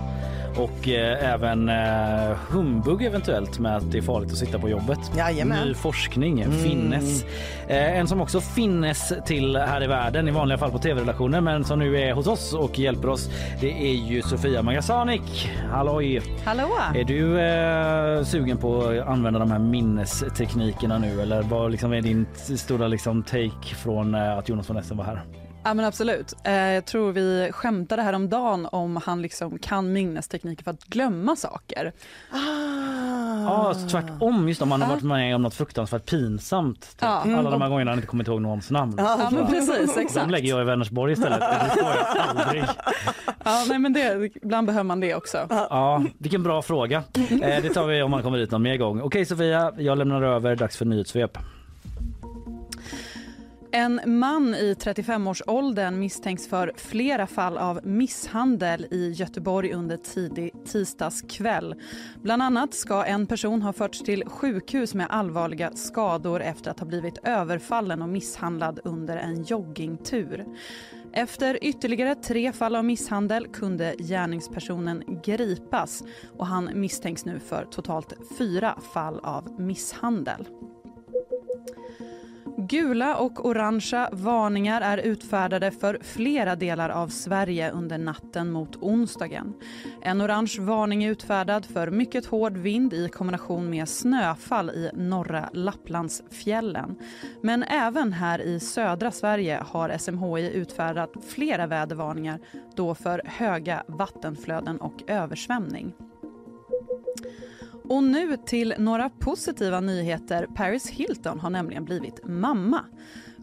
och 0.58 0.88
eh, 0.88 1.32
även 1.32 1.68
eh, 1.68 2.36
humbug 2.48 3.02
eventuellt 3.02 3.58
med 3.58 3.76
att 3.76 3.92
det 3.92 3.98
är 3.98 4.02
farligt 4.02 4.32
att 4.32 4.38
sitta 4.38 4.58
på 4.58 4.68
jobbet. 4.68 4.98
Jajamän. 5.16 5.68
Ny 5.68 5.74
forskning 5.74 6.52
finnes. 6.52 7.24
Eh, 7.68 7.98
en 7.98 8.08
som 8.08 8.20
också 8.20 8.40
finnes 8.40 9.12
till 9.26 9.56
här 9.56 9.82
i 9.82 9.86
världen 9.86 10.28
i 10.28 10.30
vanliga 10.30 10.58
fall 10.58 10.70
på 10.70 10.78
tv-relationer 10.78 11.40
men 11.40 11.64
som 11.64 11.78
nu 11.78 12.00
är 12.00 12.12
hos 12.12 12.26
oss 12.26 12.54
och 12.54 12.78
hjälper 12.78 13.08
oss. 13.08 13.30
Det 13.60 13.72
är 13.72 13.94
ju 13.94 14.22
Sofia 14.22 14.62
Magasanik. 14.62 15.50
Halloj! 15.70 16.22
Hallå! 16.44 16.68
Är 16.94 17.04
du 17.04 17.40
eh, 17.40 18.24
sugen 18.24 18.56
på 18.56 18.80
att 18.84 19.08
använda 19.08 19.38
de 19.38 19.50
här 19.50 19.58
minnesteknikerna 19.58 20.98
nu 20.98 21.20
eller 21.20 21.42
vad 21.42 21.70
liksom 21.70 21.92
är 21.92 22.02
din 22.02 22.26
stora 22.36 22.88
liksom, 22.88 23.22
take 23.22 23.74
från 23.76 24.14
eh, 24.14 24.38
att 24.38 24.48
Jonas 24.48 24.70
von 24.70 24.76
Essen 24.76 24.96
var 24.96 25.04
här? 25.04 25.22
Ja 25.66 25.74
men 25.74 25.84
absolut. 25.84 26.34
Eh, 26.44 26.54
jag 26.54 26.84
tror 26.84 27.12
vi 27.12 27.50
skämtade 27.52 28.02
häromdagen 28.02 28.68
om 28.72 28.96
han 28.96 29.22
liksom 29.22 29.58
kan 29.58 29.92
minnestekniker 29.92 30.64
för 30.64 30.70
att 30.70 30.84
glömma 30.84 31.36
saker. 31.36 31.92
Ja, 32.32 32.38
ah. 33.48 33.74
tvärtom 33.90 34.48
just 34.48 34.62
om 34.62 34.68
man 34.68 34.82
har 34.82 34.88
varit 34.88 35.02
med 35.02 35.34
om 35.34 35.42
något 35.42 35.54
fruktansvärt 35.54 36.06
pinsamt. 36.06 36.80
Typ. 36.80 36.98
Ja. 37.00 37.24
Alla 37.36 37.50
de 37.50 37.62
här 37.62 37.68
gångerna 37.68 37.90
han 37.90 37.98
inte 37.98 38.06
kommit 38.06 38.28
ihåg 38.28 38.40
någons 38.40 38.70
namn. 38.70 38.94
Ja 38.98 39.28
men 39.32 39.46
precis, 39.46 39.94
De 39.94 40.00
exakt. 40.00 40.30
lägger 40.30 40.48
jag 40.48 40.60
i 40.60 40.64
Vänersborg 40.64 41.12
istället. 41.12 41.40
Det 41.40 41.80
får 41.80 41.90
jag 41.90 42.06
aldrig. 42.28 42.64
Ja, 43.44 43.64
nej, 43.68 43.78
men 43.78 43.92
det, 43.92 44.30
ibland 44.42 44.66
behöver 44.66 44.84
man 44.84 45.00
det 45.00 45.14
också. 45.14 45.46
Ja, 45.50 46.04
vilken 46.18 46.42
bra 46.42 46.62
fråga. 46.62 47.02
Eh, 47.42 47.62
det 47.62 47.74
tar 47.74 47.86
vi 47.86 48.02
om 48.02 48.10
man 48.10 48.22
kommer 48.22 48.38
dit 48.38 48.50
någon 48.50 48.62
mer 48.62 48.76
gång. 48.76 49.00
Okej 49.00 49.24
Sofia, 49.24 49.72
jag 49.78 49.98
lämnar 49.98 50.22
över. 50.22 50.56
Dags 50.56 50.76
för 50.76 50.84
nyhetssvep. 50.84 51.38
En 53.76 54.00
man 54.06 54.54
i 54.54 54.74
35-årsåldern 54.74 55.98
misstänks 55.98 56.48
för 56.48 56.72
flera 56.76 57.26
fall 57.26 57.58
av 57.58 57.80
misshandel 57.86 58.86
i 58.90 59.10
Göteborg 59.10 59.72
under 59.72 59.96
tidig 59.96 60.52
tisdagskväll. 60.66 61.74
Bland 62.22 62.42
annat 62.42 62.74
ska 62.74 63.04
en 63.04 63.26
person 63.26 63.62
ha 63.62 63.72
förts 63.72 64.02
till 64.02 64.24
sjukhus 64.26 64.94
med 64.94 65.06
allvarliga 65.10 65.70
skador 65.74 66.42
efter 66.42 66.70
att 66.70 66.80
ha 66.80 66.86
blivit 66.86 67.18
överfallen 67.22 68.02
och 68.02 68.08
misshandlad 68.08 68.80
under 68.84 69.16
en 69.16 69.42
joggingtur. 69.42 70.44
Efter 71.12 71.64
ytterligare 71.64 72.14
tre 72.14 72.52
fall 72.52 72.76
av 72.76 72.84
misshandel 72.84 73.46
kunde 73.46 73.94
gärningspersonen 73.98 75.20
gripas 75.24 76.02
och 76.36 76.46
han 76.46 76.70
misstänks 76.74 77.24
nu 77.24 77.38
för 77.38 77.64
totalt 77.64 78.12
fyra 78.38 78.78
fall 78.92 79.20
av 79.22 79.60
misshandel. 79.60 80.46
Gula 82.68 83.16
och 83.16 83.46
orangea 83.46 84.08
varningar 84.12 84.80
är 84.80 84.98
utfärdade 84.98 85.70
för 85.70 85.98
flera 86.02 86.56
delar 86.56 86.90
av 86.90 87.08
Sverige 87.08 87.70
under 87.70 87.98
natten 87.98 88.50
mot 88.50 88.76
onsdagen. 88.76 89.54
En 90.02 90.22
orange 90.22 90.56
varning 90.60 91.04
är 91.04 91.10
utfärdad 91.10 91.64
för 91.64 91.90
mycket 91.90 92.26
hård 92.26 92.56
vind 92.56 92.92
i 92.92 93.08
kombination 93.08 93.70
med 93.70 93.88
snöfall 93.88 94.70
i 94.70 94.90
norra 94.94 95.48
Lapplandsfjällen. 95.52 96.98
Men 97.42 97.62
även 97.62 98.12
här 98.12 98.38
i 98.38 98.60
södra 98.60 99.10
Sverige 99.10 99.62
har 99.66 99.98
SMHI 99.98 100.50
utfärdat 100.50 101.12
flera 101.28 101.66
vädervarningar 101.66 102.40
då 102.76 102.94
för 102.94 103.22
höga 103.24 103.82
vattenflöden 103.86 104.80
och 104.80 105.02
översvämning. 105.06 105.92
Och 107.88 108.04
nu 108.04 108.36
till 108.36 108.74
några 108.78 109.10
positiva 109.10 109.80
nyheter. 109.80 110.46
Paris 110.54 110.90
Hilton 110.90 111.40
har 111.40 111.50
nämligen 111.50 111.84
blivit 111.84 112.20
mamma. 112.24 112.84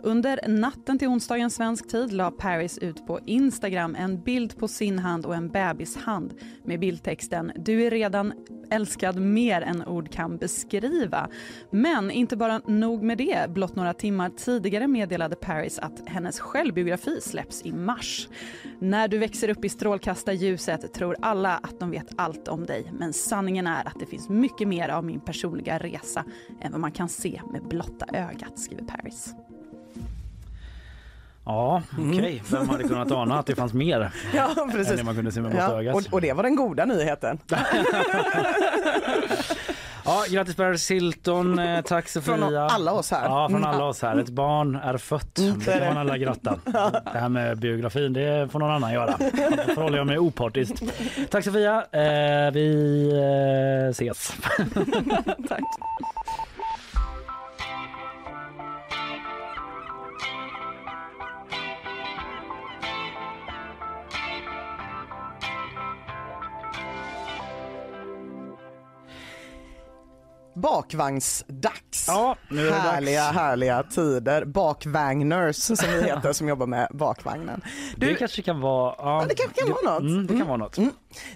Under 0.06 0.40
natten 0.48 1.00
till 1.00 1.08
onsdagen 1.08 1.50
svensk 1.50 1.88
tid 1.88 2.14
la 2.14 2.32
Paris 2.32 2.78
ut 2.78 3.08
på 3.08 3.20
Instagram 3.26 3.96
en 3.96 4.22
bild 4.22 4.58
på 4.58 4.68
sin 4.68 5.00
hand 5.00 5.26
och 5.26 5.36
en 5.36 5.50
bebishand 5.50 6.34
med 6.64 6.80
bildtexten 6.80 7.52
“Du 7.56 7.84
är 7.84 7.92
redan 7.92 8.34
älskad 8.72 9.22
mer 9.22 9.62
än 9.62 9.88
ord 9.88 10.12
kan 10.12 10.38
beskriva”. 10.38 11.30
Men 11.70 12.12
inte 12.12 12.38
bara 12.38 12.62
nog 12.68 13.04
med 13.04 13.18
det. 13.18 13.50
Blott 13.50 13.76
några 13.76 13.94
timmar 13.94 14.30
tidigare 14.30 14.88
meddelade 14.88 15.36
Paris 15.36 15.80
att 15.80 16.02
hennes 16.06 16.40
självbiografi 16.40 17.22
släpps 17.22 17.66
i 17.66 17.72
mars. 17.72 18.30
När 18.80 19.08
du 19.08 19.18
växer 19.18 19.50
upp 19.50 19.66
i 19.66 19.70
strålkastarljuset 19.70 20.94
tror 20.94 21.16
alla 21.22 21.58
att 21.58 21.80
de 21.80 21.92
vet 21.92 22.08
allt 22.16 22.48
om 22.48 22.66
dig. 22.66 22.92
Men 23.00 23.14
sanningen 23.14 23.68
är 23.68 23.88
att 23.88 24.00
det 24.00 24.06
finns 24.06 24.30
mycket 24.30 24.68
mer 24.68 24.90
av 24.90 25.06
min 25.06 25.20
personliga 25.20 25.78
resa 25.78 26.26
än 26.62 26.72
vad 26.72 26.82
man 26.82 26.92
kan 26.92 27.10
se 27.10 27.42
med 27.52 27.68
blotta 27.68 28.06
ögat, 28.14 28.60
skriver 28.60 28.84
Paris. 28.84 29.36
Ja, 31.46 31.82
okej. 32.12 32.44
Vem 32.52 32.70
hade 32.70 32.84
kunnat 32.84 33.12
ana 33.12 33.40
att 33.40 33.46
det 33.46 33.56
fanns 33.56 33.74
mer 33.74 34.12
Ja, 34.36 34.50
än 34.64 34.72
precis. 34.72 34.98
det 34.98 35.04
man 35.04 35.16
kunde 35.16 35.32
se 35.32 35.42
med 35.42 35.56
Ja, 35.56 35.80
ögat? 35.80 35.96
och, 35.96 36.14
och 36.14 36.22
det 36.22 36.34
var 36.34 36.44
den 36.44 36.56
goda 36.56 36.86
nyheten. 36.86 37.40
Ja, 40.06 40.24
grattis 40.30 40.56
Paris 40.56 40.92
Hilton. 40.92 41.60
Eh, 41.60 41.82
Tack 41.82 42.10
Sofia. 42.10 42.38
Från 42.38 42.54
alla 42.58 42.92
oss 42.94 43.12
här. 43.12 43.24
Ja, 43.26 43.50
från 43.50 43.64
Mm. 43.64 43.70
alla 43.76 43.84
oss 43.86 44.02
här. 44.02 44.18
Ett 44.20 44.30
barn 44.30 44.76
är 44.76 44.98
fött. 44.98 45.40
Mm, 45.40 45.60
Det 45.60 45.66
kan 45.80 45.88
man 45.88 45.98
alla 45.98 46.18
gratta. 46.18 46.56
Det 47.14 47.20
här 47.20 47.30
med 47.30 47.58
biografin, 47.58 48.14
det 48.14 48.52
får 48.52 48.60
någon 48.60 48.72
annan 48.72 48.94
göra. 48.94 49.16
Då 49.68 49.74
förhåller 49.74 49.98
jag 49.98 50.08
mig 50.08 50.20
opartiskt. 50.20 50.84
Tack 51.30 51.44
Sofia. 51.44 51.86
Eh, 51.92 52.52
vi 52.54 53.10
eh, 53.86 53.90
ses. 53.90 54.34
Tack. 55.50 55.64
Bakvagnsdags. 70.56 72.06
Ja, 72.08 72.36
nu 72.50 72.68
är 72.68 72.72
det 72.72 72.78
härliga, 72.78 73.24
dags. 73.24 73.36
härliga 73.38 73.84
tider. 73.84 74.46
Bakvagners 74.46 75.56
som 75.56 75.76
vi 75.92 76.04
heter 76.04 76.34
som 76.34 76.48
jobbar 76.48 76.66
med 76.68 76.88
bakvagnen. 76.92 77.62
Det 77.98 78.06
Du, 78.06 78.16
kanske 78.16 78.42
kan 78.42 78.62
vara... 78.62 78.96
Ja, 78.98 79.26
det 79.30 79.36
kanske 79.36 79.62
kan 79.62 79.74
vara 79.74 79.94
något. 79.94 80.02
Mm, 80.02 80.28
det 80.28 80.38
kan 80.38 80.48
vara 80.48 80.58
något. 80.58 80.78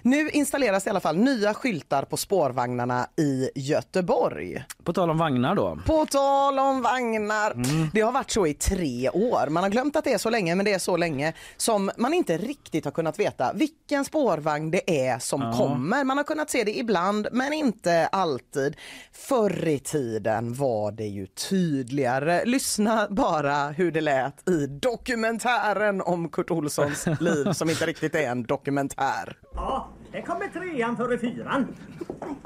Nu 0.02 0.30
installeras 0.30 0.86
i 0.86 0.90
alla 0.90 1.00
fall 1.00 1.16
nya 1.16 1.54
skyltar 1.54 2.02
på 2.02 2.16
spårvagnarna 2.16 3.06
i 3.16 3.50
Göteborg. 3.54 4.64
På 4.84 4.92
tal 4.92 5.10
om 5.10 5.18
vagnar 5.18 5.54
då. 5.54 5.78
På 5.86 6.06
tal 6.06 6.58
om 6.58 6.82
vagnar. 6.82 7.50
Mm. 7.50 7.90
Det 7.92 8.00
har 8.00 8.12
varit 8.12 8.30
så 8.30 8.46
i 8.46 8.54
tre 8.54 9.10
år. 9.10 9.48
Man 9.50 9.62
har 9.62 9.70
glömt 9.70 9.96
att 9.96 10.04
det 10.04 10.12
är 10.12 10.18
så 10.18 10.30
länge, 10.30 10.54
men 10.54 10.64
det 10.64 10.72
är 10.72 10.78
så 10.78 10.96
länge 10.96 11.32
som 11.56 11.90
man 11.96 12.14
inte 12.14 12.38
riktigt 12.38 12.84
har 12.84 12.92
kunnat 12.92 13.18
veta 13.18 13.52
vilken 13.52 14.04
spårvagn 14.04 14.70
det 14.70 15.08
är 15.08 15.18
som 15.18 15.42
Ja. 15.42 15.52
kommer. 15.52 16.04
Man 16.04 16.16
har 16.16 16.24
kunnat 16.24 16.50
se 16.50 16.64
det 16.64 16.78
ibland, 16.78 17.28
men 17.32 17.52
inte 17.52 18.06
alltid. 18.06 18.76
Förr 19.12 19.68
i 19.68 19.78
tiden 19.78 20.54
var 20.54 20.92
det 20.92 21.06
ju 21.06 21.26
tydligare. 21.26 22.44
Lyssna 22.44 23.06
bara 23.10 23.68
hur 23.68 23.92
det 23.92 24.00
lät 24.00 24.48
i 24.48 24.66
dokumentären 24.66 26.00
om 26.00 26.28
Kurt 26.28 26.50
Olssons 26.50 27.06
liv 27.20 27.52
som 27.52 27.70
inte 27.70 27.86
riktigt 27.86 28.14
är 28.14 28.28
en 28.30 28.42
dokumentär. 28.42 29.36
Ja, 29.68 29.86
det 30.12 30.22
kommer 30.22 30.48
trean 30.48 30.96
före 30.96 31.18
fyran. 31.18 31.66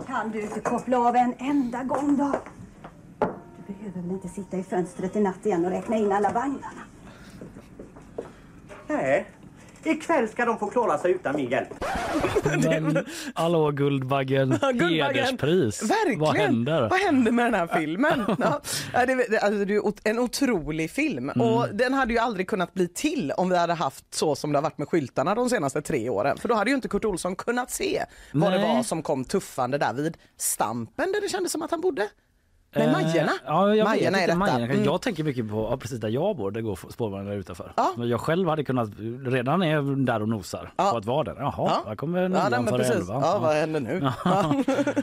Kan 0.07 0.31
du 0.31 0.41
inte 0.41 0.61
koppla 0.61 0.99
av 0.99 1.17
en 1.17 1.35
enda 1.39 1.85
gång 1.85 2.17
då? 2.17 2.35
Du 3.67 3.75
behöver 3.75 4.03
väl 4.03 4.11
inte 4.11 4.29
sitta 4.29 4.57
i 4.57 4.63
fönstret 4.63 5.17
i 5.17 5.21
natt 5.21 5.47
igen 5.47 5.65
och 5.65 5.71
räkna 5.71 5.97
in 5.97 6.13
alla 6.13 6.33
vagnarna? 6.33 6.83
Nej, 8.87 9.27
ikväll 9.87 10.29
ska 10.29 10.45
de 10.45 10.59
få 10.59 10.67
klara 10.71 10.99
sig 10.99 11.11
utan 11.13 11.37
min 11.37 11.51
hjälp. 11.51 11.69
Men, 12.45 13.07
hallå 13.35 13.71
Guldbaggen, 13.71 14.49
Guldbaggen. 14.51 15.07
hederspris. 15.07 15.83
Verkligen. 15.83 16.19
Vad 16.21 16.37
händer? 16.37 16.89
Vad 16.89 16.99
händer 17.01 17.33
med 17.33 17.45
den 17.47 17.55
här 17.55 17.67
filmen? 17.67 18.25
Ja. 18.39 18.61
Det, 19.07 19.15
det- 19.31 19.39
alltså, 19.39 19.65
det 19.65 19.75
är 19.75 20.11
en 20.11 20.19
otrolig 20.19 20.91
film 20.91 21.31
Mm. 21.31 21.41
och 21.47 21.67
den 21.75 21.95
hade 21.95 22.13
ju 22.13 22.19
aldrig 22.19 22.49
kunnat 22.49 22.75
bli 22.75 22.89
till 22.89 23.33
om 23.37 23.49
vi 23.51 23.57
hade 23.57 23.75
haft 23.75 24.15
så 24.15 24.35
som 24.37 24.53
det 24.53 24.59
har 24.59 24.63
varit 24.63 24.79
med 24.79 24.89
skyltarna 24.89 25.35
de 25.35 25.51
senaste 25.51 25.83
tre 25.83 26.09
åren. 26.11 26.37
För 26.39 26.49
då 26.49 26.55
hade 26.55 26.71
ju 26.71 26.77
inte 26.77 26.89
Kurt 26.89 27.05
Olsson 27.05 27.37
kunnat 27.37 27.71
se 27.71 28.05
vad 28.33 28.53
det 28.53 28.59
var 28.59 28.83
som 28.83 29.03
kom 29.03 29.25
tuffande 29.25 29.79
där 29.79 29.93
vid 29.93 30.17
Stampen 30.37 31.13
där 31.13 31.21
det 31.21 31.29
kändes 31.29 31.53
som 31.53 31.63
att 31.63 31.71
han 31.71 31.81
bodde. 31.81 32.09
Med 32.75 32.87
Eh, 32.87 32.93
Majorna. 32.93 33.33
Ja, 33.47 33.75
jag 33.75 33.85
Majorna 33.85 34.11
vet 34.11 34.23
är 34.23 34.27
detta. 34.27 34.39
Majorna. 34.39 34.65
Mm. 34.65 34.85
Jag 34.85 35.03
tänker 35.03 35.25
mycket 35.25 35.49
på 35.51 35.69
ja, 35.71 35.77
precis 35.77 36.01
där 36.01 36.09
jag 36.09 36.37
bor, 36.37 36.51
det 36.51 36.63
går 36.63 36.79
spårvagnar 36.93 37.33
utanför. 37.33 37.73
Ja. 37.77 37.93
Men 37.97 38.09
jag 38.09 38.21
själv 38.21 38.49
hade 38.49 38.65
kunnat, 38.65 38.89
redan 39.27 39.63
är 39.63 40.05
där 40.07 40.23
och 40.23 40.29
nosar 40.29 40.73
på 40.77 40.83
att 40.97 41.05
vara 41.05 41.25
där. 41.25 41.37
Jaha, 41.39 41.53
Ja. 41.57 41.83
där 41.89 41.97
kommer 41.97 42.23
Ja, 42.23 42.29
nej, 42.29 42.67
före 42.67 42.85
elvan. 42.85 43.21
Ja, 43.23 43.39
vad 43.39 43.55
händer 43.55 43.81
nu? 43.81 44.11
Ja. 44.25 44.55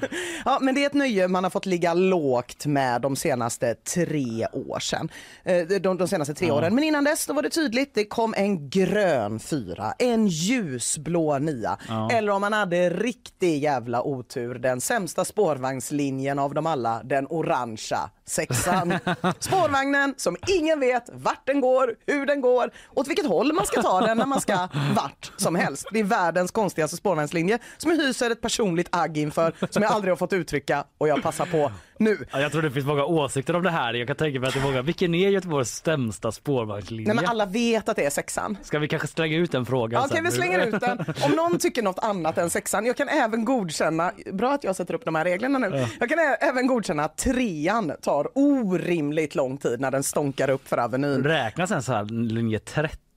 ja, 0.46 0.58
men 0.62 0.76
det 0.76 0.82
är 0.84 0.86
ett 0.88 0.94
nöje 0.94 1.28
man 1.28 1.44
har 1.44 1.52
fått 1.52 1.66
ligga 1.66 1.94
lågt 1.94 2.66
med 2.66 3.02
de 3.02 3.16
senaste 3.16 3.76
tre 3.76 4.48
år 4.54 4.80
sedan. 4.80 5.10
Eh, 5.44 5.80
De, 5.82 5.98
de 5.98 6.08
senaste 6.08 6.34
tre 6.34 6.48
Ja. 6.48 6.54
åren. 6.54 6.76
Men 6.76 6.84
innan 6.84 7.04
dess 7.04 7.26
då 7.26 7.34
var 7.34 7.42
det 7.42 7.50
tydligt. 7.50 7.96
Det 7.96 8.06
kom 8.06 8.34
en 8.38 8.70
grön 8.70 9.40
fyra, 9.40 9.94
en 10.00 10.28
ljusblå 10.28 11.38
nia. 11.38 11.78
Ja. 11.90 12.10
Eller 12.12 12.32
om 12.32 12.42
man 12.42 12.54
hade 12.54 12.90
riktig 12.90 13.64
jävla 13.64 14.02
otur, 14.04 14.56
den 14.56 14.82
sämsta 14.82 15.26
spårvagnslinjen 15.26 16.40
av 16.40 16.54
dem 16.54 16.66
alla, 16.66 17.02
den 17.04 17.28
orangea 17.60 18.10
sexan. 18.26 19.00
Spårvagnen 19.40 20.14
som 20.18 20.38
ingen 20.48 20.80
vet 20.80 21.10
vart 21.14 21.48
den 21.48 21.62
går, 21.62 21.96
hur 22.08 22.26
den 22.26 22.42
går, 22.42 22.72
åt 22.96 23.08
vilket 23.08 23.26
håll 23.26 23.54
man 23.54 23.66
ska 23.66 23.82
ta 23.82 24.02
den 24.02 24.18
när 24.18 24.26
man 24.26 24.42
ska 24.42 24.68
vart 24.96 25.32
som 25.38 25.56
helst. 25.56 25.88
Det 25.92 26.00
är 26.00 26.04
världens 26.04 26.52
konstigaste 26.52 26.98
spårvagnslinje 26.98 27.60
som 27.78 27.92
jag 27.92 27.98
hyser 27.98 28.32
ett 28.32 28.42
personligt 28.42 28.88
agg 28.92 29.18
inför 29.18 29.54
som 29.70 29.84
jag 29.84 29.92
aldrig 29.92 30.12
har 30.12 30.18
fått 30.18 30.34
uttrycka 30.34 30.84
och 30.98 31.08
jag 31.08 31.24
passar 31.24 31.46
på 31.46 31.72
nu. 32.00 32.26
Ja, 32.32 32.40
jag 32.42 32.52
tror 32.52 32.62
det 32.62 32.72
finns 32.72 32.86
många 32.86 33.04
åsikter 33.06 33.56
om 33.56 33.64
det 33.64 33.70
här. 33.70 33.94
Jag 33.94 34.08
kan 34.08 34.16
tänka 34.16 34.40
mig 34.40 34.48
att 34.48 34.54
det 34.54 34.60
är 34.60 34.64
många. 34.64 34.82
Vilken 34.82 35.16
är 35.16 35.30
Göteborgs 35.30 35.70
sämsta 35.84 36.32
spårvagnslinje? 36.32 37.08
Nej 37.08 37.16
men 37.16 37.26
alla 37.26 37.46
vet 37.46 37.90
att 37.90 37.96
det 37.96 38.06
är 38.06 38.10
sexan. 38.10 38.58
Ska 38.64 38.80
vi 38.80 38.88
kanske 38.88 39.08
slänga 39.08 39.38
ut 39.38 39.52
den 39.52 39.66
frågan 39.66 40.04
Okej 40.06 40.16
sen? 40.16 40.26
vi 40.26 40.32
slänger 40.32 40.66
ut 40.68 40.80
den. 40.80 41.00
Om 41.24 41.32
någon 41.32 41.58
tycker 41.60 41.82
något 41.84 42.00
annat 42.00 42.38
än 42.38 42.50
sexan, 42.50 42.86
jag 42.86 42.98
kan 42.98 43.08
även 43.10 43.46
godkänna, 43.46 44.12
bra 44.34 44.52
att 44.54 44.64
jag 44.64 44.76
sätter 44.76 44.94
upp 44.94 45.06
de 45.06 45.16
här 45.16 45.24
reglerna 45.26 45.58
nu, 45.60 45.78
Ja. 45.78 45.88
jag 46.00 46.10
kan 46.10 46.20
även 46.42 46.68
godkänna 46.68 47.04
att 47.04 47.18
trean 47.18 47.92
tar 48.02 48.28
orimligt 48.36 49.36
lång 49.36 49.58
tid 49.58 49.80
när 49.80 49.92
den 49.92 50.04
stånkar 50.04 50.50
upp 50.50 50.68
för 50.68 50.78
Avenyn. 50.78 51.24
Räknas 51.24 51.72
en 51.72 51.84
så 51.84 51.94
här 51.94 52.06
linje 52.06 52.60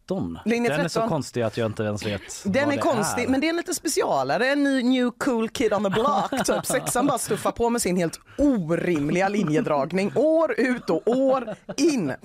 13? 0.08 0.38
Linje 0.44 0.70
den 0.70 0.80
är 0.80 0.88
så 0.88 1.00
13. 1.00 1.08
konstig 1.08 1.42
att 1.42 1.56
jag 1.56 1.66
inte 1.66 1.82
ens 1.82 2.06
vet 2.06 2.20
Den 2.44 2.70
är 2.70 2.76
konstig, 2.76 3.24
är. 3.24 3.28
men 3.28 3.40
det 3.40 3.46
är 3.46 3.50
en 3.50 3.56
lite 3.56 3.74
specialare, 3.74 4.48
en 4.48 4.64
ny 4.64 4.82
new 4.82 5.10
cool 5.10 5.48
kid 5.48 5.72
on 5.72 5.84
the 5.84 5.90
block. 5.90 6.30
Typ. 6.46 6.66
Sexan 6.66 7.06
bara 7.06 7.18
stuffar 7.18 7.50
på 7.50 7.70
med 7.70 7.82
sin 7.82 7.96
helt 7.96 8.20
orimliga 8.38 9.28
linjedragning 9.28 10.12
år 10.16 10.54
ut 10.60 10.90
och 10.90 11.02
år 11.08 11.54
in. 11.76 12.10
Eh, 12.10 12.16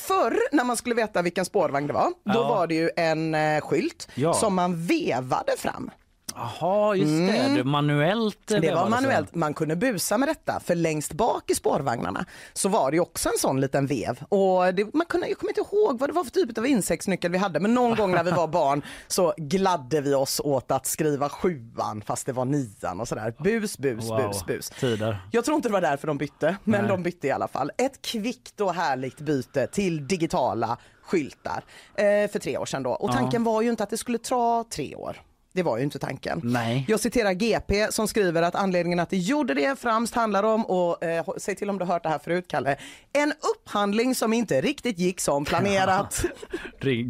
förr 0.00 0.38
när 0.56 0.64
man 0.64 0.76
skulle 0.76 0.94
veta 0.94 1.22
vilken 1.22 1.44
spårvagn 1.44 1.86
det 1.86 1.92
var, 1.92 2.08
då 2.08 2.32
Ja. 2.34 2.48
var 2.48 2.66
det 2.66 2.74
ju 2.74 2.90
en 2.96 3.34
eh, 3.34 3.60
skylt 3.60 4.08
Ja. 4.14 4.34
som 4.34 4.54
man 4.54 4.86
vevade 4.86 5.52
fram. 5.58 5.90
Jaha, 6.36 6.94
just 6.94 7.10
det. 7.32 7.36
Mm. 7.38 7.54
det. 7.54 7.64
Manuellt 7.64 8.38
Det 8.46 8.74
var 8.74 8.88
manuellt, 8.88 9.34
man 9.34 9.54
kunde 9.54 9.76
busa 9.76 10.18
med 10.18 10.28
detta 10.28 10.60
för 10.60 10.74
längst 10.74 11.12
bak 11.12 11.50
i 11.50 11.54
spårvagnarna 11.54 12.24
så 12.52 12.68
var 12.68 12.90
det 12.90 13.00
också 13.00 13.28
en 13.28 13.38
sån 13.38 13.60
liten 13.60 13.86
vev 13.86 14.18
och 14.28 14.74
det, 14.74 14.94
man 14.94 15.06
kunde, 15.06 15.28
jag 15.28 15.38
kommer 15.38 15.50
inte 15.50 15.60
ihåg 15.76 15.98
vad 15.98 16.08
det 16.08 16.12
var 16.12 16.24
för 16.24 16.30
typ 16.30 16.58
av 16.58 16.66
insektsnyckel 16.66 17.32
vi 17.32 17.38
hade 17.38 17.60
men 17.60 17.74
någon 17.74 17.94
gång 17.96 18.10
när 18.10 18.24
vi 18.24 18.30
var 18.30 18.48
barn 18.48 18.82
så 19.08 19.34
gladde 19.36 20.00
vi 20.00 20.14
oss 20.14 20.40
åt 20.44 20.70
att 20.70 20.86
skriva 20.86 21.28
sjuan 21.28 22.02
fast 22.06 22.26
det 22.26 22.32
var 22.32 22.44
nian 22.44 23.00
och 23.00 23.08
sådär. 23.08 23.34
Bus, 23.38 23.78
bus, 23.78 24.04
Wow. 24.04 24.16
bus, 24.18 24.46
bus. 24.46 24.70
Tider. 24.80 25.18
Jag 25.30 25.44
tror 25.44 25.54
inte 25.56 25.68
det 25.68 25.72
var 25.72 25.80
därför 25.80 26.06
de 26.06 26.18
bytte, 26.18 26.56
men 26.64 26.80
Nej. 26.80 26.88
de 26.88 27.02
bytte 27.02 27.26
i 27.26 27.30
alla 27.30 27.48
fall. 27.48 27.70
Ett 27.78 28.02
kvickt 28.02 28.60
och 28.60 28.74
härligt 28.74 29.20
byte 29.20 29.66
till 29.66 30.08
digitala 30.08 30.76
skyltar 31.02 31.64
eh, 31.94 32.04
för 32.04 32.38
tre 32.38 32.58
år 32.58 32.66
sedan 32.66 32.82
då. 32.82 32.90
Och 32.90 33.10
Ja. 33.10 33.12
tanken 33.14 33.44
var 33.44 33.62
ju 33.62 33.70
inte 33.70 33.82
att 33.82 33.90
det 33.90 33.98
skulle 33.98 34.18
ta 34.18 34.64
tre 34.70 34.94
år. 34.94 35.20
Det 35.54 35.62
var 35.62 35.78
ju 35.78 35.84
inte 35.84 35.98
tanken. 35.98 36.40
Nej. 36.44 36.84
Jag 36.88 37.00
citerar 37.00 37.32
GP 37.32 37.92
som 37.92 38.08
skriver 38.08 38.42
att 38.42 38.54
anledningen 38.54 39.00
att 39.00 39.10
det 39.10 39.16
gjorde 39.16 39.54
det 39.54 39.78
främst 39.78 40.14
handlar 40.14 40.42
om, 40.42 40.66
och 40.66 41.02
eh, 41.04 41.24
säg 41.36 41.56
till 41.56 41.70
om 41.70 41.78
du 41.78 41.84
hört 41.84 42.02
det 42.02 42.08
här 42.08 42.18
förut 42.18 42.44
Kalle, 42.48 42.76
en 43.12 43.32
upphandling 43.56 44.14
som 44.14 44.32
inte 44.32 44.60
riktigt 44.60 44.98
gick 44.98 45.20
som 45.20 45.44
planerat. 45.54 46.24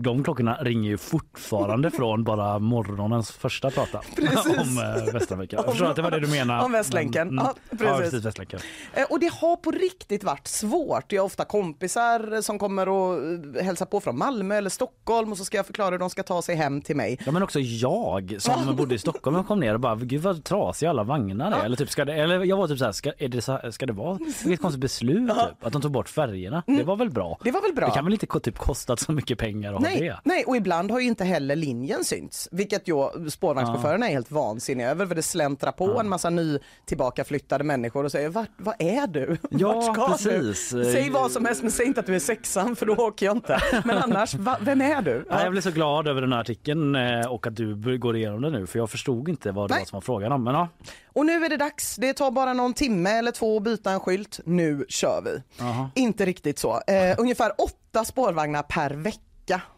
De 0.02 0.24
klockorna 0.24 0.54
ringer 0.60 0.90
ju 0.90 0.96
fortfarande 0.98 1.90
från 1.96 2.24
bara 2.24 2.58
morgonens 2.58 3.30
första 3.30 3.70
prata 3.70 4.00
Precis. 4.16 4.46
om 4.46 4.78
eh, 5.06 5.12
Västtrafiken. 5.12 5.56
Jag 5.62 5.70
förstår 5.70 5.86
att 5.86 5.96
det 5.96 6.02
var 6.02 6.10
det 6.10 6.20
du 6.20 6.26
menade. 6.28 6.64
Om 6.64 6.72
Västlänken. 6.72 7.34
Men, 7.34 7.44
Ja, 7.44 7.54
Ja, 7.70 7.76
precis. 7.78 7.98
precis, 7.98 8.24
Västlänken. 8.24 8.60
Eh, 8.94 9.04
Och 9.10 9.20
det 9.20 9.32
har 9.34 9.56
på 9.56 9.70
riktigt 9.70 10.24
varit 10.24 10.48
svårt. 10.48 11.12
Jag 11.12 11.22
har 11.22 11.26
ofta 11.26 11.44
kompisar 11.44 12.42
som 12.42 12.58
kommer 12.58 12.88
och 12.88 13.14
eh, 13.58 13.64
hälsar 13.64 13.86
på 13.86 14.00
från 14.00 14.18
Malmö 14.18 14.56
eller 14.56 14.70
Stockholm 14.70 15.32
och 15.32 15.38
så 15.38 15.44
ska 15.44 15.56
jag 15.56 15.66
förklara 15.66 15.90
hur 15.90 15.98
de 15.98 16.10
ska 16.10 16.22
ta 16.22 16.42
sig 16.42 16.56
hem 16.56 16.80
till 16.82 16.96
mig. 16.96 17.18
Ja 17.26 17.32
men 17.32 17.42
också 17.42 17.60
jag 17.60 18.33
som 18.38 18.76
bodde 18.76 18.94
i 18.94 18.98
Stockholm 18.98 19.36
och 19.36 19.46
kom 19.46 19.60
ner 19.60 19.74
och 19.74 19.80
bara 19.80 19.96
gud 19.96 20.22
vad 20.22 20.44
trasiga 20.44 20.90
alla 20.90 21.02
vagnar 21.04 21.52
är. 21.52 21.64
Eller 21.64 21.76
typ 21.76 21.90
ska 21.90 22.04
det, 22.04 22.14
eller 22.14 22.44
jag 22.44 22.56
var 22.56 22.68
typ 22.68 22.78
så 22.78 22.84
här, 22.84 22.92
ska, 22.92 23.12
är 23.18 23.28
det 23.28 23.42
så 23.42 23.52
här, 23.52 23.70
ska 23.70 23.86
det 23.86 23.92
vara 23.92 24.18
vilket 24.44 24.60
konstigt 24.62 24.80
beslut 24.80 25.30
typ, 25.30 25.66
att 25.66 25.72
de 25.72 25.82
tog 25.82 25.92
bort 25.92 26.08
färgerna. 26.08 26.62
Det 26.66 26.82
var 26.82 26.96
väl 26.96 27.10
bra? 27.10 27.26
Mm. 27.26 27.38
Det 27.44 27.50
var 27.50 27.62
väl 27.62 27.74
bra. 27.74 27.86
Det 27.86 27.92
kan 27.92 28.04
väl 28.04 28.12
inte 28.12 28.40
typ 28.40 28.58
kostat 28.58 29.00
så 29.00 29.12
mycket 29.12 29.38
pengar 29.38 29.74
att 29.74 29.80
ha 29.80 29.88
Nej, 29.88 30.00
det? 30.00 30.20
nej, 30.24 30.44
och 30.44 30.56
ibland 30.56 30.90
har 30.90 31.00
ju 31.00 31.06
inte 31.06 31.24
heller 31.24 31.56
linjen 31.56 32.04
synts, 32.04 32.48
vilket 32.52 32.88
ju 32.88 32.94
spårvagnschaufförerna 33.30 34.08
är 34.08 34.12
helt 34.12 34.30
vansinniga 34.30 34.90
över 34.90 35.06
för 35.06 35.14
det 35.14 35.22
släntrar 35.22 35.72
på 35.72 36.00
en 36.00 36.08
massa 36.08 36.30
ny 36.30 36.58
tillbakaflyttade 36.84 37.64
människor 37.64 38.04
och 38.04 38.12
säger 38.12 38.28
vart, 38.28 38.48
vad 38.56 38.74
är 38.78 39.06
du? 39.06 39.36
Ja, 39.50 39.74
Vart 39.74 39.94
ska 39.94 40.08
precis. 40.08 40.70
Du? 40.70 40.84
Säg 40.84 41.10
vad 41.10 41.30
som 41.30 41.44
helst 41.44 41.62
men 41.62 41.70
säg 41.70 41.86
inte 41.86 42.00
att 42.00 42.06
du 42.06 42.14
är 42.14 42.18
sexan 42.18 42.76
för 42.76 42.86
då 42.86 42.94
åker 42.94 43.26
jag 43.26 43.36
inte. 43.36 43.60
Men 43.84 43.98
annars, 43.98 44.34
va, 44.34 44.56
vem 44.60 44.80
är 44.80 45.02
du? 45.02 45.24
Ja. 45.30 45.42
Jag 45.42 45.52
blev 45.52 45.60
så 45.60 45.70
glad 45.70 46.08
över 46.08 46.20
den 46.20 46.32
här 46.32 46.40
artikeln 46.40 46.94
eh, 46.96 47.26
och 47.26 47.46
att 47.46 47.56
du 47.56 47.98
går 47.98 48.16
igenom 48.16 48.23
det 48.32 48.50
nu 48.50 48.66
för 48.66 48.78
jag 48.78 48.90
förstod 48.90 49.28
inte 49.28 49.52
vad 49.52 49.70
det 49.70 49.74
Nej. 49.74 49.80
var 49.80 49.86
som 49.86 49.96
var 49.96 50.00
frågan 50.00 50.32
om. 50.32 50.44
Men 50.44 50.54
ja, 50.54 50.68
Och 51.12 51.26
nu 51.26 51.44
är 51.44 51.48
det 51.48 51.56
dags. 51.56 51.96
Det 51.96 52.12
tar 52.12 52.30
bara 52.30 52.52
någon 52.52 52.74
timme 52.74 53.10
eller 53.10 53.30
två 53.32 53.56
att 53.56 53.62
byta 53.62 53.90
en 53.90 54.00
skylt. 54.00 54.40
Nu 54.44 54.84
kör 54.88 55.22
vi. 55.24 55.62
Aha. 55.64 55.90
Inte 55.94 56.24
riktigt 56.26 56.58
så. 56.58 56.80
Eh, 56.86 57.14
ungefär 57.18 57.52
åtta 57.58 58.04
spårvagnar 58.04 58.62
per 58.62 58.90
vecka. 58.90 59.20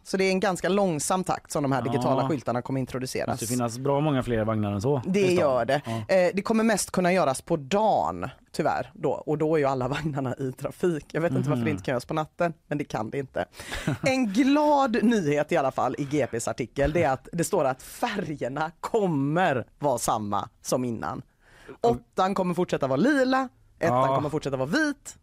Så 0.05 0.17
det 0.17 0.25
är 0.25 0.31
en 0.31 0.41
ganska 0.41 0.69
långsam 0.69 1.25
takt 1.25 1.53
som 1.53 1.63
de 1.63 1.73
här 1.73 1.83
digitala 1.83 2.23
Ja. 2.23 2.29
skyltarna 2.29 2.63
kommer 2.63 2.79
det 2.79 2.81
introduceras. 2.81 3.29
måste 3.29 3.47
finnas 3.47 3.79
bra 3.79 4.01
många 4.01 4.23
fler 4.23 4.45
vagnar 4.45 4.73
än 4.73 4.81
så. 4.83 5.03
Det 5.07 5.33
gör 5.33 5.65
det. 5.65 5.83
Ja. 5.85 6.15
Eh, 6.15 6.31
det 6.35 6.43
kommer 6.43 6.65
mest 6.65 6.91
kunna 6.91 7.13
göras 7.13 7.43
på 7.43 7.57
dagen 7.57 8.29
tyvärr 8.57 8.91
då 8.95 9.11
och 9.11 9.39
då 9.39 9.55
är 9.55 9.59
ju 9.59 9.65
alla 9.65 9.89
vagnarna 9.97 10.35
i 10.39 10.53
trafik. 10.53 11.05
Jag 11.13 11.21
vet 11.21 11.33
inte 11.33 11.49
varför 11.51 11.65
det 11.65 11.71
inte 11.71 11.83
kan 11.85 11.93
göras 11.93 12.05
på 12.05 12.15
natten, 12.15 12.53
men 12.67 12.79
det 12.79 12.85
kan 12.85 13.11
det 13.11 13.19
inte. 13.19 13.45
En 14.03 14.27
glad 14.33 15.05
nyhet 15.05 15.53
i 15.53 15.57
alla 15.57 15.71
fall 15.73 15.95
i 15.99 16.05
GPs 16.05 16.49
artikel, 16.49 16.93
det 16.93 17.03
är 17.03 17.11
att 17.11 17.29
det 17.33 17.45
står 17.45 17.65
att 17.65 17.83
färgerna 17.83 18.71
kommer 18.81 19.67
vara 19.79 19.99
samma 19.99 20.49
som 20.63 20.85
innan. 20.85 21.23
Åttan 21.81 22.35
kommer 22.35 22.55
fortsätta 22.55 22.87
vara 22.87 22.97
lila, 22.97 23.49
ettan 23.79 23.97
Ja. 24.11 24.17
kommer 24.17 24.29
fortsätta 24.31 24.57
vara 24.57 24.69
vit. 24.69 25.19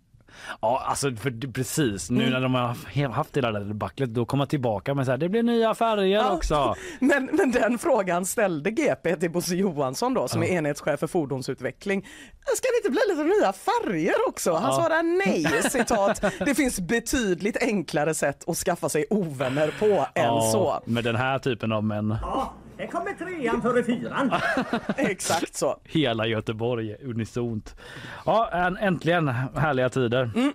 Ja, 0.61 0.84
alltså 0.86 1.15
för, 1.15 1.51
precis. 1.51 2.09
Nu 2.09 2.19
Mm. 2.21 2.34
när 2.34 2.41
de 2.41 2.55
har 2.55 2.61
haft 3.11 3.36
hela 3.38 3.51
det 3.51 3.59
där 3.59 3.65
debaclet 3.65 4.13
då 4.13 4.25
kommer 4.25 4.45
tillbaka 4.45 4.93
med 4.93 5.05
så 5.05 5.11
här, 5.11 5.17
det 5.17 5.29
blir 5.29 5.43
nya 5.43 5.73
färger 5.75 6.07
Ja. 6.17 6.31
också. 6.31 6.75
Men, 6.99 7.29
men 7.34 7.51
den 7.51 7.77
frågan 7.77 8.25
ställde 8.25 8.71
GP 8.71 9.15
till 9.15 9.31
Bosse 9.31 9.55
Johansson 9.55 10.13
då 10.13 10.27
som 10.27 10.43
är 10.43 10.47
enhetschef 10.47 10.99
för 10.99 11.07
fordonsutveckling. 11.07 12.01
Ska 12.55 12.67
det 12.71 12.77
inte 12.88 12.89
bli 12.89 12.99
lite 13.15 13.23
nya 13.41 13.53
färger 13.53 14.13
också? 14.27 14.53
Han 14.53 14.63
Ja. 14.63 14.75
svarar 14.81 15.03
nej, 15.03 15.61
citat. 15.71 16.21
Det 16.39 16.55
finns 16.55 16.79
betydligt 16.79 17.57
enklare 17.63 18.13
sätt 18.13 18.43
att 18.49 18.57
skaffa 18.57 18.89
sig 18.89 19.05
ovänner 19.09 19.73
på 19.79 20.05
än 20.15 20.51
så. 20.51 20.79
Med 20.86 21.03
den 21.03 21.15
här 21.15 21.39
typen 21.39 21.71
av 21.71 21.84
män. 21.84 22.17
Ja, 22.21 22.53
det 22.78 22.88
kommer 22.88 23.13
trean 23.13 23.61
före 23.61 23.84
fyran. 23.84 24.32
Exakt 24.97 25.55
så. 25.55 25.80
Hela 25.84 26.28
Göteborg 26.28 26.95
unisont. 27.01 27.76
Ja, 28.26 28.49
än- 28.51 28.78
äntligen 28.78 29.28
härliga 29.28 29.89
tider. 29.89 30.32
Mm. 30.36 30.53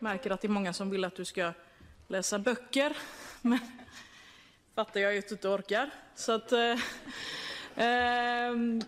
Märker 0.00 0.30
att 0.30 0.40
det 0.40 0.46
är 0.46 0.50
många 0.50 0.72
som 0.72 0.90
vill 0.90 1.04
att 1.04 1.16
du 1.16 1.24
ska 1.24 1.52
läsa 2.08 2.38
böcker. 2.38 2.96
Men 3.42 3.58
fattar 4.74 5.00
jag 5.00 5.12
ju 5.12 5.18
att 5.18 5.28
du 5.28 5.34
inte 5.34 5.48
orkar. 5.48 5.90
Så 6.14 6.32
att... 6.32 6.52
Eh, 6.52 6.76
ehm, 7.76 8.80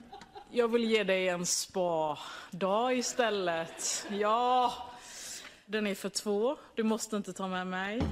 jag 0.54 0.68
vill 0.68 0.84
ge 0.84 1.04
dig 1.04 1.28
en 1.28 1.46
spa-dag 1.46 2.98
istället. 2.98 4.06
Ja, 4.10 4.72
den 5.66 5.86
är 5.86 5.94
för 5.94 6.08
två. 6.08 6.56
Du 6.74 6.82
måste 6.82 7.16
inte 7.16 7.32
ta 7.32 7.48
med 7.48 7.66
mig. 7.66 8.02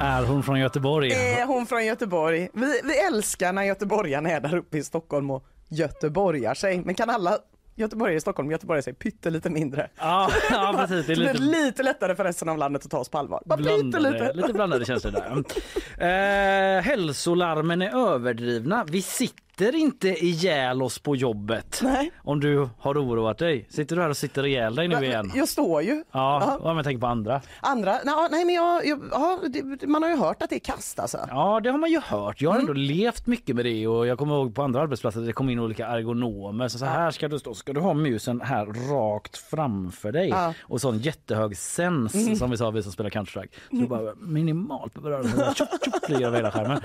Är 0.00 0.22
hon 0.22 0.42
från 0.42 0.60
Göteborg? 0.60 1.12
Är 1.12 1.46
hon 1.46 1.66
från 1.66 1.86
Göteborg? 1.86 2.48
Vi, 2.52 2.80
vi 2.84 2.98
älskar 2.98 3.52
när 3.52 3.62
göteborgarna 3.62 4.30
är 4.30 4.40
där 4.40 4.54
uppe 4.54 4.78
i 4.78 4.84
Stockholm 4.84 5.30
och 5.30 5.46
göteborgar 5.68 6.54
sig. 6.54 6.80
Men 6.84 6.94
kan 6.94 7.10
alla 7.10 7.38
göteborgare 7.74 8.16
i 8.16 8.20
Stockholm 8.20 8.50
göteborgare 8.50 8.82
sig 8.82 8.94
pyttelite 8.94 9.50
mindre? 9.50 9.90
Ja, 9.98 10.30
ja 10.50 10.74
precis. 10.88 11.06
Det 11.06 11.12
är 11.12 11.16
lite 11.16 11.38
lite 11.38 11.82
lättare 11.82 12.14
för 12.14 12.24
resten 12.24 12.48
av 12.48 12.58
landet 12.58 12.84
att 12.84 12.90
ta 12.90 12.98
oss 12.98 13.08
på 13.08 13.18
allvar. 13.18 13.42
Bara 13.46 13.56
blandade, 13.56 14.12
pyttelite. 14.12 14.32
lite 14.34 14.52
blandade 14.52 14.84
känslor 14.84 15.12
där. 15.12 15.44
Eh, 15.98 16.82
hälsolarmen 16.82 17.82
är 17.82 18.12
överdrivna. 18.12 18.84
Vi 18.84 19.02
sitter 19.02 19.43
inte 19.62 20.08
ihjäl 20.08 20.82
oss 20.82 20.98
på 20.98 21.16
jobbet. 21.16 21.80
Nej. 21.82 22.10
Om 22.22 22.40
du 22.40 22.68
har 22.78 22.94
oroat 23.04 23.38
dig. 23.38 23.66
Sitter 23.70 23.96
du 23.96 24.02
här 24.02 24.08
och 24.08 24.16
sitter 24.16 24.46
ihjäl 24.46 24.74
dig 24.74 24.88
nu 24.88 25.04
igen? 25.04 25.32
Jag 25.34 25.48
står 25.48 25.82
ju. 25.82 26.04
Ja, 26.12 26.58
ja. 26.64 26.74
men 26.74 26.84
tänker 26.84 27.00
på 27.00 27.06
andra. 27.06 27.40
Andra, 27.60 27.98
nej, 28.30 28.44
men 28.44 28.54
jag, 28.54 28.86
jag, 28.86 29.00
ja, 29.10 29.38
det, 29.48 29.86
man 29.86 30.02
har 30.02 30.10
ju 30.10 30.16
hört 30.16 30.42
att 30.42 30.50
det 30.50 30.56
är 30.56 30.60
kast 30.60 30.98
alltså. 30.98 31.18
Ja, 31.28 31.60
det 31.60 31.70
har 31.70 31.78
man 31.78 31.90
ju 31.90 32.00
hört. 32.00 32.40
Jag 32.40 32.50
har 32.50 32.54
Mm. 32.56 32.68
ändå 32.68 32.80
levt 32.80 33.26
mycket 33.26 33.56
med 33.56 33.64
det 33.64 33.86
och 33.86 34.06
jag 34.06 34.18
kommer 34.18 34.34
ihåg 34.34 34.54
på 34.54 34.62
andra 34.62 34.80
arbetsplatser 34.80 35.20
att 35.20 35.26
det 35.26 35.32
kom 35.32 35.50
in 35.50 35.58
olika 35.58 35.86
ergonomer. 35.86 36.68
Så, 36.68 36.78
så 36.78 36.84
här 36.84 37.10
ska 37.10 37.28
du 37.28 37.38
stå, 37.38 37.54
ska 37.54 37.72
du 37.72 37.80
ha 37.80 37.94
musen 37.94 38.40
här 38.40 38.66
rakt 38.92 39.36
framför 39.36 40.12
dig 40.12 40.28
Ja. 40.28 40.42
Mm. 40.44 40.54
och 40.62 40.80
sån 40.80 40.98
jättehög 40.98 41.56
sens 41.56 42.38
som 42.38 42.50
vi 42.50 42.56
sa 42.56 42.70
vi 42.70 42.82
som 42.82 42.92
spelar 42.92 43.10
Counter-Strike. 43.10 43.48
Så 43.70 43.76
du 43.76 43.86
bara 43.86 44.14
minimalt 44.14 44.94
på 44.94 45.00
rörelsen, 45.00 45.54
tjopp 45.54 45.68
tjopp 45.84 46.10
över 46.22 46.36
hela 46.36 46.50
skärmen. 46.50 46.80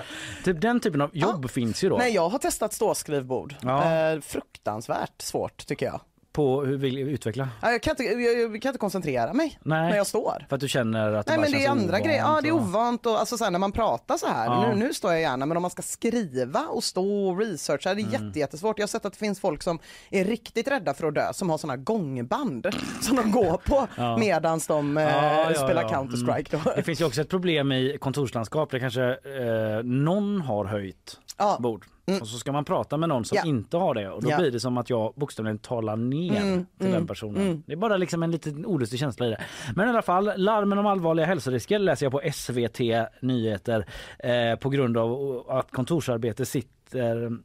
Typ 0.46 0.62
den 0.62 0.80
typen 0.80 1.02
av 1.02 1.10
jobb 1.14 1.50
finns 1.50 1.84
ju 1.84 1.90
då. 1.90 1.98
Nej, 1.98 2.14
jag 2.14 2.30
har 2.30 2.40
testat 2.40 2.59
ståskrivbord. 2.68 3.56
Ja. 3.62 4.12
Eh, 4.12 4.20
fruktansvärt 4.22 5.22
svårt 5.22 5.66
tycker 5.68 5.86
jag. 5.86 6.02
På 6.32 6.62
hur 6.66 6.78
vill 6.78 6.98
utveckla? 6.98 7.50
Ja, 7.62 7.72
Jag 7.72 7.82
kan 7.84 7.92
inte, 7.92 8.04
jag, 8.04 8.40
jag 8.54 8.62
kan 8.62 8.70
inte 8.70 8.80
koncentrera 8.80 9.34
mig 9.34 9.60
Nej. 9.64 9.90
när 9.90 9.98
jag 9.98 10.08
står. 10.08 10.46
För 10.50 10.56
att 10.56 10.60
du 10.62 10.68
känner 10.70 11.14
att 11.14 11.26
det 11.26 11.32
Nej 11.32 11.38
bara 11.38 11.42
men 11.42 11.52
det 11.52 11.58
är 11.58 11.68
känns 11.68 11.82
andra 11.82 11.90
ovant 11.94 12.06
grejer, 12.06 12.20
ja 12.20 12.40
det 12.42 12.48
är 12.48 12.54
och- 12.54 12.62
ovant 12.62 13.06
och 13.06 13.20
alltså 13.20 13.38
så 13.38 13.44
här, 13.44 13.52
när 13.52 13.60
man 13.60 13.72
pratar 13.72 14.18
så 14.18 14.28
här, 14.28 14.46
Ja. 14.46 14.70
nu, 14.70 14.76
nu 14.86 14.94
står 14.94 15.12
jag 15.12 15.22
gärna 15.22 15.46
men 15.46 15.58
om 15.58 15.62
man 15.62 15.72
ska 15.72 15.82
skriva 15.82 16.60
och 16.70 16.84
stå 16.84 17.28
och 17.30 17.40
researcha 17.40 17.94
det 17.94 18.02
är 18.02 18.08
Mm. 18.16 18.26
jätte, 18.26 18.40
jättesvårt. 18.40 18.80
Jag 18.80 18.84
har 18.84 18.88
sett 18.88 19.06
att 19.06 19.14
det 19.14 19.20
finns 19.20 19.40
folk 19.40 19.64
som 19.64 19.80
är 20.10 20.26
riktigt 20.26 20.68
rädda 20.68 20.94
för 20.94 21.08
att 21.08 21.16
dö 21.16 21.34
som 21.34 21.50
har 21.50 21.58
såna 21.58 21.78
gångband 21.78 22.68
som 23.02 23.16
de 23.16 23.32
går 23.32 23.58
på 23.66 23.88
Ja. 23.98 24.18
medans 24.18 24.68
de 24.68 24.98
eh, 24.98 25.04
Ja, 25.04 25.52
ja, 25.52 25.54
spelar 25.54 25.82
ja. 25.82 25.90
Counter-Strike. 25.90 26.52
då. 26.64 26.72
Det 26.76 26.84
finns 26.84 27.02
ju 27.02 27.06
också 27.06 27.22
ett 27.22 27.30
problem 27.30 27.72
i 27.72 27.98
kontorslandskap 28.02 28.72
där 28.72 28.80
kanske 28.80 29.04
eh, 29.04 29.84
någon 29.84 30.42
har 30.42 30.66
höjt 30.66 31.20
Ja. 31.38 31.58
bord 31.60 31.86
och 32.22 32.28
så 32.28 32.38
ska 32.38 32.52
man 32.52 32.66
prata 32.66 32.98
med 32.98 33.10
någon 33.10 33.26
som 33.26 33.36
Ja. 33.36 33.46
inte 33.46 33.78
har 33.78 33.94
det 33.94 34.10
och 34.10 34.24
då 34.24 34.30
Ja. 34.30 34.38
blir 34.38 34.52
det 34.52 34.60
som 34.60 34.78
att 34.78 34.90
jag 34.90 35.14
bokstavligen 35.16 35.58
talar 35.58 35.96
ner 35.96 36.42
Mm, 36.42 36.66
till 36.78 36.88
mm, 36.88 37.00
den 37.00 37.08
personen. 37.08 37.64
Det 37.68 37.74
är 37.74 37.78
bara 37.78 37.98
liksom 37.98 38.24
en 38.24 38.32
liten 38.32 38.66
olustig 38.66 39.00
känsla 39.00 39.28
i 39.28 39.30
det. 39.30 39.42
Men 39.76 39.88
i 39.88 39.90
alla 39.90 40.02
fall, 40.02 40.32
larmen 40.36 40.78
om 40.78 40.86
allvarliga 40.86 41.26
hälsorisker 41.26 41.80
läser 41.80 42.06
jag 42.06 42.12
på 42.12 42.22
SVT 42.34 42.80
Nyheter 43.22 43.86
eh, 44.20 44.56
på 44.60 44.70
grund 44.70 44.98
av 44.98 45.44
att 45.50 45.72
kontorsarbete 45.72 46.46
sitter 46.46 46.70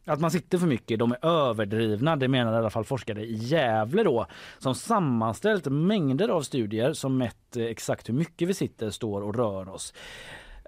att 0.05 0.21
man 0.21 0.31
sitter 0.31 0.59
för 0.59 0.67
mycket, 0.67 0.99
de 0.99 1.13
är 1.13 1.27
överdrivna. 1.27 2.17
Det 2.17 2.29
menar 2.29 2.53
i 2.53 2.57
alla 2.57 2.71
fall 2.71 2.85
forskare 2.85 3.25
i 3.25 3.35
Gävle 3.35 4.03
då 4.03 4.27
som 4.59 4.75
sammanställt 4.75 5.67
mängder 5.67 6.29
av 6.29 6.43
studier 6.43 6.93
som 6.93 7.19
mätt 7.19 7.57
eh, 7.57 7.65
exakt 7.65 8.09
hur 8.09 8.15
mycket 8.15 8.49
vi 8.49 8.55
sitter, 8.55 8.91
står 8.91 9.21
och 9.23 9.35
rör 9.37 9.69
oss. 9.69 9.95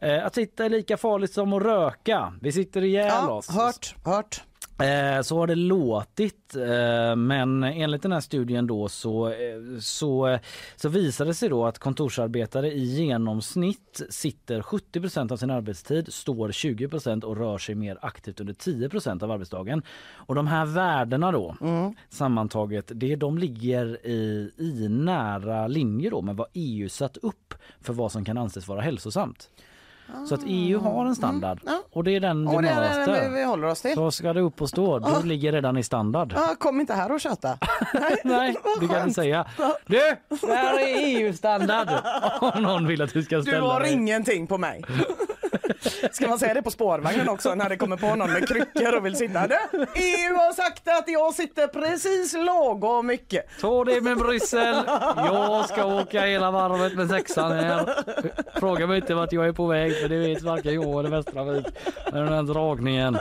Eh, 0.02 0.26
Att 0.26 0.34
sitta 0.34 0.64
är 0.64 0.68
lika 0.70 0.96
farligt 0.96 1.32
som 1.32 1.52
att 1.52 1.62
röka. 1.62 2.32
Vi 2.40 2.52
sitter 2.52 2.84
ihjäl 2.84 3.06
Ja, 3.06 3.30
oss. 3.30 3.48
hört, 3.48 3.94
hört. 4.04 4.42
Eh, 4.78 5.22
Så 5.22 5.38
har 5.38 5.46
det 5.46 5.54
låtit, 5.54 6.56
eh, 6.56 7.16
men 7.16 7.64
enligt 7.64 8.02
den 8.02 8.12
här 8.12 8.20
studien 8.20 8.66
då 8.66 8.88
så, 8.88 9.32
så, 9.80 10.38
så 10.76 10.88
visade 10.88 11.30
det 11.30 11.34
sig 11.34 11.48
då 11.48 11.66
att 11.66 11.78
kontorsarbetare 11.78 12.72
i 12.72 12.84
genomsnitt 12.84 14.02
sitter 14.10 14.60
70% 14.62 15.32
av 15.32 15.36
sin 15.36 15.50
arbetstid, 15.50 16.12
står 16.12 16.48
20% 16.48 17.24
och 17.24 17.36
rör 17.36 17.58
sig 17.58 17.74
mer 17.74 17.98
aktivt 18.02 18.40
under 18.40 18.54
10% 18.54 19.22
av 19.24 19.30
arbetsdagen. 19.30 19.82
Och 20.14 20.34
de 20.34 20.46
här 20.46 20.66
värdena 20.66 21.32
då 21.32 21.56
sammantaget, 22.08 22.90
det, 22.94 23.16
de 23.16 23.38
ligger 23.38 24.06
i, 24.06 24.50
i 24.58 24.88
nära 24.88 25.66
linje 25.66 26.10
då 26.10 26.22
med 26.22 26.36
vad 26.36 26.46
EU 26.52 26.88
satt 26.88 27.16
upp 27.16 27.54
för 27.80 27.92
vad 27.92 28.12
som 28.12 28.24
kan 28.24 28.38
anses 28.38 28.68
vara 28.68 28.80
hälsosamt. 28.80 29.50
Så 30.28 30.34
att 30.34 30.40
EU 30.46 30.78
har 30.80 31.06
en 31.06 31.14
standard 31.16 31.58
Ja. 31.66 31.82
och 31.92 32.04
det 32.04 32.16
är 32.16 32.20
den 32.20 32.50
vi 32.50 32.56
det 32.56 32.62
möter. 32.62 33.30
vi, 33.30 33.44
håller 33.44 33.68
oss 33.68 33.80
till. 33.82 33.94
Så 33.94 34.10
ska 34.10 34.32
det 34.32 34.40
upp 34.40 34.62
och 34.62 34.68
stå, 34.68 34.98
du 34.98 35.28
ligger 35.28 35.52
redan 35.52 35.76
i 35.76 35.82
standard. 35.82 36.32
Ja, 36.36 36.54
kom 36.58 36.80
inte 36.80 36.94
här 36.94 37.12
och 37.12 37.20
köta. 37.20 37.58
Nej, 38.24 38.56
du 38.80 38.88
kan 38.88 39.10
säga 39.14 39.46
Du, 39.86 39.96
det 40.40 40.54
här 40.54 40.78
är 40.78 41.06
EU-standard! 41.06 41.88
Om 42.40 42.62
någon 42.62 42.86
vill 42.86 43.02
att 43.02 43.12
du 43.12 43.22
ska 43.22 43.36
Du 43.36 43.42
ställa 43.42 43.66
har 43.72 43.80
dig. 43.80 43.92
ingenting 43.92 44.46
på 44.46 44.58
mig. 44.58 44.84
Ska 46.12 46.28
man 46.28 46.38
säga 46.38 46.54
det 46.54 46.62
på 46.62 46.70
spårvagnen 46.70 47.28
också 47.28 47.54
när 47.54 47.68
det 47.68 47.76
kommer 47.76 47.96
på 47.96 48.14
någon 48.14 48.32
med 48.32 48.48
kryckor 48.48 48.96
och 48.96 49.06
vill 49.06 49.16
sitta? 49.16 49.46
Du, 49.46 49.54
EU 49.94 50.34
har 50.34 50.52
sagt 50.52 50.88
att 50.88 51.04
jag 51.06 51.34
sitter 51.34 51.66
precis 51.66 52.34
lagom 52.34 53.06
mycket. 53.06 53.60
Ta 53.60 53.84
det 53.84 54.00
med 54.00 54.18
Bryssel. 54.18 54.76
Jag 55.16 55.68
ska 55.68 55.84
åka 55.84 56.20
hela 56.20 56.50
varvet 56.50 56.94
med 56.94 57.08
sexan 57.08 57.52
här. 57.52 57.94
Fråga 58.60 58.86
mig 58.86 58.96
inte 58.96 59.14
vart 59.14 59.32
jag 59.32 59.48
är 59.48 59.52
på 59.52 59.66
väg 59.66 60.00
för 60.00 60.08
det 60.08 60.18
vet 60.18 60.42
varken 60.42 60.74
jag 60.74 60.98
eller 60.98 61.10
Västravik. 61.10 61.66
Med 62.12 62.22
den 62.22 62.32
här 62.32 62.42
dragningen. 62.42 63.18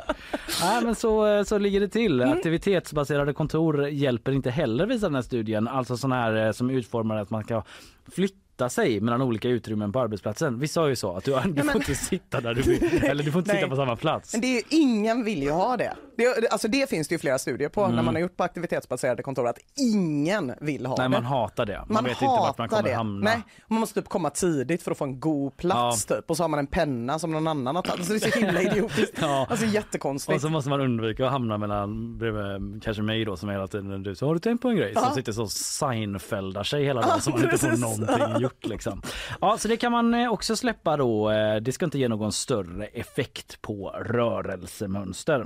Nej 0.61 0.83
men 0.83 0.95
så, 0.95 1.45
så 1.45 1.57
ligger 1.57 1.79
det 1.79 1.87
till. 1.87 2.21
Aktivitetsbaserade 2.21 3.33
kontor 3.33 3.87
hjälper 3.87 4.31
inte 4.31 4.49
heller 4.49 4.85
visar 4.85 5.07
den 5.07 5.15
här 5.15 5.21
studien. 5.21 5.67
Alltså 5.67 5.97
sådana 5.97 6.15
här 6.15 6.45
eh, 6.45 6.51
som 6.51 6.69
utformar 6.69 7.17
att 7.17 7.29
man 7.29 7.43
ska 7.43 7.63
flytta 8.11 8.44
sig 8.69 8.99
mellan 9.01 9.21
olika 9.21 9.49
utrymmen 9.49 9.91
på 9.91 9.99
arbetsplatsen. 9.99 10.59
Vi 10.59 10.67
sa 10.67 10.89
ju 10.89 10.95
så 10.95 11.15
att 11.17 11.23
du, 11.23 11.31
du 11.31 11.53
men- 11.53 11.65
får 11.65 11.75
inte 11.75 11.95
sitta 11.95 12.41
där 12.41 12.53
du 12.53 12.61
vill. 12.61 13.03
Eller 13.03 13.23
du 13.23 13.31
får 13.31 13.39
inte 13.39 13.55
sitta 13.55 13.67
på 13.67 13.75
samma 13.75 13.95
plats. 13.95 14.33
Men 14.33 14.41
det 14.41 14.47
är 14.47 14.53
ju, 14.55 14.61
ingen 14.69 15.23
vill 15.23 15.43
ju 15.43 15.51
ha 15.51 15.77
det. 15.77 15.93
det. 16.17 16.47
Alltså 16.51 16.67
det 16.67 16.89
finns 16.89 17.07
det 17.07 17.15
ju 17.15 17.19
flera 17.19 17.37
studier 17.39 17.69
på 17.69 17.87
när 17.87 18.03
man 18.03 18.15
har 18.15 18.21
gjort 18.21 18.37
på 18.37 18.43
aktivitetsbaserade 18.43 19.23
kontor 19.23 19.47
att 19.47 19.57
ingen 19.79 20.53
vill 20.61 20.85
ha 20.85 20.95
Nej 20.97 21.03
det. 21.05 21.09
man 21.09 21.25
hatar 21.25 21.65
det. 21.65 21.77
Man, 21.79 21.87
Man 21.89 22.03
vet 22.03 22.11
inte 22.11 22.25
vart 22.25 22.57
man 22.57 22.69
kommer 22.69 22.83
det. 22.83 22.93
hamna. 22.93 23.23
Nej, 23.29 23.41
man 23.67 23.79
måste 23.79 24.01
typ 24.01 24.09
komma 24.09 24.29
tidigt 24.29 24.83
för 24.83 24.91
att 24.91 24.97
få 24.97 25.03
en 25.05 25.19
god 25.19 25.57
plats 25.57 26.05
typ. 26.05 26.29
Och 26.29 26.37
så 26.37 26.43
har 26.43 26.47
man 26.49 26.59
en 26.59 26.67
penna 26.67 27.19
som 27.19 27.31
någon 27.31 27.47
annan 27.47 27.75
har 27.75 27.83
tagit. 27.83 27.99
Alltså 27.99 28.13
det 28.13 28.25
är 28.25 28.31
så 28.31 28.39
himla 28.39 28.61
idiotiskt. 28.61 29.13
Ja. 29.21 29.47
Alltså 29.49 29.65
Och 29.65 29.71
jättekonstigt. 29.71 30.41
så 30.41 30.49
måste 30.49 30.69
man 30.69 30.81
undvika 30.81 31.25
att 31.25 31.31
hamna 31.31 31.57
mellan 31.57 32.17
bredvid 32.17 32.83
kanske 32.83 33.03
mig 33.03 33.25
då 33.25 33.37
som 33.37 33.49
hela 33.49 33.67
tiden 33.67 34.03
du 34.03 34.15
så 34.15 34.27
har 34.27 34.33
du 34.33 34.39
tänkt 34.39 34.61
på 34.61 34.69
en 34.69 34.75
grej 34.75 34.93
som 34.93 35.13
sitter 35.15 35.31
så 35.31 35.47
Seinfeldar 35.47 36.63
sig 36.63 36.83
hela 36.85 37.01
dagen 37.01 37.11
Ja, 37.15 37.21
så 37.21 37.29
man 37.29 37.43
inte 37.43 37.57
får 37.57 37.77
någonting 37.77 38.41
gjort 38.45 38.65
liksom. 38.65 39.01
Ja 39.41 39.57
så 39.57 39.67
det 39.67 39.77
kan 39.77 39.91
man 39.91 40.13
eh, 40.13 40.31
också 40.31 40.55
släppa 40.55 40.97
då. 40.97 41.31
Eh, 41.31 41.55
det 41.55 41.71
ska 41.71 41.85
inte 41.85 41.99
ge 41.99 42.07
någon 42.07 42.31
större 42.31 42.85
effekt 42.85 43.61
på 43.61 43.89
rörelsemönster. 43.89 45.45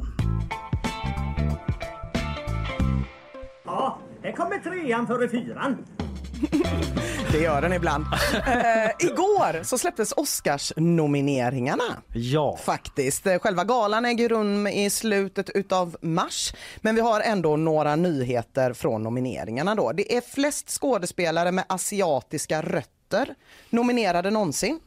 Ja, 3.65 3.99
det 4.21 4.31
kommer 4.31 4.57
trean 4.57 5.07
före 5.07 5.29
fyran. 5.29 5.85
Det 7.31 7.37
gör 7.39 7.61
den 7.61 7.73
ibland. 7.73 8.05
eh, 8.47 9.07
igår 9.07 9.63
så 9.63 9.77
släpptes 9.77 10.11
Oscarsnomineringarna. 10.11 11.83
Ja. 12.13 12.57
Faktiskt. 12.63 13.27
Eh, 13.27 13.39
Själva 13.39 13.63
galan 13.63 14.05
äger 14.05 14.29
rum 14.29 14.67
i 14.67 14.89
slutet 14.89 15.49
utav 15.49 15.97
mars. 16.01 16.53
Men 16.81 16.95
vi 16.95 17.01
har 17.01 17.21
ändå 17.21 17.55
några 17.55 17.95
nyheter 17.95 18.73
från 18.73 19.03
nomineringarna 19.03 19.75
då. 19.75 19.91
Det 19.91 20.15
är 20.17 20.21
flest 20.21 20.69
skådespelare 20.79 21.51
med 21.51 21.65
asiatiska 21.69 22.61
rötter 22.61 22.98
nominerade 23.69 24.29
någonsin. 24.31 24.79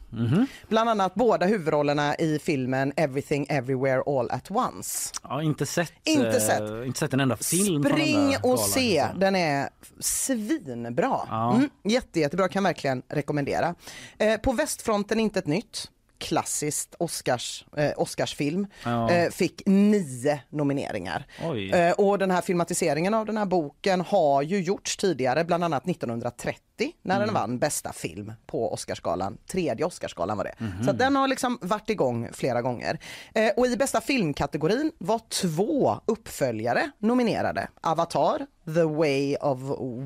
Bland 0.67 0.89
annat 0.89 1.15
båda 1.15 1.45
huvudrollerna 1.45 2.15
i 2.15 2.39
filmen 2.39 2.93
Everything 2.95 3.45
Everywhere 3.49 4.03
All 4.05 4.31
at 4.31 4.51
Once. 4.51 5.13
Ja, 5.23 5.41
inte 5.41 5.65
sett, 5.65 5.93
Inte 6.03 6.27
eh, 6.27 6.33
sett. 6.39 6.85
inte 6.85 6.99
sett 6.99 7.13
en 7.13 7.19
enda 7.19 7.37
film 7.37 7.83
Spring 7.83 8.27
och 8.27 8.49
galan, 8.49 8.57
se, 8.57 9.01
liksom. 9.03 9.19
den 9.19 9.35
är 9.35 9.69
svinbra. 9.99 11.19
Ja. 11.29 11.53
Mm, 11.55 11.69
jätte, 11.83 12.19
jättebra, 12.19 12.47
kan 12.47 12.63
verkligen 12.63 13.01
rekommendera. 13.09 13.75
Eh, 14.17 14.37
på 14.37 14.51
västfronten 14.53 15.19
inte 15.19 15.39
ett 15.39 15.47
nytt. 15.47 15.89
Klassiskt 16.23 16.95
Oscars, 16.99 17.65
eh, 17.77 17.91
Oscarsfilm. 17.97 18.67
Ja. 18.83 19.11
Eh, 19.11 19.29
fick 19.31 19.61
nio 19.65 20.39
nomineringar. 20.49 21.25
Eh, 21.73 21.91
och 21.91 22.17
den 22.19 22.31
här 22.31 22.41
filmatiseringen 22.41 23.13
av 23.13 23.25
den 23.25 23.37
här 23.37 23.45
boken 23.45 24.01
har 24.01 24.41
ju 24.41 24.59
gjorts 24.61 24.97
tidigare, 24.97 25.43
bland 25.43 25.63
annat 25.63 25.85
1930 25.85 26.59
när 27.01 27.15
Mm. 27.15 27.25
den 27.27 27.33
vann 27.33 27.59
bästa 27.59 27.93
film 27.93 28.33
på 28.45 28.73
Oscarsgalan. 28.73 29.37
Tredje 29.51 29.85
Oscarsgalan 29.85 30.37
var 30.37 30.43
det. 30.43 30.55
Mhm. 30.57 30.83
Så 30.83 30.91
den 30.91 31.15
har 31.15 31.27
liksom 31.27 31.57
varit 31.61 31.89
igång 31.89 32.29
flera 32.33 32.61
gånger. 32.61 32.99
Eh, 33.35 33.49
och 33.57 33.65
i 33.67 33.77
bästa 33.77 34.01
filmkategorin 34.01 34.91
var 34.97 35.19
två 35.29 35.99
uppföljare 36.05 36.91
nominerade. 36.99 37.67
Avatar, 37.81 38.45
The 38.75 38.83
Way 38.83 39.35
of 39.35 39.59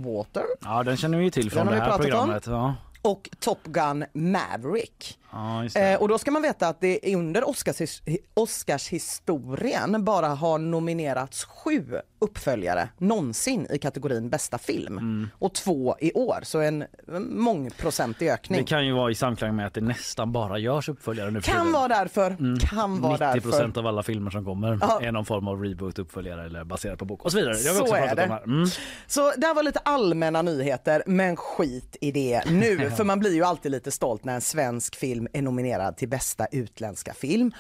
Water 0.06 0.44
Ja 0.62 0.84
den 0.84 0.98
känner 0.98 1.18
vi 1.18 1.24
ju 1.24 1.30
till 1.30 1.52
från 1.52 1.66
Den 1.66 1.76
det 1.76 1.82
här 1.82 1.88
pratat 1.90 2.06
om. 2.06 2.12
programmet. 2.12 2.48
Ja. 2.48 2.76
och 3.02 3.30
Top 3.40 3.64
Gun 3.64 4.06
Maverick. 4.14 5.20
Ja. 5.74 5.82
Eh, 5.82 6.02
och 6.02 6.08
då 6.08 6.18
ska 6.18 6.32
man 6.32 6.42
veta 6.42 6.68
att 6.68 6.82
det 6.82 7.16
under 7.16 7.50
Oscars, 7.50 8.02
Oscarshistorien 8.34 10.04
bara 10.06 10.28
har 10.28 10.58
nominerats 10.60 11.44
sju 11.46 11.86
uppföljare 12.20 12.90
någonsin 12.98 13.68
i 13.70 13.80
kategorin 13.80 14.30
bästa 14.30 14.58
film. 14.58 14.98
Mm. 14.98 15.30
Och 15.34 15.54
två 15.54 15.96
i 16.00 16.14
år, 16.14 16.40
så 16.44 16.60
en 16.60 16.84
mångprocentig 17.30 18.30
ökning. 18.30 18.60
Det 18.60 18.66
kan 18.66 18.86
ju 18.86 18.94
vara 18.94 19.12
i 19.12 19.16
samklang 19.16 19.56
med 19.56 19.68
att 19.68 19.74
det 19.74 19.82
nästan 19.82 20.32
bara 20.32 20.58
görs 20.60 20.90
uppföljare 20.90 21.32
nu 21.32 21.42
Kan 21.42 21.72
vara 21.72 21.88
därför. 21.88 22.32
Mm. 22.32 22.60
Kan 22.60 23.02
vara 23.02 23.12
90 23.14 23.26
därför. 23.26 23.42
procent 23.50 23.78
av 23.78 23.88
alla 23.88 24.04
filmer 24.04 24.32
som 24.32 24.46
kommer 24.46 24.78
Ja. 24.82 25.00
är 25.02 25.12
någon 25.12 25.26
form 25.26 25.48
av 25.48 25.64
reboot, 25.64 26.00
uppföljare 26.00 26.46
eller 26.46 26.64
baserad 26.64 27.00
på 27.00 27.06
bok 27.06 27.26
och 27.26 27.32
så 27.32 27.38
vidare. 27.38 27.54
Vi 27.54 27.64
Så 27.64 27.96
är 27.96 28.16
det. 28.16 28.24
Mm. 28.24 28.66
Så 29.08 29.32
det 29.38 29.48
här 29.48 29.54
var 29.54 29.64
lite 29.64 29.80
allmänna 29.80 30.42
nyheter, 30.42 31.04
men 31.06 31.36
skit 31.36 31.98
i 32.02 32.12
det 32.12 32.44
nu. 32.52 32.90
För 32.98 33.04
man 33.04 33.20
blir 33.20 33.34
ju 33.34 33.44
alltid 33.44 33.72
lite 33.72 33.92
stolt 33.92 34.24
när 34.26 34.36
en 34.36 34.42
svensk 34.42 34.96
film 34.96 35.27
är 35.34 35.42
nominerad 35.42 35.98
till 35.98 36.10
bästa 36.10 36.46
utländska 36.52 37.14
film. 37.14 37.52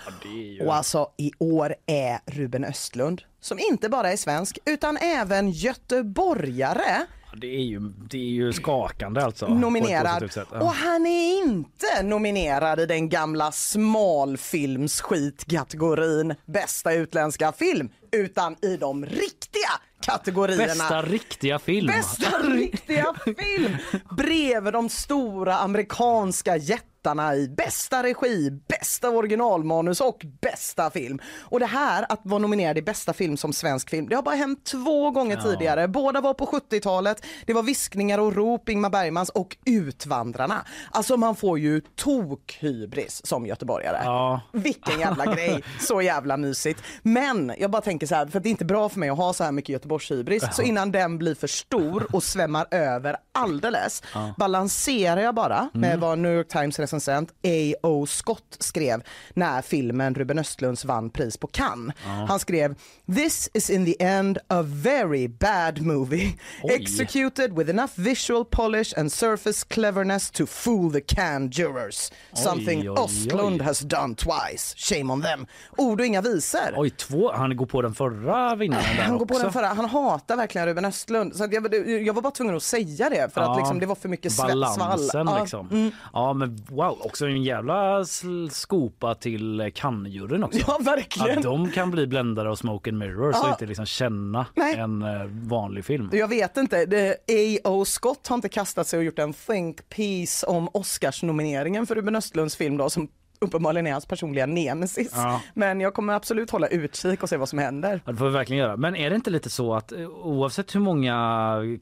Och 0.65 0.75
alltså 0.75 1.09
i 1.17 1.31
år 1.39 1.75
är 1.85 2.19
Ruben 2.25 2.63
Östlund, 2.63 3.21
som 3.41 3.59
inte 3.59 3.89
bara 3.89 4.11
är 4.11 4.17
svensk 4.17 4.57
utan 4.65 4.97
även 4.97 5.49
göteborgare, 5.51 7.05
Ja, 7.31 7.37
Det 7.41 7.47
är 7.47 7.61
ju, 7.61 7.79
det 7.79 8.17
är 8.17 8.21
ju 8.21 8.53
skakande 8.53 9.21
alltså. 9.21 9.47
nominerad. 9.47 10.31
Ja. 10.35 10.43
Och 10.61 10.73
han 10.73 11.05
är 11.05 11.39
inte 11.43 12.03
nominerad 12.03 12.79
i 12.79 12.85
den 12.85 13.09
gamla 13.09 13.51
smalfilmsskitkategorin 13.51 16.35
bästa 16.45 16.93
utländska 16.93 17.51
film, 17.51 17.89
utan 18.11 18.55
i 18.61 18.77
de 18.77 19.05
riktiga 19.05 19.69
kategorierna. 20.01 20.65
Bästa 20.65 21.01
riktiga 21.01 21.59
film. 21.59 21.87
Bästa 21.87 22.29
riktiga 22.39 23.13
film! 23.25 23.77
Bredvid 24.17 24.73
de 24.73 24.89
stora 24.89 25.57
amerikanska 25.57 26.57
jättarna 26.57 27.35
i 27.35 27.47
bästa 27.47 28.03
regi, 28.03 28.51
bästa 28.67 29.09
originalmanus 29.09 30.01
och 30.01 30.25
bästa 30.41 30.89
film. 30.89 31.19
Och 31.41 31.59
det 31.59 31.65
här 31.65 32.05
att 32.09 32.21
vara 32.23 32.39
nominerad 32.39 32.77
i 32.77 32.81
bästa 32.81 33.13
film 33.13 33.37
som 33.37 33.53
svensk 33.53 33.89
film, 33.89 34.09
det 34.09 34.15
har 34.15 34.23
bara 34.23 34.35
hänt 34.35 34.65
två 34.65 35.11
gånger 35.11 35.35
Ja. 35.37 35.43
tidigare. 35.43 35.87
Båda 35.87 36.21
var 36.21 36.33
på 36.33 36.45
70-talet. 36.45 37.25
Det 37.45 37.53
var 37.53 37.63
Viskningar 37.63 38.17
och 38.19 38.35
rop, 38.35 38.69
Ingmar 38.69 38.89
Bergmans 38.89 39.29
och 39.29 39.57
Utvandrarna. 39.65 40.65
Alltså 40.91 41.17
man 41.17 41.35
får 41.35 41.59
ju 41.59 41.81
tokhybris 41.95 43.21
som 43.25 43.45
göteborgare. 43.45 44.01
Ja. 44.03 44.41
Vilken 44.53 44.99
jävla 44.99 45.35
grej, 45.35 45.63
så 45.79 46.01
jävla 46.01 46.37
mysigt. 46.37 46.83
Men 47.03 47.53
jag 47.59 47.71
bara 47.71 47.81
tänker 47.81 48.06
så 48.07 48.15
här, 48.15 48.27
för 48.27 48.39
det 48.39 48.49
är 48.49 48.51
inte 48.51 48.65
bra 48.65 48.89
för 48.89 48.99
mig 48.99 49.09
att 49.09 49.17
ha 49.17 49.33
så 49.33 49.43
här 49.43 49.51
mycket 49.51 49.69
Göteborgshybris, 49.69 50.43
så 50.51 50.61
innan 50.61 50.91
den 50.91 51.17
blir 51.17 51.35
för 51.35 51.47
stor 51.47 52.07
och 52.15 52.23
svämmar 52.23 52.67
över 52.71 53.15
alldeles, 53.31 54.03
Ja. 54.13 54.33
balanserar 54.37 55.21
jag 55.21 55.35
bara 55.35 55.69
med 55.73 55.87
Mm. 55.89 55.99
vad 55.99 56.19
New 56.19 56.31
York 56.33 56.47
Times 56.47 56.79
recensent 56.79 57.29
A.O. 57.31 58.05
Scott 58.07 58.57
skrev 58.59 59.03
när 59.33 59.61
filmen 59.61 60.15
Ruben 60.15 60.39
Östlunds 60.39 60.85
vann 60.85 61.09
pris 61.09 61.37
på 61.37 61.47
Cannes. 61.47 61.95
Ja. 62.05 62.25
Han 62.29 62.39
skrev 62.39 62.75
“This 63.15 63.49
is 63.53 63.69
in 63.69 63.85
the 63.85 64.03
end 64.03 64.37
a 64.47 64.61
very 64.65 65.27
bad 65.27 65.81
movie, 65.81 66.37
Oj. 66.63 66.73
executed 66.73 67.57
with 67.57 67.69
enough 67.69 67.91
visual 67.95 68.45
polish 68.45 68.99
and 68.99 69.11
surface 69.11 69.65
cleverness 69.69 70.31
to 70.31 70.45
fool 70.45 70.91
the 70.93 71.01
Cannes 71.01 71.57
jurors. 71.59 72.11
Something 72.33 72.89
oj, 72.89 73.61
has 73.61 73.79
done 73.79 74.15
twice. 74.15 74.73
Shame 74.77 75.13
on 75.13 75.21
them.” 75.21 75.45
Ord 75.77 75.99
och 75.99 76.05
inga 76.05 76.21
visor. 76.21 76.73
Oj, 76.75 76.89
två. 76.89 77.31
Han 77.31 77.57
går 77.57 77.65
på 77.65 77.81
den 77.87 77.95
förra 77.95 78.55
vinnaren 78.55 78.95
där 78.97 79.03
Han 79.03 79.17
går 79.17 79.25
på 79.25 79.33
också. 79.33 79.43
den 79.43 79.53
förra. 79.53 79.67
Han 79.67 79.85
hatar 79.85 80.35
verkligen 80.37 80.67
Ruben 80.67 80.85
Östlund. 80.85 81.35
Så 81.35 81.43
att 81.43 81.53
jag, 81.53 81.89
jag 82.05 82.13
var 82.13 82.21
bara 82.21 82.31
tvungen 82.31 82.55
att 82.55 82.63
säga 82.63 83.09
det 83.09 83.33
för 83.33 83.41
att 83.41 83.47
Ja, 83.47 83.57
liksom, 83.57 83.79
det 83.79 83.85
var 83.85 83.95
för 83.95 84.09
mycket 84.09 84.37
Balansen 84.37 84.99
svall. 85.09 85.27
Ja, 85.27 85.39
liksom. 85.41 85.69
mm. 85.71 85.91
Ja 86.13 86.33
men 86.33 86.65
wow, 86.69 86.97
också 87.01 87.25
en 87.25 87.43
jävla 87.43 88.05
skopa 88.51 89.15
till 89.15 89.71
Cannes-juryn 89.75 90.43
också. 90.43 90.59
Ja, 90.67 90.77
verkligen. 90.81 91.37
Att 91.37 91.43
de 91.43 91.71
kan 91.71 91.91
bli 91.91 92.07
bländare 92.07 92.49
och 92.51 92.57
smoke 92.57 92.89
and 92.89 92.99
mirrors 92.99 93.35
och 93.35 93.41
Ja. 93.43 93.49
inte 93.51 93.65
liksom 93.65 93.85
känna 93.85 94.45
Nej. 94.55 94.75
en 94.75 95.01
eh, 95.01 95.25
vanlig 95.25 95.85
film. 95.85 96.09
Jag 96.13 96.27
vet 96.27 96.57
inte, 96.57 97.15
A.O. 97.63 97.85
Scott 97.85 98.27
har 98.27 98.35
inte 98.35 98.49
kastat 98.49 98.87
sig 98.87 98.97
och 98.99 99.03
gjort 99.05 99.19
en 99.19 99.33
think 99.33 99.89
piece 99.89 100.45
om 100.47 100.69
Oscarsnomineringen 100.73 101.87
för 101.87 101.95
Ruben 101.95 102.15
Östlunds 102.15 102.55
film 102.55 102.77
då 102.77 102.89
som 102.89 103.07
uppenbarligen 103.39 103.87
är 103.87 103.91
hans 103.91 104.05
personliga 104.05 104.45
nemesis. 104.45 105.11
Ja. 105.15 105.41
Men 105.53 105.81
jag 105.81 105.93
kommer 105.93 106.13
absolut 106.13 106.49
hålla 106.51 106.67
utkik 106.67 107.23
och 107.23 107.29
se 107.29 107.37
vad 107.37 107.49
som 107.49 107.59
händer. 107.59 108.01
Ja, 108.05 108.11
det 108.11 108.17
får 108.17 108.25
vi 108.25 108.31
verkligen 108.31 108.59
göra. 108.63 108.77
Men 108.77 108.95
är 108.95 109.09
det 109.09 109.15
inte 109.15 109.29
lite 109.29 109.49
så 109.49 109.73
att 109.73 109.91
eh, 109.91 109.99
oavsett 110.09 110.75
hur 110.75 110.79
många 110.79 111.17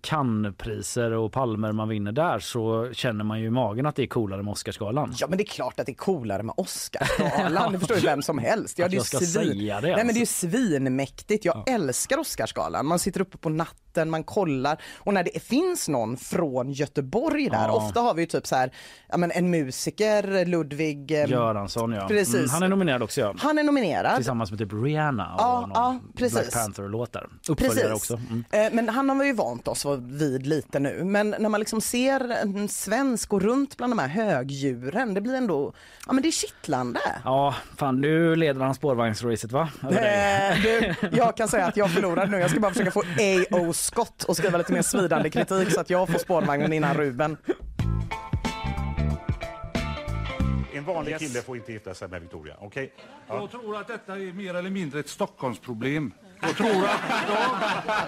Cannes-priser 0.01 1.11
och 1.11 1.31
palmer 1.31 1.71
man 1.71 1.89
vinner 1.89 2.11
där 2.11 2.39
så 2.39 2.89
känner 2.93 3.23
man 3.23 3.39
ju 3.39 3.45
i 3.47 3.49
magen 3.49 3.85
att 3.85 3.95
det 3.95 4.03
är 4.03 4.07
coolare 4.07 4.43
med 4.43 4.51
Oscarsgalan? 4.51 5.13
Ja 5.19 5.27
men 5.27 5.37
det 5.37 5.43
är 5.43 5.45
klart 5.45 5.79
att 5.79 5.85
det 5.85 5.91
är 5.91 5.95
coolare 5.95 6.43
med 6.43 6.53
Oscarsgalan, 6.57 7.71
det 7.73 7.79
förstår 7.79 7.97
ju 7.97 8.03
vem 8.05 8.21
som 8.21 8.37
helst. 8.37 8.79
Ja, 8.79 8.87
det 8.87 8.93
är 8.95 8.97
jag 8.97 9.05
ska 9.05 9.17
svin... 9.17 9.29
säga 9.33 9.81
det, 9.81 9.87
Nej 9.95 10.05
men 10.05 10.07
det 10.15 10.19
är 10.19 10.21
alltså. 10.21 10.47
svinmäktigt, 10.47 11.45
jag 11.45 11.69
älskar 11.69 12.17
Oscarsgalan. 12.19 12.85
Man 12.85 12.99
sitter 12.99 13.21
uppe 13.21 13.37
på 13.37 13.49
natten, 13.49 14.09
man 14.09 14.23
kollar 14.23 14.81
och 14.95 15.13
när 15.13 15.23
det 15.23 15.43
finns 15.43 15.89
någon 15.89 16.17
från 16.17 16.71
Göteborg 16.71 17.49
där, 17.49 17.67
Ja. 17.67 17.71
ofta 17.71 17.99
har 17.99 18.13
vi 18.13 18.21
ju 18.21 18.25
typ 18.25 18.47
så 18.47 18.55
här, 18.55 18.71
ja 19.09 19.17
men 19.17 19.31
en 19.31 19.49
musiker, 19.49 20.45
Ludvig 20.45 21.11
eh, 21.11 21.27
Göransson 21.47 21.91
ja. 21.91 22.07
Precis. 22.07 22.35
Mm, 22.35 22.49
han 22.49 22.63
är 22.63 22.67
nominerad 22.67 23.03
också 23.03 23.21
ja. 23.21 23.33
Han 23.37 23.57
är 23.57 23.63
nominerad. 23.63 24.15
Tillsammans 24.15 24.51
med 24.51 24.59
typ 24.59 24.73
Rihanna 24.73 25.33
och 25.35 25.41
Ja, 25.41 25.59
någon 25.61 25.71
ja, 25.73 25.99
precis. 26.17 26.33
Black 26.39 26.53
Panther-låtar. 26.53 27.29
Uppföljare 27.49 27.93
också. 27.93 28.13
Mm. 28.29 28.43
Eh, 28.51 28.67
Men 28.71 28.89
han 28.89 29.09
har 29.09 29.25
ju 29.25 29.33
vant 29.33 29.67
oss 29.67 29.85
vid 29.99 30.47
lite 30.47 30.79
nu. 30.79 31.03
Men 31.03 31.35
när 31.39 31.49
man 31.49 31.59
liksom 31.59 31.81
ser 31.81 32.29
en 32.31 32.67
svensk 32.67 33.29
gå 33.29 33.39
runt 33.39 33.77
bland 33.77 33.91
de 33.91 33.99
här 33.99 34.07
högdjuren, 34.07 35.13
det 35.13 35.21
blir 35.21 35.35
ändå, 35.35 35.73
ja 36.07 36.13
men 36.13 36.21
det 36.21 36.29
är 36.29 36.31
kittlande. 36.31 36.99
Ja, 37.23 37.55
fan 37.77 38.01
nu 38.01 38.35
leder 38.35 38.61
han 38.61 38.75
spårvagnsracet 38.75 39.51
va? 39.51 39.69
Eh, 39.81 40.61
du, 40.63 40.93
jag 41.11 41.37
kan 41.37 41.47
säga 41.47 41.65
att 41.65 41.77
jag 41.77 41.91
förlorade 41.91 42.31
nu. 42.31 42.37
Jag 42.37 42.49
ska 42.49 42.59
bara 42.59 42.71
försöka 42.71 42.91
få 42.91 42.99
A.O. 43.01 43.73
Scott 43.73 44.23
och 44.23 44.37
skriva 44.37 44.57
lite 44.57 44.73
mer 44.73 44.81
svidande 44.81 45.29
kritik 45.29 45.71
så 45.71 45.79
att 45.81 45.89
jag 45.89 46.09
får 46.09 46.19
spårvagnen 46.19 46.73
innan 46.73 46.93
Ruben. 46.97 47.37
En 50.75 50.83
vanlig 50.83 51.19
kille 51.19 51.41
får 51.41 51.57
inte 51.57 51.71
gifta 51.71 51.93
sig 51.93 52.07
med 52.07 52.21
Victoria, 52.21 52.55
okej? 52.59 52.93
Jag 53.27 53.51
tror 53.51 53.77
att 53.77 53.87
detta 53.87 54.15
är 54.15 54.33
mer 54.33 54.53
eller 54.53 54.69
mindre 54.69 54.99
ett 54.99 55.09
Stockholmsproblem. 55.09 56.13
Jag 56.41 56.57
tror, 56.57 56.85
att, 56.85 57.01
ja, 57.27 57.59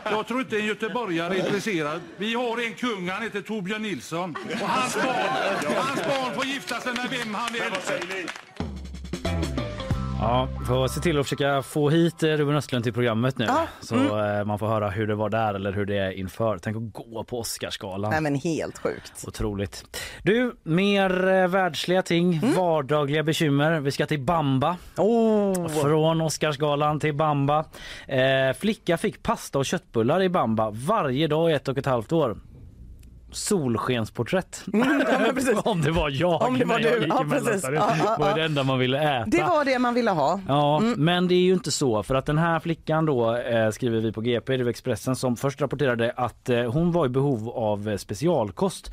jag 0.03 0.27
tror 0.27 0.39
inte 0.39 0.57
en 0.59 0.65
göteborgare 0.65 1.33
är 1.35 1.39
intresserad. 1.39 2.01
Vi 2.17 2.33
har 2.33 2.65
en 2.65 2.73
kung, 2.73 3.09
han 3.09 3.23
heter 3.23 3.41
Torbjörn 3.41 3.81
Nilsson. 3.81 4.35
Och 4.61 4.67
hans 4.69 4.95
barn, 4.95 5.75
hans 5.75 6.03
barn 6.07 6.35
får 6.35 6.45
gifta 6.45 6.79
sig 6.79 6.93
med 6.93 7.09
vem 7.09 7.35
han 7.35 7.53
vill. 7.53 7.61
Ja, 10.19 10.47
får 10.67 10.87
se 10.87 10.99
till 11.01 11.19
att 11.19 11.25
försöka 11.25 11.61
få 11.61 11.89
hit 11.89 12.23
Ruben 12.23 12.55
Östlund 12.55 12.83
till 12.83 12.93
programmet 12.93 13.37
nu 13.37 13.45
Ja, 13.45 13.67
så 13.81 13.95
mm. 13.95 14.47
man 14.47 14.59
får 14.59 14.67
höra 14.67 14.89
hur 14.89 15.07
det 15.07 15.15
var 15.15 15.29
där 15.29 15.53
eller 15.53 15.71
hur 15.71 15.85
det 15.85 15.97
är 15.97 16.11
inför. 16.11 16.57
Tänk 16.57 16.77
att 16.77 16.93
gå 16.93 17.23
på 17.23 17.39
Oscarsgalan. 17.39 18.11
Nej 18.11 18.21
men 18.21 18.35
helt 18.35 18.77
sjukt. 18.77 19.23
Otroligt. 19.27 19.99
Du, 20.23 20.55
mer 20.63 21.27
eh, 21.27 21.47
världsliga 21.47 22.01
ting, 22.01 22.33
Mm. 22.43 22.55
vardagliga 22.55 23.23
bekymmer. 23.23 23.79
Vi 23.79 23.91
ska 23.91 24.05
till 24.05 24.19
Bamba. 24.19 24.77
Oh. 24.97 25.67
Från 25.67 26.21
Oscarsgalan 26.21 26.99
till 26.99 27.13
Bamba. 27.15 27.65
Eh, 28.07 28.53
flicka 28.59 28.97
fick 28.97 29.23
pasta 29.23 29.59
och 29.59 29.65
köttbullar 29.65 30.21
i 30.21 30.29
Bamba 30.29 30.69
varje 30.71 31.27
dag 31.27 31.51
i 31.51 31.53
ett 31.53 31.67
och 31.67 31.77
ett 31.77 31.85
halvt 31.85 32.11
år. 32.11 32.37
Solskensporträtt. 33.31 34.63
Mm, 34.73 35.03
ja. 35.53 35.61
Om 35.65 35.81
det 35.81 35.91
var 35.91 36.09
jag 36.09 36.41
Om 36.41 36.57
det 36.59 36.65
var 36.65 36.79
du. 36.79 37.05
Ja, 37.09 37.25
precis. 37.29 37.43
mellanstadiet. 37.45 37.83
Ja, 37.87 37.95
ja, 38.05 38.15
var 38.19 38.35
det 38.35 38.43
enda 38.43 38.63
man 38.63 38.79
ville 38.79 38.99
äta. 39.19 39.29
Det 39.29 39.43
var 39.43 39.65
det 39.65 39.79
man 39.79 39.93
ville 39.93 40.11
ha. 40.11 40.39
Ja, 40.47 40.77
Mm. 40.77 41.05
men 41.05 41.27
det 41.27 41.35
är 41.35 41.39
ju 41.41 41.53
inte 41.53 41.71
så 41.71 42.03
för 42.03 42.15
att 42.15 42.25
den 42.25 42.37
här 42.37 42.59
flickan 42.59 43.05
då 43.05 43.35
eh, 43.35 43.69
skriver 43.69 43.99
vi 43.99 44.11
på 44.11 44.21
GP, 44.21 44.57
det 44.57 44.69
Expressen 44.69 45.15
som 45.15 45.35
först 45.35 45.61
rapporterade 45.61 46.13
att 46.15 46.49
eh, 46.49 46.71
hon 46.71 46.91
var 46.91 47.05
i 47.05 47.09
behov 47.09 47.49
av 47.49 47.89
eh, 47.89 47.97
specialkost. 47.97 48.91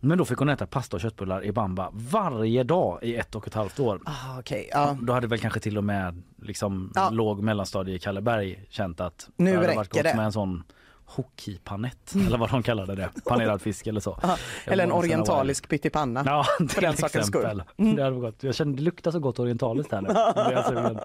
Men 0.00 0.18
då 0.18 0.24
fick 0.24 0.38
hon 0.38 0.48
äta 0.48 0.66
pasta 0.66 0.96
och 0.96 1.00
köttbullar 1.00 1.44
i 1.44 1.52
Bamba 1.52 1.88
varje 1.92 2.62
dag 2.64 2.98
i 3.02 3.16
ett 3.16 3.34
och 3.34 3.46
ett 3.46 3.54
halvt 3.54 3.80
år. 3.80 4.00
Ah, 4.04 4.38
okej, 4.38 4.68
ja. 4.72 4.96
Då 5.02 5.12
hade 5.12 5.26
väl 5.26 5.38
kanske 5.38 5.60
till 5.60 5.78
och 5.78 5.84
med 5.84 6.22
liksom 6.42 6.92
Ja. 6.94 7.10
låg 7.12 7.42
mellanstadie 7.42 7.94
i 7.94 7.98
Kalleberg 7.98 8.64
känt 8.70 9.00
att 9.00 9.28
Nu 9.36 9.50
det 9.50 9.56
hade 9.56 9.66
varit 9.68 9.78
räcker 9.78 9.94
gott 10.02 10.10
det. 10.12 10.16
med 10.16 10.24
en 10.24 10.32
sån 10.32 10.62
hockeypanett 11.06 12.14
eller 12.26 12.38
vad 12.38 12.50
de 12.50 12.62
kallade 12.62 12.94
det, 12.94 13.10
panerad 13.24 13.62
fisk 13.62 13.86
eller 13.86 14.00
så. 14.00 14.18
Eller 14.64 14.84
en 14.84 14.92
orientalisk 14.92 15.68
pyttipanna. 15.68 16.22
Ja, 16.26 16.46
för 16.68 16.80
den 16.80 16.96
sakens 16.96 17.26
skull. 17.26 17.62
Mm. 17.76 17.96
Det 17.96 18.02
hade 18.02 18.16
gott. 18.16 18.42
Jag 18.42 18.54
kände 18.54 18.78
det 18.78 18.82
luktar 18.82 19.10
så 19.10 19.18
gott 19.18 19.38
orientaliskt 19.38 19.92
här 19.92 20.00
nu. 20.00 20.08
Sugen. 20.68 20.98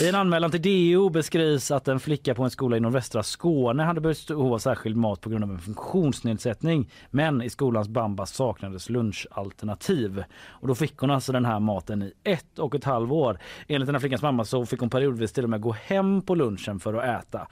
I 0.00 0.08
en 0.08 0.14
anmälan 0.14 0.50
till 0.50 0.92
DO 0.92 1.08
beskrivs 1.08 1.70
att 1.70 1.88
en 1.88 2.00
flicka 2.00 2.34
på 2.34 2.42
en 2.42 2.50
skola 2.50 2.76
i 2.76 2.80
nordvästra 2.80 3.22
Skåne 3.22 3.82
hade 3.82 4.00
behov 4.00 4.54
av 4.54 4.58
särskild 4.58 4.96
mat 4.96 5.20
på 5.20 5.30
grund 5.30 5.44
av 5.44 5.50
en 5.50 5.58
funktionsnedsättning. 5.58 6.90
Men 7.10 7.42
i 7.42 7.50
skolans 7.50 7.88
bamba 7.88 8.26
saknades 8.26 8.90
lunchalternativ. 8.90 10.24
Och 10.48 10.68
då 10.68 10.74
fick 10.74 10.98
hon 10.98 11.10
alltså 11.10 11.32
den 11.32 11.44
här 11.44 11.60
maten 11.60 12.02
i 12.02 12.12
ett 12.24 12.58
och 12.58 12.74
ett 12.74 12.84
halvt 12.84 13.12
år. 13.12 13.38
Enligt 13.68 13.86
den 13.86 13.94
här 13.94 14.00
flickans 14.00 14.22
mamma 14.22 14.44
så 14.44 14.66
fick 14.66 14.80
hon 14.80 14.90
periodvis 14.90 15.32
till 15.32 15.44
och 15.44 15.50
med 15.50 15.60
gå 15.60 15.72
hem 15.72 16.22
på 16.22 16.34
lunchen 16.34 16.80
för 16.80 16.94
att 16.94 17.24
äta. 17.24 17.48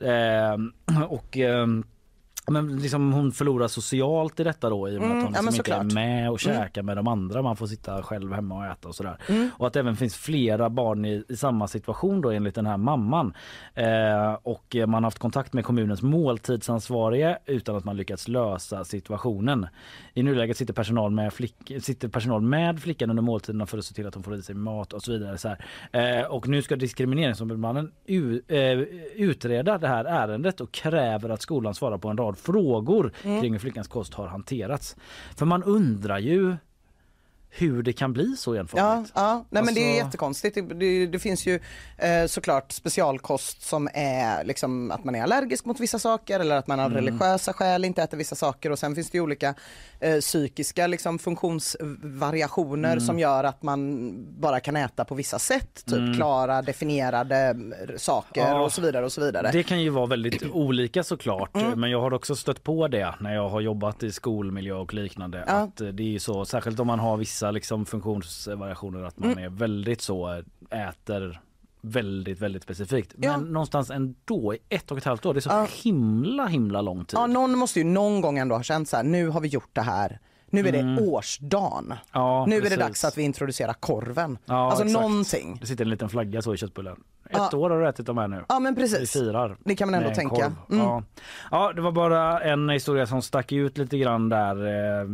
Eh, 0.00 0.56
och 1.08 1.36
ehm, 1.36 1.84
men 2.48 2.78
liksom 2.78 3.12
hon 3.12 3.32
förlorar 3.32 3.68
socialt 3.68 4.40
i 4.40 4.44
detta 4.44 4.70
då 4.70 4.88
i 4.88 4.96
och 4.96 5.00
med 5.00 5.10
Mm, 5.10 5.18
att 5.18 5.24
hon 5.24 5.34
ja, 5.34 5.40
liksom 5.50 5.60
inte 5.60 5.74
är 5.74 5.94
med 5.94 6.30
och 6.30 6.46
Mm. 6.46 6.56
käkar 6.58 6.82
med 6.82 6.96
de 6.96 7.08
andra. 7.08 7.42
Man 7.42 7.56
får 7.56 7.66
sitta 7.66 8.02
själv 8.02 8.32
hemma 8.32 8.54
och 8.58 8.66
äta 8.66 8.88
och 8.88 8.94
sådär. 8.94 9.16
Mm. 9.28 9.50
Och 9.58 9.66
att 9.66 9.72
det 9.72 9.80
även 9.80 9.96
finns 9.96 10.14
flera 10.16 10.70
barn 10.70 11.04
i, 11.04 11.24
i 11.28 11.36
samma 11.36 11.68
situation 11.68 12.20
då 12.20 12.30
enligt 12.30 12.54
den 12.54 12.66
här 12.66 12.76
mamman. 12.76 13.34
Eh, 13.74 14.32
och 14.42 14.76
man 14.76 14.94
har 14.94 15.00
haft 15.02 15.18
kontakt 15.18 15.52
med 15.52 15.64
kommunens 15.64 16.02
måltidsansvarige 16.02 17.38
utan 17.46 17.76
att 17.76 17.84
man 17.84 17.96
lyckats 17.96 18.28
lösa 18.28 18.84
situationen. 18.84 19.66
I 20.14 20.22
nuläget 20.22 20.56
sitter 20.56 20.74
personal 20.74 21.10
med, 21.10 21.32
flick, 21.32 21.72
sitter 21.80 22.08
personal 22.08 22.40
med 22.42 22.80
flickan 22.80 23.10
under 23.10 23.22
måltiderna 23.22 23.66
för 23.66 23.78
att 23.78 23.84
se 23.84 23.94
till 23.94 24.06
att 24.06 24.14
hon 24.14 24.22
får 24.22 24.34
i 24.34 24.42
sig 24.42 24.54
mat 24.54 24.92
och 24.92 25.02
så 25.02 25.12
vidare. 25.12 25.38
Så. 25.38 25.56
Eh, 25.92 26.22
och 26.28 26.48
nu 26.48 26.62
ska 26.62 26.76
diskrimineringsombudsmannen 26.76 27.92
u, 28.06 28.42
eh, 28.48 28.78
utreda 29.14 29.78
det 29.78 29.88
här 29.88 30.04
ärendet 30.04 30.60
och 30.60 30.72
kräver 30.72 31.28
att 31.28 31.42
skolan 31.42 31.74
svarar 31.74 31.98
på 31.98 32.08
en 32.08 32.16
rad 32.16 32.35
frågor 32.36 33.12
Mm. 33.24 33.40
kring 33.40 33.52
hur 33.52 33.58
flickans 33.60 33.88
kost 33.88 34.14
har 34.14 34.26
hanterats. 34.26 34.96
För 35.36 35.46
man 35.46 35.62
undrar 35.62 36.18
ju 36.18 36.56
hur 37.50 37.82
det 37.82 37.92
kan 37.92 38.12
bli 38.12 38.36
så 38.36 38.54
Ja, 38.56 38.60
enformigt. 38.60 39.12
ja. 39.14 39.44
Nej, 39.50 39.62
men 39.62 39.74
det 39.74 39.80
är 39.80 39.88
Alltså- 39.90 40.04
jättekonstigt. 40.06 40.54
Det, 40.54 40.62
det, 40.74 41.06
det 41.06 41.18
finns 41.18 41.46
ju 41.46 41.60
eh, 41.98 42.26
såklart 42.26 42.72
specialkost 42.72 43.62
som 43.62 43.88
är 43.94 44.44
liksom 44.44 44.90
att 44.90 45.04
man 45.04 45.14
är 45.14 45.22
allergisk 45.22 45.64
mot 45.64 45.80
vissa 45.80 45.98
saker 45.98 46.40
eller 46.40 46.56
att 46.56 46.66
man 46.66 46.80
av 46.80 46.86
Mm. 46.86 46.96
religiösa 47.04 47.52
skäl 47.52 47.84
inte 47.84 48.02
äter 48.02 48.16
vissa 48.18 48.34
saker 48.36 48.70
och 48.72 48.78
sen 48.78 48.94
finns 48.94 49.10
det 49.10 49.18
ju 49.18 49.22
olika 49.22 49.54
eh, 50.00 50.18
psykiska 50.20 50.86
liksom, 50.86 51.18
funktionsvariationer 51.18 52.92
Mm. 52.92 53.00
som 53.00 53.18
gör 53.18 53.44
att 53.44 53.62
man 53.62 54.12
bara 54.40 54.60
kan 54.60 54.76
äta 54.76 55.04
på 55.04 55.14
vissa 55.14 55.38
sätt, 55.38 55.84
typ 55.86 55.96
Mm. 55.98 56.14
klara 56.14 56.62
definierade 56.62 57.36
mm, 57.36 57.74
saker 57.96 58.40
Ja. 58.40 58.60
och 58.62 58.72
så 58.72 58.80
vidare 58.82 59.04
och 59.04 59.12
så 59.12 59.20
vidare. 59.20 59.50
Det 59.52 59.62
kan 59.62 59.82
ju 59.82 59.90
vara 59.90 60.06
väldigt 60.06 60.42
olika 60.52 61.02
såklart 61.04 61.56
Mm. 61.56 61.80
men 61.80 61.90
jag 61.90 62.00
har 62.00 62.14
också 62.14 62.36
stött 62.36 62.62
på 62.62 62.88
det 62.88 63.14
när 63.20 63.34
jag 63.34 63.48
har 63.48 63.60
jobbat 63.60 64.02
i 64.02 64.12
skolmiljö 64.12 64.74
och 64.74 64.94
liknande. 64.94 65.44
Ja. 65.46 65.52
Att 65.52 65.80
eh, 65.80 65.88
det 65.88 66.14
är 66.14 66.18
så, 66.18 66.44
särskilt 66.44 66.80
om 66.80 66.86
man 66.86 66.98
har 66.98 67.16
vissa 67.16 67.35
liksom 67.42 67.86
funktionsvariationer 67.86 69.02
att 69.04 69.18
man 69.18 69.32
Mm. 69.32 69.44
är 69.44 69.48
väldigt 69.48 70.00
så, 70.00 70.42
eh, 70.70 70.88
äter 70.88 71.40
väldigt 71.80 72.40
väldigt 72.40 72.62
specifikt. 72.62 73.14
Men 73.16 73.30
Ja. 73.30 73.36
någonstans 73.36 73.90
ändå 73.90 74.54
i 74.54 74.58
ett 74.68 74.90
och 74.90 74.98
ett 74.98 75.04
halvt 75.04 75.26
år, 75.26 75.34
det 75.34 75.38
är 75.38 75.66
så 75.66 75.66
himla 75.88 76.46
himla 76.46 76.80
lång 76.80 77.04
tid. 77.04 77.18
Ja, 77.18 77.26
någon 77.26 77.58
måste 77.58 77.78
ju 77.80 77.84
någon 77.84 78.20
gång 78.20 78.38
ändå 78.38 78.54
ha 78.54 78.62
känt 78.62 78.88
så 78.88 78.96
här, 78.96 79.04
nu 79.04 79.28
har 79.28 79.40
vi 79.40 79.48
gjort 79.48 79.70
det 79.72 79.80
här. 79.80 80.18
Nu 80.50 80.68
är 80.68 80.72
det 80.72 80.78
Mm. 80.78 80.98
årsdagen. 81.08 81.94
Ja, 82.12 82.46
nu 82.46 82.56
är 82.56 82.60
precis. 82.60 82.78
det 82.78 82.84
dags 82.84 83.04
att 83.04 83.18
vi 83.18 83.22
introducerar 83.22 83.72
korven. 83.72 84.38
Ja, 84.44 84.70
alltså 84.70 84.84
exakt. 84.84 85.02
någonting. 85.02 85.58
Det 85.60 85.66
sitter 85.66 85.84
en 85.84 85.90
liten 85.90 86.08
flagga 86.08 86.42
så 86.42 86.54
i 86.54 86.56
köttbullen. 86.56 86.96
Ett 87.30 87.36
Ja. 87.52 87.58
år 87.58 87.70
har 87.70 87.80
du 87.80 87.88
ätit 87.88 88.06
de 88.06 88.18
här 88.18 88.28
nu. 88.28 88.44
Ja 88.48 88.58
men 88.58 88.74
Vi 88.74 88.80
precis. 88.80 89.12
firar. 89.12 89.56
Det 89.64 89.76
kan 89.76 89.90
man 89.90 90.00
ändå 90.02 90.14
tänka. 90.14 90.44
Mm. 90.44 90.78
Ja. 90.86 91.02
ja, 91.50 91.72
det 91.72 91.80
var 91.82 91.92
bara 91.92 92.40
en 92.40 92.68
historia 92.68 93.06
som 93.06 93.22
stack 93.22 93.52
ut 93.52 93.78
lite 93.78 93.98
grann 93.98 94.28
där 94.28 94.66
eh, 94.66 95.06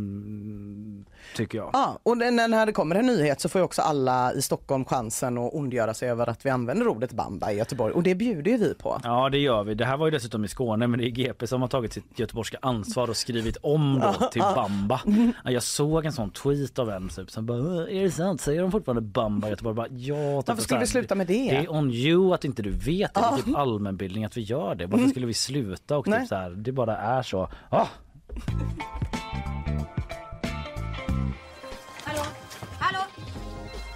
tycker 1.35 1.57
jag. 1.57 1.69
Ja, 1.73 1.99
och 2.03 2.17
när 2.17 2.65
det 2.65 2.71
kommer 2.71 2.95
en 2.95 3.05
nyhet 3.05 3.41
så 3.41 3.49
får 3.49 3.59
ju 3.61 3.65
också 3.65 3.81
alla 3.81 4.33
i 4.33 4.41
Stockholm 4.41 4.85
chansen 4.85 5.37
att 5.37 5.53
ondgöra 5.53 5.93
sig 5.93 6.09
över 6.09 6.29
att 6.29 6.45
vi 6.45 6.49
använder 6.49 6.87
ordet 6.87 7.11
bamba 7.11 7.51
i 7.51 7.57
Göteborg 7.57 7.93
och 7.93 8.03
det 8.03 8.15
bjuder 8.15 8.51
ju 8.51 8.57
vi 8.57 8.73
på. 8.73 8.99
Ja 9.03 9.29
det 9.29 9.37
gör 9.37 9.63
vi. 9.63 9.73
Det 9.75 9.85
här 9.85 9.97
var 9.97 10.07
ju 10.07 10.11
dessutom 10.11 10.45
i 10.45 10.47
Skåne 10.47 10.87
men 10.87 10.99
det 10.99 11.05
är 11.07 11.09
GP 11.09 11.47
som 11.47 11.61
har 11.61 11.67
tagit 11.69 11.93
sitt 11.93 12.19
göteborgska 12.19 12.57
ansvar 12.61 13.09
och 13.09 13.17
skrivit 13.17 13.57
om 13.61 13.99
då 14.19 14.27
till 14.31 14.41
Bamba. 14.41 15.01
Ja, 15.43 15.51
Jag 15.51 15.63
såg 15.63 16.05
en 16.05 16.13
sån 16.13 16.29
tweet 16.31 16.79
av 16.79 16.89
en 16.89 17.09
typ, 17.09 17.31
som 17.31 17.45
bara 17.45 17.57
"Åh, 17.61 17.97
är 17.97 18.03
det 18.03 18.11
sant? 18.11 18.41
Säger 18.41 18.61
de 18.61 18.71
fortfarande 18.71 19.01
Bamba 19.01 19.47
i 19.47 19.49
Göteborg? 19.49 19.75
Bara, 19.75 19.87
ja, 19.89 20.41
typ 20.41 20.47
Varför 20.47 20.61
skulle 20.63 20.79
vi 20.79 20.87
sluta 20.87 21.15
med 21.15 21.27
det? 21.27 21.33
Det 21.49 21.55
är 21.55 21.71
on 21.71 21.91
you 21.91 22.33
att 22.33 22.45
inte 22.45 22.61
du 22.61 22.69
vet 22.71 23.13
det. 23.13 23.19
Det 23.21 23.25
är 23.25 23.37
typ 23.45 23.55
allmänbildning 23.55 24.25
att 24.25 24.37
vi 24.37 24.41
gör 24.41 24.75
det. 24.75 24.85
Varför 24.85 24.97
Mm. 24.97 25.09
skulle 25.09 25.25
vi 25.25 25.33
sluta? 25.33 25.97
Och 25.97 26.07
Nej. 26.07 26.19
typ 26.19 26.29
så 26.29 26.35
här, 26.35 26.49
det 26.49 26.71
bara 26.71 26.97
är 26.97 27.21
så. 27.23 27.49
Ah, 27.69 27.85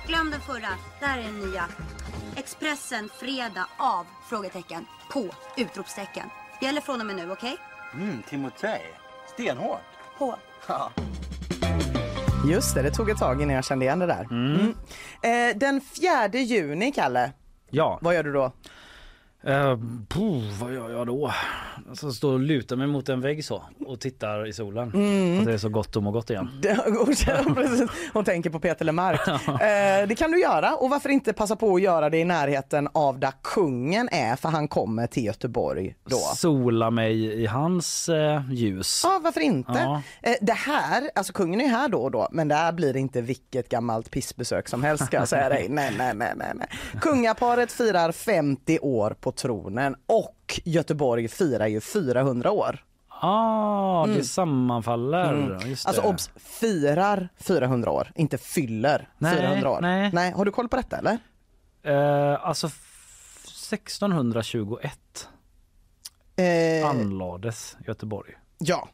Glöm 0.07 0.31
den 0.31 0.41
förra. 0.41 0.69
Där 0.99 1.17
är 1.17 1.23
den 1.23 1.39
nya. 1.39 1.65
Expressen 2.35 3.09
fredag 3.19 3.67
av? 3.77 4.05
Frågetecken. 4.29 4.85
På? 5.11 5.25
Utropstecken. 5.57 6.29
Gäller 6.61 6.81
från 6.81 6.99
och 7.01 7.07
med 7.07 7.15
nu, 7.15 7.31
okej? 7.31 7.57
Mm, 7.93 8.23
Timotej. 8.29 8.81
Stenhårt. 9.33 9.81
På. 10.17 10.35
Ja. 10.67 10.91
Just 12.49 12.75
det, 12.75 12.81
det 12.81 12.91
tog 12.91 13.09
ett 13.09 13.17
tag 13.17 13.41
innan 13.41 13.55
jag 13.55 13.65
kände 13.65 13.85
igen 13.85 13.99
det 13.99 14.05
där. 14.05 14.27
Mm. 14.31 14.75
Eh, 15.21 15.57
den 15.57 15.81
4 16.31 16.39
juni, 16.41 16.91
Kalle, 16.91 17.31
ja. 17.69 17.99
vad 18.01 18.15
gör 18.15 18.23
du 18.23 18.33
då? 18.33 18.45
Uh, 19.47 19.77
puh, 20.07 20.61
vad 20.61 20.73
gör 20.73 20.89
jag 20.89 21.07
då? 21.07 21.31
Alltså 21.89 22.11
står 22.11 22.33
och 22.33 22.39
lutar 22.39 22.75
mig 22.75 22.87
mot 22.87 23.09
en 23.09 23.21
vägg 23.21 23.45
så 23.45 23.63
och 23.85 23.99
tittar 23.99 24.47
i 24.47 24.53
solen. 24.53 24.91
Mm. 24.93 25.39
Att 25.39 25.45
det 25.45 25.53
är 25.53 25.57
så 25.57 25.69
gott 25.69 25.95
att 25.95 26.03
må 26.03 26.11
gott 26.11 26.29
igen. 26.29 26.49
Hon 28.13 28.25
tänker 28.25 28.49
på 28.49 28.59
Peter 28.59 28.85
Lemark. 28.85 29.27
Eh, 29.27 30.07
det 30.07 30.15
kan 30.17 30.31
du 30.31 30.39
göra 30.41 30.75
och 30.75 30.89
varför 30.89 31.09
inte 31.09 31.33
passa 31.33 31.55
på 31.55 31.75
att 31.75 31.81
göra 31.81 32.09
det 32.09 32.17
i 32.17 32.25
närheten 32.25 32.87
av 32.93 33.19
där 33.19 33.33
kungen 33.43 34.09
är 34.11 34.35
för 34.35 34.49
han 34.49 34.67
kommer 34.67 35.07
till 35.07 35.25
Göteborg 35.25 35.95
då. 36.09 36.17
Sola 36.17 36.89
mig 36.89 37.41
i 37.41 37.45
hans 37.45 38.09
eh, 38.09 38.41
ljus. 38.51 39.01
Ja, 39.03 39.19
varför 39.23 39.41
inte? 39.41 39.71
Ja. 39.79 40.01
Eh, 40.23 40.35
Det 40.41 40.53
här, 40.53 41.09
alltså 41.15 41.33
kungen 41.33 41.61
är 41.61 41.67
här 41.67 41.89
då 41.89 41.97
och 42.01 42.11
då, 42.11 42.27
men 42.31 42.47
det 42.47 42.55
här 42.55 42.71
blir 42.71 42.97
inte 42.97 43.21
vilket 43.21 43.69
gammalt 43.69 44.11
pissbesök 44.11 44.67
som 44.69 44.83
helst 44.83 45.05
ska 45.05 45.17
jag 45.17 45.27
säga 45.27 45.49
dig. 45.49 45.67
Nej, 45.69 45.93
nej, 45.97 46.13
nej, 46.15 46.33
nej, 46.35 46.51
nej. 46.55 46.67
Kungaparet 47.01 47.71
firar 47.71 48.11
50 48.11 48.79
år 48.81 49.15
på 49.21 49.31
tronen 49.31 49.95
och 50.07 50.33
Göteborg 50.65 51.27
firar 51.27 51.67
ju 51.67 51.81
400 51.81 52.51
år. 52.51 52.83
Ah, 53.21 54.03
Mm. 54.03 54.17
det 54.17 54.23
sammanfaller. 54.23 55.33
Mm. 55.33 55.53
Alltså 55.61 56.01
det. 56.01 56.07
obs, 56.07 56.29
firar 56.35 57.29
400 57.37 57.91
år, 57.91 58.11
inte 58.15 58.37
fyller 58.37 59.09
Nej, 59.17 59.35
400 59.37 59.69
år. 59.71 59.81
nej. 59.81 60.09
nej. 60.13 60.31
Har 60.31 60.45
du 60.45 60.51
koll 60.51 60.67
på 60.69 60.75
detta 60.75 60.97
eller? 60.97 61.17
Eh, 61.83 62.47
alltså 62.47 62.67
f- 62.67 63.45
1621 63.71 65.27
Eh, 66.35 66.89
anlades 66.89 67.77
Göteborg. 67.87 68.31
ja. 68.57 68.87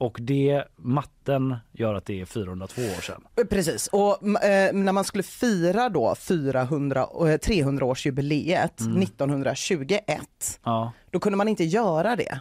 Och 0.00 0.18
det, 0.20 0.64
matten 0.76 1.56
gör 1.72 1.94
att 1.94 2.04
det 2.06 2.20
är 2.20 2.24
402 2.24 2.82
år 2.82 3.00
sedan. 3.00 3.22
Precis, 3.50 3.86
och 3.92 4.42
eh, 4.44 4.72
när 4.72 4.92
man 4.92 5.04
skulle 5.04 5.22
fira 5.22 5.88
då 5.88 6.14
400, 6.14 7.00
eh, 7.00 7.24
300-årsjubileet 7.24 8.80
Mm. 8.80 9.02
1921 9.02 10.60
Ja. 10.64 10.92
då 11.10 11.20
kunde 11.20 11.36
man 11.36 11.48
inte 11.48 11.64
göra 11.64 12.16
det 12.16 12.40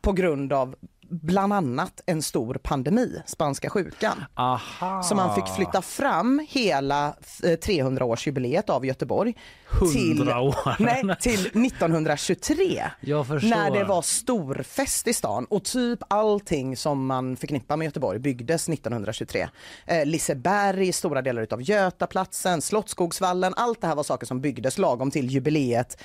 på 0.00 0.12
grund 0.12 0.52
av 0.52 0.74
bland 1.10 1.52
annat 1.52 2.00
en 2.06 2.22
stor 2.22 2.54
pandemi, 2.54 3.22
spanska 3.26 3.70
sjukan. 3.70 4.24
Aha. 4.34 5.02
Så 5.02 5.14
man 5.14 5.34
fick 5.34 5.54
flytta 5.56 5.82
fram 5.82 6.46
hela 6.48 7.06
eh, 7.42 7.48
300-årsjubileet 7.48 8.70
av 8.70 8.86
Göteborg 8.86 9.34
till, 9.92 10.18
100 10.18 10.40
år. 10.40 10.76
nej, 10.78 11.16
till 11.20 11.40
1923. 12.00 12.84
Jag 13.00 13.26
förstår. 13.26 13.48
När 13.48 13.70
det 13.70 13.84
var 13.84 14.02
storfest 14.02 15.06
i 15.08 15.12
stan 15.14 15.44
och 15.44 15.64
typ 15.64 15.98
allting 16.08 16.76
som 16.76 17.06
man 17.06 17.36
förknippar 17.36 17.76
med 17.76 17.84
Göteborg 17.84 18.18
byggdes 18.18 18.68
1923. 18.68 19.48
Eh, 19.86 20.06
Liseberg, 20.06 20.92
stora 20.92 21.22
delar 21.22 21.42
utav 21.42 21.62
Götaplatsen, 21.62 22.62
Slottsskogsvallen, 22.62 23.54
allt 23.56 23.80
det 23.80 23.86
här 23.86 23.94
var 23.94 24.02
saker 24.02 24.26
som 24.26 24.40
byggdes 24.40 24.78
lagom 24.78 25.10
till 25.10 25.30
jubileet 25.30 26.02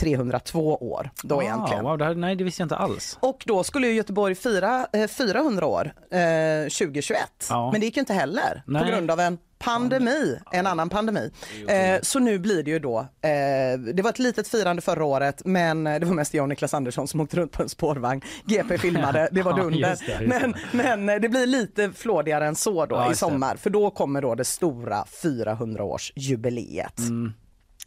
302 0.00 0.76
år 0.76 1.10
då 1.22 1.38
Ah, 1.38 1.42
egentligen. 1.42 1.84
Wow, 1.84 1.98
det 1.98 2.04
här, 2.04 2.14
nej 2.14 2.36
det 2.36 2.44
visste 2.44 2.62
jag 2.62 2.64
inte 2.64 2.76
alls. 2.76 3.18
Och 3.20 3.44
då 3.46 3.64
skulle 3.64 3.86
ju 3.86 3.92
Göteborg 3.94 4.34
fira 4.34 4.86
eh, 4.92 5.06
400 5.08 5.66
år 5.66 5.92
eh, 6.10 6.62
2021. 6.62 7.18
Ja. 7.48 7.70
Men 7.72 7.80
det 7.80 7.86
gick 7.86 7.96
inte 7.96 8.12
heller 8.14 8.62
Nej. 8.66 8.82
på 8.82 8.88
grund 8.90 9.10
av 9.10 9.20
en 9.20 9.38
pandemi, 9.58 10.38
en 10.52 10.66
annan 10.66 10.88
pandemi. 10.88 11.30
Eh, 11.68 11.98
så 12.02 12.18
nu 12.18 12.38
blir 12.38 12.62
det 12.62 12.70
ju 12.70 12.78
då, 12.78 12.98
eh, 12.98 13.78
det 13.94 14.02
var 14.02 14.10
ett 14.10 14.18
litet 14.18 14.48
firande 14.48 14.82
förra 14.82 15.04
året 15.04 15.42
men 15.44 15.86
eh, 15.86 16.00
det 16.00 16.06
var 16.06 16.14
mest 16.14 16.34
jag 16.34 16.42
och 16.42 16.48
Niklas 16.48 16.74
Andersson 16.74 17.08
som 17.08 17.20
åkte 17.20 17.36
runt 17.36 17.52
på 17.52 17.62
en 17.62 17.68
spårvagn. 17.68 18.20
GP 18.44 18.78
filmade, 18.78 19.28
det 19.32 19.42
var 19.42 19.56
dunder. 19.56 19.90
just 19.90 20.06
det, 20.06 20.12
just 20.12 20.26
men, 20.42 20.54
men 20.72 21.08
eh, 21.08 21.20
det 21.20 21.28
blir 21.28 21.46
lite 21.46 21.92
flådigare 21.92 22.46
än 22.46 22.54
så 22.54 22.86
då 22.86 22.96
Ja, 22.96 23.12
i 23.12 23.14
sommar 23.14 23.56
för 23.56 23.70
då 23.70 23.90
kommer 23.90 24.22
då 24.22 24.34
det 24.34 24.44
stora 24.44 25.04
400-årsjubileet. 25.22 26.98
Mm. 26.98 27.32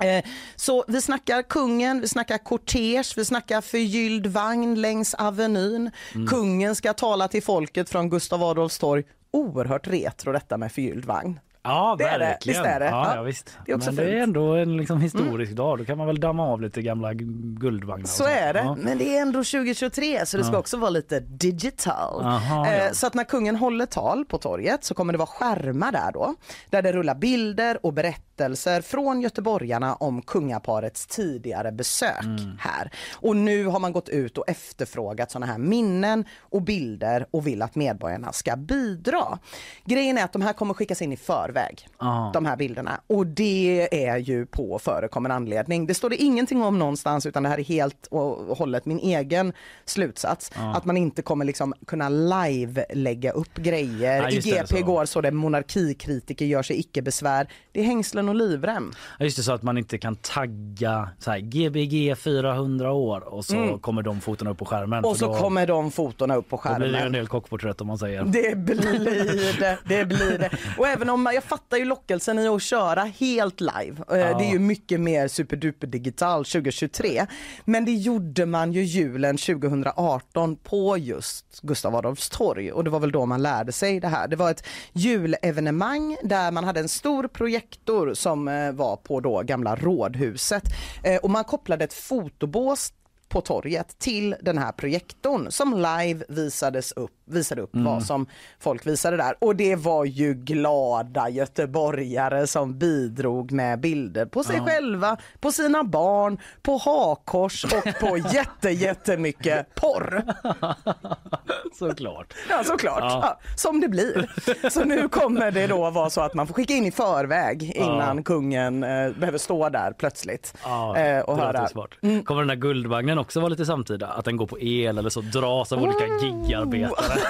Eh, 0.04 0.24
Så 0.56 0.84
vi 0.88 1.02
snackar 1.02 1.42
kungen, 1.42 2.02
vi 2.02 2.08
snackar 2.08 2.38
kortege, 2.38 3.14
vi 3.16 3.26
snackar 3.26 3.62
förgylld 3.62 4.28
vagn 4.28 4.82
längs 4.82 5.14
Avenyn. 5.14 5.92
Mm. 6.16 6.28
Kungen 6.28 6.76
ska 6.76 6.94
tala 6.94 7.28
till 7.28 7.44
folket 7.44 7.90
från 7.90 8.10
Gustav 8.10 8.44
Adolfs 8.44 8.78
torg. 8.80 9.04
Oerhört 9.32 9.88
retro 9.88 10.32
detta 10.32 10.58
med 10.58 10.72
förgylld 10.72 11.06
vagn. 11.06 11.40
Ja, 11.64 11.96
Det 12.00 12.04
är 12.04 12.20
det. 12.20 12.26
verkligen. 12.26 12.62
Visst 12.64 12.74
är 12.76 12.80
det? 12.80 12.86
Ja, 12.86 13.16
Ja. 13.16 13.22
visst. 13.22 13.58
Det 13.66 13.72
är 13.72 13.76
också 13.76 13.90
Men 13.92 13.96
det 13.96 14.02
är 14.02 14.06
fint. 14.06 14.14
Mm. 14.16 14.24
ändå 14.30 14.54
en 14.56 14.78
liksom 14.78 15.02
historisk 15.02 15.52
dag. 15.52 15.78
Då 15.78 15.86
kan 15.86 15.98
man 15.98 16.08
väl 16.08 16.20
damma 16.20 16.44
av 16.48 16.62
lite 16.62 16.82
gamla 16.82 17.14
guldvagnar. 17.14 18.06
Så 18.08 18.16
sånt. 18.24 18.30
är 18.30 18.54
det, 18.54 18.60
Ja. 18.60 18.76
men 18.80 18.98
det 18.98 19.18
är 19.18 19.22
ändå 19.22 19.44
2023 19.44 20.26
så 20.26 20.38
det 20.38 20.44
ska 20.44 20.54
Ja. 20.54 20.60
också 20.60 20.78
vara 20.78 20.90
lite 20.90 21.20
digital. 21.20 22.22
Aha, 22.26 22.68
Eh. 22.68 22.92
Så 22.92 23.08
att 23.08 23.14
när 23.14 23.24
kungen 23.24 23.56
håller 23.56 23.86
tal 23.86 24.26
på 24.26 24.38
torget 24.38 24.84
så 24.84 24.94
kommer 24.94 25.14
det 25.14 25.18
vara 25.20 25.28
skärmar 25.28 25.92
där 25.92 26.12
då, 26.12 26.36
där 26.70 26.82
det 26.82 26.92
rullar 26.92 27.16
bilder 27.16 27.86
och 27.86 27.94
berättelser 27.94 28.82
från 28.82 29.22
göteborgarna 29.22 29.96
om 29.96 30.22
kungaparets 30.22 31.08
tidigare 31.08 31.72
besök 31.72 32.24
Mm. 32.24 32.58
här. 32.60 32.92
Och 33.16 33.36
nu 33.36 33.66
har 33.66 33.80
man 33.80 33.92
gått 33.94 34.10
ut 34.10 34.38
och 34.38 34.50
efterfrågat 34.50 35.32
sådana 35.32 35.46
här 35.52 35.58
minnen 35.58 36.26
och 36.40 36.62
bilder 36.62 37.26
och 37.32 37.48
vill 37.48 37.62
att 37.62 37.76
medborgarna 37.76 38.32
ska 38.34 38.56
bidra. 38.56 39.40
Grejen 39.86 40.18
är 40.18 40.24
att 40.24 40.34
de 40.34 40.42
här 40.42 40.54
kommer 40.54 40.74
skickas 40.74 41.02
in 41.02 41.12
i 41.14 41.18
förväg, 41.52 41.88
Ja. 42.00 42.32
de 42.34 42.46
här 42.46 42.56
bilderna. 42.58 43.02
Och 43.08 43.28
det 43.28 44.06
är 44.08 44.18
ju 44.18 44.46
på 44.46 44.80
förekommande 44.80 45.36
anledning. 45.36 45.88
Det 45.88 45.94
står 45.94 46.10
det 46.10 46.16
ingenting 46.16 46.64
om 46.64 46.80
någonstans 46.80 47.26
utan 47.26 47.44
det 47.44 47.50
här 47.50 47.60
är 47.60 47.64
helt 47.64 48.08
och 48.10 48.58
hållet 48.58 48.86
min 48.86 49.00
egen 49.00 49.54
slutsats. 49.86 50.52
Ja. 50.56 50.76
Att 50.76 50.86
man 50.86 50.98
inte 50.98 51.22
kommer 51.22 51.46
liksom 51.46 51.74
kunna 51.88 52.10
live 52.10 52.86
lägga 52.94 53.32
upp 53.32 53.54
grejer. 53.56 54.22
Ja, 54.22 54.30
I 54.30 54.40
GP 54.40 54.68
så. 54.68 54.78
igår 54.78 55.06
så 55.06 55.22
det 55.22 55.32
monarkikritiker 55.32 56.46
gör 56.46 56.64
sig 56.64 56.80
icke 56.80 57.02
besvär. 57.02 57.48
Det 57.72 57.80
är 57.80 57.84
hängslen 57.84 58.30
och 58.30 58.36
livrem. 58.36 58.92
Ja, 59.20 59.26
just 59.26 59.38
det, 59.38 59.44
så 59.44 59.52
att 59.54 59.64
man 59.64 59.78
inte 59.78 59.98
kan 59.98 60.16
tagga 60.16 61.10
så 61.20 61.32
här, 61.32 61.40
GBG 61.40 62.16
400 62.18 62.92
år 62.92 63.34
och 63.34 63.46
så 63.46 63.56
Mm. 63.62 63.80
kommer 63.80 64.02
de 64.02 64.22
fotona 64.22 64.52
upp 64.52 64.58
på 64.58 64.66
skärmen. 64.66 65.04
Och 65.04 65.18
så 65.18 65.26
då, 65.28 65.34
kommer 65.34 65.68
de 65.68 65.92
fotona 65.92 66.36
upp 66.36 66.50
på 66.50 66.62
då 66.66 66.76
blir 66.76 66.80
det 66.80 66.86
en 66.88 66.94
skärmen. 66.94 67.12
del 67.12 67.28
kockporträtt 67.28 67.82
om 67.82 67.88
man 67.88 67.98
säger. 67.98 68.24
Det 68.24 68.58
blir 68.58 69.60
det, 69.60 69.78
det 69.86 70.06
blir 70.06 70.38
det. 70.40 70.50
Och 70.78 70.88
även 70.88 71.10
om 71.10 71.30
jag 71.34 71.41
fattar 71.42 71.78
ju 71.78 71.86
lockelsen 71.86 72.40
i 72.40 72.48
att 72.48 72.62
köra 72.62 73.02
helt 73.04 73.62
live. 73.62 74.04
Eh, 74.12 74.18
Ja. 74.18 74.38
Det 74.38 74.46
är 74.46 74.52
ju 74.52 74.60
mycket 74.60 75.00
mer 75.00 75.28
superduper 75.28 75.88
digital 75.88 76.46
2023. 76.46 77.26
Men 77.66 77.86
det 77.86 77.92
gjorde 77.94 78.46
man 78.46 78.74
ju 78.74 78.84
julen 78.84 79.38
2018 79.38 80.56
på 80.56 80.98
just 80.98 81.60
Gustav 81.62 81.96
Adolfs 81.96 82.30
torg 82.30 82.72
och 82.72 82.84
det 82.84 82.90
var 82.90 83.00
väl 83.00 83.12
då 83.12 83.26
man 83.26 83.42
lärde 83.42 83.72
sig 83.72 84.00
det 84.00 84.08
här. 84.08 84.28
Det 84.28 84.36
var 84.36 84.52
ett 84.52 84.64
julevenemang 84.94 86.18
där 86.24 86.52
man 86.52 86.64
hade 86.64 86.80
en 86.80 86.90
stor 86.90 87.28
projektor 87.28 88.14
som 88.14 88.48
eh, 88.48 88.72
var 88.72 88.96
på 88.96 89.20
då 89.20 89.42
gamla 89.42 89.76
rådhuset 89.76 90.64
Eh, 91.04 91.18
och 91.18 91.30
man 91.30 91.44
kopplade 91.44 91.84
ett 91.84 91.94
fotobås 91.94 92.94
på 93.32 93.42
torget 93.42 94.00
till 94.00 94.36
den 94.42 94.58
här 94.58 94.72
projektorn 94.72 95.52
som 95.52 95.74
live 95.74 96.26
visades 96.30 96.92
upp, 96.92 97.12
visade 97.26 97.62
upp 97.62 97.76
Mm. 97.76 97.86
vad 97.86 98.04
som 98.04 98.26
folk 98.60 98.86
visade 98.88 99.18
där. 99.18 99.36
Och 99.40 99.56
det 99.56 99.76
var 99.76 100.06
ju 100.06 100.34
glada 100.34 101.30
göteborgare 101.30 102.48
som 102.48 102.78
bidrog 102.80 103.52
med 103.52 103.80
bilder 103.80 104.26
på 104.26 104.44
sig 104.44 104.56
Ja. 104.58 104.66
själva, 104.66 105.18
på 105.40 105.52
sina 105.52 105.84
barn, 105.84 106.38
på 106.62 106.78
hakkors 106.78 107.64
och 107.66 108.00
på 108.00 108.18
jätte, 108.34 108.70
jättemycket 108.70 109.76
porr. 109.76 110.24
Såklart. 111.80 112.34
Ja, 112.50 112.64
såklart. 112.64 113.00
Ja. 113.02 113.20
Ja, 113.24 113.40
som 113.56 113.82
det 113.82 113.88
blir. 113.88 114.32
Så 114.70 114.84
nu 114.84 115.10
kommer 115.10 115.52
det 115.52 115.68
då 115.68 115.90
vara 115.90 116.10
så 116.10 116.22
att 116.22 116.34
man 116.34 116.48
får 116.48 116.54
skicka 116.54 116.74
in 116.74 116.86
i 116.86 116.92
förväg 116.92 117.64
innan 117.76 118.24
kungen 118.24 118.84
eh, 118.84 119.10
behöver 119.12 119.38
stå 119.38 119.70
där 119.70 119.92
plötsligt 119.94 120.54
eh, 120.98 121.20
och 121.20 121.38
höra. 121.38 121.68
smart. 121.68 121.90
Kommer 122.26 122.42
den 122.42 122.48
där 122.48 122.56
guldvagnen 122.56 123.18
också 123.22 123.40
vara 123.40 123.50
lite 123.50 123.66
samtida? 123.66 124.08
Att 124.08 124.26
den 124.26 124.38
går 124.38 124.48
på 124.48 124.60
el 124.60 124.98
eller 124.98 125.10
så 125.10 125.22
dras 125.22 125.72
av 125.72 125.84
olika 125.84 126.06
gigarbetare? 126.22 127.20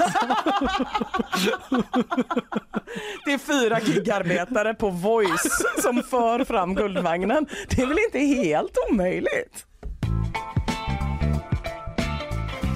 Det 3.26 3.34
är 3.34 3.38
fyra 3.38 3.80
gigarbetare 3.80 4.74
på 4.74 4.90
Voice 4.90 5.64
som 5.82 6.04
för 6.04 6.46
fram 6.46 6.76
Guldvagnen. 6.76 7.46
Det 7.70 7.82
är 7.82 7.86
väl 7.86 7.98
inte 8.06 8.20
helt 8.20 8.78
omöjligt? 8.90 9.66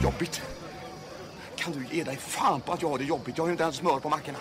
Jobbigt. 0.04 0.42
Kan 1.56 1.74
du 1.74 1.98
ge 1.98 2.04
dig 2.04 2.18
fan 2.18 2.62
på 2.62 2.74
att 2.74 2.82
jag 2.82 2.90
har 2.90 2.98
det 2.98 3.04
jobbigt? 3.04 3.38
Jag 3.38 3.44
har 3.44 3.48
ju 3.48 3.52
inte 3.52 3.64
ens 3.64 3.76
smör 3.76 4.00
på 4.00 4.10
mackorna. 4.10 4.38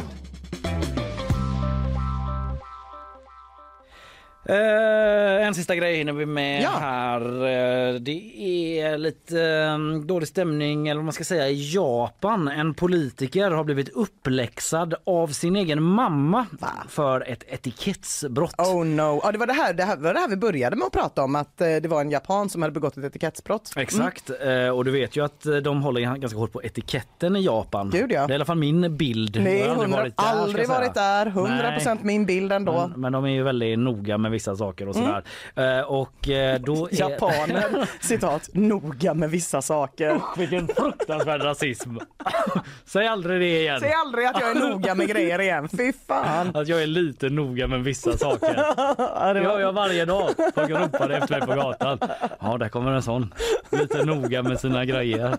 Eh, 4.47 5.47
en 5.47 5.55
sista 5.55 5.77
grej 5.77 5.97
hinner 5.97 6.12
vi 6.12 6.27
med 6.27 6.62
Ja. 6.62 6.71
här. 6.81 7.21
Eh, 7.21 7.95
det 7.95 8.33
är 8.81 8.99
lite 8.99 9.41
eh, 9.43 9.79
dålig 10.07 10.29
stämning 10.29 10.89
eller 10.89 10.97
vad 10.99 11.05
man 11.05 11.12
ska 11.12 11.25
säga 11.25 11.49
i 11.49 11.71
Japan. 11.75 12.49
En 12.49 12.75
politiker 12.75 13.51
har 13.51 13.65
blivit 13.65 13.89
uppläxad 13.89 14.95
av 15.07 15.29
sin 15.29 15.57
egen 15.57 15.83
mamma 15.83 16.47
för 16.89 17.31
ett 17.31 17.45
etikettsbrott. 17.49 18.55
Oh 18.59 18.85
no. 18.85 19.21
Ja, 19.23 19.33
det, 19.33 19.39
var 19.39 19.47
det, 19.47 19.53
här, 19.53 19.73
det 19.75 19.85
här 19.85 19.97
var 19.97 20.15
det 20.15 20.21
här 20.21 20.29
vi 20.29 20.37
började 20.37 20.77
med 20.77 20.87
att 20.87 20.93
prata 20.93 21.23
om, 21.25 21.37
att 21.37 21.57
det 21.59 21.87
var 21.87 22.01
en 22.01 22.11
japan 22.11 22.49
som 22.49 22.62
hade 22.62 22.73
begått 22.73 22.97
ett 22.97 23.05
etikettsbrott. 23.05 23.73
Exakt, 23.77 24.31
Eh, 24.45 24.69
och 24.69 24.85
du 24.85 24.91
vet 24.91 25.16
ju 25.16 25.25
att 25.25 25.47
de 25.65 25.83
håller 25.83 26.01
ganska 26.16 26.39
hårt 26.39 26.53
på 26.53 26.62
etiketten 26.62 27.37
i 27.37 27.41
Japan. 27.45 27.91
Gud, 27.91 28.12
ja. 28.12 28.27
Det 28.27 28.31
är 28.31 28.31
i 28.31 28.35
alla 28.35 28.45
fall 28.45 28.59
min 28.59 28.97
bild. 28.97 29.41
Nej, 29.43 29.59
Jag 29.59 29.75
har 29.75 29.85
aldrig 30.16 30.69
varit, 30.69 30.83
jag 30.87 30.95
säga. 30.95 31.25
där. 31.25 31.27
100 31.27 31.73
procent 31.73 32.03
min 32.03 32.27
bild 32.27 32.53
ändå. 32.53 32.73
Men, 32.91 33.01
men 33.01 33.12
de 33.12 33.25
är 33.25 33.29
ju 33.29 33.43
väldigt 33.43 33.79
noga 33.79 34.19
med 34.19 34.31
vissa 34.35 34.56
saker 34.56 34.89
och 34.89 34.94
sådär. 34.94 35.24
Eh, 35.56 35.81
och 35.81 36.28
eh, 36.28 36.61
då 36.61 36.89
är... 36.89 37.01
Japaner, 37.01 37.89
citat, 38.01 38.48
noga 38.52 39.15
med 39.15 39.31
vissa 39.31 39.62
saker. 39.62 40.20
Vilken 40.36 40.69
fruktansvärd 40.69 41.43
rasism. 41.43 41.97
Säg 42.85 43.06
aldrig 43.06 43.40
det 43.40 43.61
igen. 43.61 43.81
Säg 43.81 43.93
aldrig 43.93 44.27
att 44.27 44.40
jag 44.40 44.51
är 44.51 44.70
noga 44.70 44.94
med 44.94 45.09
grejer 45.09 45.40
igen, 45.40 45.69
fy 45.69 45.93
fan. 46.09 46.56
Att 46.56 46.69
jag 46.69 46.82
är 46.82 46.86
lite 46.86 47.28
noga 47.28 47.66
med 47.66 47.85
vissa 47.85 48.19
saker. 48.19 48.65
Ja, 48.98 49.32
Det 49.32 49.43
gör 49.43 49.61
jag 49.61 49.73
varje 49.73 50.05
dag. 50.05 50.31
Folk 50.55 50.70
ropar 50.70 51.11
efter 51.11 51.39
mig 51.39 51.48
på 51.48 51.55
gatan. 51.55 51.98
Ja, 52.40 52.59
där 52.59 52.69
kommer 52.69 52.93
en 52.93 53.02
sån. 53.02 53.35
Lite 53.70 54.05
noga 54.05 54.43
med 54.43 54.61
sina 54.61 54.85
grejer. 54.85 55.36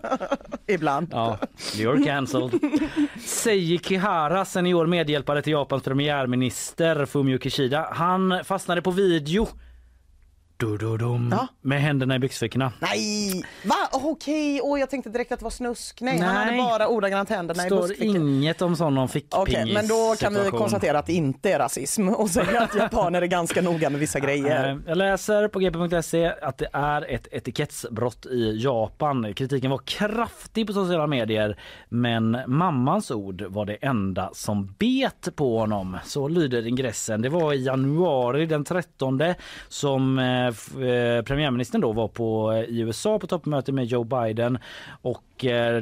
Ibland. 0.66 1.08
Ja, 1.12 1.38
you're 1.74 2.04
cancelled. 2.04 2.60
Seiji 3.24 3.78
Kihara, 3.78 4.44
senior 4.44 4.86
medhjälpare 4.86 5.42
till 5.42 5.52
Japans 5.52 5.82
premiärminister 5.82 7.06
Fumio 7.06 7.38
Kishida. 7.38 7.88
Han 7.92 8.44
fastnade 8.44 8.82
på 8.86 8.92
video. 8.92 9.48
Du-du-dum, 10.58 11.28
Ja. 11.32 11.46
Med 11.60 11.80
händerna 11.82 12.16
i 12.16 12.18
byxfickorna. 12.18 12.72
Nej! 12.78 13.44
Va? 13.64 13.74
Okej, 13.92 14.60
Åh, 14.62 14.80
jag 14.80 14.90
tänkte 14.90 15.10
direkt 15.10 15.32
att 15.32 15.38
det 15.38 15.44
var 15.44 15.50
snusk. 15.50 16.00
Nej, 16.00 16.18
han 16.18 16.34
Nej. 16.34 16.44
hade 16.44 16.56
bara 16.78 16.88
ordagrant 16.88 17.28
händerna 17.30 17.62
i 17.62 17.66
står 17.66 17.76
buskfickan. 17.80 18.16
inget 18.16 18.62
om 18.62 18.76
sån 18.76 18.98
Okej, 18.98 19.74
men 19.74 19.88
då 19.88 19.94
kan 19.96 20.32
vi 20.32 20.38
fickpingis-situation. 20.38 20.58
konstatera 20.58 20.98
att 20.98 21.06
det 21.06 21.12
inte 21.12 21.52
är 21.52 21.58
rasism 21.58 22.08
och 22.08 22.30
säga 22.30 22.60
att 22.60 22.74
japaner 22.74 23.22
är 23.22 23.26
ganska 23.26 23.62
noga 23.62 23.90
med 23.90 24.00
vissa 24.00 24.20
grejer. 24.20 24.46
Eh, 24.70 24.76
Jag 24.86 24.98
läser 24.98 25.48
på 25.48 25.58
gp.se 25.58 26.32
att 26.42 26.58
det 26.58 26.68
är 26.72 27.10
ett 27.14 27.28
etikettsbrott 27.30 28.26
i 28.26 28.56
Japan. 28.62 29.34
Kritiken 29.34 29.70
var 29.70 29.78
kraftig 29.78 30.66
på 30.66 30.72
sociala 30.72 31.06
medier 31.06 31.58
men 31.88 32.38
mammans 32.46 33.10
ord 33.10 33.42
var 33.48 33.64
det 33.66 33.74
enda 33.74 34.30
som 34.32 34.74
bet 34.78 35.28
på 35.36 35.58
honom. 35.58 35.98
Så 36.04 36.28
lyder 36.28 36.66
ingressen. 36.66 37.22
Det 37.22 37.28
var 37.28 37.52
i 37.52 37.64
januari 37.64 38.46
den 38.46 38.64
13 38.64 39.20
som 39.68 40.18
Eh, 40.46 40.88
eh, 40.88 41.22
premiärministern 41.22 41.80
då 41.80 41.92
var 41.92 42.08
på 42.08 42.52
eh, 42.52 42.60
i 42.60 42.80
USA 42.80 43.18
på 43.18 43.26
toppmöte 43.26 43.72
med 43.72 43.84
Joe 43.84 44.04
Biden 44.04 44.58
och 45.02 45.22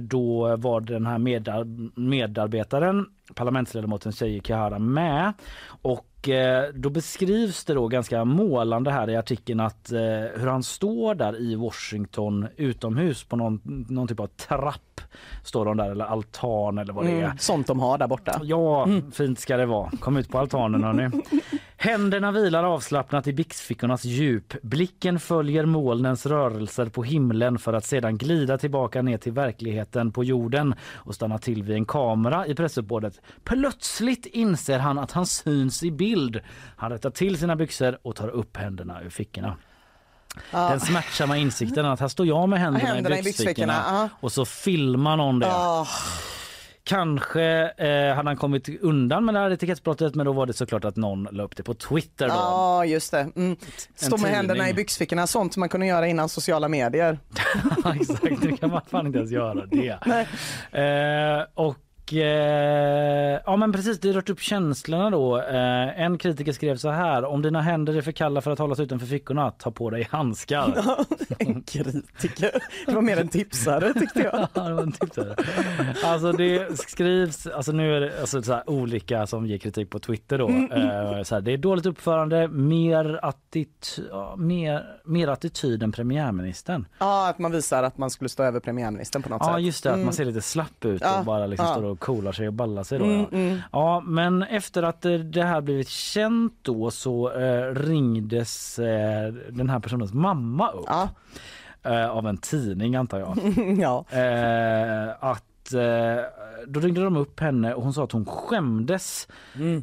då 0.00 0.56
var 0.56 0.80
den 0.80 1.06
här 1.06 1.18
medar- 1.18 2.00
medarbetaren 2.00 3.06
parlamentsledamoten 3.34 4.12
Seiji 4.12 4.40
Kihara 4.44 4.78
med 4.78 5.32
och 5.66 6.28
eh, 6.28 6.64
då 6.74 6.90
beskrivs 6.90 7.64
det 7.64 7.74
då 7.74 7.88
ganska 7.88 8.24
målande 8.24 8.90
här 8.90 9.10
i 9.10 9.16
artikeln 9.16 9.60
att 9.60 9.92
eh, 9.92 10.00
hur 10.36 10.46
han 10.46 10.62
står 10.62 11.14
där 11.14 11.40
i 11.40 11.54
Washington 11.54 12.46
utomhus 12.56 13.24
på 13.24 13.36
någon, 13.36 13.60
någon 13.88 14.08
typ 14.08 14.20
av 14.20 14.26
trapp 14.26 15.00
står 15.44 15.64
de 15.64 15.76
där 15.76 15.90
eller 15.90 16.04
altan 16.04 16.78
eller 16.78 16.92
vad 16.92 17.04
det 17.04 17.10
är. 17.10 17.24
Mm, 17.24 17.38
sånt 17.38 17.66
de 17.66 17.80
har 17.80 17.98
där 17.98 18.06
borta. 18.06 18.40
Ja, 18.42 18.88
fint 19.12 19.38
ska 19.38 19.56
det 19.56 19.66
vara. 19.66 19.90
Kom 20.00 20.16
ut 20.16 20.28
på 20.28 20.38
altanen 20.38 20.84
hörni. 20.84 21.10
Händerna 21.76 22.32
vilar 22.32 22.64
avslappnat 22.64 23.26
i 23.26 23.32
byxfickornas 23.32 24.04
djup. 24.04 24.62
Blicken 24.62 25.20
följer 25.20 25.66
molnens 25.66 26.26
rörelser 26.26 26.86
på 26.86 27.02
himlen 27.02 27.58
för 27.58 27.72
att 27.72 27.84
sedan 27.84 28.18
glida 28.18 28.58
tillbaka 28.58 29.02
ner 29.02 29.18
till 29.18 29.32
verkligheten 29.44 30.12
på 30.12 30.24
jorden 30.24 30.74
och 30.94 31.14
stanna 31.14 31.38
till 31.38 31.62
vid 31.62 31.76
en 31.76 31.84
kamera 31.84 32.46
i 32.46 32.54
pressuppbådet. 32.54 33.20
Plötsligt 33.44 34.26
inser 34.26 34.78
han 34.78 34.98
att 34.98 35.12
han 35.12 35.26
syns 35.26 35.82
i 35.82 35.90
bild. 35.90 36.40
Han 36.76 36.90
rättar 36.90 37.10
till 37.10 37.38
sina 37.38 37.56
byxor 37.56 37.98
och 38.02 38.16
tar 38.16 38.28
upp 38.28 38.56
händerna 38.56 39.02
ur 39.02 39.10
fickorna. 39.10 39.56
Ja. 40.50 40.68
Den 40.68 40.80
smärtsamma 40.80 41.36
insikten 41.36 41.86
att 41.86 42.00
här 42.00 42.08
står 42.08 42.26
jag 42.26 42.48
med 42.48 42.58
händerna, 42.58 42.86
Händerna 42.86 43.16
i 43.16 43.20
i 43.20 43.22
byxfickorna 43.22 43.72
byxfickorna, 43.72 44.08
ja. 44.10 44.18
och 44.20 44.32
så 44.32 44.44
filmar 44.44 45.16
någon 45.16 45.38
det. 45.38 45.46
Ah, 45.50 45.86
Kanske 46.84 47.42
eh, 47.76 48.14
hade 48.14 48.28
han 48.28 48.36
kommit 48.36 48.82
undan 48.82 49.24
med 49.24 49.34
det 49.34 49.38
här 49.38 49.50
etikettsbrottet 49.50 50.14
men 50.14 50.26
då 50.26 50.32
var 50.32 50.46
det 50.46 50.52
såklart 50.52 50.84
att 50.84 50.96
någon 50.96 51.28
la 51.32 51.42
upp 51.42 51.56
det 51.56 51.62
på 51.62 51.74
Twitter 51.74 52.28
då. 52.28 52.34
Ja, 52.34 52.84
just 52.84 53.10
det. 53.10 53.28
Mm. 53.36 53.56
Stå 53.94 54.16
med 54.16 54.30
händerna 54.30 54.70
i 54.70 54.74
byxfickorna, 54.74 55.26
sånt 55.26 55.56
man 55.56 55.68
kunde 55.68 55.86
göra 55.86 56.08
innan 56.08 56.28
sociala 56.28 56.68
medier. 56.68 57.18
Exakt, 58.00 58.42
nu 58.42 58.56
kan 58.56 58.70
man 58.70 58.80
fan 58.90 59.06
inte 59.06 59.18
ens 59.18 59.30
göra 59.30 59.66
det. 59.66 59.98
Eh, 60.72 61.44
och 61.54 61.76
eh, 62.12 63.40
ja 63.46 63.56
men 63.56 63.72
precis, 63.72 64.00
det 64.00 64.12
rört 64.12 64.30
upp 64.30 64.40
känslorna 64.40 65.10
då. 65.10 65.38
Eh, 65.38 66.00
en 66.00 66.18
kritiker 66.18 66.52
skrev 66.52 66.76
så 66.76 66.90
här. 66.90 67.24
Om 67.24 67.42
dina 67.42 67.60
händer 67.60 67.96
är 67.96 68.00
för 68.02 68.12
kalla 68.12 68.40
för 68.40 68.50
att 68.50 68.58
hållas 68.58 68.80
utanför 68.80 69.06
fickorna, 69.06 69.50
ta 69.50 69.70
på 69.70 69.90
dig 69.90 70.08
handskar. 70.10 70.74
en 71.38 71.62
kritiker. 71.62 72.50
Det 72.86 72.92
var 72.94 73.02
mer 73.02 73.20
en 73.20 73.28
tipsare 73.28 73.92
tyckte 73.94 74.20
jag. 74.20 74.48
Ja, 74.54 74.62
det 74.68 74.72
var 74.74 74.82
en 74.82 74.92
tipsare. 74.92 75.34
Alltså 76.04 76.32
det 76.32 76.78
skrivs, 76.78 77.46
alltså 77.46 77.72
nu 77.72 77.96
är 77.96 78.00
det 78.00 78.20
alltså 78.20 78.42
så 78.42 78.52
här, 78.52 78.70
olika 78.70 79.26
som 79.26 79.46
ger 79.46 79.58
kritik 79.58 79.90
på 79.90 79.98
Twitter 79.98 80.38
då. 80.38 80.48
Mm, 80.48 80.64
Eh, 80.72 81.22
så 81.22 81.34
här, 81.34 81.42
det 81.42 81.52
är 81.52 81.56
dåligt 81.58 81.86
uppförande, 81.86 82.48
mer, 82.48 83.18
attit, 83.22 83.98
ja, 84.10 84.34
mer, 84.38 84.84
mer 85.04 85.28
attityd 85.28 85.82
än 85.82 85.92
premiärministern. 85.92 86.86
Ja, 86.98 87.28
att 87.28 87.38
man 87.38 87.52
visar 87.52 87.82
att 87.82 87.98
man 87.98 88.10
skulle 88.10 88.28
stå 88.28 88.42
över 88.42 88.60
premiärministern 88.60 89.22
på 89.22 89.28
något 89.28 89.42
Ja 89.46 89.54
sätt. 89.54 89.62
just 89.62 89.82
det, 89.84 89.90
att 89.90 89.94
Mm. 89.94 90.04
man 90.04 90.14
ser 90.14 90.24
lite 90.24 90.40
slapp 90.40 90.84
ut 90.84 91.02
Ja, 91.04 91.18
och 91.18 91.24
bara 91.24 91.46
liksom 91.46 91.66
ja. 91.66 91.72
står 91.72 91.84
och 91.84 91.93
coolar 91.96 92.32
sig 92.32 92.48
och 92.48 92.54
ballar 92.54 92.82
sig 92.82 92.98
då. 92.98 93.04
Mm, 93.04 93.20
ja. 93.20 93.38
mm. 93.38 93.58
ja 93.72 94.00
men 94.06 94.42
efter 94.42 94.82
att 94.82 95.04
eh, 95.04 95.12
det 95.12 95.42
här 95.42 95.60
blivit 95.60 95.88
känt 95.88 96.54
då 96.62 96.90
så 96.90 97.32
eh, 97.32 97.74
ringdes 97.74 98.78
eh, 98.78 99.32
den 99.50 99.70
här 99.70 99.80
personens 99.80 100.12
mamma 100.12 100.70
upp. 100.70 100.88
Eh, 101.84 102.10
av 102.10 102.26
en 102.26 102.36
tidning 102.36 102.96
antar 102.96 103.18
jag. 103.18 103.38
ja. 103.78 104.04
Eh, 104.10 105.08
att 105.20 105.72
eh, 105.72 106.24
då 106.66 106.80
ringde 106.80 107.04
de 107.04 107.16
upp 107.16 107.40
henne 107.40 107.74
och 107.74 107.82
hon 107.82 107.92
sa 107.92 108.04
att 108.04 108.12
hon 108.12 108.24
skämdes 108.26 109.28
Mm. 109.56 109.82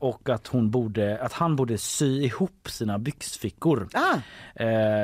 och 0.00 0.28
att 0.28 0.46
hon 0.46 0.70
borde 0.70 1.18
att 1.18 1.32
han 1.32 1.56
borde 1.56 1.78
sy 1.78 2.22
ihop 2.22 2.68
sina 2.68 2.98
byxfickor. 2.98 3.88
Ah. 3.94 4.16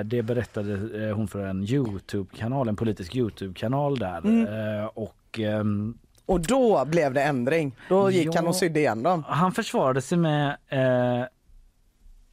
Det 0.03 0.23
berättade 0.23 1.13
hon 1.13 1.29
för 1.29 1.47
en 1.47 1.65
Youtube-kanal, 1.65 2.69
en 2.69 2.77
politisk 2.77 3.17
Youtube-kanal 3.17 3.99
där. 3.99 4.19
Mm. 4.19 4.89
Och 4.95 5.39
ehm, 5.39 5.99
Och 6.33 6.41
då 6.41 6.85
blev 6.85 7.15
det 7.15 7.23
ändring. 7.23 7.77
Då 7.89 8.11
gick 8.11 8.27
Ja. 8.27 8.33
han 8.37 8.47
och 8.47 8.57
sydde 8.57 8.81
igen 8.81 9.03
dem. 9.03 9.25
han 9.29 9.53
försvarade 9.53 10.01
sig 10.03 10.19
med 10.19 10.49
eh, 10.69 11.27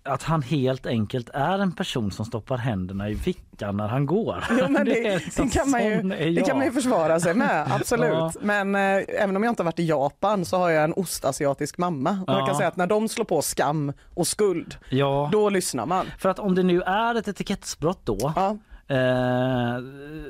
att 0.03 0.23
han 0.23 0.41
helt 0.41 0.85
enkelt 0.85 1.29
är 1.33 1.59
en 1.59 1.71
person 1.71 2.11
som 2.11 2.25
stoppar 2.25 2.57
händerna 2.57 3.09
i 3.09 3.15
fickan 3.15 3.77
när 3.77 3.87
han 3.87 4.05
går. 4.05 4.43
Jo, 4.49 4.65
men 4.69 4.85
det, 4.85 4.93
det, 5.03 5.15
liksom, 5.15 5.49
kan 5.49 5.69
man 5.69 5.85
ju, 5.85 6.01
det 6.01 6.29
jag. 6.29 6.45
kan 6.47 6.57
man 6.57 6.65
ju 6.65 6.71
försvara 6.71 7.19
sig 7.19 7.33
med, 7.33 7.67
absolut. 7.75 8.09
Ja. 8.13 8.31
Men 8.41 8.75
eh, 8.75 9.03
även 9.19 9.35
om 9.35 9.43
jag 9.43 9.51
inte 9.51 9.63
har 9.63 9.65
varit 9.65 9.79
i 9.79 9.85
Japan 9.87 10.45
så 10.45 10.57
har 10.57 10.69
jag 10.69 10.83
en 10.83 10.93
ostasiatisk 10.93 11.77
mamma. 11.77 12.09
Och 12.27 12.33
jag 12.33 12.41
Ja. 12.41 12.45
kan 12.45 12.55
säga 12.55 12.67
att 12.67 12.75
när 12.77 12.87
de 12.87 13.09
slår 13.09 13.25
på 13.25 13.41
skam 13.41 13.93
och 14.13 14.27
skuld, 14.27 14.75
Ja. 14.89 15.29
då 15.31 15.49
lyssnar 15.49 15.85
man. 15.85 16.05
För 16.17 16.29
att 16.29 16.39
om 16.39 16.55
det 16.55 16.63
nu 16.63 16.81
är 16.81 17.15
ett 17.15 17.27
etikettsbrott 17.27 17.99
då. 18.03 18.33
Eh, 18.89 19.79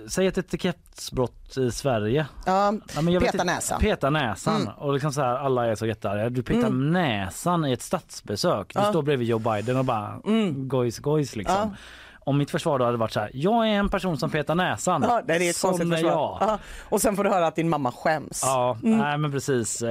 säg 0.08 0.28
ett 0.28 0.38
etikettsbrott 0.38 1.58
i 1.58 1.72
Sverige. 1.72 2.26
Ja, 2.46 2.72
men 2.96 3.14
jag 3.14 3.22
vet 3.22 3.32
peta 3.32 3.44
inte- 3.44 3.54
näsan. 3.54 3.80
Peta 3.80 4.10
näsan. 4.10 4.62
Mm. 4.62 4.74
Och 4.78 4.94
liksom 4.94 5.12
så 5.14 5.22
här, 5.22 5.36
alla 5.36 5.66
är 5.68 5.76
så 5.76 5.86
jättearga. 5.86 6.30
Du 6.30 6.44
petar 6.44 6.68
Mm. 6.68 6.92
näsan 6.92 7.66
i 7.66 7.72
ett 7.74 7.82
statsbesök. 7.82 8.74
Du 8.74 8.80
Ja. 8.80 8.86
står 8.90 9.02
bredvid 9.02 9.28
Joe 9.28 9.40
Biden 9.40 9.78
och 9.78 9.86
bara 9.86 10.20
gojs 10.56 11.00
gojs 11.00 11.36
liksom. 11.36 11.56
Ja. 11.58 11.72
Om 12.20 12.38
mitt 12.38 12.52
försvar 12.52 12.80
då 12.80 12.86
hade 12.86 12.98
varit 12.98 13.12
så 13.12 13.20
här, 13.20 13.32
jag 13.34 13.68
är 13.68 13.72
en 13.72 13.90
person 13.90 14.18
som 14.18 14.30
petar 14.30 14.56
näsan. 14.56 15.02
Ja, 15.08 15.22
det 15.28 15.34
är 15.36 15.50
ett 15.50 15.56
Sån 15.56 15.94
är 15.94 15.98
jag. 15.98 16.38
Ja. 16.42 16.60
Och 16.90 17.02
sen 17.02 17.16
får 17.16 17.24
du 17.24 17.30
höra 17.30 17.48
att 17.48 17.56
din 17.56 17.70
mamma 17.70 17.92
skäms. 17.92 18.42
Ja, 18.46 18.78
Mm. 18.84 18.98
nej 18.98 19.18
men 19.18 19.32
precis. 19.32 19.84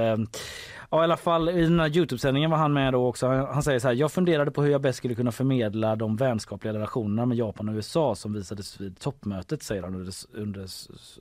Ja, 0.91 1.01
i 1.01 1.03
alla 1.03 1.17
fall 1.17 1.49
i 1.49 1.61
den 1.61 1.79
här 1.79 1.97
Youtube-sändningen 1.97 2.51
var 2.51 2.57
han 2.57 2.73
med 2.73 2.93
då 2.93 3.07
också. 3.07 3.27
Han 3.27 3.45
han 3.45 3.63
säger 3.63 3.79
så 3.79 3.87
här, 3.87 3.95
jag 3.95 4.11
funderade 4.11 4.51
på 4.51 4.61
hur 4.63 4.71
jag 4.71 4.81
bäst 4.81 4.97
skulle 4.97 5.15
kunna 5.15 5.31
förmedla 5.31 5.95
de 5.95 6.15
vänskapliga 6.15 6.73
relationerna 6.73 7.25
med 7.25 7.37
Japan 7.37 7.69
och 7.69 7.75
USA 7.75 8.15
som 8.15 8.33
visades 8.33 8.81
vid 8.81 8.99
toppmötet 8.99 9.63
säger 9.63 9.83
han 9.83 9.95
under, 9.95 10.13
under 10.33 10.67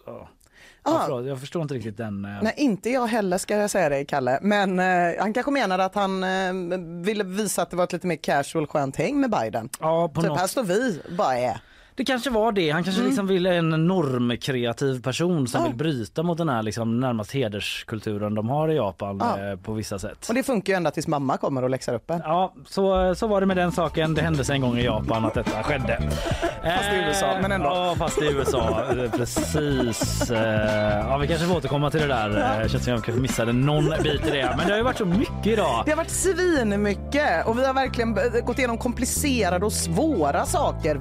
ja. 0.06 0.28
Ja, 0.84 0.94
Ah. 0.94 1.02
förlåt, 1.06 1.26
jag 1.26 1.40
förstår 1.40 1.62
inte 1.62 1.74
riktigt 1.74 1.96
den. 1.96 2.24
eh, 2.24 2.42
Nej, 2.42 2.54
inte 2.56 2.90
jag 2.90 3.06
heller 3.06 3.38
ska 3.38 3.56
jag 3.56 3.70
säga 3.70 3.88
dig 3.88 4.06
Kalle. 4.06 4.38
Men 4.42 4.78
eh, 4.78 5.20
han 5.20 5.32
kanske 5.32 5.52
menade 5.52 5.84
att 5.84 5.94
han 5.94 6.24
eh, 6.24 6.78
ville 7.04 7.24
visa 7.24 7.62
att 7.62 7.70
det 7.70 7.76
var 7.76 7.84
ett 7.84 7.92
lite 7.92 8.06
mer 8.06 8.16
casual 8.16 8.66
skönt 8.66 8.96
häng 8.96 9.20
med 9.20 9.30
Biden. 9.30 9.68
Ja, 9.80 10.08
på 10.14 10.20
typ 10.20 10.28
något- 10.30 10.38
här 10.40 10.46
står 10.46 10.62
vi, 10.64 11.00
bara 11.18 11.38
är. 11.38 11.60
Det 11.98 12.04
kanske 12.04 12.30
var 12.30 12.52
det. 12.52 12.70
Han 12.70 12.84
kanske 12.84 13.00
Mm. 13.00 13.10
liksom 13.10 13.26
ville 13.26 13.54
en 13.54 13.86
normkreativ 13.86 15.02
person 15.02 15.48
som 15.48 15.60
Ja. 15.60 15.66
vill 15.66 15.76
bryta 15.76 16.22
mot 16.22 16.38
den 16.38 16.48
här 16.48 16.62
liksom 16.62 17.00
närmast 17.00 17.32
hederskulturen 17.32 18.34
de 18.34 18.48
har 18.48 18.68
i 18.68 18.74
Japan 18.76 19.18
Ja. 19.20 19.50
eh, 19.52 19.56
på 19.58 19.72
vissa 19.72 19.98
sätt. 19.98 20.26
Och 20.28 20.34
det 20.34 20.42
funkar 20.42 20.72
ju 20.72 20.76
ända 20.76 20.90
tills 20.90 21.06
mamma 21.06 21.36
kommer 21.36 21.64
och 21.64 21.70
läxar 21.70 21.94
upp 21.94 22.10
en. 22.10 22.20
Ja, 22.24 22.52
så, 22.66 23.14
så 23.14 23.26
var 23.26 23.40
det 23.40 23.46
med 23.46 23.56
den 23.56 23.72
saken. 23.72 24.14
Det 24.14 24.22
hände 24.22 24.44
sig 24.44 24.54
en 24.54 24.60
gång 24.60 24.78
i 24.78 24.84
Japan 24.84 25.24
att 25.24 25.34
detta 25.34 25.62
skedde. 25.62 25.98
Fast 26.62 26.92
i 26.92 26.96
USA, 27.08 27.26
men 27.42 27.52
ändå. 27.52 27.66
Ja, 27.68 27.94
fast 27.98 28.22
i 28.22 28.26
USA. 28.26 28.82
Eh, 28.90 29.10
Precis. 29.10 30.30
Eh, 30.30 31.08
Ja, 31.08 31.16
vi 31.16 31.26
kanske 31.26 31.46
får 31.46 31.56
återkomma 31.56 31.90
till 31.90 32.00
det 32.00 32.06
där. 32.06 32.60
Eh, 32.62 32.68
Känns 32.68 32.84
som 32.84 32.92
jag 32.92 33.04
kanske 33.04 33.22
missade 33.22 33.52
någon 33.52 33.84
bit 34.02 34.26
i 34.26 34.30
det. 34.30 34.54
Men 34.56 34.66
det 34.66 34.72
har 34.72 34.76
ju 34.78 34.82
varit 34.82 34.98
så 34.98 35.04
mycket 35.04 35.46
idag. 35.46 35.82
Det 35.84 35.90
har 35.90 35.96
varit 35.96 36.10
svinmycket 36.10 37.46
och 37.46 37.58
vi 37.58 37.66
har 37.66 37.74
verkligen 37.74 38.18
gått 38.46 38.58
igenom 38.58 38.78
komplicerade 38.78 39.66
och 39.66 39.72
svåra 39.72 40.44
saker. 40.46 41.00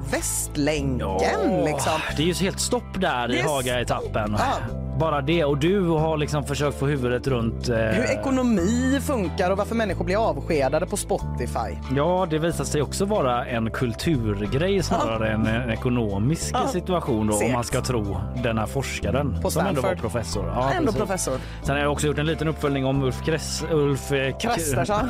Västlänken 0.96 1.66
liksom. 1.66 1.92
Det 2.18 2.24
är 2.24 2.28
ju 2.28 2.34
helt 2.34 2.60
stopp 2.60 2.84
där 3.02 3.32
i 3.36 3.42
Haga-etappen. 3.42 4.36
Ja. 4.40 4.54
Bara 5.00 5.22
det. 5.22 5.44
Och 5.46 5.58
du 5.58 5.82
har 5.82 6.18
liksom 6.18 6.44
försökt 6.44 6.80
få 6.80 6.86
huvudet 6.86 7.28
runt... 7.28 7.70
eh, 7.70 7.76
Hur 7.78 8.04
ekonomi 8.20 9.00
funkar 9.02 9.52
och 9.52 9.58
varför 9.58 9.76
människor 9.76 10.06
blir 10.06 10.30
avskedade 10.30 10.86
på 10.86 10.98
Spotify. 10.98 11.78
Ja, 11.96 12.28
det 12.30 12.38
visar 12.38 12.64
sig 12.64 12.82
också 12.82 13.06
vara 13.06 13.46
en 13.46 13.72
kulturgrej 13.72 14.84
snarare 14.84 15.30
än 15.30 15.48
en 15.48 15.70
ekonomisk 15.72 16.52
Ja. 16.54 16.68
situation 16.68 17.28
då, 17.28 17.46
om 17.46 17.52
man 17.52 17.64
ska 17.64 17.82
tro 17.82 18.18
den 18.44 18.58
här 18.58 18.66
forskaren 18.66 19.40
På 19.42 19.52
som 19.52 19.66
ändå 19.66 19.82
var 19.82 19.96
professor. 19.96 20.50
Ändå 20.76 20.86
precis. 20.86 20.96
professor. 21.02 21.34
Sen 21.64 21.76
har 21.76 21.84
jag 21.84 21.92
också 21.92 22.08
gjort 22.08 22.18
en 22.20 22.26
liten 22.26 22.48
uppföljning 22.48 22.86
om 22.86 23.04
Ulf 23.04 23.24
Kress, 23.26 23.64
Ulf 23.72 24.10
Krestersson. 24.10 25.10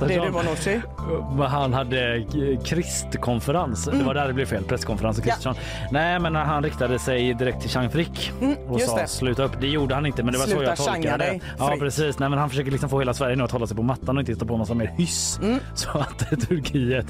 Det 0.00 0.14
du 0.14 1.42
Han 1.44 1.72
hade 1.74 2.24
kristkonferens. 2.64 3.84
Det 3.84 4.04
var 4.04 4.14
där 4.14 4.26
det 4.26 4.32
blev 4.34 4.46
fel. 4.46 4.64
Presskonferens 4.64 4.89
och 4.92 5.00
Kristersson. 5.24 5.54
Nej, 5.90 6.18
men 6.18 6.34
han 6.34 6.62
riktade 6.62 6.98
sig 6.98 7.34
direkt 7.34 7.60
till 7.60 7.70
Chang 7.70 7.90
Frick 7.90 8.32
och 8.38 8.42
Mm, 8.42 8.56
just 8.72 8.86
sa 8.90 8.96
det. 8.96 9.06
sluta 9.08 9.42
upp. 9.42 9.52
Det 9.60 9.66
gjorde 9.66 9.94
han 9.94 10.06
inte, 10.06 10.22
men 10.22 10.32
det 10.32 10.38
var 10.38 10.46
så 10.46 10.50
Sluta 10.50 10.64
jag 10.64 10.78
changa 10.78 10.92
tolkade 11.10 11.24
det. 11.24 11.40
Ja, 11.58 11.76
precis. 11.78 12.18
Nej, 12.18 12.28
men 12.28 12.38
han 12.38 12.50
försöker 12.50 12.70
liksom 12.70 12.88
få 12.90 12.98
hela 12.98 13.14
Sverige 13.14 13.36
nu 13.36 13.44
att 13.44 13.50
hålla 13.50 13.66
sig 13.66 13.76
på 13.76 13.82
mattan 13.82 14.16
och 14.16 14.20
inte 14.20 14.32
hitta 14.32 14.44
på 14.46 14.56
massa 14.56 14.74
mer 14.74 14.92
hyss 14.98 15.38
Mm. 15.42 15.58
så 15.74 15.88
att 15.98 16.18
Turkiet 16.48 17.06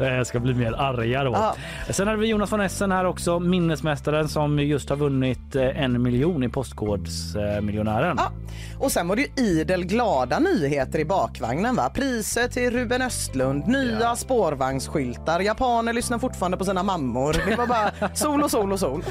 eh, 0.00 0.22
ska 0.24 0.40
bli 0.40 0.54
mer 0.54 0.72
arga 0.72 1.24
då. 1.24 1.32
Ja. 1.32 1.54
Sen 1.90 2.06
hade 2.08 2.18
vi 2.20 2.26
Jonas 2.26 2.52
von 2.52 2.60
Essen 2.60 2.92
här 2.92 3.04
också, 3.04 3.38
minnesmästaren 3.40 4.28
som 4.28 4.58
just 4.58 4.88
har 4.90 4.96
vunnit 4.96 5.56
eh, 5.56 5.82
en 5.82 6.02
miljon 6.02 6.42
i 6.44 6.48
Postkodmiljonären. 6.48 8.16
Ja. 8.18 8.32
Och 8.78 8.92
sen 8.92 9.08
var 9.08 9.16
det 9.16 9.22
ju 9.22 9.44
idel 9.44 9.84
glada 9.84 10.38
nyheter 10.38 10.98
i 10.98 11.04
bakvagnen. 11.04 11.76
va? 11.76 11.90
Priser 11.94 12.48
till 12.48 12.70
Ruben 12.70 13.02
Östlund, 13.02 13.66
nya 13.66 14.16
spårvagnsskyltar, 14.16 15.40
japaner 15.40 15.92
lyssnar 15.92 16.18
fortfarande 16.18 16.56
på 16.56 16.64
sina 16.64 16.82
mammor. 16.82 17.11
Det 17.46 17.56
var 17.56 17.66
bara 17.66 18.14
sol 18.14 18.42
och 18.42 18.50
sol 18.50 18.72
och 18.72 18.80
sol. 18.80 19.04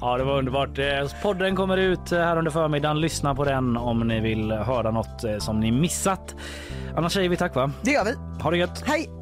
Ja, 0.00 0.18
det 0.18 0.24
var 0.24 0.38
underbart. 0.38 0.78
Eh, 0.78 0.84
Podden 1.22 1.56
kommer 1.56 1.76
ut 1.76 2.12
eh, 2.12 2.18
här 2.18 2.36
under 2.36 2.50
förmiddagen. 2.50 3.00
Lyssna 3.00 3.34
på 3.34 3.44
den 3.44 3.76
om 3.76 4.08
ni 4.08 4.20
vill 4.20 4.52
höra 4.52 4.90
något 4.90 5.24
eh, 5.24 5.38
som 5.38 5.60
ni 5.60 5.72
missat. 5.72 6.34
Annars 6.96 7.12
säger 7.12 7.28
vi 7.28 7.36
tack 7.36 7.54
va? 7.54 7.70
Det 7.82 7.90
gör 7.90 8.04
vi. 8.04 8.42
Ha 8.42 8.50
det 8.50 8.56
gött. 8.56 8.84
Hej! 8.86 9.17